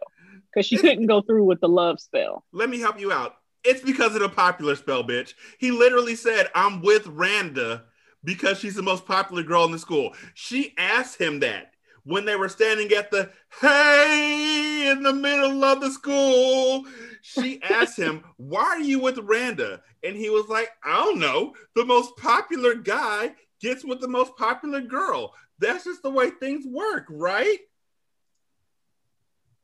because 0.52 0.66
she 0.66 0.78
couldn't 0.78 1.08
go 1.08 1.22
through 1.22 1.44
with 1.44 1.62
the 1.62 1.70
love 1.70 2.00
spell. 2.00 2.44
Let 2.52 2.70
me 2.70 2.80
help 2.80 3.00
you 3.00 3.12
out. 3.12 3.36
It's 3.64 3.82
because 3.82 4.16
of 4.16 4.22
the 4.22 4.30
popular 4.30 4.76
spell, 4.76 5.04
bitch. 5.04 5.34
He 5.58 5.72
literally 5.72 6.16
said, 6.16 6.50
I'm 6.54 6.82
with 6.82 7.08
Randa 7.08 7.86
because 8.24 8.60
she's 8.60 8.76
the 8.76 8.84
most 8.84 9.06
popular 9.06 9.44
girl 9.44 9.66
in 9.66 9.72
the 9.72 9.80
school. 9.80 10.14
She 10.34 10.74
asked 10.78 11.20
him 11.20 11.40
that 11.40 11.72
when 12.06 12.24
they 12.24 12.36
were 12.36 12.50
standing 12.50 12.92
at 12.94 13.12
the 13.12 13.30
hey 13.62 14.90
in 14.90 15.04
the 15.04 15.14
middle 15.14 15.64
of 15.64 15.82
the 15.82 15.92
school. 15.92 16.86
She 17.22 17.62
asked 17.70 17.98
him, 17.98 18.24
Why 18.38 18.64
are 18.64 18.80
you 18.80 19.00
with 19.00 19.18
Randa? 19.18 19.82
And 20.04 20.16
he 20.16 20.30
was 20.30 20.48
like, 20.48 20.70
I 20.84 20.96
don't 21.04 21.20
know. 21.20 21.54
The 21.76 21.86
most 21.86 22.16
popular 22.18 22.76
guy 22.76 23.34
gets 23.60 23.84
with 23.84 24.00
the 24.00 24.08
most 24.08 24.38
popular 24.38 24.82
girl. 24.82 25.34
That's 25.60 25.86
just 25.86 26.04
the 26.04 26.12
way 26.12 26.30
things 26.30 26.66
work, 26.66 27.06
right? 27.10 27.60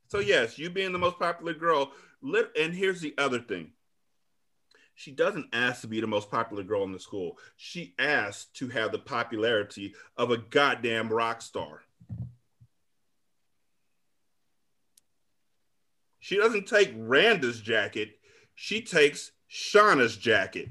So, 0.08 0.18
yes, 0.18 0.58
you 0.58 0.68
being 0.68 0.92
the 0.92 0.98
most 0.98 1.18
popular 1.18 1.54
girl. 1.54 1.92
And 2.22 2.74
here's 2.74 3.00
the 3.00 3.14
other 3.16 3.38
thing 3.38 3.70
she 4.94 5.10
doesn't 5.10 5.46
ask 5.52 5.80
to 5.80 5.86
be 5.86 6.00
the 6.00 6.06
most 6.06 6.30
popular 6.30 6.62
girl 6.62 6.84
in 6.84 6.92
the 6.92 7.00
school. 7.00 7.38
She 7.56 7.94
asks 7.98 8.46
to 8.54 8.68
have 8.68 8.92
the 8.92 8.98
popularity 8.98 9.94
of 10.16 10.30
a 10.30 10.36
goddamn 10.36 11.08
rock 11.08 11.40
star. 11.40 11.82
She 16.22 16.36
doesn't 16.36 16.68
take 16.68 16.94
Randa's 16.96 17.60
jacket, 17.60 18.20
she 18.54 18.80
takes 18.80 19.32
Shauna's 19.50 20.16
jacket. 20.16 20.68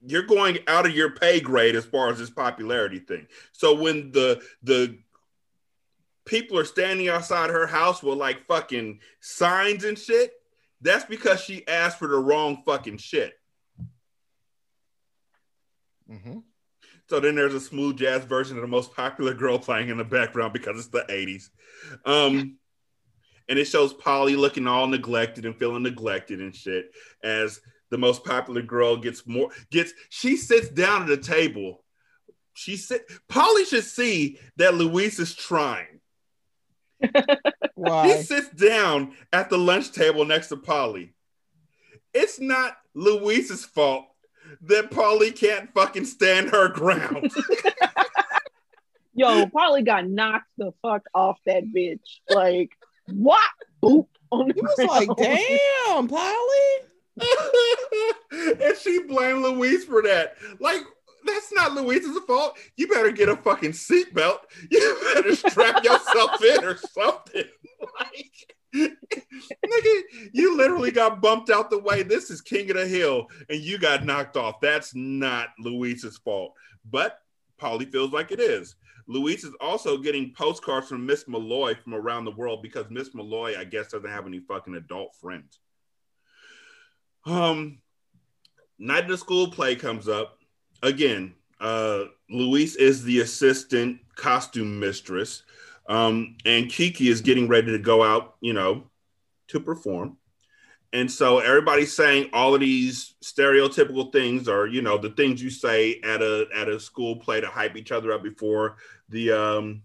You're 0.00 0.22
going 0.22 0.58
out 0.66 0.86
of 0.86 0.96
your 0.96 1.10
pay 1.10 1.40
grade 1.40 1.76
as 1.76 1.84
far 1.84 2.08
as 2.08 2.18
this 2.18 2.30
popularity 2.30 3.00
thing. 3.00 3.26
So 3.52 3.74
when 3.74 4.12
the 4.12 4.42
the 4.62 4.98
people 6.24 6.58
are 6.58 6.64
standing 6.64 7.08
outside 7.08 7.50
her 7.50 7.66
house 7.66 8.02
with 8.02 8.16
like 8.16 8.46
fucking 8.46 9.00
signs 9.20 9.84
and 9.84 9.98
shit, 9.98 10.32
that's 10.80 11.04
because 11.04 11.42
she 11.42 11.68
asked 11.68 11.98
for 11.98 12.08
the 12.08 12.18
wrong 12.18 12.62
fucking 12.64 12.96
shit. 12.96 13.34
Mm-hmm. 16.10 16.38
So 17.10 17.20
then 17.20 17.34
there's 17.34 17.54
a 17.54 17.60
smooth 17.60 17.98
jazz 17.98 18.24
version 18.24 18.56
of 18.56 18.62
the 18.62 18.68
most 18.68 18.94
popular 18.94 19.34
girl 19.34 19.58
playing 19.58 19.90
in 19.90 19.98
the 19.98 20.04
background 20.04 20.54
because 20.54 20.78
it's 20.78 20.88
the 20.88 21.04
80s. 21.10 21.50
Um, 22.06 22.56
and 23.48 23.58
it 23.58 23.66
shows 23.66 23.92
Polly 23.92 24.36
looking 24.36 24.66
all 24.66 24.86
neglected 24.86 25.44
and 25.44 25.56
feeling 25.56 25.82
neglected 25.82 26.40
and 26.40 26.54
shit 26.54 26.90
as 27.22 27.60
the 27.90 27.98
most 27.98 28.24
popular 28.24 28.62
girl 28.62 28.96
gets 28.96 29.26
more 29.26 29.50
gets 29.70 29.92
she 30.08 30.36
sits 30.36 30.68
down 30.68 31.02
at 31.02 31.08
the 31.08 31.16
table. 31.16 31.84
She 32.54 32.76
said 32.76 33.02
Polly 33.28 33.64
should 33.64 33.84
see 33.84 34.38
that 34.56 34.74
Louise 34.74 35.18
is 35.18 35.34
trying. 35.34 36.00
Why? 37.74 38.08
He 38.08 38.22
sits 38.22 38.48
down 38.50 39.12
at 39.32 39.50
the 39.50 39.58
lunch 39.58 39.92
table 39.92 40.24
next 40.24 40.48
to 40.48 40.56
Polly. 40.56 41.14
It's 42.14 42.40
not 42.40 42.76
Louise's 42.94 43.64
fault 43.64 44.06
that 44.62 44.90
Polly 44.90 45.30
can't 45.30 45.72
fucking 45.74 46.06
stand 46.06 46.50
her 46.50 46.68
ground. 46.68 47.30
Yo, 49.14 49.46
Polly 49.46 49.82
got 49.82 50.06
knocked 50.06 50.48
the 50.58 50.72
fuck 50.82 51.02
off 51.14 51.38
that 51.46 51.64
bitch. 51.64 52.20
Like, 52.28 52.70
what? 53.08 53.50
Boop. 53.82 54.06
On 54.32 54.48
the 54.48 54.54
he 54.54 54.60
was 54.60 54.78
like, 54.78 55.08
damn, 55.16 56.08
Polly. 56.08 56.56
and 58.60 58.76
she 58.76 59.00
blamed 59.04 59.42
Louise 59.42 59.84
for 59.84 60.02
that. 60.02 60.34
Like, 60.60 60.82
that's 61.24 61.52
not 61.52 61.74
Louise's 61.74 62.18
fault. 62.26 62.58
You 62.76 62.88
better 62.88 63.10
get 63.10 63.28
a 63.28 63.36
fucking 63.36 63.72
seatbelt. 63.72 64.38
You 64.70 64.98
better 65.14 65.34
strap 65.34 65.84
yourself 65.84 66.42
in 66.42 66.64
or 66.64 66.76
something. 66.76 67.44
Like, 68.00 68.32
nigga, 68.74 70.02
you 70.32 70.56
literally 70.56 70.90
got 70.90 71.20
bumped 71.20 71.50
out 71.50 71.70
the 71.70 71.78
way. 71.78 72.02
This 72.02 72.30
is 72.30 72.40
King 72.40 72.70
of 72.70 72.76
the 72.76 72.86
Hill, 72.86 73.26
and 73.50 73.60
you 73.60 73.78
got 73.78 74.04
knocked 74.04 74.36
off. 74.36 74.60
That's 74.60 74.94
not 74.94 75.50
Louise's 75.58 76.16
fault. 76.18 76.54
But 76.90 77.18
Polly 77.58 77.84
feels 77.84 78.12
like 78.12 78.32
it 78.32 78.40
is. 78.40 78.76
Louise 79.08 79.44
is 79.44 79.54
also 79.60 79.96
getting 79.98 80.32
postcards 80.32 80.88
from 80.88 81.06
Miss 81.06 81.28
Malloy 81.28 81.74
from 81.74 81.94
around 81.94 82.24
the 82.24 82.32
world 82.32 82.62
because 82.62 82.86
Miss 82.90 83.14
Malloy, 83.14 83.58
I 83.58 83.64
guess, 83.64 83.92
doesn't 83.92 84.10
have 84.10 84.26
any 84.26 84.40
fucking 84.40 84.74
adult 84.74 85.14
friends. 85.20 85.60
Um, 87.24 87.78
night 88.78 89.04
of 89.04 89.10
the 89.10 89.18
school 89.18 89.50
play 89.50 89.76
comes 89.76 90.08
up 90.08 90.38
again, 90.82 91.34
uh, 91.60 92.04
Louise 92.28 92.76
is 92.76 93.04
the 93.04 93.20
assistant 93.20 94.00
costume 94.14 94.78
mistress, 94.78 95.42
um, 95.88 96.36
and 96.44 96.68
Kiki 96.68 97.08
is 97.08 97.20
getting 97.20 97.48
ready 97.48 97.72
to 97.72 97.78
go 97.78 98.02
out, 98.02 98.36
you 98.40 98.52
know, 98.52 98.84
to 99.48 99.60
perform. 99.60 100.16
And 100.92 101.10
so 101.10 101.40
everybody's 101.40 101.94
saying 101.94 102.30
all 102.32 102.54
of 102.54 102.60
these 102.60 103.14
stereotypical 103.22 104.12
things 104.12 104.48
or 104.48 104.66
you 104.66 104.82
know 104.82 104.96
the 104.96 105.10
things 105.10 105.42
you 105.42 105.50
say 105.50 106.00
at 106.02 106.22
a 106.22 106.46
at 106.54 106.68
a 106.68 106.80
school 106.80 107.16
play 107.16 107.40
to 107.40 107.48
hype 107.48 107.76
each 107.76 107.92
other 107.92 108.12
up 108.12 108.22
before 108.22 108.76
the 109.08 109.32
um 109.32 109.82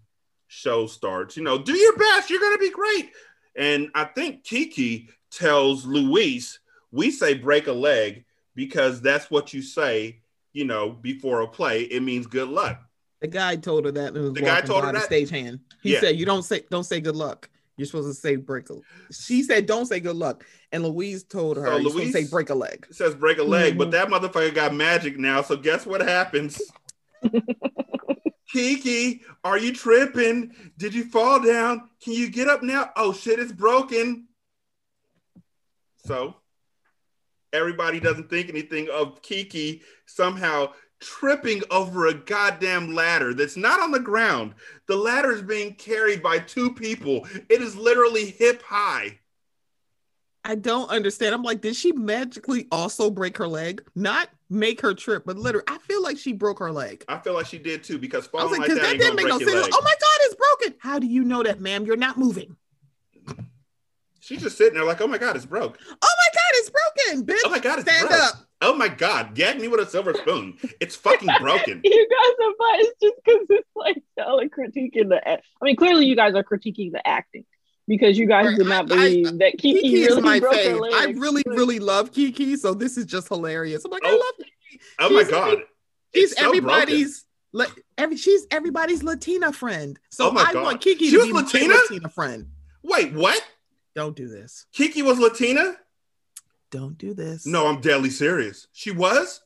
show 0.48 0.86
starts. 0.86 1.36
You 1.36 1.42
know, 1.42 1.58
do 1.58 1.76
your 1.76 1.96
best, 1.96 2.30
you're 2.30 2.40
gonna 2.40 2.58
be 2.58 2.70
great. 2.70 3.10
And 3.56 3.88
I 3.94 4.04
think 4.04 4.44
Kiki 4.44 5.10
tells 5.30 5.84
Louise, 5.86 6.60
we 6.90 7.10
say 7.10 7.34
break 7.34 7.66
a 7.66 7.72
leg 7.72 8.24
because 8.54 9.00
that's 9.00 9.30
what 9.30 9.52
you 9.54 9.62
say, 9.62 10.20
you 10.52 10.64
know, 10.64 10.90
before 10.90 11.40
a 11.40 11.48
play. 11.48 11.82
It 11.82 12.02
means 12.02 12.26
good 12.26 12.48
luck. 12.48 12.82
The 13.20 13.28
guy 13.28 13.56
told 13.56 13.84
her 13.84 13.92
that. 13.92 14.14
The 14.14 14.32
guy 14.32 14.60
told 14.62 14.84
her 14.84 14.92
that. 14.92 15.04
Stage 15.04 15.30
hand. 15.30 15.60
He 15.82 15.92
yeah. 15.92 16.00
said, 16.00 16.16
"You 16.16 16.26
don't 16.26 16.42
say 16.42 16.64
don't 16.70 16.84
say 16.84 17.00
good 17.00 17.16
luck. 17.16 17.48
You're 17.76 17.86
supposed 17.86 18.08
to 18.08 18.14
say 18.14 18.36
break 18.36 18.68
a." 18.68 18.74
She 19.12 19.42
said, 19.44 19.66
"Don't 19.66 19.86
say 19.86 20.00
good 20.00 20.16
luck." 20.16 20.44
And 20.72 20.84
Louise 20.84 21.22
told 21.22 21.56
her, 21.56 21.66
so 21.66 21.76
"You're 21.76 21.90
supposed 21.90 22.12
to 22.12 22.24
say 22.24 22.28
break 22.28 22.50
a 22.50 22.54
leg." 22.54 22.86
Says 22.90 23.14
break 23.14 23.38
a 23.38 23.44
leg, 23.44 23.70
mm-hmm. 23.70 23.78
but 23.78 23.90
that 23.92 24.08
motherfucker 24.08 24.52
got 24.54 24.74
magic 24.74 25.18
now. 25.18 25.40
So 25.40 25.56
guess 25.56 25.86
what 25.86 26.00
happens? 26.00 26.60
Kiki, 28.52 29.22
are 29.44 29.58
you 29.58 29.72
tripping? 29.72 30.52
Did 30.76 30.94
you 30.94 31.04
fall 31.04 31.40
down? 31.40 31.88
Can 32.02 32.12
you 32.12 32.30
get 32.30 32.48
up 32.48 32.62
now? 32.62 32.90
Oh 32.96 33.12
shit, 33.12 33.38
it's 33.38 33.52
broken. 33.52 34.28
So 36.04 36.36
everybody 37.52 38.00
doesn't 38.00 38.28
think 38.28 38.48
anything 38.48 38.88
of 38.92 39.22
Kiki 39.22 39.82
somehow 40.06 40.72
tripping 41.00 41.62
over 41.70 42.06
a 42.06 42.14
goddamn 42.14 42.94
ladder 42.94 43.34
that's 43.34 43.56
not 43.56 43.80
on 43.80 43.90
the 43.90 44.00
ground. 44.00 44.54
The 44.86 44.96
ladder 44.96 45.32
is 45.32 45.42
being 45.42 45.74
carried 45.74 46.22
by 46.22 46.38
two 46.38 46.74
people. 46.74 47.26
It 47.48 47.60
is 47.60 47.74
literally 47.74 48.26
hip 48.26 48.62
high. 48.62 49.18
I 50.44 50.56
don't 50.56 50.90
understand. 50.90 51.34
I'm 51.34 51.42
like, 51.42 51.60
did 51.60 51.76
she 51.76 51.92
magically 51.92 52.66
also 52.72 53.10
break 53.10 53.38
her 53.38 53.46
leg? 53.46 53.82
Not 53.94 54.28
make 54.50 54.80
her 54.80 54.92
trip, 54.92 55.24
but 55.24 55.36
literally, 55.36 55.64
I 55.68 55.78
feel 55.78 56.02
like 56.02 56.18
she 56.18 56.32
broke 56.32 56.58
her 56.58 56.72
leg. 56.72 57.04
I 57.08 57.18
feel 57.18 57.34
like 57.34 57.46
she 57.46 57.58
did 57.58 57.84
too 57.84 57.98
because 57.98 58.26
falling 58.26 58.50
like, 58.50 58.60
like 58.60 58.68
that, 58.68 58.80
that 58.80 58.98
didn't 58.98 59.16
make 59.16 59.28
no 59.28 59.38
sense. 59.38 59.68
Oh 59.72 59.82
my 59.82 59.94
god, 60.00 60.18
it's 60.20 60.34
broken. 60.34 60.74
How 60.80 60.98
do 60.98 61.06
you 61.06 61.24
know 61.24 61.42
that, 61.42 61.60
ma'am? 61.60 61.84
You're 61.84 61.96
not 61.96 62.18
moving. 62.18 62.56
She's 64.20 64.42
just 64.42 64.56
sitting 64.56 64.74
there 64.74 64.84
like, 64.84 65.00
oh 65.00 65.06
my 65.06 65.18
god, 65.18 65.36
it's 65.36 65.46
broke. 65.46 65.78
Oh 65.80 65.90
my 65.90 66.28
god, 66.34 66.52
it's 66.52 66.70
broken, 66.70 67.26
bitch. 67.26 67.40
Oh 67.44 67.50
my 67.50 67.58
god, 67.58 67.80
it's 67.80 67.90
stand 67.90 68.08
broke. 68.08 68.20
up. 68.20 68.34
Oh 68.60 68.74
my 68.74 68.88
god, 68.88 69.34
gag 69.34 69.60
me 69.60 69.66
with 69.68 69.80
a 69.80 69.86
silver 69.86 70.14
spoon. 70.14 70.56
It's 70.80 70.94
fucking 70.94 71.28
broken. 71.40 71.80
you 71.84 72.08
guys 72.08 72.46
are 72.46 72.54
fine. 72.58 72.80
It's 72.80 73.00
just 73.00 73.14
because 73.24 73.46
it's 73.50 73.68
like 73.74 74.02
y'all 74.16 74.40
are 74.40 74.48
critiquing 74.48 75.08
the. 75.08 75.20
I 75.28 75.40
mean, 75.62 75.76
clearly 75.76 76.06
you 76.06 76.16
guys 76.16 76.34
are 76.34 76.44
critiquing 76.44 76.92
the 76.92 77.06
acting 77.06 77.44
because 77.92 78.16
you 78.16 78.26
guys 78.26 78.56
did 78.56 78.66
not 78.66 78.88
believe 78.88 79.26
I, 79.26 79.28
I, 79.28 79.32
that 79.32 79.52
Kiki, 79.58 79.80
Kiki 79.80 80.06
really 80.06 80.18
is 80.18 80.24
my 80.24 80.40
broke 80.40 80.54
fave. 80.54 80.92
I 80.94 81.10
really, 81.10 81.42
really 81.44 81.78
love 81.78 82.10
Kiki, 82.10 82.56
so 82.56 82.72
this 82.72 82.96
is 82.96 83.04
just 83.04 83.28
hilarious. 83.28 83.84
I'm 83.84 83.90
like, 83.90 84.00
oh, 84.02 84.08
I 84.08 84.12
love 84.12 84.34
Kiki. 84.38 84.80
Oh 84.98 85.08
she's, 85.08 85.26
my 85.26 85.30
god, 85.30 85.58
she's 86.14 86.36
so 86.38 86.46
everybody's. 86.46 87.26
every, 87.98 88.16
she's 88.16 88.46
everybody's 88.50 89.02
Latina 89.02 89.52
friend. 89.52 89.98
So 90.10 90.30
oh 90.30 90.38
I 90.38 90.54
god. 90.54 90.62
want 90.64 90.80
Kiki 90.80 91.10
she 91.10 91.18
to 91.18 91.22
be 91.22 91.32
Latina? 91.34 91.74
Latina 91.74 92.08
friend. 92.08 92.46
Wait, 92.82 93.12
what? 93.12 93.44
Don't 93.94 94.16
do 94.16 94.26
this. 94.26 94.64
Kiki 94.72 95.02
was 95.02 95.18
Latina? 95.18 95.74
Don't 96.70 96.96
do 96.96 97.12
this. 97.12 97.44
No, 97.44 97.66
I'm 97.66 97.82
deadly 97.82 98.08
serious. 98.08 98.68
She 98.72 98.90
was? 98.90 99.42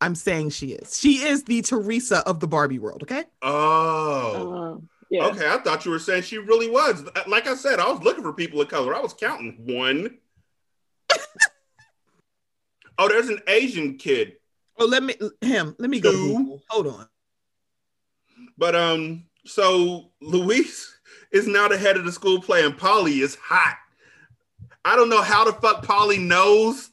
I'm 0.00 0.16
saying 0.16 0.50
she 0.50 0.72
is. 0.72 0.98
She 0.98 1.22
is 1.22 1.44
the 1.44 1.62
Teresa 1.62 2.26
of 2.26 2.40
the 2.40 2.48
Barbie 2.48 2.80
world, 2.80 3.04
okay? 3.04 3.24
Oh. 3.40 4.80
Uh, 4.80 4.97
yeah. 5.10 5.26
Okay, 5.26 5.48
I 5.48 5.58
thought 5.58 5.84
you 5.84 5.90
were 5.90 5.98
saying 5.98 6.22
she 6.22 6.38
really 6.38 6.70
was. 6.70 7.04
Like 7.26 7.46
I 7.46 7.54
said, 7.54 7.78
I 7.78 7.90
was 7.90 8.02
looking 8.02 8.22
for 8.22 8.32
people 8.32 8.60
of 8.60 8.68
color. 8.68 8.94
I 8.94 9.00
was 9.00 9.14
counting 9.14 9.56
one. 9.64 10.18
oh, 12.98 13.08
there's 13.08 13.28
an 13.28 13.40
Asian 13.46 13.96
kid. 13.96 14.34
Oh, 14.78 14.86
let 14.86 15.02
me 15.02 15.14
him. 15.40 15.74
Let 15.78 15.90
me 15.90 16.00
Two. 16.00 16.10
go. 16.10 16.60
Hold 16.68 16.86
on. 16.88 17.08
But 18.56 18.74
um, 18.74 19.24
so 19.46 20.10
Louise 20.20 20.94
is 21.32 21.46
now 21.46 21.68
the 21.68 21.78
head 21.78 21.96
of 21.96 22.04
the 22.04 22.12
school 22.12 22.40
play, 22.40 22.64
and 22.64 22.76
Polly 22.76 23.20
is 23.20 23.36
hot. 23.36 23.76
I 24.84 24.96
don't 24.96 25.08
know 25.08 25.22
how 25.22 25.44
the 25.44 25.52
fuck 25.52 25.84
Polly 25.84 26.18
knows 26.18 26.90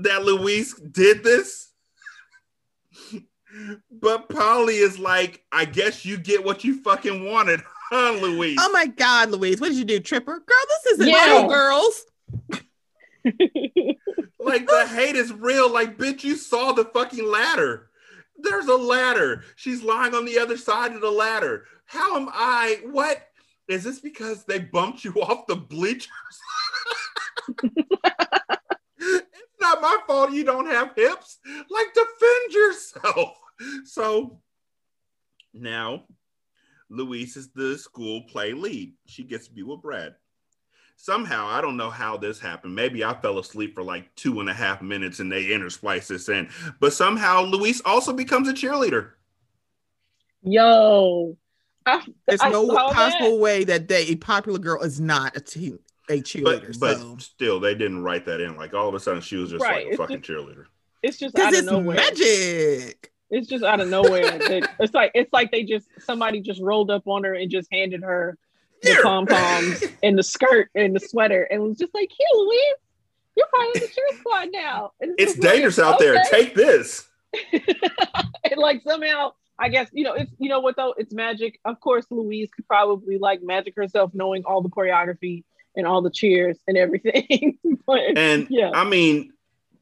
that 0.00 0.24
Louise 0.24 0.74
did 0.74 1.24
this. 1.24 1.69
But 3.90 4.28
Polly 4.28 4.76
is 4.76 4.98
like, 4.98 5.44
I 5.52 5.64
guess 5.64 6.04
you 6.04 6.16
get 6.16 6.44
what 6.44 6.64
you 6.64 6.80
fucking 6.82 7.24
wanted, 7.24 7.60
huh, 7.90 8.18
Louise? 8.20 8.58
Oh 8.60 8.70
my 8.72 8.86
God, 8.86 9.30
Louise, 9.30 9.60
what 9.60 9.68
did 9.68 9.78
you 9.78 9.84
do, 9.84 10.00
Tripper? 10.00 10.38
Girl, 10.38 10.64
this 10.68 10.92
isn't 10.92 11.08
yeah. 11.08 11.46
girls. 11.48 12.06
like 14.38 14.66
the 14.66 14.86
hate 14.88 15.16
is 15.16 15.32
real. 15.32 15.70
Like, 15.70 15.98
bitch, 15.98 16.24
you 16.24 16.36
saw 16.36 16.72
the 16.72 16.84
fucking 16.84 17.26
ladder. 17.26 17.90
There's 18.38 18.66
a 18.66 18.76
ladder. 18.76 19.44
She's 19.56 19.82
lying 19.82 20.14
on 20.14 20.24
the 20.24 20.38
other 20.38 20.56
side 20.56 20.92
of 20.92 21.00
the 21.00 21.10
ladder. 21.10 21.66
How 21.84 22.16
am 22.16 22.28
I? 22.32 22.80
What? 22.84 23.26
Is 23.68 23.84
this 23.84 24.00
because 24.00 24.44
they 24.44 24.58
bumped 24.58 25.04
you 25.04 25.12
off 25.22 25.46
the 25.46 25.56
bleachers? 25.56 26.08
it's 28.98 29.60
not 29.60 29.82
my 29.82 29.98
fault 30.06 30.32
you 30.32 30.44
don't 30.44 30.66
have 30.66 30.94
hips. 30.96 31.38
Like, 31.68 31.94
defend 31.94 32.52
yourself. 32.52 33.36
So 33.84 34.40
now 35.52 36.04
Louise 36.88 37.36
is 37.36 37.50
the 37.50 37.78
school 37.78 38.22
play 38.22 38.52
lead. 38.52 38.94
She 39.06 39.24
gets 39.24 39.46
to 39.48 39.52
be 39.52 39.62
with 39.62 39.82
Brad. 39.82 40.14
Somehow, 40.96 41.46
I 41.46 41.62
don't 41.62 41.78
know 41.78 41.88
how 41.88 42.18
this 42.18 42.38
happened. 42.38 42.74
Maybe 42.74 43.02
I 43.02 43.14
fell 43.14 43.38
asleep 43.38 43.74
for 43.74 43.82
like 43.82 44.14
two 44.16 44.40
and 44.40 44.50
a 44.50 44.54
half 44.54 44.82
minutes 44.82 45.20
and 45.20 45.32
they 45.32 45.46
intersplice 45.46 46.08
this 46.08 46.28
in. 46.28 46.50
But 46.78 46.92
somehow, 46.92 47.42
Louise 47.42 47.80
also 47.86 48.12
becomes 48.12 48.48
a 48.48 48.52
cheerleader. 48.52 49.12
Yo, 50.42 51.38
I, 51.86 52.04
there's 52.26 52.42
I 52.42 52.50
no 52.50 52.68
possible 52.68 53.36
that. 53.36 53.42
way 53.42 53.64
that 53.64 53.88
they 53.88 54.08
a 54.08 54.16
popular 54.16 54.58
girl 54.58 54.82
is 54.82 55.00
not 55.00 55.36
a 55.36 55.40
team 55.40 55.78
a 56.10 56.20
cheerleader. 56.20 56.78
But, 56.78 56.98
so. 56.98 57.14
but 57.14 57.22
still, 57.22 57.60
they 57.60 57.74
didn't 57.74 58.02
write 58.02 58.26
that 58.26 58.40
in. 58.40 58.56
Like 58.56 58.74
all 58.74 58.88
of 58.88 58.94
a 58.94 59.00
sudden, 59.00 59.20
she 59.20 59.36
was 59.36 59.50
just 59.50 59.62
right. 59.62 59.86
like 59.86 59.94
a 59.94 59.96
fucking 59.96 60.22
just, 60.22 60.30
cheerleader. 60.30 60.64
It's 61.02 61.18
just 61.18 61.38
out 61.38 61.52
it's 61.52 61.60
of 61.60 61.66
nowhere. 61.66 61.96
magic. 61.96 63.09
It's 63.30 63.48
just 63.48 63.64
out 63.64 63.80
of 63.80 63.88
nowhere. 63.88 64.38
it's 64.80 64.94
like 64.94 65.12
it's 65.14 65.32
like 65.32 65.50
they 65.50 65.64
just 65.64 65.88
somebody 66.00 66.40
just 66.40 66.60
rolled 66.60 66.90
up 66.90 67.06
on 67.06 67.24
her 67.24 67.34
and 67.34 67.50
just 67.50 67.68
handed 67.72 68.02
her 68.02 68.36
the 68.82 68.98
pom 69.02 69.26
poms 69.26 69.84
and 70.02 70.18
the 70.18 70.22
skirt 70.22 70.70
and 70.74 70.96
the 70.96 71.00
sweater 71.00 71.42
and 71.44 71.62
was 71.62 71.78
just 71.78 71.94
like, 71.94 72.10
"Here, 72.10 72.26
Louise, 72.34 72.60
you're 73.36 73.46
part 73.54 73.68
of 73.68 73.74
the 73.74 73.88
cheer 73.88 74.18
squad 74.18 74.48
now." 74.52 74.92
And 75.00 75.14
it's, 75.18 75.32
it's 75.32 75.40
dangerous 75.40 75.78
like, 75.78 75.86
out 75.86 75.94
okay. 75.96 76.04
there. 76.06 76.22
Take 76.30 76.54
this. 76.54 77.08
and 77.52 78.56
like 78.56 78.82
somehow 78.82 79.32
I 79.60 79.68
guess 79.68 79.88
you 79.92 80.04
know 80.04 80.14
it's 80.14 80.32
you 80.38 80.48
know 80.48 80.60
what 80.60 80.76
though 80.76 80.94
it's 80.96 81.12
magic. 81.12 81.60
Of 81.64 81.80
course, 81.80 82.06
Louise 82.10 82.50
could 82.50 82.66
probably 82.66 83.18
like 83.18 83.42
magic 83.42 83.76
herself, 83.76 84.12
knowing 84.14 84.44
all 84.44 84.62
the 84.62 84.70
choreography 84.70 85.44
and 85.76 85.86
all 85.86 86.02
the 86.02 86.10
cheers 86.10 86.58
and 86.66 86.76
everything. 86.76 87.58
but, 87.86 88.00
and 88.16 88.46
yeah, 88.50 88.70
I 88.72 88.84
mean, 88.84 89.32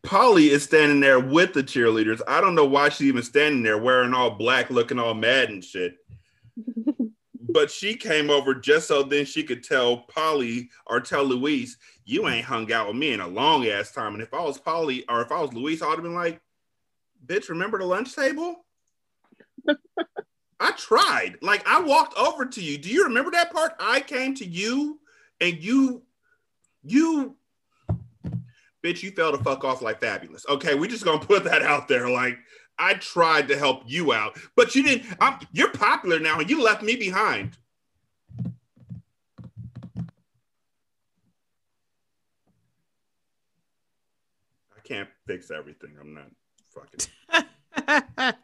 Polly 0.03 0.51
is 0.51 0.63
standing 0.65 1.01
there 1.01 1.21
with 1.21 1.53
the 1.55 1.63
cheerleaders. 1.63 2.21
I 2.27 2.41
don't 2.41 2.55
know 2.55 2.65
why 2.65 2.89
she's 2.89 3.09
even 3.09 3.23
standing 3.23 3.63
there 3.63 3.79
wearing 3.79 4.15
all 4.15 4.31
black, 4.31 4.71
looking 4.71 4.99
all 4.99 5.15
mad 5.15 5.51
and 5.51 5.65
shit. 5.65 5.97
but 7.49 7.71
she 7.71 7.95
came 7.95 8.31
over 8.31 8.55
just 8.55 8.89
so 8.89 9.03
then 9.03 9.25
she 9.25 9.43
could 9.43 9.63
tell 9.65 9.99
Polly 9.99 10.71
or 10.87 11.01
tell 11.01 11.25
Louise, 11.25 11.79
you 12.05 12.29
ain't 12.29 12.45
hung 12.45 12.73
out 12.73 12.87
with 12.87 12.97
me 12.97 13.13
in 13.13 13.21
a 13.21 13.29
long 13.29 13.67
ass 13.67 13.93
time. 13.93 14.15
And 14.15 14.23
if 14.23 14.33
I 14.33 14.43
was 14.43 14.59
Polly 14.59 15.05
or 15.09 15.21
if 15.21 15.33
I 15.33 15.41
was 15.41 15.53
Louise, 15.53 15.83
I 15.83 15.89
would 15.89 15.97
have 15.97 16.05
been 16.05 16.15
like, 16.15 16.41
bitch, 17.27 17.49
remember 17.49 17.79
the 17.79 17.85
lunch 17.85 18.15
table? 18.15 18.65
I 20.61 20.73
tried. 20.73 21.37
Like 21.43 21.67
I 21.67 21.81
walked 21.81 22.17
over 22.19 22.47
to 22.47 22.61
you. 22.61 22.79
Do 22.79 22.89
you 22.89 23.05
remember 23.05 23.31
that 23.33 23.53
part? 23.53 23.75
I 23.79 24.01
came 24.01 24.35
to 24.37 24.47
you 24.47 25.01
and 25.41 25.63
you 25.63 26.03
you 26.83 27.37
bitch, 28.85 29.03
you 29.03 29.11
fell 29.11 29.33
the 29.33 29.43
fuck 29.43 29.65
off 29.65 29.83
like 29.83 30.01
fabulous. 30.01 30.45
Okay, 30.49 30.75
we 30.75 30.89
just 30.89 31.05
gonna 31.05 31.19
put 31.25 31.45
that 31.45 31.63
out 31.63 31.89
there. 31.89 32.09
Like 32.09 32.39
I 32.79 32.95
tried 32.95 33.49
to 33.49 33.59
help 33.59 33.83
you 33.87 34.13
out, 34.13 34.39
but 34.57 34.75
you 34.75 34.83
didn't. 34.83 35.07
I'm, 35.21 35.39
you're 35.53 35.73
popular 35.73 36.19
now, 36.21 36.39
and 36.39 36.49
you 36.49 36.63
left 36.63 36.83
me 36.83 36.97
behind. 36.97 37.57
I 44.77 44.81
can't 44.85 45.09
fix 45.27 45.51
everything. 45.51 45.97
I'm 46.01 46.15
not 46.15 46.31
fucking. 46.71 48.35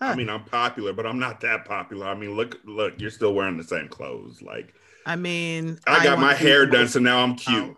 I 0.00 0.14
mean, 0.14 0.28
I'm 0.28 0.44
popular, 0.44 0.92
but 0.92 1.06
I'm 1.06 1.18
not 1.18 1.40
that 1.40 1.64
popular. 1.64 2.06
I 2.06 2.14
mean, 2.14 2.36
look, 2.36 2.60
look, 2.64 3.00
you're 3.00 3.10
still 3.10 3.34
wearing 3.34 3.56
the 3.56 3.64
same 3.64 3.88
clothes. 3.88 4.40
Like, 4.40 4.74
I 5.04 5.16
mean, 5.16 5.78
I 5.86 6.04
got 6.04 6.18
I 6.18 6.20
my 6.20 6.34
hair 6.34 6.66
done, 6.66 6.88
so 6.88 7.00
now 7.00 7.22
I'm 7.22 7.32
oh, 7.32 7.34
cute. 7.34 7.76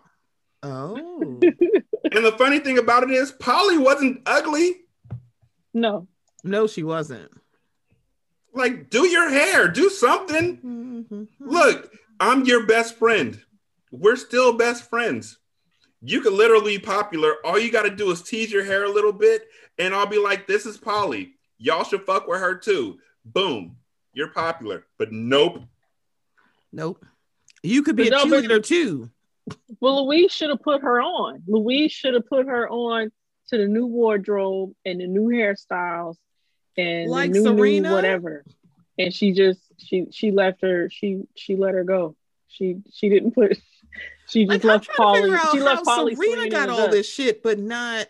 Oh. 0.63 0.95
and 1.41 2.25
the 2.25 2.35
funny 2.37 2.59
thing 2.59 2.77
about 2.77 3.03
it 3.03 3.11
is, 3.11 3.31
Polly 3.31 3.77
wasn't 3.77 4.21
ugly. 4.25 4.81
No, 5.73 6.07
no, 6.43 6.67
she 6.67 6.83
wasn't. 6.83 7.31
Like, 8.53 8.89
do 8.89 9.07
your 9.07 9.29
hair, 9.29 9.67
do 9.69 9.89
something. 9.89 10.57
Mm-hmm. 10.57 11.23
Look, 11.39 11.91
I'm 12.19 12.43
your 12.45 12.65
best 12.65 12.97
friend. 12.97 13.39
we're 13.91 14.15
still 14.17 14.53
best 14.57 14.89
friends. 14.89 15.37
You 16.01 16.21
could 16.21 16.33
literally 16.33 16.77
be 16.77 16.83
popular. 16.83 17.35
All 17.45 17.59
you 17.59 17.71
got 17.71 17.83
to 17.83 17.95
do 17.95 18.09
is 18.11 18.21
tease 18.21 18.51
your 18.51 18.63
hair 18.63 18.85
a 18.85 18.89
little 18.91 19.13
bit, 19.13 19.47
and 19.77 19.93
I'll 19.93 20.07
be 20.07 20.17
like, 20.17 20.47
"This 20.47 20.65
is 20.65 20.77
Polly. 20.77 21.33
Y'all 21.59 21.83
should 21.83 22.05
fuck 22.05 22.27
with 22.27 22.39
her 22.39 22.55
too." 22.55 22.97
Boom, 23.23 23.77
you're 24.13 24.29
popular. 24.29 24.85
But 24.97 25.11
nope, 25.11 25.61
nope. 26.71 27.05
You 27.61 27.83
could 27.83 27.95
be 27.95 28.09
but 28.09 28.25
a 28.25 28.27
no, 28.27 28.41
cheerleader 28.41 28.63
too. 28.65 29.11
Well, 29.79 30.05
Louise 30.05 30.31
should 30.31 30.49
have 30.49 30.61
put 30.61 30.81
her 30.81 31.01
on. 31.01 31.43
Louise 31.47 31.91
should 31.91 32.13
have 32.13 32.27
put 32.27 32.47
her 32.47 32.69
on 32.69 33.11
to 33.49 33.57
the 33.57 33.67
new 33.67 33.85
wardrobe 33.85 34.73
and 34.85 34.99
the 34.99 35.07
new 35.07 35.27
hairstyles 35.27 36.15
and 36.77 37.09
like 37.09 37.31
new, 37.31 37.43
Serena, 37.43 37.89
new 37.89 37.95
whatever. 37.95 38.45
And 38.97 39.13
she 39.13 39.33
just 39.33 39.59
she 39.77 40.07
she 40.11 40.31
left 40.31 40.61
her 40.61 40.89
she 40.89 41.23
she 41.35 41.55
let 41.55 41.73
her 41.73 41.83
go. 41.83 42.15
She 42.47 42.77
she 42.91 43.09
didn't 43.09 43.31
put 43.31 43.57
she 44.27 44.45
just 44.45 44.63
like, 44.63 44.63
left 44.63 44.89
Polly. 44.95 45.37
She 45.51 45.59
left 45.59 45.85
Polly. 45.85 46.15
Serena 46.15 46.49
got 46.49 46.69
all 46.69 46.89
this 46.89 47.11
shit, 47.11 47.43
but 47.43 47.59
not 47.59 48.07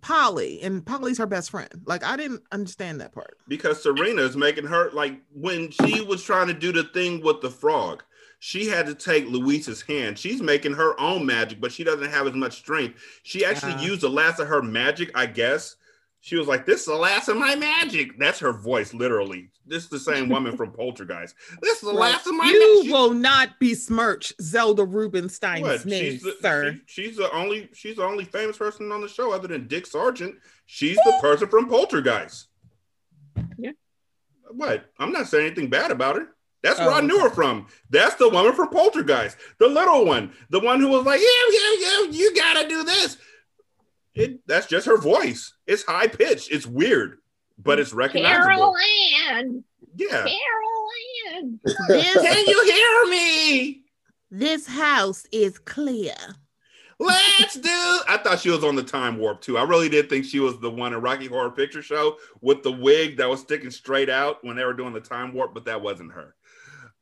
Polly, 0.00 0.60
and 0.62 0.84
Polly's 0.84 1.18
her 1.18 1.26
best 1.26 1.50
friend. 1.50 1.70
Like 1.86 2.04
I 2.04 2.16
didn't 2.16 2.42
understand 2.50 3.00
that 3.00 3.12
part 3.12 3.36
because 3.48 3.82
Serena 3.82 4.22
is 4.22 4.36
making 4.36 4.66
her 4.66 4.90
like 4.90 5.20
when 5.32 5.70
she 5.70 6.00
was 6.02 6.22
trying 6.22 6.48
to 6.48 6.54
do 6.54 6.72
the 6.72 6.84
thing 6.84 7.22
with 7.22 7.40
the 7.40 7.50
frog 7.50 8.02
she 8.44 8.66
had 8.66 8.86
to 8.86 8.94
take 8.96 9.28
Louise's 9.28 9.82
hand. 9.82 10.18
She's 10.18 10.42
making 10.42 10.72
her 10.72 11.00
own 11.00 11.24
magic, 11.24 11.60
but 11.60 11.70
she 11.70 11.84
doesn't 11.84 12.10
have 12.10 12.26
as 12.26 12.34
much 12.34 12.54
strength. 12.54 12.98
She 13.22 13.44
actually 13.44 13.74
uh, 13.74 13.82
used 13.82 14.00
the 14.00 14.08
last 14.08 14.40
of 14.40 14.48
her 14.48 14.60
magic, 14.60 15.12
I 15.14 15.26
guess. 15.26 15.76
She 16.22 16.34
was 16.34 16.48
like, 16.48 16.66
This 16.66 16.80
is 16.80 16.86
the 16.86 16.96
last 16.96 17.28
of 17.28 17.36
my 17.36 17.54
magic. 17.54 18.18
That's 18.18 18.40
her 18.40 18.52
voice, 18.52 18.92
literally. 18.92 19.50
This 19.64 19.84
is 19.84 19.90
the 19.90 20.00
same 20.00 20.28
woman 20.28 20.56
from 20.56 20.72
Poltergeist. 20.76 21.36
This 21.60 21.76
is 21.76 21.82
the 21.82 21.94
right. 21.94 22.10
last 22.10 22.26
of 22.26 22.34
my 22.34 22.46
magic. 22.46 22.60
You 22.60 22.78
magic. 22.78 22.92
will 22.92 23.14
not 23.14 23.60
besmirch 23.60 24.32
Zelda 24.42 24.84
Rubinstein's 24.84 25.62
what? 25.62 25.86
name, 25.86 26.10
she's 26.10 26.22
the, 26.22 26.36
sir. 26.40 26.80
She, 26.86 27.04
she's 27.04 27.16
the 27.18 27.30
only 27.30 27.68
she's 27.72 27.94
the 27.94 28.04
only 28.04 28.24
famous 28.24 28.56
person 28.56 28.90
on 28.90 29.02
the 29.02 29.08
show 29.08 29.30
other 29.32 29.46
than 29.46 29.68
Dick 29.68 29.86
Sargent. 29.86 30.34
She's 30.66 30.96
the 30.96 31.16
person 31.20 31.46
from 31.46 31.68
Poltergeist. 31.68 32.48
Yeah. 33.56 33.70
What? 34.50 34.90
I'm 34.98 35.12
not 35.12 35.28
saying 35.28 35.46
anything 35.46 35.70
bad 35.70 35.92
about 35.92 36.16
her. 36.16 36.34
That's 36.62 36.78
oh, 36.78 36.86
where 36.86 36.94
oh, 36.94 36.98
I 36.98 37.00
knew 37.00 37.18
her 37.20 37.30
from. 37.30 37.66
That's 37.90 38.14
the 38.16 38.28
woman 38.28 38.52
from 38.52 38.68
Poltergeist, 38.70 39.36
the 39.58 39.66
little 39.66 40.04
one, 40.04 40.32
the 40.50 40.60
one 40.60 40.80
who 40.80 40.88
was 40.88 41.04
like, 41.04 41.20
"Yeah, 41.20 41.58
yeah, 41.58 41.76
yeah, 41.80 42.10
you 42.10 42.34
gotta 42.34 42.68
do 42.68 42.84
this." 42.84 43.18
It, 44.14 44.46
that's 44.46 44.66
just 44.66 44.86
her 44.86 44.98
voice. 44.98 45.54
It's 45.66 45.84
high 45.84 46.06
pitched. 46.06 46.50
It's 46.50 46.66
weird, 46.66 47.18
but 47.58 47.78
it's 47.78 47.92
recognizable. 47.92 48.44
Carol 48.44 48.76
Anne. 49.28 49.64
Yeah. 49.96 50.08
Carol 50.08 50.88
Anne. 51.34 51.60
Can 51.88 52.46
you 52.46 52.64
hear 52.64 53.10
me? 53.10 53.82
This 54.30 54.66
house 54.66 55.26
is 55.32 55.58
clear. 55.58 56.14
Let's 56.98 57.56
do. 57.56 57.68
I 58.08 58.20
thought 58.22 58.38
she 58.38 58.50
was 58.50 58.62
on 58.62 58.76
the 58.76 58.82
time 58.82 59.18
warp 59.18 59.40
too. 59.40 59.58
I 59.58 59.64
really 59.64 59.88
did 59.88 60.08
think 60.08 60.24
she 60.24 60.38
was 60.38 60.60
the 60.60 60.70
one 60.70 60.92
in 60.92 61.00
Rocky 61.00 61.26
Horror 61.26 61.50
Picture 61.50 61.82
Show 61.82 62.16
with 62.40 62.62
the 62.62 62.70
wig 62.70 63.16
that 63.16 63.28
was 63.28 63.40
sticking 63.40 63.70
straight 63.70 64.08
out 64.08 64.44
when 64.44 64.56
they 64.56 64.64
were 64.64 64.72
doing 64.72 64.92
the 64.92 65.00
time 65.00 65.34
warp, 65.34 65.52
but 65.52 65.64
that 65.64 65.82
wasn't 65.82 66.12
her. 66.12 66.36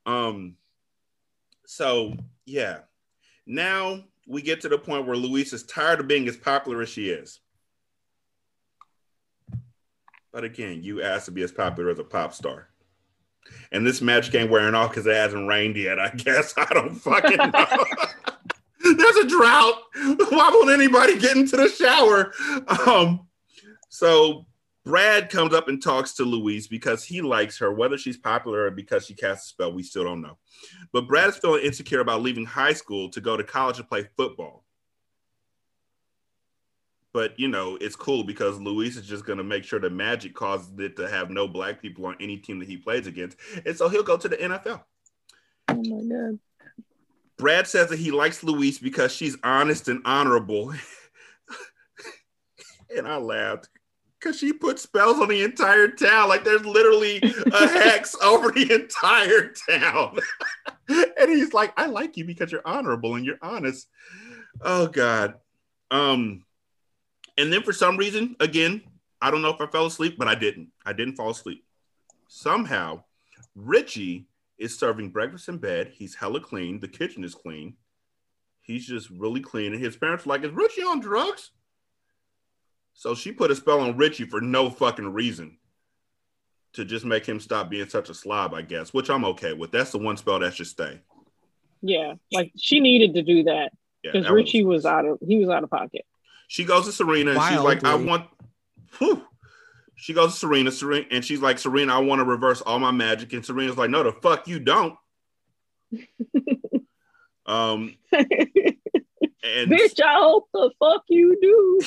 Um, 0.07 0.57
so 1.67 2.15
yeah, 2.47 2.79
now 3.47 4.03
we 4.27 4.43
get 4.43 4.61
to 4.63 4.69
the 4.69 4.79
point 4.79 5.07
where 5.07 5.17
Louise 5.17 5.53
is 5.53 5.65
tired 5.65 6.01
of 6.01 6.09
being 6.09 6.29
as 6.29 6.37
popular 6.37 6.83
as 6.83 6.89
she 6.89 7.11
is. 7.11 7.41
But 10.33 10.45
again, 10.45 10.83
you 10.83 11.03
asked 11.03 11.27
to 11.27 11.33
be 11.33 11.43
as 11.43 11.53
popular 11.53 11.91
as 11.91 11.99
a 11.99 12.05
pop 12.05 12.33
star. 12.33 12.69
And 13.73 13.87
this 13.87 14.01
magic 14.01 14.35
ain't 14.35 14.51
wearing 14.51 14.75
off 14.75 14.91
because 14.91 15.07
it 15.07 15.15
hasn't 15.15 15.49
rained 15.49 15.77
yet, 15.77 15.99
I 15.99 16.11
guess. 16.11 16.55
I 16.57 16.67
don't 16.73 16.95
fucking 16.95 17.37
know. 17.37 17.85
There's 18.97 19.17
a 19.17 19.29
drought. 19.29 19.75
Why 19.95 20.51
won't 20.53 20.71
anybody 20.71 21.19
get 21.19 21.37
into 21.37 21.57
the 21.57 21.69
shower? 21.69 22.33
Um, 22.87 23.27
so 23.89 24.47
Brad 24.85 25.29
comes 25.29 25.53
up 25.53 25.69
and 25.69 25.83
talks 25.83 26.15
to 26.15 26.25
Louise 26.25 26.67
because 26.67 27.05
he 27.05 27.21
likes 27.21 27.59
her, 27.59 27.73
whether 27.73 27.99
she's 27.99 28.17
popular 28.17 28.65
or 28.65 28.71
because 28.71 29.05
she 29.05 29.15
casts 29.15 29.47
a 29.47 29.49
spell, 29.51 29.73
we 29.73 29.83
still 29.83 30.05
don't 30.05 30.23
know. 30.23 30.39
But 30.93 31.07
Brad 31.07 31.29
is 31.29 31.37
feeling 31.37 31.65
insecure 31.65 32.01
about 32.01 32.23
leaving 32.23 32.47
high 32.47 32.73
school 32.73 33.11
to 33.11 33.21
go 33.21 33.37
to 33.37 33.45
college 33.45 33.79
and 33.79 33.89
play 33.89 34.09
football. 34.17 34.65
But 37.13 37.39
you 37.39 37.49
know, 37.49 37.77
it's 37.81 37.97
cool 37.97 38.25
because 38.25 38.59
Louise 38.59 38.97
is 38.97 39.07
just 39.07 39.27
gonna 39.27 39.45
make 39.45 39.65
sure 39.65 39.81
the 39.81 39.91
magic 39.91 40.35
causes 40.35 40.71
it 40.79 40.97
to 40.97 41.09
have 41.09 41.29
no 41.29 41.47
black 41.47 41.83
people 41.83 42.07
on 42.07 42.17
any 42.21 42.39
team 42.39 42.59
that 42.61 42.69
he 42.69 42.77
plays 42.77 43.07
against. 43.07 43.37
And 43.67 43.77
so 43.77 43.89
he'll 43.89 44.03
go 44.03 44.17
to 44.17 44.29
the 44.29 44.37
NFL. 44.37 44.83
Oh 45.69 45.75
my 45.75 46.15
god. 46.15 46.39
Brad 47.37 47.67
says 47.67 47.89
that 47.89 47.99
he 47.99 48.13
likes 48.13 48.43
Louise 48.43 48.79
because 48.79 49.13
she's 49.13 49.37
honest 49.43 49.89
and 49.89 50.03
honorable. 50.05 50.73
and 52.97 53.09
I 53.09 53.17
laughed 53.17 53.69
because 54.21 54.39
she 54.39 54.53
put 54.53 54.79
spells 54.79 55.19
on 55.19 55.29
the 55.29 55.43
entire 55.43 55.89
town. 55.89 56.29
Like 56.29 56.45
there's 56.45 56.65
literally 56.65 57.19
a 57.23 57.69
hex 57.69 58.15
over 58.23 58.51
the 58.51 58.73
entire 58.73 59.53
town. 59.69 60.19
and 60.89 61.31
he's 61.31 61.55
like, 61.55 61.73
I 61.77 61.87
like 61.87 62.17
you 62.17 62.25
because 62.25 62.53
you're 62.53 62.67
honorable 62.67 63.15
and 63.15 63.25
you're 63.25 63.39
honest. 63.41 63.89
Oh 64.61 64.87
God. 64.89 65.35
Um, 65.91 66.45
and 67.39 67.53
then 67.53 67.63
for 67.63 67.73
some 67.73 67.97
reason, 67.97 68.37
again, 68.41 68.83
I 69.23 69.31
don't 69.31 69.43
know 69.43 69.51
if 69.51 69.61
I 69.61 69.67
fell 69.67 69.87
asleep, 69.87 70.17
but 70.19 70.29
I 70.29 70.35
didn't. 70.35 70.69
I 70.85 70.93
didn't 70.93 71.17
fall 71.17 71.31
asleep. 71.31 71.65
Somehow, 72.29 73.05
Richie 73.55 74.27
is 74.59 74.79
serving 74.79 75.11
breakfast 75.11 75.49
in 75.49 75.59
bed. 75.59 75.93
He's 75.95 76.15
hella 76.15 76.41
clean. 76.41 76.81
The 76.81 76.89
kitchen 76.89 77.25
is 77.25 77.35
clean. 77.35 77.75
He's 78.61 78.87
just 78.87 79.11
really 79.11 79.41
clean. 79.41 79.73
And 79.73 79.83
his 79.83 79.97
parents 79.97 80.27
are 80.27 80.29
like, 80.29 80.45
Is 80.45 80.53
Richie 80.53 80.83
on 80.83 81.01
drugs? 81.01 81.51
So 83.01 83.15
she 83.15 83.33
put 83.33 83.51
a 83.51 83.57
spell 83.57 83.81
on 83.81 83.97
Richie 83.97 84.27
for 84.27 84.43
no 84.43 84.69
fucking 84.69 85.15
reason 85.15 85.57
to 86.75 86.85
just 86.85 87.07
make 87.07 87.25
him 87.25 87.41
stop 87.41 87.71
being 87.71 87.89
such 87.89 88.11
a 88.11 88.15
slob, 88.15 88.53
I 88.53 88.61
guess, 88.61 88.93
which 88.93 89.09
I'm 89.09 89.25
okay 89.25 89.55
with. 89.55 89.71
That's 89.71 89.91
the 89.91 89.97
one 89.97 90.19
spell 90.19 90.39
that 90.41 90.53
should 90.53 90.67
stay. 90.67 91.01
Yeah, 91.81 92.17
like 92.31 92.53
she 92.59 92.79
needed 92.79 93.15
to 93.15 93.23
do 93.23 93.45
that 93.45 93.73
because 94.03 94.27
yeah, 94.27 94.33
Richie 94.33 94.65
was, 94.65 94.85
was, 94.85 94.85
out 94.85 95.07
of 95.07 95.19
he 95.27 95.39
was 95.39 95.49
out 95.49 95.65
of 95.65 95.71
pocket. 95.71 96.03
She 96.49 96.65
goes 96.65 96.85
to 96.85 96.93
Serena 96.93 97.31
and 97.31 97.39
Wildly. 97.39 97.57
she's 97.57 97.65
like, 97.83 97.85
I 97.85 97.95
want. 97.95 98.27
Whew. 98.99 99.25
She 99.95 100.13
goes 100.13 100.35
to 100.35 100.39
Serena, 100.39 100.71
Serena, 100.71 101.07
and 101.11 101.25
she's 101.25 101.41
like, 101.41 101.59
Serena, 101.59 101.95
I 101.95 102.01
want 102.01 102.19
to 102.19 102.27
reverse 102.27 102.61
all 102.61 102.81
my 102.81 102.91
magic. 102.91 103.33
And 103.33 103.43
Serena's 103.43 103.79
like, 103.79 103.89
No, 103.89 104.03
the 104.03 104.13
fuck 104.13 104.47
you 104.47 104.61
don't. 104.61 104.95
um, 107.47 107.97
and 109.43 109.71
bitch, 109.71 110.01
I 110.01 110.15
hope 110.15 110.49
the 110.53 110.71
fuck 110.79 111.05
you 111.09 111.37
do. 111.41 111.81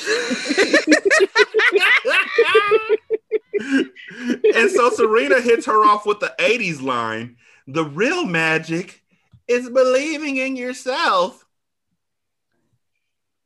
and 4.54 4.70
so 4.70 4.90
Serena 4.90 5.40
hits 5.40 5.66
her 5.66 5.84
off 5.84 6.06
with 6.06 6.20
the 6.20 6.34
80s 6.38 6.82
line 6.82 7.36
the 7.66 7.84
real 7.84 8.24
magic 8.24 9.02
is 9.48 9.70
believing 9.70 10.36
in 10.36 10.56
yourself 10.56 11.44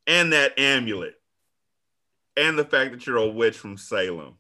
and 0.07 0.33
that 0.33 0.59
amulet 0.59 1.15
and 2.37 2.59
the 2.59 2.65
fact 2.65 2.93
that 2.93 3.07
you're 3.07 3.17
a 3.17 3.27
witch 3.27 3.57
from 3.57 3.77
Salem 3.77 4.37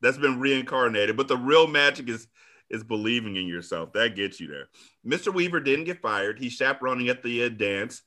that's 0.00 0.18
been 0.18 0.40
reincarnated. 0.40 1.16
But 1.16 1.28
the 1.28 1.36
real 1.36 1.66
magic 1.66 2.08
is 2.08 2.28
is 2.68 2.82
believing 2.82 3.36
in 3.36 3.46
yourself. 3.46 3.92
That 3.92 4.16
gets 4.16 4.40
you 4.40 4.48
there. 4.48 4.68
Mr. 5.06 5.32
Weaver 5.32 5.60
didn't 5.60 5.84
get 5.84 6.02
fired. 6.02 6.36
He's 6.36 6.52
chaperoning 6.52 7.08
at 7.08 7.22
the 7.22 7.44
uh, 7.44 7.48
dance. 7.48 8.02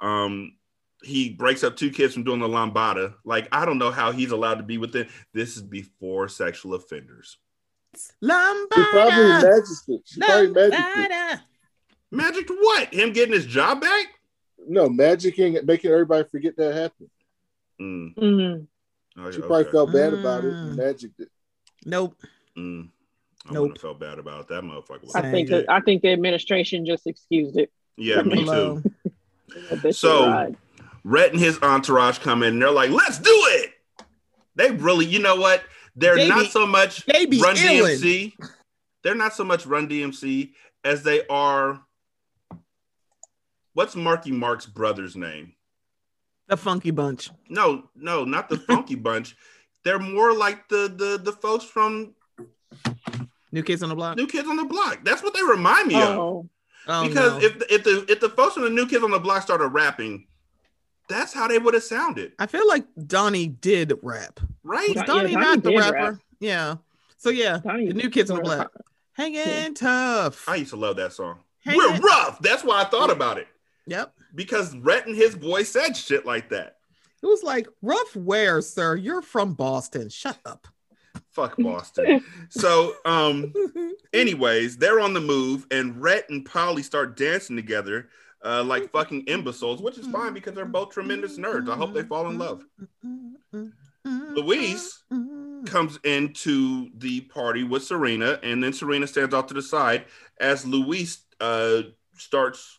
Um, 0.00 0.56
he 1.02 1.30
breaks 1.30 1.62
up 1.62 1.76
two 1.76 1.90
kids 1.90 2.14
from 2.14 2.24
doing 2.24 2.40
the 2.40 2.48
lambada. 2.48 3.14
Like, 3.24 3.48
I 3.52 3.64
don't 3.64 3.78
know 3.78 3.90
how 3.90 4.12
he's 4.12 4.30
allowed 4.30 4.56
to 4.56 4.62
be 4.62 4.78
with 4.78 4.96
it. 4.96 5.08
This 5.32 5.56
is 5.56 5.62
before 5.62 6.28
sexual 6.28 6.74
offenders. 6.74 7.38
Lambada. 8.22 8.74
She 8.74 8.84
probably 8.90 9.28
magic 9.28 9.78
it. 9.88 10.00
She 10.04 10.20
probably 10.20 10.50
magic 10.50 11.40
Magic 12.10 12.48
what? 12.48 12.94
Him 12.94 13.12
getting 13.12 13.34
his 13.34 13.46
job 13.46 13.80
back? 13.80 14.06
No, 14.66 14.88
magicking 14.88 15.62
making 15.64 15.90
everybody 15.90 16.28
forget 16.28 16.56
that 16.56 16.74
happened. 16.74 17.10
Mm. 17.80 18.14
Mm-hmm. 18.16 19.20
Oh, 19.20 19.30
she 19.30 19.38
okay. 19.38 19.46
probably 19.46 19.72
felt 19.72 19.92
bad 19.92 20.14
about 20.14 20.44
it 20.44 20.52
and 20.52 20.72
mm. 20.72 20.76
magicked 20.76 21.20
it. 21.20 21.28
Nope. 21.84 22.16
Mm. 22.56 22.88
I 23.48 23.52
nope. 23.52 23.60
wouldn't 23.62 23.78
have 23.78 23.82
felt 23.82 24.00
bad 24.00 24.18
about 24.18 24.42
it. 24.42 24.48
that 24.48 24.62
motherfucker. 24.62 25.10
I 25.14 25.30
think 25.30 25.50
I 25.68 25.80
think 25.80 26.02
the 26.02 26.12
administration 26.12 26.86
just 26.86 27.06
excused 27.06 27.56
it. 27.56 27.70
Yeah, 27.96 28.22
me 28.22 28.44
too. 28.44 28.82
So 29.92 30.54
Rhet 31.04 31.30
and 31.30 31.40
his 31.40 31.58
entourage 31.62 32.18
come 32.18 32.42
in 32.42 32.54
and 32.54 32.62
they're 32.62 32.70
like, 32.70 32.90
let's 32.90 33.18
do 33.18 33.30
it. 33.30 33.72
They 34.56 34.70
really, 34.72 35.06
you 35.06 35.20
know 35.20 35.36
what? 35.36 35.62
They're 35.94 36.16
they 36.16 36.28
not 36.28 36.44
be, 36.44 36.48
so 36.48 36.66
much 36.66 37.06
Run 37.08 37.26
illin'. 37.56 38.00
DMC. 38.00 38.32
They're 39.02 39.14
not 39.14 39.34
so 39.34 39.44
much 39.44 39.66
Run 39.66 39.88
DMC 39.88 40.52
as 40.84 41.02
they 41.02 41.26
are. 41.28 41.80
What's 43.74 43.94
Marky 43.94 44.32
Mark's 44.32 44.66
brother's 44.66 45.16
name? 45.16 45.54
The 46.48 46.56
Funky 46.56 46.90
Bunch. 46.90 47.30
No, 47.48 47.88
no, 47.94 48.24
not 48.24 48.48
the 48.48 48.58
Funky 48.58 48.94
Bunch. 48.96 49.36
They're 49.84 49.98
more 49.98 50.32
like 50.34 50.68
the 50.68 50.92
the 50.94 51.20
the 51.22 51.32
folks 51.32 51.64
from 51.64 52.14
New 53.52 53.62
Kids 53.62 53.82
on 53.82 53.88
the 53.88 53.94
Block. 53.94 54.16
New 54.16 54.26
Kids 54.26 54.48
on 54.48 54.56
the 54.56 54.64
Block. 54.64 55.00
That's 55.04 55.22
what 55.22 55.34
they 55.34 55.42
remind 55.42 55.88
me 55.88 55.96
oh. 55.96 56.40
of. 56.40 56.48
Oh, 56.88 57.08
because 57.08 57.42
no. 57.42 57.46
if 57.46 57.62
if 57.70 57.84
the 57.84 58.06
if 58.08 58.20
the 58.20 58.28
folks 58.28 58.54
from 58.54 58.64
the 58.64 58.70
New 58.70 58.86
Kids 58.86 59.02
on 59.02 59.10
the 59.10 59.18
Block 59.18 59.42
started 59.42 59.68
rapping, 59.68 60.26
that's 61.08 61.32
how 61.32 61.48
they 61.48 61.58
would 61.58 61.74
have 61.74 61.82
sounded. 61.82 62.32
I 62.38 62.46
feel 62.46 62.66
like 62.68 62.84
Donnie 63.06 63.48
did 63.48 63.92
rap, 64.02 64.40
right? 64.62 64.94
Was 64.94 65.04
Donnie 65.04 65.32
yeah, 65.32 65.40
not 65.40 65.62
the 65.62 65.76
rapper? 65.76 65.94
Rap. 65.94 66.18
Yeah. 66.38 66.76
So 67.18 67.30
yeah, 67.30 67.58
Donnie 67.58 67.88
the 67.88 67.94
New 67.94 68.10
Kids 68.10 68.30
on 68.30 68.36
the 68.36 68.42
Block, 68.42 68.72
hanging 69.12 69.34
yeah. 69.34 69.68
tough. 69.74 70.48
I 70.48 70.56
used 70.56 70.70
to 70.70 70.76
love 70.76 70.96
that 70.96 71.12
song. 71.12 71.38
Hang 71.64 71.76
We're 71.76 71.98
rough. 71.98 72.40
That's 72.40 72.62
why 72.62 72.82
I 72.82 72.84
thought 72.84 73.10
about 73.10 73.38
it. 73.38 73.48
Yep. 73.86 74.12
Because 74.34 74.74
Rhet 74.76 75.06
and 75.06 75.16
his 75.16 75.34
boy 75.34 75.64
said 75.64 75.96
shit 75.96 76.24
like 76.24 76.50
that. 76.50 76.76
It 77.22 77.26
was 77.26 77.42
like 77.42 77.66
rough 77.82 78.14
wear, 78.14 78.60
sir. 78.60 78.94
You're 78.94 79.22
from 79.22 79.54
Boston. 79.54 80.08
Shut 80.08 80.38
up. 80.44 80.68
Fuck 81.36 81.56
Boston. 81.58 82.24
so, 82.48 82.94
um, 83.04 83.52
anyways, 84.14 84.78
they're 84.78 85.00
on 85.00 85.12
the 85.12 85.20
move, 85.20 85.66
and 85.70 85.94
Rhet 86.02 86.30
and 86.30 86.46
Polly 86.46 86.82
start 86.82 87.14
dancing 87.14 87.56
together, 87.56 88.08
uh, 88.42 88.64
like 88.64 88.90
fucking 88.90 89.24
imbeciles, 89.26 89.82
which 89.82 89.98
is 89.98 90.06
fine 90.06 90.32
because 90.32 90.54
they're 90.54 90.64
both 90.64 90.94
tremendous 90.94 91.36
nerds. 91.38 91.68
I 91.68 91.76
hope 91.76 91.92
they 91.92 92.04
fall 92.04 92.26
in 92.28 92.38
love. 92.38 92.64
Louise 94.02 95.02
comes 95.66 95.98
into 96.04 96.88
the 96.96 97.20
party 97.20 97.64
with 97.64 97.84
Serena, 97.84 98.40
and 98.42 98.64
then 98.64 98.72
Serena 98.72 99.06
stands 99.06 99.34
off 99.34 99.46
to 99.48 99.54
the 99.54 99.62
side 99.62 100.06
as 100.40 100.66
Louise 100.66 101.18
uh, 101.38 101.82
starts 102.16 102.78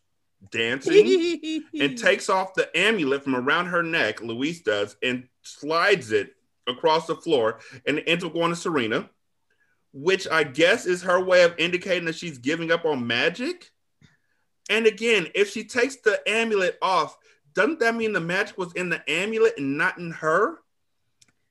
dancing 0.50 1.62
and 1.80 1.96
takes 1.98 2.28
off 2.28 2.56
the 2.56 2.76
amulet 2.76 3.24
from 3.24 3.36
around 3.36 3.68
her 3.68 3.84
neck. 3.84 4.20
Louise 4.22 4.62
does 4.62 4.96
and 5.04 5.28
slides 5.44 6.12
it 6.12 6.34
across 6.68 7.08
the 7.08 7.16
floor 7.16 7.60
and 7.86 8.02
ends 8.08 8.24
up 8.24 8.34
going 8.34 8.52
to 8.52 8.56
Serena, 8.56 9.10
which 9.94 10.28
I 10.28 10.44
guess 10.44 10.86
is 10.86 11.04
her 11.04 11.24
way 11.24 11.44
of 11.44 11.56
indicating 11.58 12.06
that 12.06 12.16
she's 12.16 12.38
giving 12.38 12.72
up 12.72 12.86
on 12.86 13.08
magic. 13.08 13.70
And 14.70 14.86
again, 14.86 15.28
if 15.34 15.50
she 15.52 15.64
takes 15.64 15.98
the 15.98 16.20
amulet 16.28 16.78
off, 16.82 17.18
doesn't 17.54 17.80
that 17.80 17.96
mean 17.96 18.14
the 18.14 18.20
magic 18.20 18.58
was 18.58 18.74
in 18.74 18.90
the 18.90 19.02
amulet 19.10 19.58
and 19.58 19.78
not 19.78 19.98
in 19.98 20.12
her? 20.12 20.60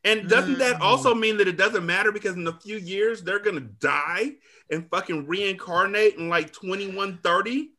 And 0.05 0.29
doesn't 0.29 0.59
that 0.59 0.77
mm. 0.77 0.81
also 0.81 1.17
mean 1.17 1.37
that 1.39 1.49
it 1.49 1.57
doesn't 1.57 1.85
matter 1.85 2.13
because 2.13 2.37
in 2.37 2.47
a 2.47 2.53
few 2.61 2.77
years 2.77 3.23
they're 3.23 3.41
gonna 3.41 3.61
die 3.61 4.35
and 4.71 4.89
fucking 4.89 5.27
reincarnate 5.27 6.15
in 6.15 6.29
like 6.29 6.53
2130? 6.53 7.71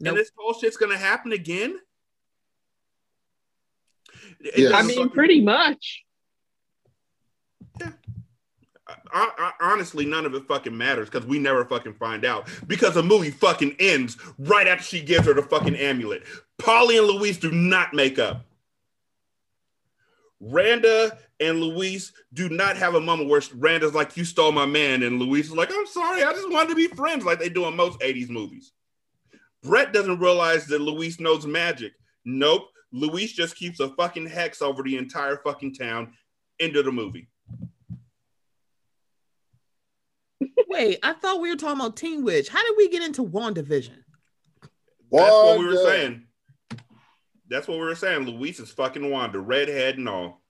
Nope. 0.00 0.08
And 0.08 0.16
this 0.16 0.32
whole 0.36 0.52
shit's 0.52 0.76
gonna 0.76 0.98
happen 0.98 1.30
again? 1.30 1.78
Yes. 4.40 4.72
I 4.72 4.82
mean, 4.82 5.10
pretty 5.10 5.42
much. 5.42 6.04
Yeah. 7.80 7.92
I, 9.16 9.30
I, 9.38 9.72
honestly, 9.72 10.04
none 10.04 10.26
of 10.26 10.34
it 10.34 10.46
fucking 10.46 10.76
matters 10.76 11.08
because 11.08 11.26
we 11.26 11.38
never 11.38 11.64
fucking 11.64 11.94
find 11.94 12.26
out 12.26 12.48
because 12.66 12.94
the 12.94 13.02
movie 13.02 13.30
fucking 13.30 13.76
ends 13.78 14.18
right 14.38 14.66
after 14.66 14.84
she 14.84 15.00
gives 15.00 15.26
her 15.26 15.32
the 15.32 15.42
fucking 15.42 15.74
amulet. 15.74 16.24
Polly 16.58 16.98
and 16.98 17.06
Louise 17.06 17.38
do 17.38 17.50
not 17.50 17.94
make 17.94 18.18
up. 18.18 18.44
Randa 20.38 21.16
and 21.40 21.60
Louise 21.60 22.12
do 22.34 22.50
not 22.50 22.76
have 22.76 22.94
a 22.94 23.00
moment 23.00 23.30
where 23.30 23.40
Randa's 23.54 23.94
like, 23.94 24.18
"You 24.18 24.24
stole 24.26 24.52
my 24.52 24.66
man," 24.66 25.02
and 25.02 25.18
Louise 25.18 25.46
is 25.46 25.56
like, 25.56 25.70
"I'm 25.72 25.86
sorry, 25.86 26.22
I 26.22 26.32
just 26.34 26.50
wanted 26.50 26.70
to 26.70 26.74
be 26.74 26.88
friends," 26.88 27.24
like 27.24 27.38
they 27.38 27.48
do 27.48 27.64
in 27.66 27.74
most 27.74 27.98
'80s 28.00 28.28
movies. 28.28 28.72
Brett 29.62 29.94
doesn't 29.94 30.20
realize 30.20 30.66
that 30.66 30.82
Louise 30.82 31.18
knows 31.18 31.46
magic. 31.46 31.94
Nope, 32.26 32.68
Louise 32.92 33.32
just 33.32 33.56
keeps 33.56 33.80
a 33.80 33.88
fucking 33.94 34.26
hex 34.26 34.60
over 34.60 34.82
the 34.82 34.98
entire 34.98 35.38
fucking 35.38 35.74
town. 35.74 36.12
End 36.60 36.76
of 36.76 36.84
the 36.84 36.92
movie. 36.92 37.28
Wait, 40.68 40.98
I 41.02 41.12
thought 41.14 41.40
we 41.40 41.50
were 41.50 41.56
talking 41.56 41.80
about 41.80 41.96
Teen 41.96 42.24
Witch. 42.24 42.48
How 42.48 42.62
did 42.62 42.74
we 42.76 42.88
get 42.88 43.02
into 43.02 43.24
WandaVision? 43.24 43.98
That's 45.10 45.30
what 45.30 45.58
we 45.58 45.66
were 45.66 45.76
saying. 45.76 46.26
That's 47.48 47.68
what 47.68 47.78
we 47.78 47.84
were 47.84 47.94
saying. 47.94 48.26
Louise 48.26 48.58
is 48.58 48.70
fucking 48.70 49.08
Wanda, 49.08 49.38
redhead 49.38 49.98
and 49.98 50.08
all. 50.08 50.42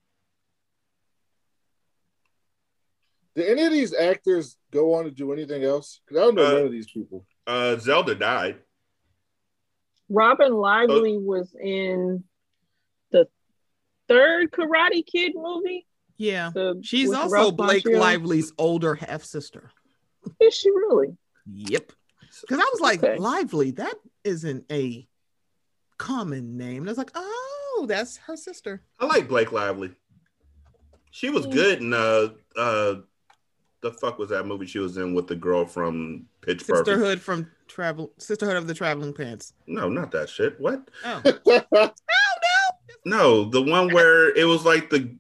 Did 3.35 3.49
any 3.51 3.65
of 3.65 3.73
these 3.73 3.95
actors 3.95 4.57
go 4.73 4.95
on 4.95 5.05
to 5.05 5.11
do 5.11 5.33
anything 5.33 5.63
else? 5.63 6.01
Because 6.07 6.23
I 6.23 6.25
don't 6.25 6.35
know 6.37 6.47
uh, 6.47 6.53
none 6.53 6.65
of 6.65 6.73
these 6.73 6.91
people. 6.91 7.27
Uh, 7.47 7.77
Zelda 7.77 8.15
died. 8.15 8.57
Robyn 10.09 10.55
Lively 10.55 11.17
uh, 11.17 11.21
was 11.21 11.55
in 11.61 12.25
the 13.11 13.29
third 14.09 14.51
Karate 14.53 15.05
Kid 15.05 15.33
movie. 15.35 15.87
Yeah, 16.17 16.51
the, 16.55 16.81
she's 16.83 17.13
also 17.13 17.51
Blake 17.51 17.87
Lively's 17.87 18.53
older 18.57 18.95
half 18.95 19.23
sister. 19.23 19.71
Is 20.41 20.55
she 20.55 20.71
really? 20.71 21.17
Yep. 21.53 21.93
Because 22.41 22.59
I 22.59 22.71
was 22.73 22.81
like, 22.81 23.03
okay. 23.03 23.19
Lively, 23.19 23.71
that 23.73 23.95
isn't 24.25 24.65
a 24.71 25.07
common 25.99 26.57
name. 26.57 26.83
And 26.83 26.89
I 26.89 26.91
was 26.91 26.99
like, 26.99 27.13
oh, 27.15 27.87
that's 27.89 28.17
her 28.19 28.37
sister. 28.37 28.83
I 29.01 29.07
like 29.07 29.29
Blake 29.29 29.53
Lively. 29.53 29.93
She 31.11 31.31
was 31.31 31.47
good 31.47 31.81
in 31.81 31.95
uh 31.95 32.29
uh 32.59 32.97
the 33.81 33.93
fuck 33.93 34.19
was 34.19 34.31
that 34.31 34.47
movie 34.47 34.67
she 34.67 34.79
was 34.79 34.97
in 34.97 35.15
with 35.15 35.29
the 35.29 35.37
girl 35.37 35.65
from 35.65 36.27
Pitch 36.43 36.67
Perfect? 36.67 36.87
Sisterhood 36.87 37.21
from 37.21 37.51
Travel 37.69 38.13
Sisterhood 38.19 38.57
of 38.57 38.67
the 38.67 38.75
Traveling 38.75 39.13
Pants. 39.13 39.55
No, 39.67 39.89
not 39.89 40.11
that 40.11 40.29
shit. 40.29 40.61
What? 40.61 40.91
Oh. 41.05 41.23
oh 41.47 41.63
no. 41.73 41.91
No, 43.05 43.45
the 43.45 43.63
one 43.63 43.93
where 43.95 44.37
it 44.37 44.45
was 44.45 44.65
like 44.65 44.91
the 44.91 45.17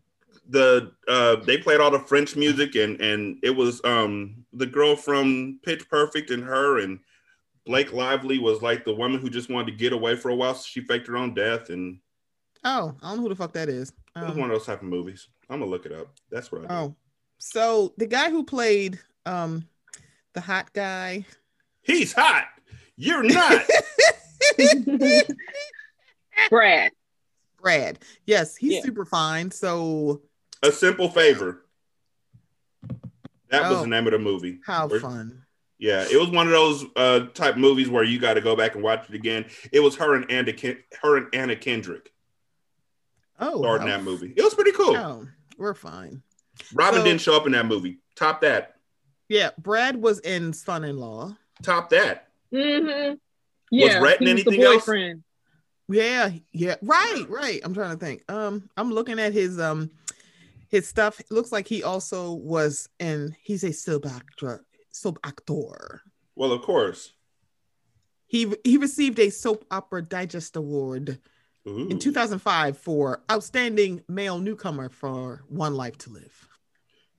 the 0.48 0.92
uh 1.08 1.36
they 1.36 1.58
played 1.58 1.80
all 1.80 1.90
the 1.90 1.98
French 1.98 2.36
music 2.36 2.76
and 2.76 3.00
and 3.00 3.38
it 3.42 3.50
was 3.50 3.80
um 3.84 4.44
the 4.52 4.66
girl 4.66 4.94
from 4.94 5.58
Pitch 5.64 5.88
Perfect 5.88 6.30
and 6.30 6.44
her 6.44 6.78
and 6.78 7.00
Blake 7.66 7.92
Lively 7.92 8.38
was 8.38 8.62
like 8.62 8.84
the 8.84 8.94
woman 8.94 9.20
who 9.20 9.28
just 9.28 9.50
wanted 9.50 9.72
to 9.72 9.76
get 9.76 9.92
away 9.92 10.14
for 10.14 10.30
a 10.30 10.34
while. 10.34 10.54
So 10.54 10.64
she 10.64 10.80
faked 10.80 11.08
her 11.08 11.16
own 11.16 11.34
death 11.34 11.68
and. 11.68 11.98
Oh, 12.64 12.96
I 13.02 13.08
don't 13.08 13.18
know 13.18 13.22
who 13.24 13.28
the 13.28 13.36
fuck 13.36 13.52
that 13.52 13.68
is. 13.68 13.92
Um, 14.14 14.24
it 14.24 14.28
was 14.28 14.38
one 14.38 14.50
of 14.50 14.56
those 14.56 14.66
type 14.66 14.82
of 14.82 14.88
movies. 14.88 15.28
I'm 15.50 15.60
gonna 15.60 15.70
look 15.70 15.86
it 15.86 15.92
up. 15.92 16.08
That's 16.30 16.50
what 16.50 16.70
I. 16.70 16.74
Oh, 16.74 16.96
so 17.38 17.92
the 17.96 18.06
guy 18.06 18.30
who 18.30 18.44
played 18.44 18.98
um 19.26 19.68
the 20.32 20.40
hot 20.40 20.72
guy. 20.72 21.26
He's 21.82 22.12
hot. 22.12 22.46
You're 22.96 23.22
not. 23.22 23.62
Brad. 26.50 26.92
Brad. 27.60 27.98
Yes, 28.26 28.56
he's 28.56 28.74
yeah. 28.74 28.82
super 28.82 29.04
fine. 29.04 29.50
So. 29.50 30.22
A 30.62 30.72
simple 30.72 31.08
favor. 31.08 31.64
That 33.50 33.64
oh, 33.64 33.70
was 33.70 33.82
the 33.82 33.88
name 33.88 34.06
of 34.06 34.12
the 34.12 34.18
movie. 34.18 34.60
How 34.66 34.88
Where, 34.88 35.00
fun. 35.00 35.42
Yeah, 35.78 36.06
it 36.10 36.18
was 36.18 36.30
one 36.30 36.46
of 36.46 36.52
those 36.52 36.84
uh, 36.96 37.20
type 37.34 37.56
movies 37.56 37.88
where 37.88 38.02
you 38.02 38.18
got 38.18 38.34
to 38.34 38.40
go 38.40 38.56
back 38.56 38.74
and 38.74 38.82
watch 38.82 39.08
it 39.08 39.14
again. 39.14 39.44
It 39.72 39.80
was 39.80 39.96
her 39.96 40.14
and 40.14 40.30
Anna, 40.30 40.52
Ken- 40.52 40.82
her 41.02 41.16
and 41.18 41.26
Anna 41.34 41.54
Kendrick. 41.54 42.12
Oh, 43.38 43.58
starred 43.58 43.82
in 43.82 43.88
that 43.88 44.02
movie. 44.02 44.32
It 44.34 44.42
was 44.42 44.54
pretty 44.54 44.72
cool. 44.72 44.96
Oh, 44.96 45.28
we're 45.58 45.74
fine. 45.74 46.22
Robyn 46.72 47.00
so, 47.00 47.04
didn't 47.04 47.20
show 47.20 47.36
up 47.36 47.46
in 47.46 47.52
that 47.52 47.66
movie. 47.66 47.98
Top 48.14 48.40
that. 48.40 48.76
Yeah, 49.28 49.50
Brad 49.58 50.00
was 50.00 50.20
in 50.20 50.52
Son-in-Law. 50.52 51.36
Top 51.62 51.90
that. 51.90 52.28
Mm-hmm. 52.52 53.14
Yeah, 53.70 54.00
was 54.00 54.10
Rhet 54.10 54.20
in 54.22 54.28
anything 54.28 54.62
else? 54.62 54.88
Yeah, 55.88 56.30
yeah, 56.52 56.76
right, 56.82 57.24
right. 57.28 57.60
I'm 57.62 57.74
trying 57.74 57.96
to 57.96 58.04
think. 58.04 58.22
Um, 58.30 58.70
I'm 58.76 58.90
looking 58.90 59.18
at 59.18 59.32
his 59.32 59.60
um 59.60 59.90
his 60.68 60.88
stuff. 60.88 61.20
Looks 61.30 61.52
like 61.52 61.66
he 61.66 61.82
also 61.82 62.32
was 62.32 62.88
in. 62.98 63.36
He's 63.42 63.64
a 63.64 63.72
sub 63.72 64.06
actor 64.06 64.66
soap 64.96 65.18
actor. 65.24 66.02
Well, 66.34 66.52
of 66.52 66.62
course. 66.62 67.12
He 68.26 68.52
he 68.64 68.76
received 68.76 69.18
a 69.18 69.30
Soap 69.30 69.64
Opera 69.70 70.02
Digest 70.02 70.56
Award 70.56 71.20
Ooh. 71.68 71.88
in 71.88 71.98
2005 71.98 72.78
for 72.78 73.22
Outstanding 73.30 74.02
Male 74.08 74.38
Newcomer 74.38 74.88
for 74.88 75.44
One 75.48 75.74
Life 75.74 75.98
to 75.98 76.10
Live. 76.10 76.48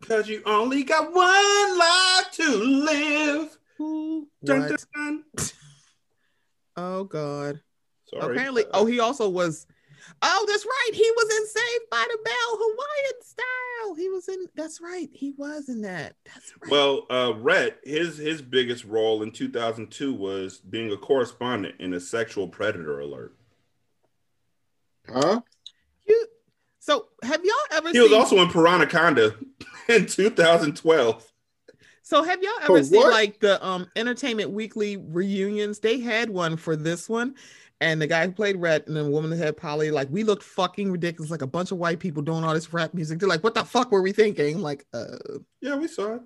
Cause 0.01 0.27
you 0.27 0.43
only 0.45 0.83
got 0.83 1.13
one 1.13 1.77
life 1.77 2.31
to 2.33 2.57
live. 2.57 3.57
Ooh, 3.79 4.27
dun, 4.43 4.67
dun, 4.67 4.77
dun. 4.93 5.23
oh 6.75 7.03
God. 7.05 7.61
Sorry. 8.05 8.35
Apparently, 8.35 8.65
oh, 8.73 8.83
uh, 8.83 8.85
he 8.85 8.99
also 8.99 9.29
was 9.29 9.65
Oh, 10.21 10.45
that's 10.47 10.65
right. 10.65 10.89
He 10.93 11.09
was 11.15 11.35
in 11.37 11.47
Saved 11.47 11.89
by 11.91 12.05
the 12.09 12.17
Bell 12.23 12.33
Hawaiian 12.35 13.21
style. 13.21 13.95
He 13.95 14.09
was 14.09 14.27
in 14.27 14.47
that's 14.55 14.81
right. 14.81 15.09
He 15.11 15.31
was 15.37 15.69
in 15.69 15.81
that. 15.81 16.15
That's 16.25 16.53
right. 16.61 16.71
Well, 16.71 17.05
uh 17.09 17.33
Rhet, 17.33 17.75
his 17.83 18.17
his 18.17 18.41
biggest 18.41 18.85
role 18.85 19.23
in 19.23 19.31
2002 19.31 20.13
was 20.13 20.57
being 20.57 20.91
a 20.91 20.97
correspondent 20.97 21.75
in 21.79 21.93
a 21.93 21.99
sexual 21.99 22.47
predator 22.47 22.99
alert. 22.99 23.35
Huh? 25.07 25.41
You 26.05 26.27
so 26.79 27.07
have 27.23 27.43
y'all 27.43 27.77
ever 27.77 27.89
He 27.89 27.95
seen... 27.95 28.03
was 28.03 28.13
also 28.13 28.37
in 28.37 28.49
Piranhaconda 28.49 29.35
in 29.89 30.05
2012. 30.05 31.31
So 32.01 32.23
have 32.23 32.41
y'all 32.41 32.51
ever 32.63 32.83
seen 32.83 33.09
like 33.09 33.39
the 33.39 33.63
um 33.65 33.87
Entertainment 33.95 34.51
Weekly 34.51 34.97
reunions? 34.97 35.79
They 35.79 35.99
had 35.99 36.29
one 36.29 36.55
for 36.55 36.75
this 36.75 37.09
one 37.09 37.35
and 37.79 38.01
the 38.01 38.07
guy 38.07 38.25
who 38.25 38.31
played 38.31 38.57
Rhet 38.57 38.87
and 38.87 38.95
the 38.95 39.09
woman 39.09 39.29
that 39.29 39.37
had 39.37 39.57
Polly, 39.57 39.91
like 39.91 40.09
we 40.09 40.23
looked 40.23 40.43
fucking 40.43 40.91
ridiculous, 40.91 41.29
like 41.29 41.43
a 41.43 41.47
bunch 41.47 41.71
of 41.71 41.77
white 41.77 41.99
people 41.99 42.23
doing 42.23 42.43
all 42.43 42.53
this 42.53 42.73
rap 42.73 42.93
music. 42.93 43.19
They're 43.19 43.29
like, 43.29 43.43
"What 43.43 43.53
the 43.53 43.63
fuck 43.63 43.91
were 43.91 44.01
we 44.01 44.11
thinking?" 44.11 44.55
I'm 44.55 44.61
like, 44.61 44.85
uh, 44.93 45.17
yeah, 45.61 45.75
we 45.75 45.87
saw 45.87 46.15
it. 46.15 46.21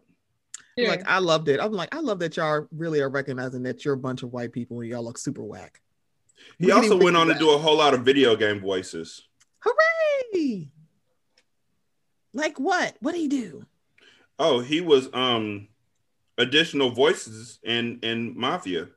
Yeah. 0.77 0.89
Like 0.89 1.07
I 1.07 1.19
loved 1.19 1.49
it. 1.49 1.59
I'm 1.59 1.73
like, 1.73 1.93
I 1.93 1.99
love 1.99 2.19
that 2.19 2.37
y'all 2.37 2.67
really 2.71 3.01
are 3.01 3.09
recognizing 3.09 3.63
that 3.63 3.83
you're 3.83 3.93
a 3.93 3.97
bunch 3.97 4.23
of 4.23 4.31
white 4.31 4.53
people 4.53 4.79
and 4.79 4.89
y'all 4.89 5.03
look 5.03 5.17
super 5.17 5.43
whack. 5.43 5.81
He 6.57 6.67
we 6.67 6.71
also 6.71 6.97
went 6.97 7.17
on 7.17 7.27
to 7.27 7.33
do 7.33 7.51
a 7.51 7.57
whole 7.57 7.77
lot 7.77 7.93
of 7.93 8.01
video 8.01 8.35
game 8.35 8.61
voices. 8.61 9.27
Hooray! 9.59 10.69
Like 12.33 12.59
what? 12.59 12.95
What 13.01 13.11
did 13.11 13.21
he 13.21 13.27
do? 13.27 13.65
Oh, 14.39 14.59
he 14.61 14.81
was 14.81 15.09
um 15.13 15.67
additional 16.37 16.91
voices 16.91 17.59
in 17.63 17.99
in 18.01 18.39
Mafia. 18.39 18.87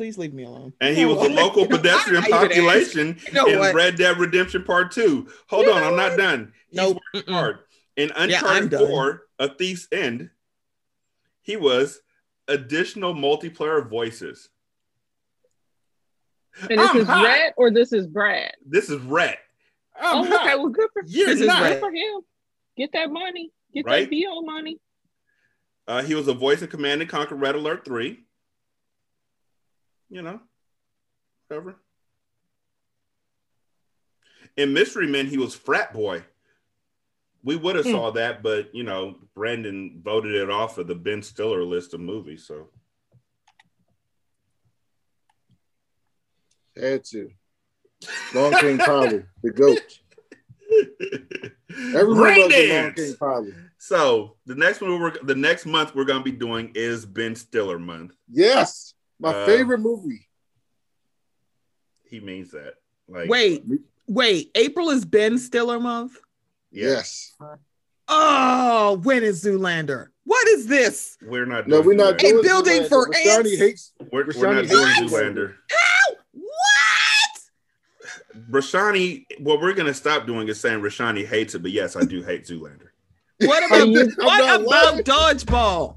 Please 0.00 0.16
leave 0.16 0.32
me 0.32 0.44
alone. 0.44 0.72
And 0.80 0.96
he 0.96 1.04
was 1.04 1.18
a 1.18 1.28
local 1.28 1.66
pedestrian 1.68 2.22
population 2.22 3.18
you 3.26 3.32
know 3.34 3.44
in 3.44 3.58
what? 3.58 3.74
Red 3.74 3.96
Dead 3.96 4.16
Redemption 4.16 4.64
Part 4.64 4.92
Two. 4.92 5.28
Hold 5.48 5.66
you 5.66 5.72
on, 5.72 5.82
I'm 5.82 5.94
not 5.94 6.16
done. 6.16 6.54
No, 6.72 6.98
nope. 7.12 7.28
hard. 7.28 7.58
In 7.98 8.10
Uncharted 8.16 8.72
yeah, 8.72 8.78
4, 8.78 9.22
A 9.40 9.54
Thief's 9.54 9.88
End, 9.92 10.30
he 11.42 11.58
was 11.58 12.00
additional 12.48 13.14
multiplayer 13.14 13.86
voices. 13.86 14.48
And 16.70 16.80
this 16.80 16.90
I'm 16.92 16.96
is 16.96 17.06
hot. 17.06 17.22
Red 17.22 17.52
or 17.58 17.70
this 17.70 17.92
is 17.92 18.06
Brad? 18.06 18.52
This 18.64 18.88
is 18.88 19.02
Red. 19.02 19.36
I'm 20.00 20.24
oh, 20.24 20.24
hot. 20.24 20.46
okay. 20.46 20.56
Well, 20.56 20.70
good 20.70 20.88
for, 20.94 21.02
You're 21.04 21.34
this 21.34 21.46
not. 21.46 21.72
Is 21.72 21.78
for 21.78 21.92
him. 21.92 22.22
Get 22.74 22.92
that 22.94 23.12
money. 23.12 23.50
Get 23.74 23.84
right? 23.84 24.08
that 24.08 24.16
VO 24.16 24.40
money. 24.40 24.78
Uh, 25.86 26.00
he 26.00 26.14
was 26.14 26.26
a 26.26 26.32
voice 26.32 26.62
of 26.62 26.70
Command 26.70 27.02
and 27.02 27.10
Conquer 27.10 27.34
Red 27.34 27.54
Alert 27.54 27.84
3. 27.84 28.24
You 30.10 30.22
know, 30.22 30.40
whatever. 31.48 31.76
In 34.56 34.72
Mystery 34.72 35.06
Men, 35.06 35.26
he 35.26 35.38
was 35.38 35.54
frat 35.54 35.94
boy. 35.94 36.24
We 37.42 37.56
would 37.56 37.76
have 37.76 37.86
hmm. 37.86 37.92
saw 37.92 38.10
that, 38.12 38.42
but 38.42 38.74
you 38.74 38.82
know, 38.82 39.16
Brandon 39.34 40.00
voted 40.02 40.34
it 40.34 40.50
off 40.50 40.76
of 40.78 40.86
the 40.86 40.94
Ben 40.94 41.22
Stiller 41.22 41.64
list 41.64 41.94
of 41.94 42.00
movies. 42.00 42.44
So 42.46 42.68
had 46.80 47.04
to. 47.04 47.30
Long 48.34 48.52
King 48.52 48.78
Polly, 48.78 49.24
the 49.42 49.50
goat. 49.50 49.80
Everyone 51.94 52.40
loves 52.40 52.54
Long 52.54 52.92
King 52.94 53.14
Polly. 53.18 53.54
So 53.78 54.36
the 54.46 54.54
next 54.54 54.80
one 54.80 54.98
we're 55.00 55.22
the 55.22 55.34
next 55.34 55.66
month 55.66 55.94
we're 55.94 56.04
gonna 56.04 56.24
be 56.24 56.32
doing 56.32 56.72
is 56.74 57.04
Ben 57.04 57.34
Stiller 57.34 57.78
month. 57.78 58.12
Yes, 58.30 58.94
my 59.20 59.34
uh, 59.34 59.46
favorite 59.46 59.78
movie. 59.78 60.26
He 62.04 62.20
means 62.20 62.50
that. 62.50 62.74
Like, 63.08 63.28
wait, 63.28 63.64
wait. 64.08 64.50
April 64.54 64.90
is 64.90 65.04
Ben 65.04 65.38
Stiller 65.38 65.78
month. 65.78 66.16
Yes. 66.72 67.36
Oh, 68.08 69.00
when 69.02 69.22
is 69.22 69.44
Zoolander? 69.44 70.08
What 70.24 70.48
is 70.48 70.66
this? 70.66 71.16
We're 71.22 71.46
not. 71.46 71.68
no, 71.68 71.80
we're 71.80 71.94
not. 71.94 72.22
A 72.22 72.42
building 72.42 72.82
Zoolander. 72.82 72.88
for 72.88 73.08
Rashani 73.08 73.36
ants. 73.36 73.58
Hates, 73.58 73.92
we're, 74.12 74.26
we're 74.36 74.54
not 74.54 74.66
doing 74.66 75.08
Zoolander. 75.08 75.54
How? 75.70 76.14
What? 76.32 77.40
Rashani, 78.50 79.26
what 79.38 79.60
we're 79.60 79.74
gonna 79.74 79.94
stop 79.94 80.26
doing 80.26 80.48
is 80.48 80.58
saying 80.60 80.80
Rashani 80.80 81.26
hates 81.26 81.54
it, 81.54 81.62
but 81.62 81.70
yes, 81.70 81.94
I 81.94 82.02
do 82.02 82.22
hate 82.22 82.46
Zoolander. 82.46 82.88
What 83.40 83.64
about 83.66 83.86
the, 83.86 84.14
what 84.18 84.60
about 84.60 85.04
dodgeball? 85.04 85.96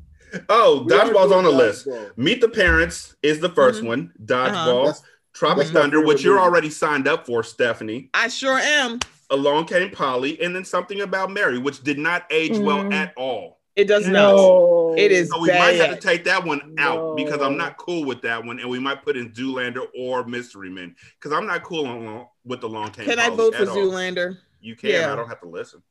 Oh, 0.50 0.86
dodgeball's 0.90 1.32
on 1.32 1.44
the 1.44 1.52
list. 1.52 1.88
Meet 2.18 2.42
the 2.42 2.50
Parents 2.50 3.16
is 3.22 3.40
the 3.40 3.50
1st 3.50 3.78
mm-hmm. 3.78 3.88
one. 3.88 4.14
Dodgeball, 4.26 4.90
uh-huh. 4.90 5.00
Tropic 5.34 5.68
Thunder, 5.68 6.04
which 6.06 6.24
you're 6.24 6.40
already 6.40 6.70
signed 6.70 7.08
up 7.08 7.26
for, 7.26 7.44
Stephanie. 7.44 8.10
I 8.14 8.28
sure 8.28 8.58
am. 8.58 9.00
Along 9.30 9.66
Came 9.66 9.92
Polly, 9.92 10.40
and 10.42 10.56
then 10.56 10.66
something 10.66 11.02
about 11.02 11.32
Mary, 11.32 11.58
which 11.58 11.84
did 11.84 11.98
not 11.98 12.26
age 12.30 12.52
mm. 12.52 12.64
well 12.64 12.94
at 12.94 13.14
all. 13.18 13.60
It 13.76 13.86
does 13.86 14.08
no. 14.08 14.92
not. 14.92 15.00
It 15.00 15.12
is. 15.12 15.30
So 15.30 15.42
we 15.42 15.48
bad. 15.48 15.60
might 15.60 15.86
have 15.86 16.00
to 16.00 16.08
take 16.08 16.24
that 16.26 16.46
one 16.46 16.76
out 16.78 16.98
no. 16.98 17.16
because 17.16 17.42
I'm 17.42 17.58
not 17.58 17.78
cool 17.78 18.06
with 18.06 18.22
that 18.22 18.46
one, 18.46 18.60
and 18.60 18.70
we 18.70 18.78
might 18.78 19.02
put 19.02 19.18
in 19.18 19.32
Zoolander 19.32 19.88
or 19.98 20.24
Mystery 20.26 20.70
Men 20.70 20.96
because 21.20 21.36
I'm 21.36 21.48
not 21.48 21.64
cool 21.64 21.88
on, 21.88 22.28
with 22.46 22.62
the 22.62 22.70
Long 22.70 22.92
Came. 22.92 23.06
Can 23.06 23.18
Polly 23.18 23.32
I 23.32 23.36
vote 23.36 23.56
for 23.56 23.68
all. 23.68 23.76
Zoolander? 23.76 24.38
You 24.62 24.76
can. 24.76 24.92
Yeah. 24.92 25.12
I 25.12 25.16
don't 25.16 25.28
have 25.28 25.42
to 25.42 25.50
listen. 25.50 25.82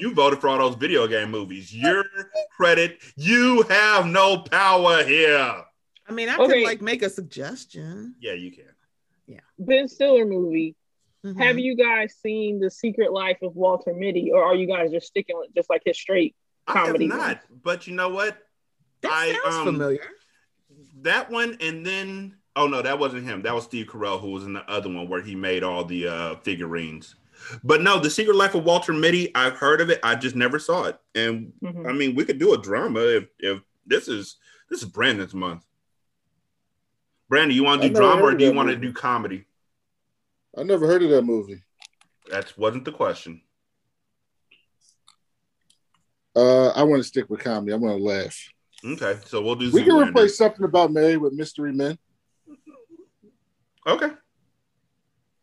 You 0.00 0.14
voted 0.14 0.40
for 0.40 0.48
all 0.48 0.58
those 0.58 0.76
video 0.76 1.06
game 1.06 1.30
movies. 1.30 1.74
Your 1.74 2.04
credit. 2.56 2.98
You 3.16 3.62
have 3.62 4.06
no 4.06 4.38
power 4.38 5.04
here. 5.04 5.64
I 6.08 6.12
mean, 6.12 6.28
I 6.28 6.36
okay. 6.36 6.46
could 6.46 6.64
like 6.64 6.82
make 6.82 7.02
a 7.02 7.10
suggestion. 7.10 8.14
Yeah, 8.20 8.34
you 8.34 8.52
can. 8.52 8.64
Yeah. 9.26 9.40
Ben 9.58 9.88
Stiller 9.88 10.24
movie. 10.24 10.76
Mm-hmm. 11.24 11.40
Have 11.40 11.58
you 11.58 11.76
guys 11.76 12.14
seen 12.22 12.60
The 12.60 12.70
Secret 12.70 13.12
Life 13.12 13.38
of 13.42 13.56
Walter 13.56 13.92
Mitty, 13.92 14.30
or 14.30 14.44
are 14.44 14.54
you 14.54 14.66
guys 14.66 14.92
just 14.92 15.08
sticking 15.08 15.36
with 15.36 15.52
just 15.54 15.68
like 15.68 15.82
his 15.84 15.98
straight 15.98 16.36
comedy? 16.66 17.10
I 17.10 17.16
have 17.16 17.26
not, 17.26 17.40
but 17.62 17.86
you 17.86 17.94
know 17.94 18.10
what? 18.10 18.38
That 19.00 19.12
I, 19.12 19.32
sounds 19.32 19.56
um, 19.56 19.64
familiar. 19.64 20.02
That 21.02 21.30
one, 21.30 21.56
and 21.60 21.84
then 21.84 22.36
oh 22.54 22.66
no, 22.66 22.82
that 22.82 22.98
wasn't 22.98 23.24
him. 23.24 23.42
That 23.42 23.54
was 23.54 23.64
Steve 23.64 23.86
Carell, 23.86 24.20
who 24.20 24.30
was 24.30 24.44
in 24.44 24.52
the 24.52 24.68
other 24.70 24.88
one 24.88 25.08
where 25.08 25.22
he 25.22 25.34
made 25.34 25.62
all 25.62 25.84
the 25.84 26.08
uh, 26.08 26.36
figurines. 26.36 27.14
But 27.62 27.82
no, 27.82 27.98
The 27.98 28.10
Secret 28.10 28.36
Life 28.36 28.54
of 28.54 28.64
Walter 28.64 28.92
Mitty, 28.92 29.34
I've 29.34 29.56
heard 29.56 29.80
of 29.80 29.90
it. 29.90 30.00
I 30.02 30.14
just 30.14 30.36
never 30.36 30.58
saw 30.58 30.84
it. 30.84 30.98
And 31.14 31.52
mm-hmm. 31.62 31.86
I 31.86 31.92
mean, 31.92 32.14
we 32.14 32.24
could 32.24 32.38
do 32.38 32.54
a 32.54 32.58
drama 32.58 33.00
if 33.00 33.28
if 33.38 33.60
this 33.86 34.08
is 34.08 34.36
this 34.70 34.82
is 34.82 34.88
Brandon's 34.88 35.34
month. 35.34 35.64
Brandon, 37.28 37.56
you 37.56 37.64
want 37.64 37.82
to 37.82 37.88
do 37.88 37.94
drama 37.94 38.22
or 38.22 38.34
do 38.34 38.44
you 38.44 38.52
want 38.52 38.68
to 38.68 38.76
do 38.76 38.92
comedy? 38.92 39.46
I 40.56 40.62
never 40.62 40.86
heard 40.86 41.02
of 41.02 41.10
that 41.10 41.22
movie. 41.22 41.62
That 42.30 42.56
wasn't 42.56 42.84
the 42.84 42.92
question. 42.92 43.42
Uh, 46.34 46.68
I 46.68 46.82
want 46.82 47.00
to 47.00 47.08
stick 47.08 47.28
with 47.30 47.40
comedy. 47.40 47.72
I 47.72 47.76
want 47.76 47.98
to 47.98 48.04
laugh. 48.04 48.48
Okay, 48.84 49.18
so 49.26 49.42
we'll 49.42 49.54
do. 49.54 49.70
We 49.72 49.84
can 49.84 49.96
replace 49.96 50.36
something 50.36 50.64
about 50.64 50.92
Mary 50.92 51.16
with 51.16 51.32
Mystery 51.32 51.72
Men. 51.72 51.98
Okay. 53.86 54.10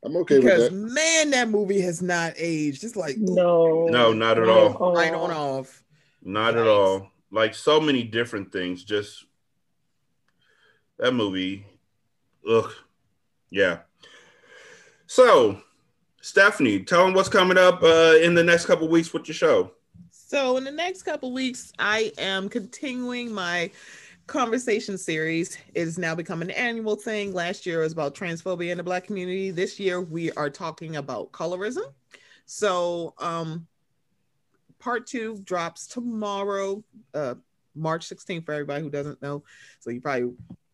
I'm 0.03 0.17
okay 0.17 0.39
because, 0.39 0.69
with 0.69 0.71
that. 0.71 0.93
Man, 0.93 1.30
that 1.31 1.49
movie 1.49 1.81
has 1.81 2.01
not 2.01 2.34
aged. 2.38 2.84
It's 2.84 2.95
like 2.95 3.17
no, 3.17 3.88
no, 3.88 4.11
not 4.11 4.38
at 4.38 4.49
all. 4.49 4.93
Right 4.93 5.13
on 5.13 5.31
off. 5.31 5.84
Not 6.21 6.57
at 6.57 6.67
all. 6.67 7.09
Like 7.31 7.55
so 7.55 7.80
many 7.80 8.03
different 8.03 8.51
things. 8.51 8.84
Just 8.84 9.25
that 10.99 11.13
movie. 11.13 11.65
Ugh. 12.49 12.71
Yeah. 13.49 13.80
So, 15.07 15.61
Stephanie, 16.21 16.84
tell 16.84 17.05
them 17.05 17.13
what's 17.13 17.30
coming 17.30 17.57
up 17.57 17.84
uh, 17.84 18.15
in 18.21 18.34
the 18.34 18.43
next 18.43 18.65
couple 18.65 18.88
weeks 18.88 19.13
with 19.13 19.27
your 19.27 19.35
show. 19.35 19.71
So, 20.09 20.57
in 20.57 20.63
the 20.63 20.71
next 20.71 21.03
couple 21.03 21.31
weeks, 21.31 21.71
I 21.77 22.11
am 22.17 22.49
continuing 22.49 23.31
my 23.31 23.69
conversation 24.27 24.97
series 24.97 25.57
is 25.73 25.97
now 25.97 26.15
become 26.15 26.41
an 26.41 26.51
annual 26.51 26.95
thing. 26.95 27.33
Last 27.33 27.65
year 27.65 27.81
was 27.81 27.93
about 27.93 28.15
transphobia 28.15 28.71
in 28.71 28.77
the 28.77 28.83
Black 28.83 29.05
community. 29.05 29.51
This 29.51 29.79
year 29.79 30.01
we 30.01 30.31
are 30.33 30.49
talking 30.49 30.95
about 30.95 31.31
colorism. 31.31 31.93
So, 32.45 33.13
um, 33.19 33.67
part 34.79 35.07
two 35.07 35.37
drops 35.43 35.87
tomorrow, 35.87 36.83
uh, 37.13 37.35
March 37.75 38.07
16th, 38.07 38.45
for 38.45 38.53
everybody 38.53 38.83
who 38.83 38.89
doesn't 38.89 39.21
know. 39.21 39.43
So, 39.79 39.89
you 39.89 40.01
probably 40.01 40.33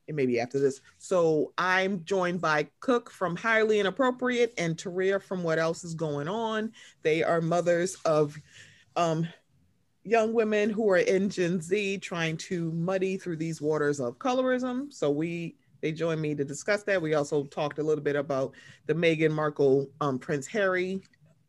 it 0.09 0.15
may 0.15 0.25
be 0.25 0.39
after 0.39 0.59
this. 0.59 0.81
So 0.97 1.53
I'm 1.55 2.03
joined 2.03 2.41
by 2.41 2.67
Cook 2.79 3.11
from 3.11 3.35
Highly 3.35 3.79
Inappropriate 3.79 4.55
and 4.57 4.75
Taria 4.75 5.21
from 5.21 5.43
What 5.43 5.59
Else 5.59 5.83
Is 5.83 5.93
Going 5.93 6.27
On. 6.27 6.71
They 7.03 7.21
are 7.21 7.41
mothers 7.41 7.93
of 8.05 8.35
um, 8.95 9.27
young 10.09 10.33
women 10.33 10.69
who 10.69 10.89
are 10.89 10.97
in 10.97 11.29
Gen 11.29 11.61
Z 11.61 11.99
trying 11.99 12.37
to 12.37 12.71
muddy 12.71 13.17
through 13.17 13.37
these 13.37 13.61
waters 13.61 13.99
of 13.99 14.17
colorism. 14.17 14.91
So 14.91 15.11
we 15.11 15.55
they 15.81 15.91
joined 15.91 16.21
me 16.21 16.35
to 16.35 16.43
discuss 16.43 16.83
that. 16.83 17.01
We 17.01 17.13
also 17.13 17.45
talked 17.45 17.79
a 17.79 17.83
little 17.83 18.03
bit 18.03 18.15
about 18.15 18.53
the 18.85 18.93
Meghan 18.93 19.31
Markle 19.31 19.89
um, 20.01 20.19
Prince 20.19 20.45
Harry 20.47 21.01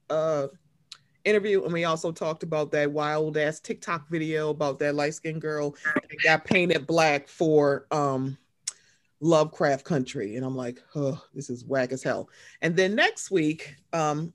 uh, 0.09 0.47
interview, 1.25 1.65
and 1.65 1.73
we 1.73 1.85
also 1.85 2.13
talked 2.13 2.43
about 2.43 2.71
that 2.73 2.93
wild 2.93 3.37
ass 3.37 3.59
TikTok 3.61 4.09
video 4.09 4.51
about 4.51 4.79
that 4.79 4.95
light 4.95 5.15
skinned 5.15 5.41
girl 5.41 5.75
that 5.95 6.23
got 6.23 6.45
painted 6.45 6.87
black 6.87 7.29
for 7.29 7.87
um, 7.91 8.39
Lovecraft 9.21 9.85
Country, 9.85 10.37
and 10.37 10.45
I'm 10.45 10.57
like, 10.57 10.81
oh, 10.95 11.21
this 11.35 11.51
is 11.51 11.65
whack 11.65 11.93
as 11.93 12.03
hell. 12.03 12.29
And 12.63 12.77
then 12.77 12.95
next 12.95 13.31
week, 13.31 13.75
um, 13.93 14.33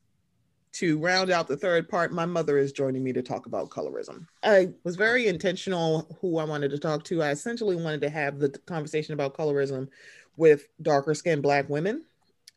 to 0.75 0.97
round 0.99 1.29
out 1.31 1.47
the 1.47 1.57
third 1.57 1.87
part, 1.87 2.11
my 2.11 2.25
mother 2.25 2.57
is 2.57 2.71
joining 2.71 3.03
me 3.03 3.13
to 3.13 3.21
talk 3.21 3.45
about 3.45 3.69
colorism. 3.69 4.27
I 4.43 4.69
was 4.83 4.95
very 4.95 5.27
intentional 5.27 6.17
who 6.19 6.37
I 6.37 6.43
wanted 6.43 6.71
to 6.71 6.77
talk 6.77 7.03
to. 7.05 7.23
I 7.23 7.31
essentially 7.31 7.75
wanted 7.75 8.01
to 8.01 8.09
have 8.09 8.39
the 8.39 8.49
conversation 8.49 9.13
about 9.13 9.37
colorism 9.37 9.87
with 10.35 10.67
darker 10.81 11.13
skinned 11.13 11.43
Black 11.43 11.69
women. 11.69 12.03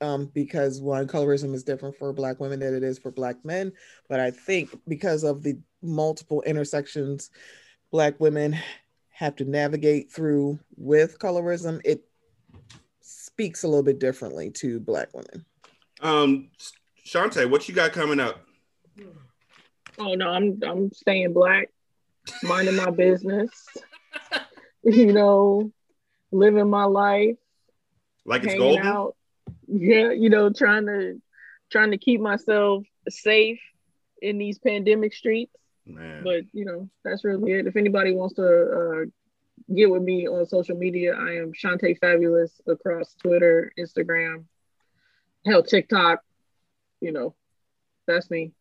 Um, 0.00 0.26
because 0.26 0.80
one, 0.80 1.08
colorism 1.08 1.54
is 1.54 1.64
different 1.64 1.96
for 1.96 2.12
Black 2.12 2.38
women 2.38 2.60
than 2.60 2.74
it 2.74 2.84
is 2.84 2.98
for 2.98 3.10
Black 3.10 3.44
men. 3.44 3.72
But 4.08 4.20
I 4.20 4.30
think 4.30 4.70
because 4.86 5.24
of 5.24 5.42
the 5.42 5.58
multiple 5.82 6.42
intersections 6.42 7.30
Black 7.90 8.18
women 8.20 8.56
have 9.10 9.36
to 9.36 9.44
navigate 9.44 10.12
through 10.12 10.58
with 10.76 11.18
colorism, 11.18 11.80
it 11.84 12.04
speaks 13.00 13.62
a 13.62 13.68
little 13.68 13.82
bit 13.82 13.98
differently 13.98 14.50
to 14.50 14.78
Black 14.80 15.08
women. 15.14 15.44
Um, 16.00 16.50
Shanta, 17.08 17.48
what 17.48 17.66
you 17.66 17.74
got 17.74 17.92
coming 17.94 18.20
up? 18.20 18.38
Oh 19.98 20.12
no, 20.12 20.28
I'm 20.28 20.60
I'm 20.62 20.92
staying 20.92 21.32
black, 21.32 21.70
minding 22.42 22.76
my 22.76 22.90
business. 22.90 23.50
you 24.84 25.14
know, 25.14 25.72
living 26.30 26.68
my 26.68 26.84
life. 26.84 27.36
Like 28.26 28.44
it's 28.44 28.56
golden. 28.56 28.86
Out. 28.86 29.16
Yeah, 29.66 30.10
you 30.10 30.28
know, 30.28 30.52
trying 30.52 30.84
to 30.84 31.18
trying 31.72 31.92
to 31.92 31.96
keep 31.96 32.20
myself 32.20 32.84
safe 33.08 33.60
in 34.20 34.36
these 34.36 34.58
pandemic 34.58 35.14
streets. 35.14 35.56
Man. 35.86 36.22
But 36.22 36.42
you 36.52 36.66
know, 36.66 36.90
that's 37.06 37.24
really 37.24 37.52
it. 37.52 37.66
If 37.66 37.76
anybody 37.76 38.12
wants 38.12 38.34
to 38.34 38.44
uh, 38.44 39.74
get 39.74 39.90
with 39.90 40.02
me 40.02 40.28
on 40.28 40.44
social 40.44 40.76
media, 40.76 41.14
I 41.14 41.36
am 41.36 41.54
Shanta 41.54 41.94
Fabulous 41.98 42.60
across 42.66 43.14
Twitter, 43.14 43.72
Instagram, 43.78 44.44
hell, 45.46 45.62
TikTok. 45.62 46.20
You 47.00 47.12
know, 47.12 47.34
that's 48.06 48.30
me. 48.30 48.52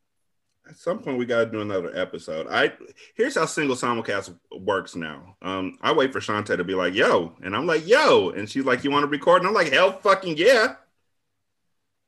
At 0.67 0.75
some 0.75 0.99
point, 0.99 1.17
we 1.17 1.25
got 1.25 1.45
to 1.45 1.51
do 1.51 1.61
another 1.61 1.95
episode. 1.95 2.47
I 2.49 2.73
here's 3.15 3.35
how 3.35 3.45
single 3.45 3.75
simulcast 3.75 4.37
works 4.51 4.95
now. 4.95 5.37
Um, 5.41 5.77
I 5.81 5.93
wait 5.93 6.11
for 6.11 6.19
Shanta 6.19 6.57
to 6.57 6.63
be 6.63 6.75
like, 6.75 6.93
"Yo," 6.93 7.33
and 7.41 7.55
I'm 7.55 7.65
like, 7.65 7.87
"Yo," 7.87 8.29
and 8.29 8.49
she's 8.49 8.65
like, 8.65 8.83
"You 8.83 8.91
want 8.91 9.03
to 9.03 9.07
record?" 9.07 9.41
And 9.41 9.47
I'm 9.47 9.53
like, 9.53 9.71
"Hell, 9.71 9.97
fucking 9.99 10.37
yeah." 10.37 10.75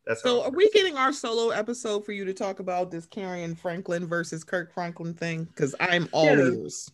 That's 0.06 0.24
so. 0.24 0.44
Are 0.44 0.52
we 0.52 0.70
getting 0.72 0.98
our 0.98 1.14
solo 1.14 1.52
episode 1.52 2.06
for 2.06 2.12
you 2.12 2.26
to 2.26 2.34
talk 2.34 2.60
about 2.60 2.92
this 2.92 3.06
Carrie 3.06 3.48
Franklin 3.56 4.08
versus 4.08 4.44
Kirk 4.44 4.74
Franklin 4.74 5.14
thing? 5.14 5.46
Because 5.46 5.76
I'm 5.80 6.10
all 6.12 6.26
yeah. 6.26 6.38
ears. 6.38 6.92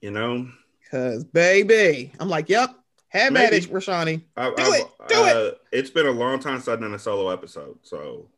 You 0.00 0.12
know, 0.12 0.48
because 0.80 1.24
baby, 1.24 2.12
I'm 2.20 2.28
like, 2.28 2.48
yep, 2.48 2.70
have 3.08 3.32
Maybe. 3.32 3.56
at 3.56 3.64
it, 3.64 3.72
Rashani. 3.72 4.22
I, 4.36 4.50
do 4.50 4.62
I, 4.62 4.76
it, 4.76 5.08
do 5.08 5.14
uh, 5.14 5.26
it. 5.26 5.60
It's 5.72 5.90
been 5.90 6.06
a 6.06 6.10
long 6.10 6.40
time 6.40 6.56
since 6.56 6.68
I've 6.68 6.80
done 6.80 6.94
a 6.94 6.98
solo 6.98 7.30
episode, 7.30 7.78
so 7.82 8.28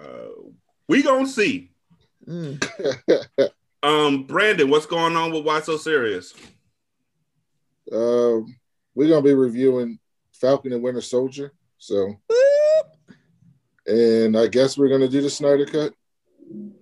uh, 0.00 0.50
we 0.88 1.02
gonna 1.02 1.26
see. 1.26 1.70
Mm. 2.26 2.62
um, 3.82 4.24
Brandon, 4.24 4.68
what's 4.68 4.86
going 4.86 5.16
on 5.16 5.32
with 5.32 5.44
Why 5.44 5.60
So 5.60 5.76
Serious? 5.76 6.34
Um, 7.90 8.54
we're 8.94 9.08
gonna 9.08 9.22
be 9.22 9.34
reviewing 9.34 9.98
Falcon 10.32 10.72
and 10.72 10.82
Winter 10.82 11.00
Soldier. 11.00 11.52
So, 11.78 12.16
and 13.86 14.36
I 14.36 14.48
guess 14.48 14.76
we're 14.76 14.88
gonna 14.88 15.08
do 15.08 15.22
the 15.22 15.30
Snyder 15.30 15.64
Cut. 15.64 15.94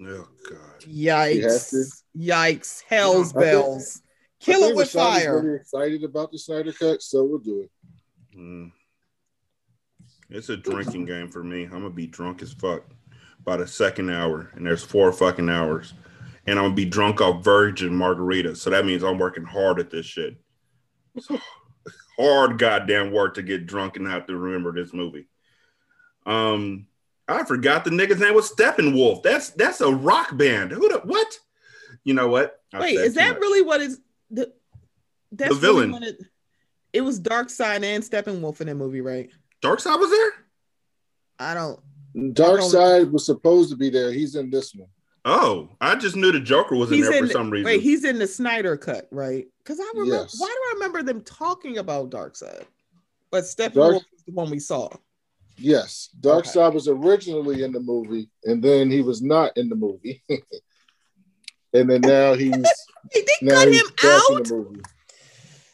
Oh 0.02 0.28
God! 0.48 0.81
Yikes! 0.81 2.02
Yikes! 2.16 2.82
Hell's 2.89 3.32
bells! 3.32 4.02
Kill 4.47 4.62
it 4.62 4.77
with 4.77 4.90
fire. 4.90 5.43
Really 5.43 5.56
excited 5.56 6.05
about 6.05 6.31
the 6.31 6.39
Snyder 6.39 6.73
Cut, 6.73 7.02
so 7.02 7.24
we'll 7.24 7.39
do 7.39 7.62
it. 7.62 7.70
Mm. 8.39 8.70
It's 10.31 10.48
a 10.48 10.56
drinking 10.56 11.05
game 11.05 11.28
for 11.28 11.43
me. 11.43 11.64
I'm 11.64 11.70
gonna 11.70 11.90
be 11.90 12.06
drunk 12.06 12.43
as 12.43 12.52
fuck 12.52 12.85
by 13.44 13.56
the 13.56 13.66
second 13.66 14.10
hour, 14.10 14.51
and 14.55 14.64
there's 14.64 14.85
four 14.85 15.12
fucking 15.12 15.48
hours, 15.48 15.94
and 16.47 16.59
I'm 16.59 16.66
gonna 16.66 16.74
be 16.74 16.85
drunk 16.85 17.20
off 17.20 17.44
virgin 17.44 17.94
margarita. 17.94 18.55
So 18.55 18.70
that 18.70 18.86
means 18.86 19.02
I'm 19.02 19.18
working 19.18 19.44
hard 19.44 19.81
at 19.81 19.90
this 19.90 20.06
shit. 20.06 20.36
hard 22.18 22.59
goddamn 22.59 23.12
work 23.12 23.35
to 23.35 23.43
get 23.43 23.66
drunk 23.66 23.97
and 23.97 24.06
have 24.06 24.27
to 24.27 24.36
remember 24.36 24.73
this 24.73 24.93
movie. 24.93 25.27
Um, 26.24 26.86
I 27.28 27.44
forgot 27.44 27.85
the 27.85 27.90
nigga's 27.90 28.20
name 28.20 28.35
was 28.35 28.52
Steppenwolf. 28.52 29.23
That's 29.23 29.51
that's 29.51 29.81
a 29.81 29.93
rock 29.93 30.36
band. 30.36 30.70
Who 30.70 30.89
the 30.89 31.01
what? 31.01 31.39
You 32.05 32.14
know 32.14 32.28
what? 32.28 32.60
I 32.73 32.81
Wait, 32.81 32.97
is 32.97 33.14
that 33.14 33.35
much. 33.35 33.40
really 33.40 33.62
what 33.62 33.81
is 33.81 34.01
the 34.31 34.53
that's 35.32 35.55
the 35.55 35.61
villain? 35.61 35.93
Really 35.93 36.07
it, 36.09 36.19
it 36.93 37.01
was 37.03 37.20
Darkseid 37.20 37.85
and 37.85 38.03
Steppenwolf 38.03 38.61
in 38.61 38.69
that 38.69 38.74
movie, 38.74 39.01
right? 39.01 39.31
Darkseid 39.62 39.98
was 39.98 40.11
there. 40.11 40.32
I 41.39 41.55
don't. 41.55 41.81
Darkseid 42.35 43.11
was 43.11 43.27
supposed 43.27 43.70
to 43.70 43.77
be 43.77 43.90
there. 43.90 44.12
He's 44.12 44.35
in 44.35 44.51
this 44.51 44.74
one. 44.74 44.89
Oh, 45.24 45.70
I 45.81 45.97
just 45.97 46.15
knew 46.15 46.31
the 46.31 46.40
Joker 46.40 46.77
was 46.77 46.93
in 46.93 47.01
there 47.01 47.12
in 47.15 47.27
for 47.27 47.32
some 47.32 47.51
reason. 47.51 47.66
Wait, 47.66 47.82
he's 47.82 48.05
in 48.05 48.19
the 48.19 48.28
Snyder 48.28 48.77
cut, 48.77 49.09
right? 49.11 49.44
Because 49.59 49.81
I 49.81 49.90
remember. 49.94 50.23
Yes. 50.23 50.36
Why 50.39 50.47
do 50.47 50.53
I 50.53 50.73
remember 50.74 51.03
them 51.03 51.20
talking 51.23 51.78
about 51.78 52.11
Darkseid? 52.11 52.65
But 53.31 53.44
Steppenwolf 53.44 53.74
Dark, 53.74 54.03
is 54.16 54.23
the 54.24 54.32
one 54.32 54.51
we 54.51 54.61
saw. 54.61 54.89
Yes, 55.59 56.11
Dark 56.20 56.47
okay. 56.47 56.74
was 56.74 56.86
originally 56.86 57.65
in 57.65 57.73
the 57.73 57.81
movie, 57.81 58.31
and 58.44 58.62
then 58.62 58.90
he 58.90 59.03
was 59.03 59.20
not 59.20 59.57
in 59.57 59.69
the 59.69 59.74
movie, 59.74 60.23
and 61.72 61.90
then 61.90 62.01
now 62.01 62.34
he's. 62.38 62.52
they 62.52 63.48
cut 63.48 63.68
him 63.68 63.86
out. 64.05 64.44
The 64.44 64.82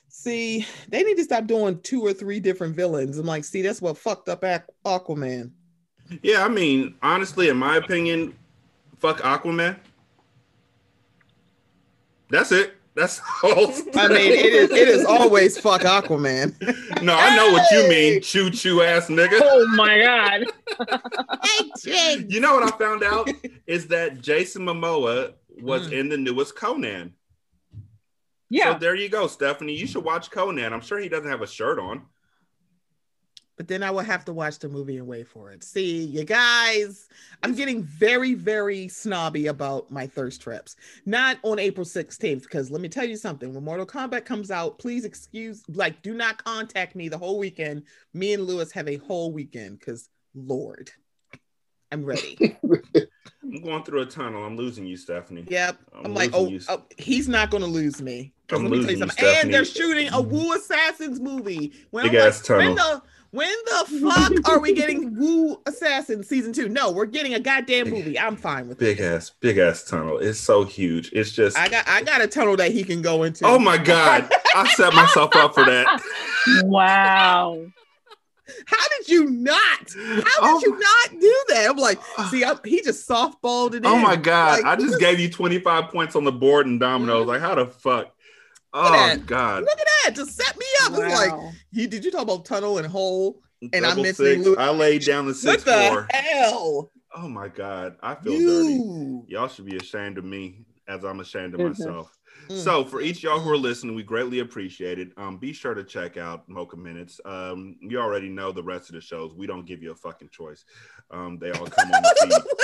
see, 0.09 0.67
they 0.89 1.03
need 1.03 1.17
to 1.17 1.25
stop 1.25 1.47
doing 1.47 1.81
two 1.81 2.05
or 2.05 2.13
three 2.13 2.41
different 2.41 2.77
villains. 2.77 3.19
I'm 3.19 3.27
like, 3.27 3.45
see, 3.45 3.63
that's 3.63 3.83
what 3.83 3.99
fucked 3.99 4.29
up 4.29 4.43
Aquaman. 4.85 5.51
Yeah, 6.23 6.45
I 6.45 6.49
mean, 6.49 6.95
honestly, 7.03 7.49
in 7.49 7.57
my 7.57 7.77
opinion, 7.77 8.35
fuck 8.99 9.21
Aquaman. 9.21 9.79
That's 12.31 12.53
it. 12.53 12.75
That's 12.95 13.21
all. 13.43 13.73
I 13.95 14.09
mean, 14.09 14.33
it 14.33 14.55
is 14.55 14.71
it 14.71 14.89
is 14.89 15.05
always 15.05 15.59
fuck 15.59 15.83
Aquaman. 15.83 16.55
No, 17.03 17.15
I 17.15 17.35
know 17.37 17.51
what 17.53 17.71
you 17.73 17.89
mean, 17.89 18.21
choo 18.21 18.51
choo 18.51 18.83
ass 18.83 19.09
nigga. 19.09 19.41
Oh 19.43 19.67
my 19.75 19.99
god. 19.99 20.45
Hey 21.43 21.71
change. 21.79 22.33
You 22.33 22.41
know 22.41 22.55
what 22.55 22.73
I 22.73 22.77
found 22.77 23.03
out 23.03 23.31
is 23.67 23.87
that 23.89 24.21
Jason 24.21 24.63
Momoa 24.63 25.33
was 25.61 25.89
mm. 25.89 26.01
in 26.01 26.09
the 26.09 26.17
newest 26.17 26.57
Conan. 26.57 27.15
Yeah. 28.49 28.75
So 28.75 28.79
there 28.79 28.95
you 28.95 29.09
go, 29.09 29.27
Stephanie. 29.27 29.75
You 29.75 29.87
should 29.87 30.05
watch 30.05 30.31
Conan. 30.31 30.73
I'm 30.73 30.81
sure 30.81 30.99
he 30.99 31.09
doesn't 31.09 31.31
have 31.31 31.43
a 31.43 31.47
shirt 31.47 31.79
on 31.79 32.03
but 33.63 33.69
then 33.69 33.83
I 33.83 33.91
will 33.91 34.01
have 34.01 34.25
to 34.25 34.33
watch 34.33 34.59
the 34.59 34.69
movie 34.69 34.97
and 34.97 35.07
wait 35.07 35.29
for 35.29 35.53
it. 35.53 35.63
See, 35.63 36.05
you 36.05 36.25
guys, 36.25 37.07
I'm 37.43 37.55
getting 37.55 37.83
very, 37.83 38.35
very 38.35 38.89
snobby 38.89 39.49
about 39.49 39.91
my 39.91 40.07
thirst 40.07 40.41
traps. 40.41 40.75
Not 41.05 41.39
on 41.43 41.59
April 41.59 41.85
16th, 41.85 42.43
because 42.43 42.71
let 42.71 42.81
me 42.81 42.89
tell 42.89 43.05
you 43.05 43.17
something. 43.17 43.53
When 43.53 43.63
Mortal 43.63 43.87
Kombat 43.87 44.25
comes 44.25 44.51
out, 44.51 44.79
please 44.79 45.05
excuse, 45.05 45.63
like, 45.69 46.03
do 46.03 46.15
not 46.15 46.43
contact 46.43 46.97
me 46.97 47.09
the 47.09 47.19
whole 47.19 47.39
weekend. 47.39 47.85
Me 48.15 48.33
and 48.33 48.47
Louise 48.47 48.73
have 48.73 48.89
a 48.89 48.97
whole 48.97 49.33
weekend, 49.33 49.79
because 49.79 50.09
Lord, 50.35 50.91
I'm 51.93 52.05
ready. 52.05 52.59
I'm 53.43 53.61
going 53.63 53.83
through 53.83 54.03
a 54.03 54.07
tunnel. 54.07 54.45
I'm 54.45 54.57
losing 54.57 54.87
you, 54.87 54.97
Stephanie. 54.97 55.45
Yep. 55.49 55.79
I'm, 55.97 56.07
I'm 56.07 56.15
like, 56.15 56.31
oh, 56.33 56.59
oh, 56.69 56.83
he's 56.97 57.29
not 57.29 57.51
going 57.51 57.63
to 57.63 57.69
lose 57.69 58.01
me. 58.01 58.33
I'm 58.51 58.65
let 58.65 58.71
me 58.71 58.83
tell 58.83 58.91
you 58.91 58.99
something. 58.99 59.25
You, 59.25 59.31
and 59.31 59.53
they're 59.53 59.65
shooting 59.65 60.09
a 60.13 60.21
Wu 60.21 60.55
Assassins 60.55 61.21
movie. 61.21 61.73
When 61.91 62.05
Big 62.05 62.15
ass 62.15 62.39
like, 62.49 62.59
tunnel. 62.59 62.75
The, 62.75 63.03
when 63.33 63.55
the 63.65 64.01
fuck 64.03 64.49
are 64.49 64.61
we 64.61 64.75
getting 64.75 65.17
Wu 65.19 65.61
Assassin 65.67 66.23
season 66.23 66.53
two? 66.53 66.69
No, 66.69 66.93
we're 66.93 67.07
getting 67.07 67.33
a 67.33 67.41
goddamn 67.41 67.89
movie. 67.89 68.19
I'm 68.19 68.37
fine 68.37 68.69
with 68.69 68.79
that. 68.79 68.85
big 68.85 69.01
ass, 69.01 69.31
big 69.31 69.57
ass 69.57 69.85
tunnel. 69.85 70.19
It's 70.19 70.39
so 70.39 70.65
huge. 70.65 71.11
It's 71.15 71.33
just 71.33 71.59
I 71.59 71.69
got 71.69 71.89
I 71.89 72.03
got 72.03 72.21
a 72.21 72.27
tunnel 72.27 72.57
that 72.59 72.73
he 72.73 72.85
can 72.85 73.01
go 73.01 73.23
into. 73.23 73.47
Oh 73.47 73.59
my 73.59 73.79
god, 73.79 74.31
I 74.55 74.69
set 74.75 74.93
myself 74.95 75.35
up 75.35 75.55
for 75.55 75.65
that. 75.65 76.03
Wow. 76.65 77.67
How 78.67 78.89
did 78.99 79.09
you 79.09 79.31
not? 79.31 79.93
How 79.95 80.23
did 80.23 80.25
oh, 80.43 80.61
you 80.63 80.79
not 80.79 81.21
do 81.21 81.45
that? 81.49 81.67
I'm 81.71 81.77
like, 81.77 81.99
see, 82.31 82.45
I, 82.45 82.57
he 82.65 82.83
just 82.83 83.09
softballed 83.09 83.75
it. 83.75 83.85
Oh 83.85 83.97
in. 83.97 84.03
my 84.03 84.17
god! 84.17 84.63
Like, 84.63 84.79
I 84.79 84.81
just 84.81 84.99
gave 84.99 85.21
you 85.21 85.29
25 85.31 85.91
points 85.91 86.17
on 86.17 86.25
the 86.25 86.33
board 86.33 86.67
and 86.67 86.79
dominoes. 86.79 87.27
Like, 87.27 87.41
how 87.41 87.55
the 87.55 87.67
fuck? 87.67 88.15
Oh 88.73 89.17
God! 89.27 89.65
Look 89.65 89.81
at 89.81 89.87
that! 90.05 90.15
Just 90.15 90.33
set 90.33 90.57
me 90.57 90.67
up. 90.85 90.93
Wow. 90.93 90.99
It's 91.01 91.15
like 91.15 91.55
you 91.73 91.87
did. 91.87 92.05
You 92.05 92.11
talk 92.11 92.23
about 92.23 92.45
tunnel 92.45 92.79
and 92.79 92.87
hole, 92.87 93.41
and 93.73 93.85
I'm 93.85 94.01
missing. 94.01 94.45
Six. 94.45 94.59
I 94.59 94.71
laid 94.71 95.05
down 95.05 95.27
the 95.27 95.35
six 95.35 95.67
what 95.67 95.75
the 95.75 96.17
hell? 96.17 96.91
Oh 97.15 97.29
my 97.29 97.49
God! 97.49 97.97
I 98.03 98.15
feel 98.15 98.33
you. 98.33 99.23
dirty. 99.27 99.33
Y'all 99.33 99.49
should 99.49 99.67
be 99.67 99.77
ashamed 99.77 100.17
of 100.17 100.25
me 100.25 100.65
as 100.89 101.05
I'm 101.05 101.21
ashamed 101.21 101.55
of 101.55 101.61
myself. 101.61 102.17
So 102.49 102.85
for 102.85 103.01
each 103.01 103.23
y'all 103.23 103.41
who 103.41 103.51
are 103.51 103.57
listening, 103.57 103.95
we 103.95 104.03
greatly 104.03 104.41
appreciate 104.41 104.99
it. 104.99 105.13
Um, 105.17 105.39
be 105.39 105.53
sure 105.53 105.75
to 105.75 105.85
check 105.85 106.17
out 106.17 106.49
Mocha 106.49 106.77
Minutes. 106.77 107.21
Um, 107.25 107.77
you 107.81 107.99
already 108.01 108.29
know 108.29 108.53
the 108.53 108.63
rest 108.63 108.89
of 108.89 108.95
the 108.95 109.01
shows. 109.01 109.33
We 109.35 109.47
don't 109.47 109.65
give 109.65 109.83
you 109.83 109.93
a 109.93 109.95
fucking 109.97 110.31
choice. 110.31 110.65
Um, 111.11 111.39
they 111.39 111.51
all 111.51 111.67
come 111.67 111.91
on 111.91 112.03
the 112.03 112.17
feed 112.23 112.63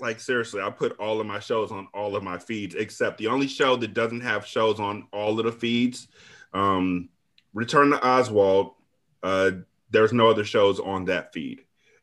like 0.00 0.20
seriously, 0.20 0.60
I 0.60 0.70
put 0.70 0.98
all 0.98 1.20
of 1.20 1.26
my 1.26 1.38
shows 1.38 1.72
on 1.72 1.88
all 1.94 2.16
of 2.16 2.22
my 2.22 2.38
feeds, 2.38 2.74
except 2.74 3.18
the 3.18 3.28
only 3.28 3.46
show 3.46 3.76
that 3.76 3.94
doesn't 3.94 4.20
have 4.20 4.46
shows 4.46 4.78
on 4.78 5.06
all 5.12 5.38
of 5.38 5.46
the 5.46 5.52
feeds. 5.52 6.08
Um, 6.52 7.08
Return 7.54 7.90
to 7.90 8.06
Oswald. 8.06 8.74
Uh, 9.22 9.52
there's 9.90 10.12
no 10.12 10.28
other 10.28 10.44
shows 10.44 10.78
on 10.78 11.06
that 11.06 11.32
feed, 11.32 11.62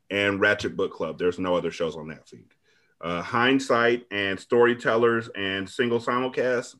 and 0.10 0.40
Ratchet 0.40 0.76
Book 0.76 0.94
Club. 0.94 1.20
There's 1.20 1.38
no 1.38 1.56
other 1.56 1.72
shows 1.72 1.95
on 1.95 2.07
that 2.07 2.28
feed. 2.28 2.48
Uh, 3.04 3.22
Hindsight 3.22 4.06
and 4.12 4.40
Storytellers 4.40 5.30
and 5.36 5.70
Single 5.70 6.00
Simulcast, 6.00 6.76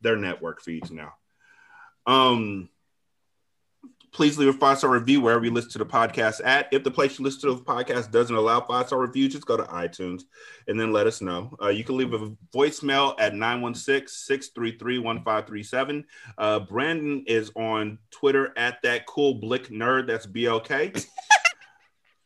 they're 0.00 0.16
network 0.16 0.60
feeds 0.60 0.90
now. 0.90 1.14
Um, 2.06 2.68
please 4.12 4.36
leave 4.38 4.48
a 4.48 4.52
five 4.52 4.78
star 4.78 4.90
review 4.90 5.20
wherever 5.20 5.44
you 5.44 5.50
listen 5.50 5.70
to 5.72 5.78
the 5.78 5.86
podcast 5.86 6.40
at. 6.44 6.68
If 6.72 6.84
the 6.84 6.90
place 6.90 7.18
you 7.18 7.24
listen 7.24 7.48
to 7.48 7.54
the 7.54 7.62
podcast 7.62 8.10
doesn't 8.10 8.34
allow 8.34 8.60
five 8.60 8.86
star 8.86 8.98
reviews, 8.98 9.32
just 9.32 9.46
go 9.46 9.56
to 9.56 9.64
iTunes 9.64 10.22
and 10.68 10.78
then 10.78 10.92
let 10.92 11.06
us 11.06 11.20
know. 11.20 11.56
Uh, 11.60 11.68
you 11.68 11.84
can 11.84 11.96
leave 11.96 12.12
a 12.12 12.30
voicemail 12.54 13.14
at 13.18 13.34
916 13.34 14.08
633 14.08 14.98
1537. 14.98 16.04
Uh, 16.38 16.60
Brandon 16.60 17.24
is 17.26 17.50
on 17.56 17.98
Twitter 18.10 18.52
at 18.56 18.82
that 18.82 19.06
cool 19.06 19.34
blick 19.34 19.68
nerd. 19.68 20.06
That's 20.06 20.26
B 20.26 20.46
L 20.46 20.60
K. 20.60 20.92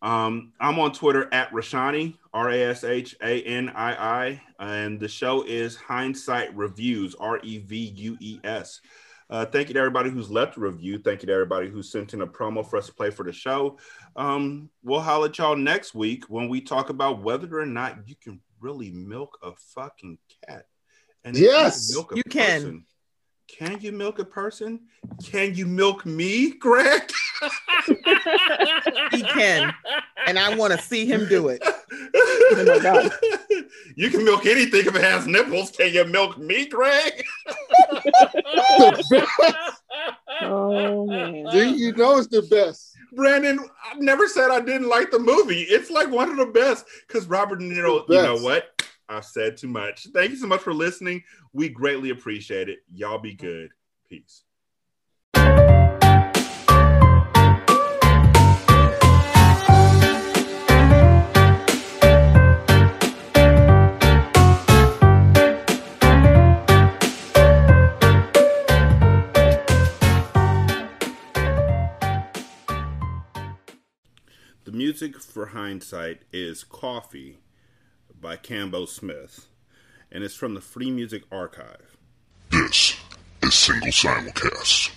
Um, 0.02 0.52
I'm 0.60 0.78
on 0.78 0.92
Twitter 0.92 1.28
at 1.32 1.50
Rashanii, 1.50 2.16
R 2.32 2.50
A 2.50 2.62
S 2.64 2.84
H 2.84 3.16
A 3.22 3.42
N 3.42 3.70
I 3.70 3.94
I, 3.94 4.42
and 4.58 5.00
the 5.00 5.08
show 5.08 5.42
is 5.42 5.76
Hindsight 5.76 6.54
Revues, 6.56 7.14
R 7.14 7.40
E 7.42 7.58
V 7.58 7.76
U 7.76 8.16
E 8.20 8.40
S. 8.44 8.80
Uh, 9.28 9.44
thank 9.44 9.68
you 9.68 9.74
to 9.74 9.80
everybody 9.80 10.08
who's 10.08 10.30
left 10.30 10.56
a 10.56 10.60
review. 10.60 10.98
Thank 10.98 11.22
you 11.22 11.26
to 11.26 11.32
everybody 11.32 11.68
who 11.68 11.82
sent 11.82 12.14
in 12.14 12.20
a 12.20 12.26
promo 12.26 12.68
for 12.68 12.76
us 12.76 12.86
to 12.86 12.94
play 12.94 13.10
for 13.10 13.24
the 13.24 13.32
show. 13.32 13.78
Um, 14.14 14.70
we'll 14.84 15.00
holler 15.00 15.26
at 15.26 15.38
y'all 15.38 15.56
next 15.56 15.94
week 15.94 16.24
when 16.28 16.48
we 16.48 16.60
talk 16.60 16.90
about 16.90 17.22
whether 17.22 17.58
or 17.58 17.66
not 17.66 18.08
you 18.08 18.14
can 18.14 18.40
really 18.60 18.90
milk 18.90 19.38
a 19.42 19.52
fucking 19.74 20.18
cat. 20.46 20.66
And 21.24 21.36
yes, 21.36 21.92
you, 21.92 22.06
you 22.14 22.22
can. 22.22 22.84
Can 23.48 23.80
you 23.80 23.92
milk 23.92 24.18
a 24.18 24.24
person? 24.24 24.80
Can 25.24 25.54
you 25.54 25.66
milk 25.66 26.04
me, 26.04 26.52
Greg? 26.52 27.10
he 29.10 29.22
can. 29.22 29.74
And 30.26 30.38
I 30.38 30.54
want 30.56 30.72
to 30.72 30.78
see 30.80 31.06
him 31.06 31.28
do 31.28 31.48
it. 31.48 31.62
Oh 31.64 32.64
my 32.66 32.78
God. 32.78 33.10
You 33.96 34.10
can 34.10 34.24
milk 34.24 34.46
anything 34.46 34.86
if 34.86 34.94
it 34.94 35.02
has 35.02 35.26
nipples. 35.26 35.70
Can 35.70 35.92
you 35.92 36.04
milk 36.04 36.38
me, 36.38 36.66
Greg? 36.66 37.24
oh, 40.42 41.06
man. 41.06 41.46
Do 41.50 41.74
you 41.74 41.92
know 41.92 42.18
it's 42.18 42.28
the 42.28 42.42
best? 42.42 42.96
Brandon, 43.12 43.58
I've 43.90 44.00
never 44.00 44.28
said 44.28 44.50
I 44.50 44.60
didn't 44.60 44.88
like 44.88 45.10
the 45.10 45.18
movie. 45.18 45.62
It's 45.62 45.90
like 45.90 46.10
one 46.10 46.30
of 46.30 46.36
the 46.36 46.46
best 46.46 46.84
because 47.06 47.26
Robert 47.26 47.60
De 47.60 47.64
Niro, 47.64 48.08
you 48.08 48.16
know 48.16 48.36
what? 48.36 48.76
I've 49.08 49.24
said 49.24 49.56
too 49.56 49.68
much. 49.68 50.08
Thank 50.12 50.30
you 50.30 50.36
so 50.36 50.46
much 50.46 50.60
for 50.60 50.74
listening. 50.74 51.22
We 51.52 51.68
greatly 51.68 52.10
appreciate 52.10 52.68
it. 52.68 52.80
Y'all 52.92 53.18
be 53.18 53.34
good. 53.34 53.70
Peace. 54.08 54.42
Music 74.76 75.18
for 75.20 75.46
Hindsight 75.46 76.20
is 76.32 76.62
Coffee 76.62 77.38
by 78.20 78.36
Cambo 78.36 78.86
Smith, 78.86 79.46
and 80.12 80.22
it's 80.22 80.34
from 80.34 80.52
the 80.52 80.60
Free 80.60 80.90
Music 80.90 81.22
Archive. 81.32 81.96
This 82.50 82.94
is 83.42 83.54
Single 83.54 83.88
Simulcast. 83.88 84.92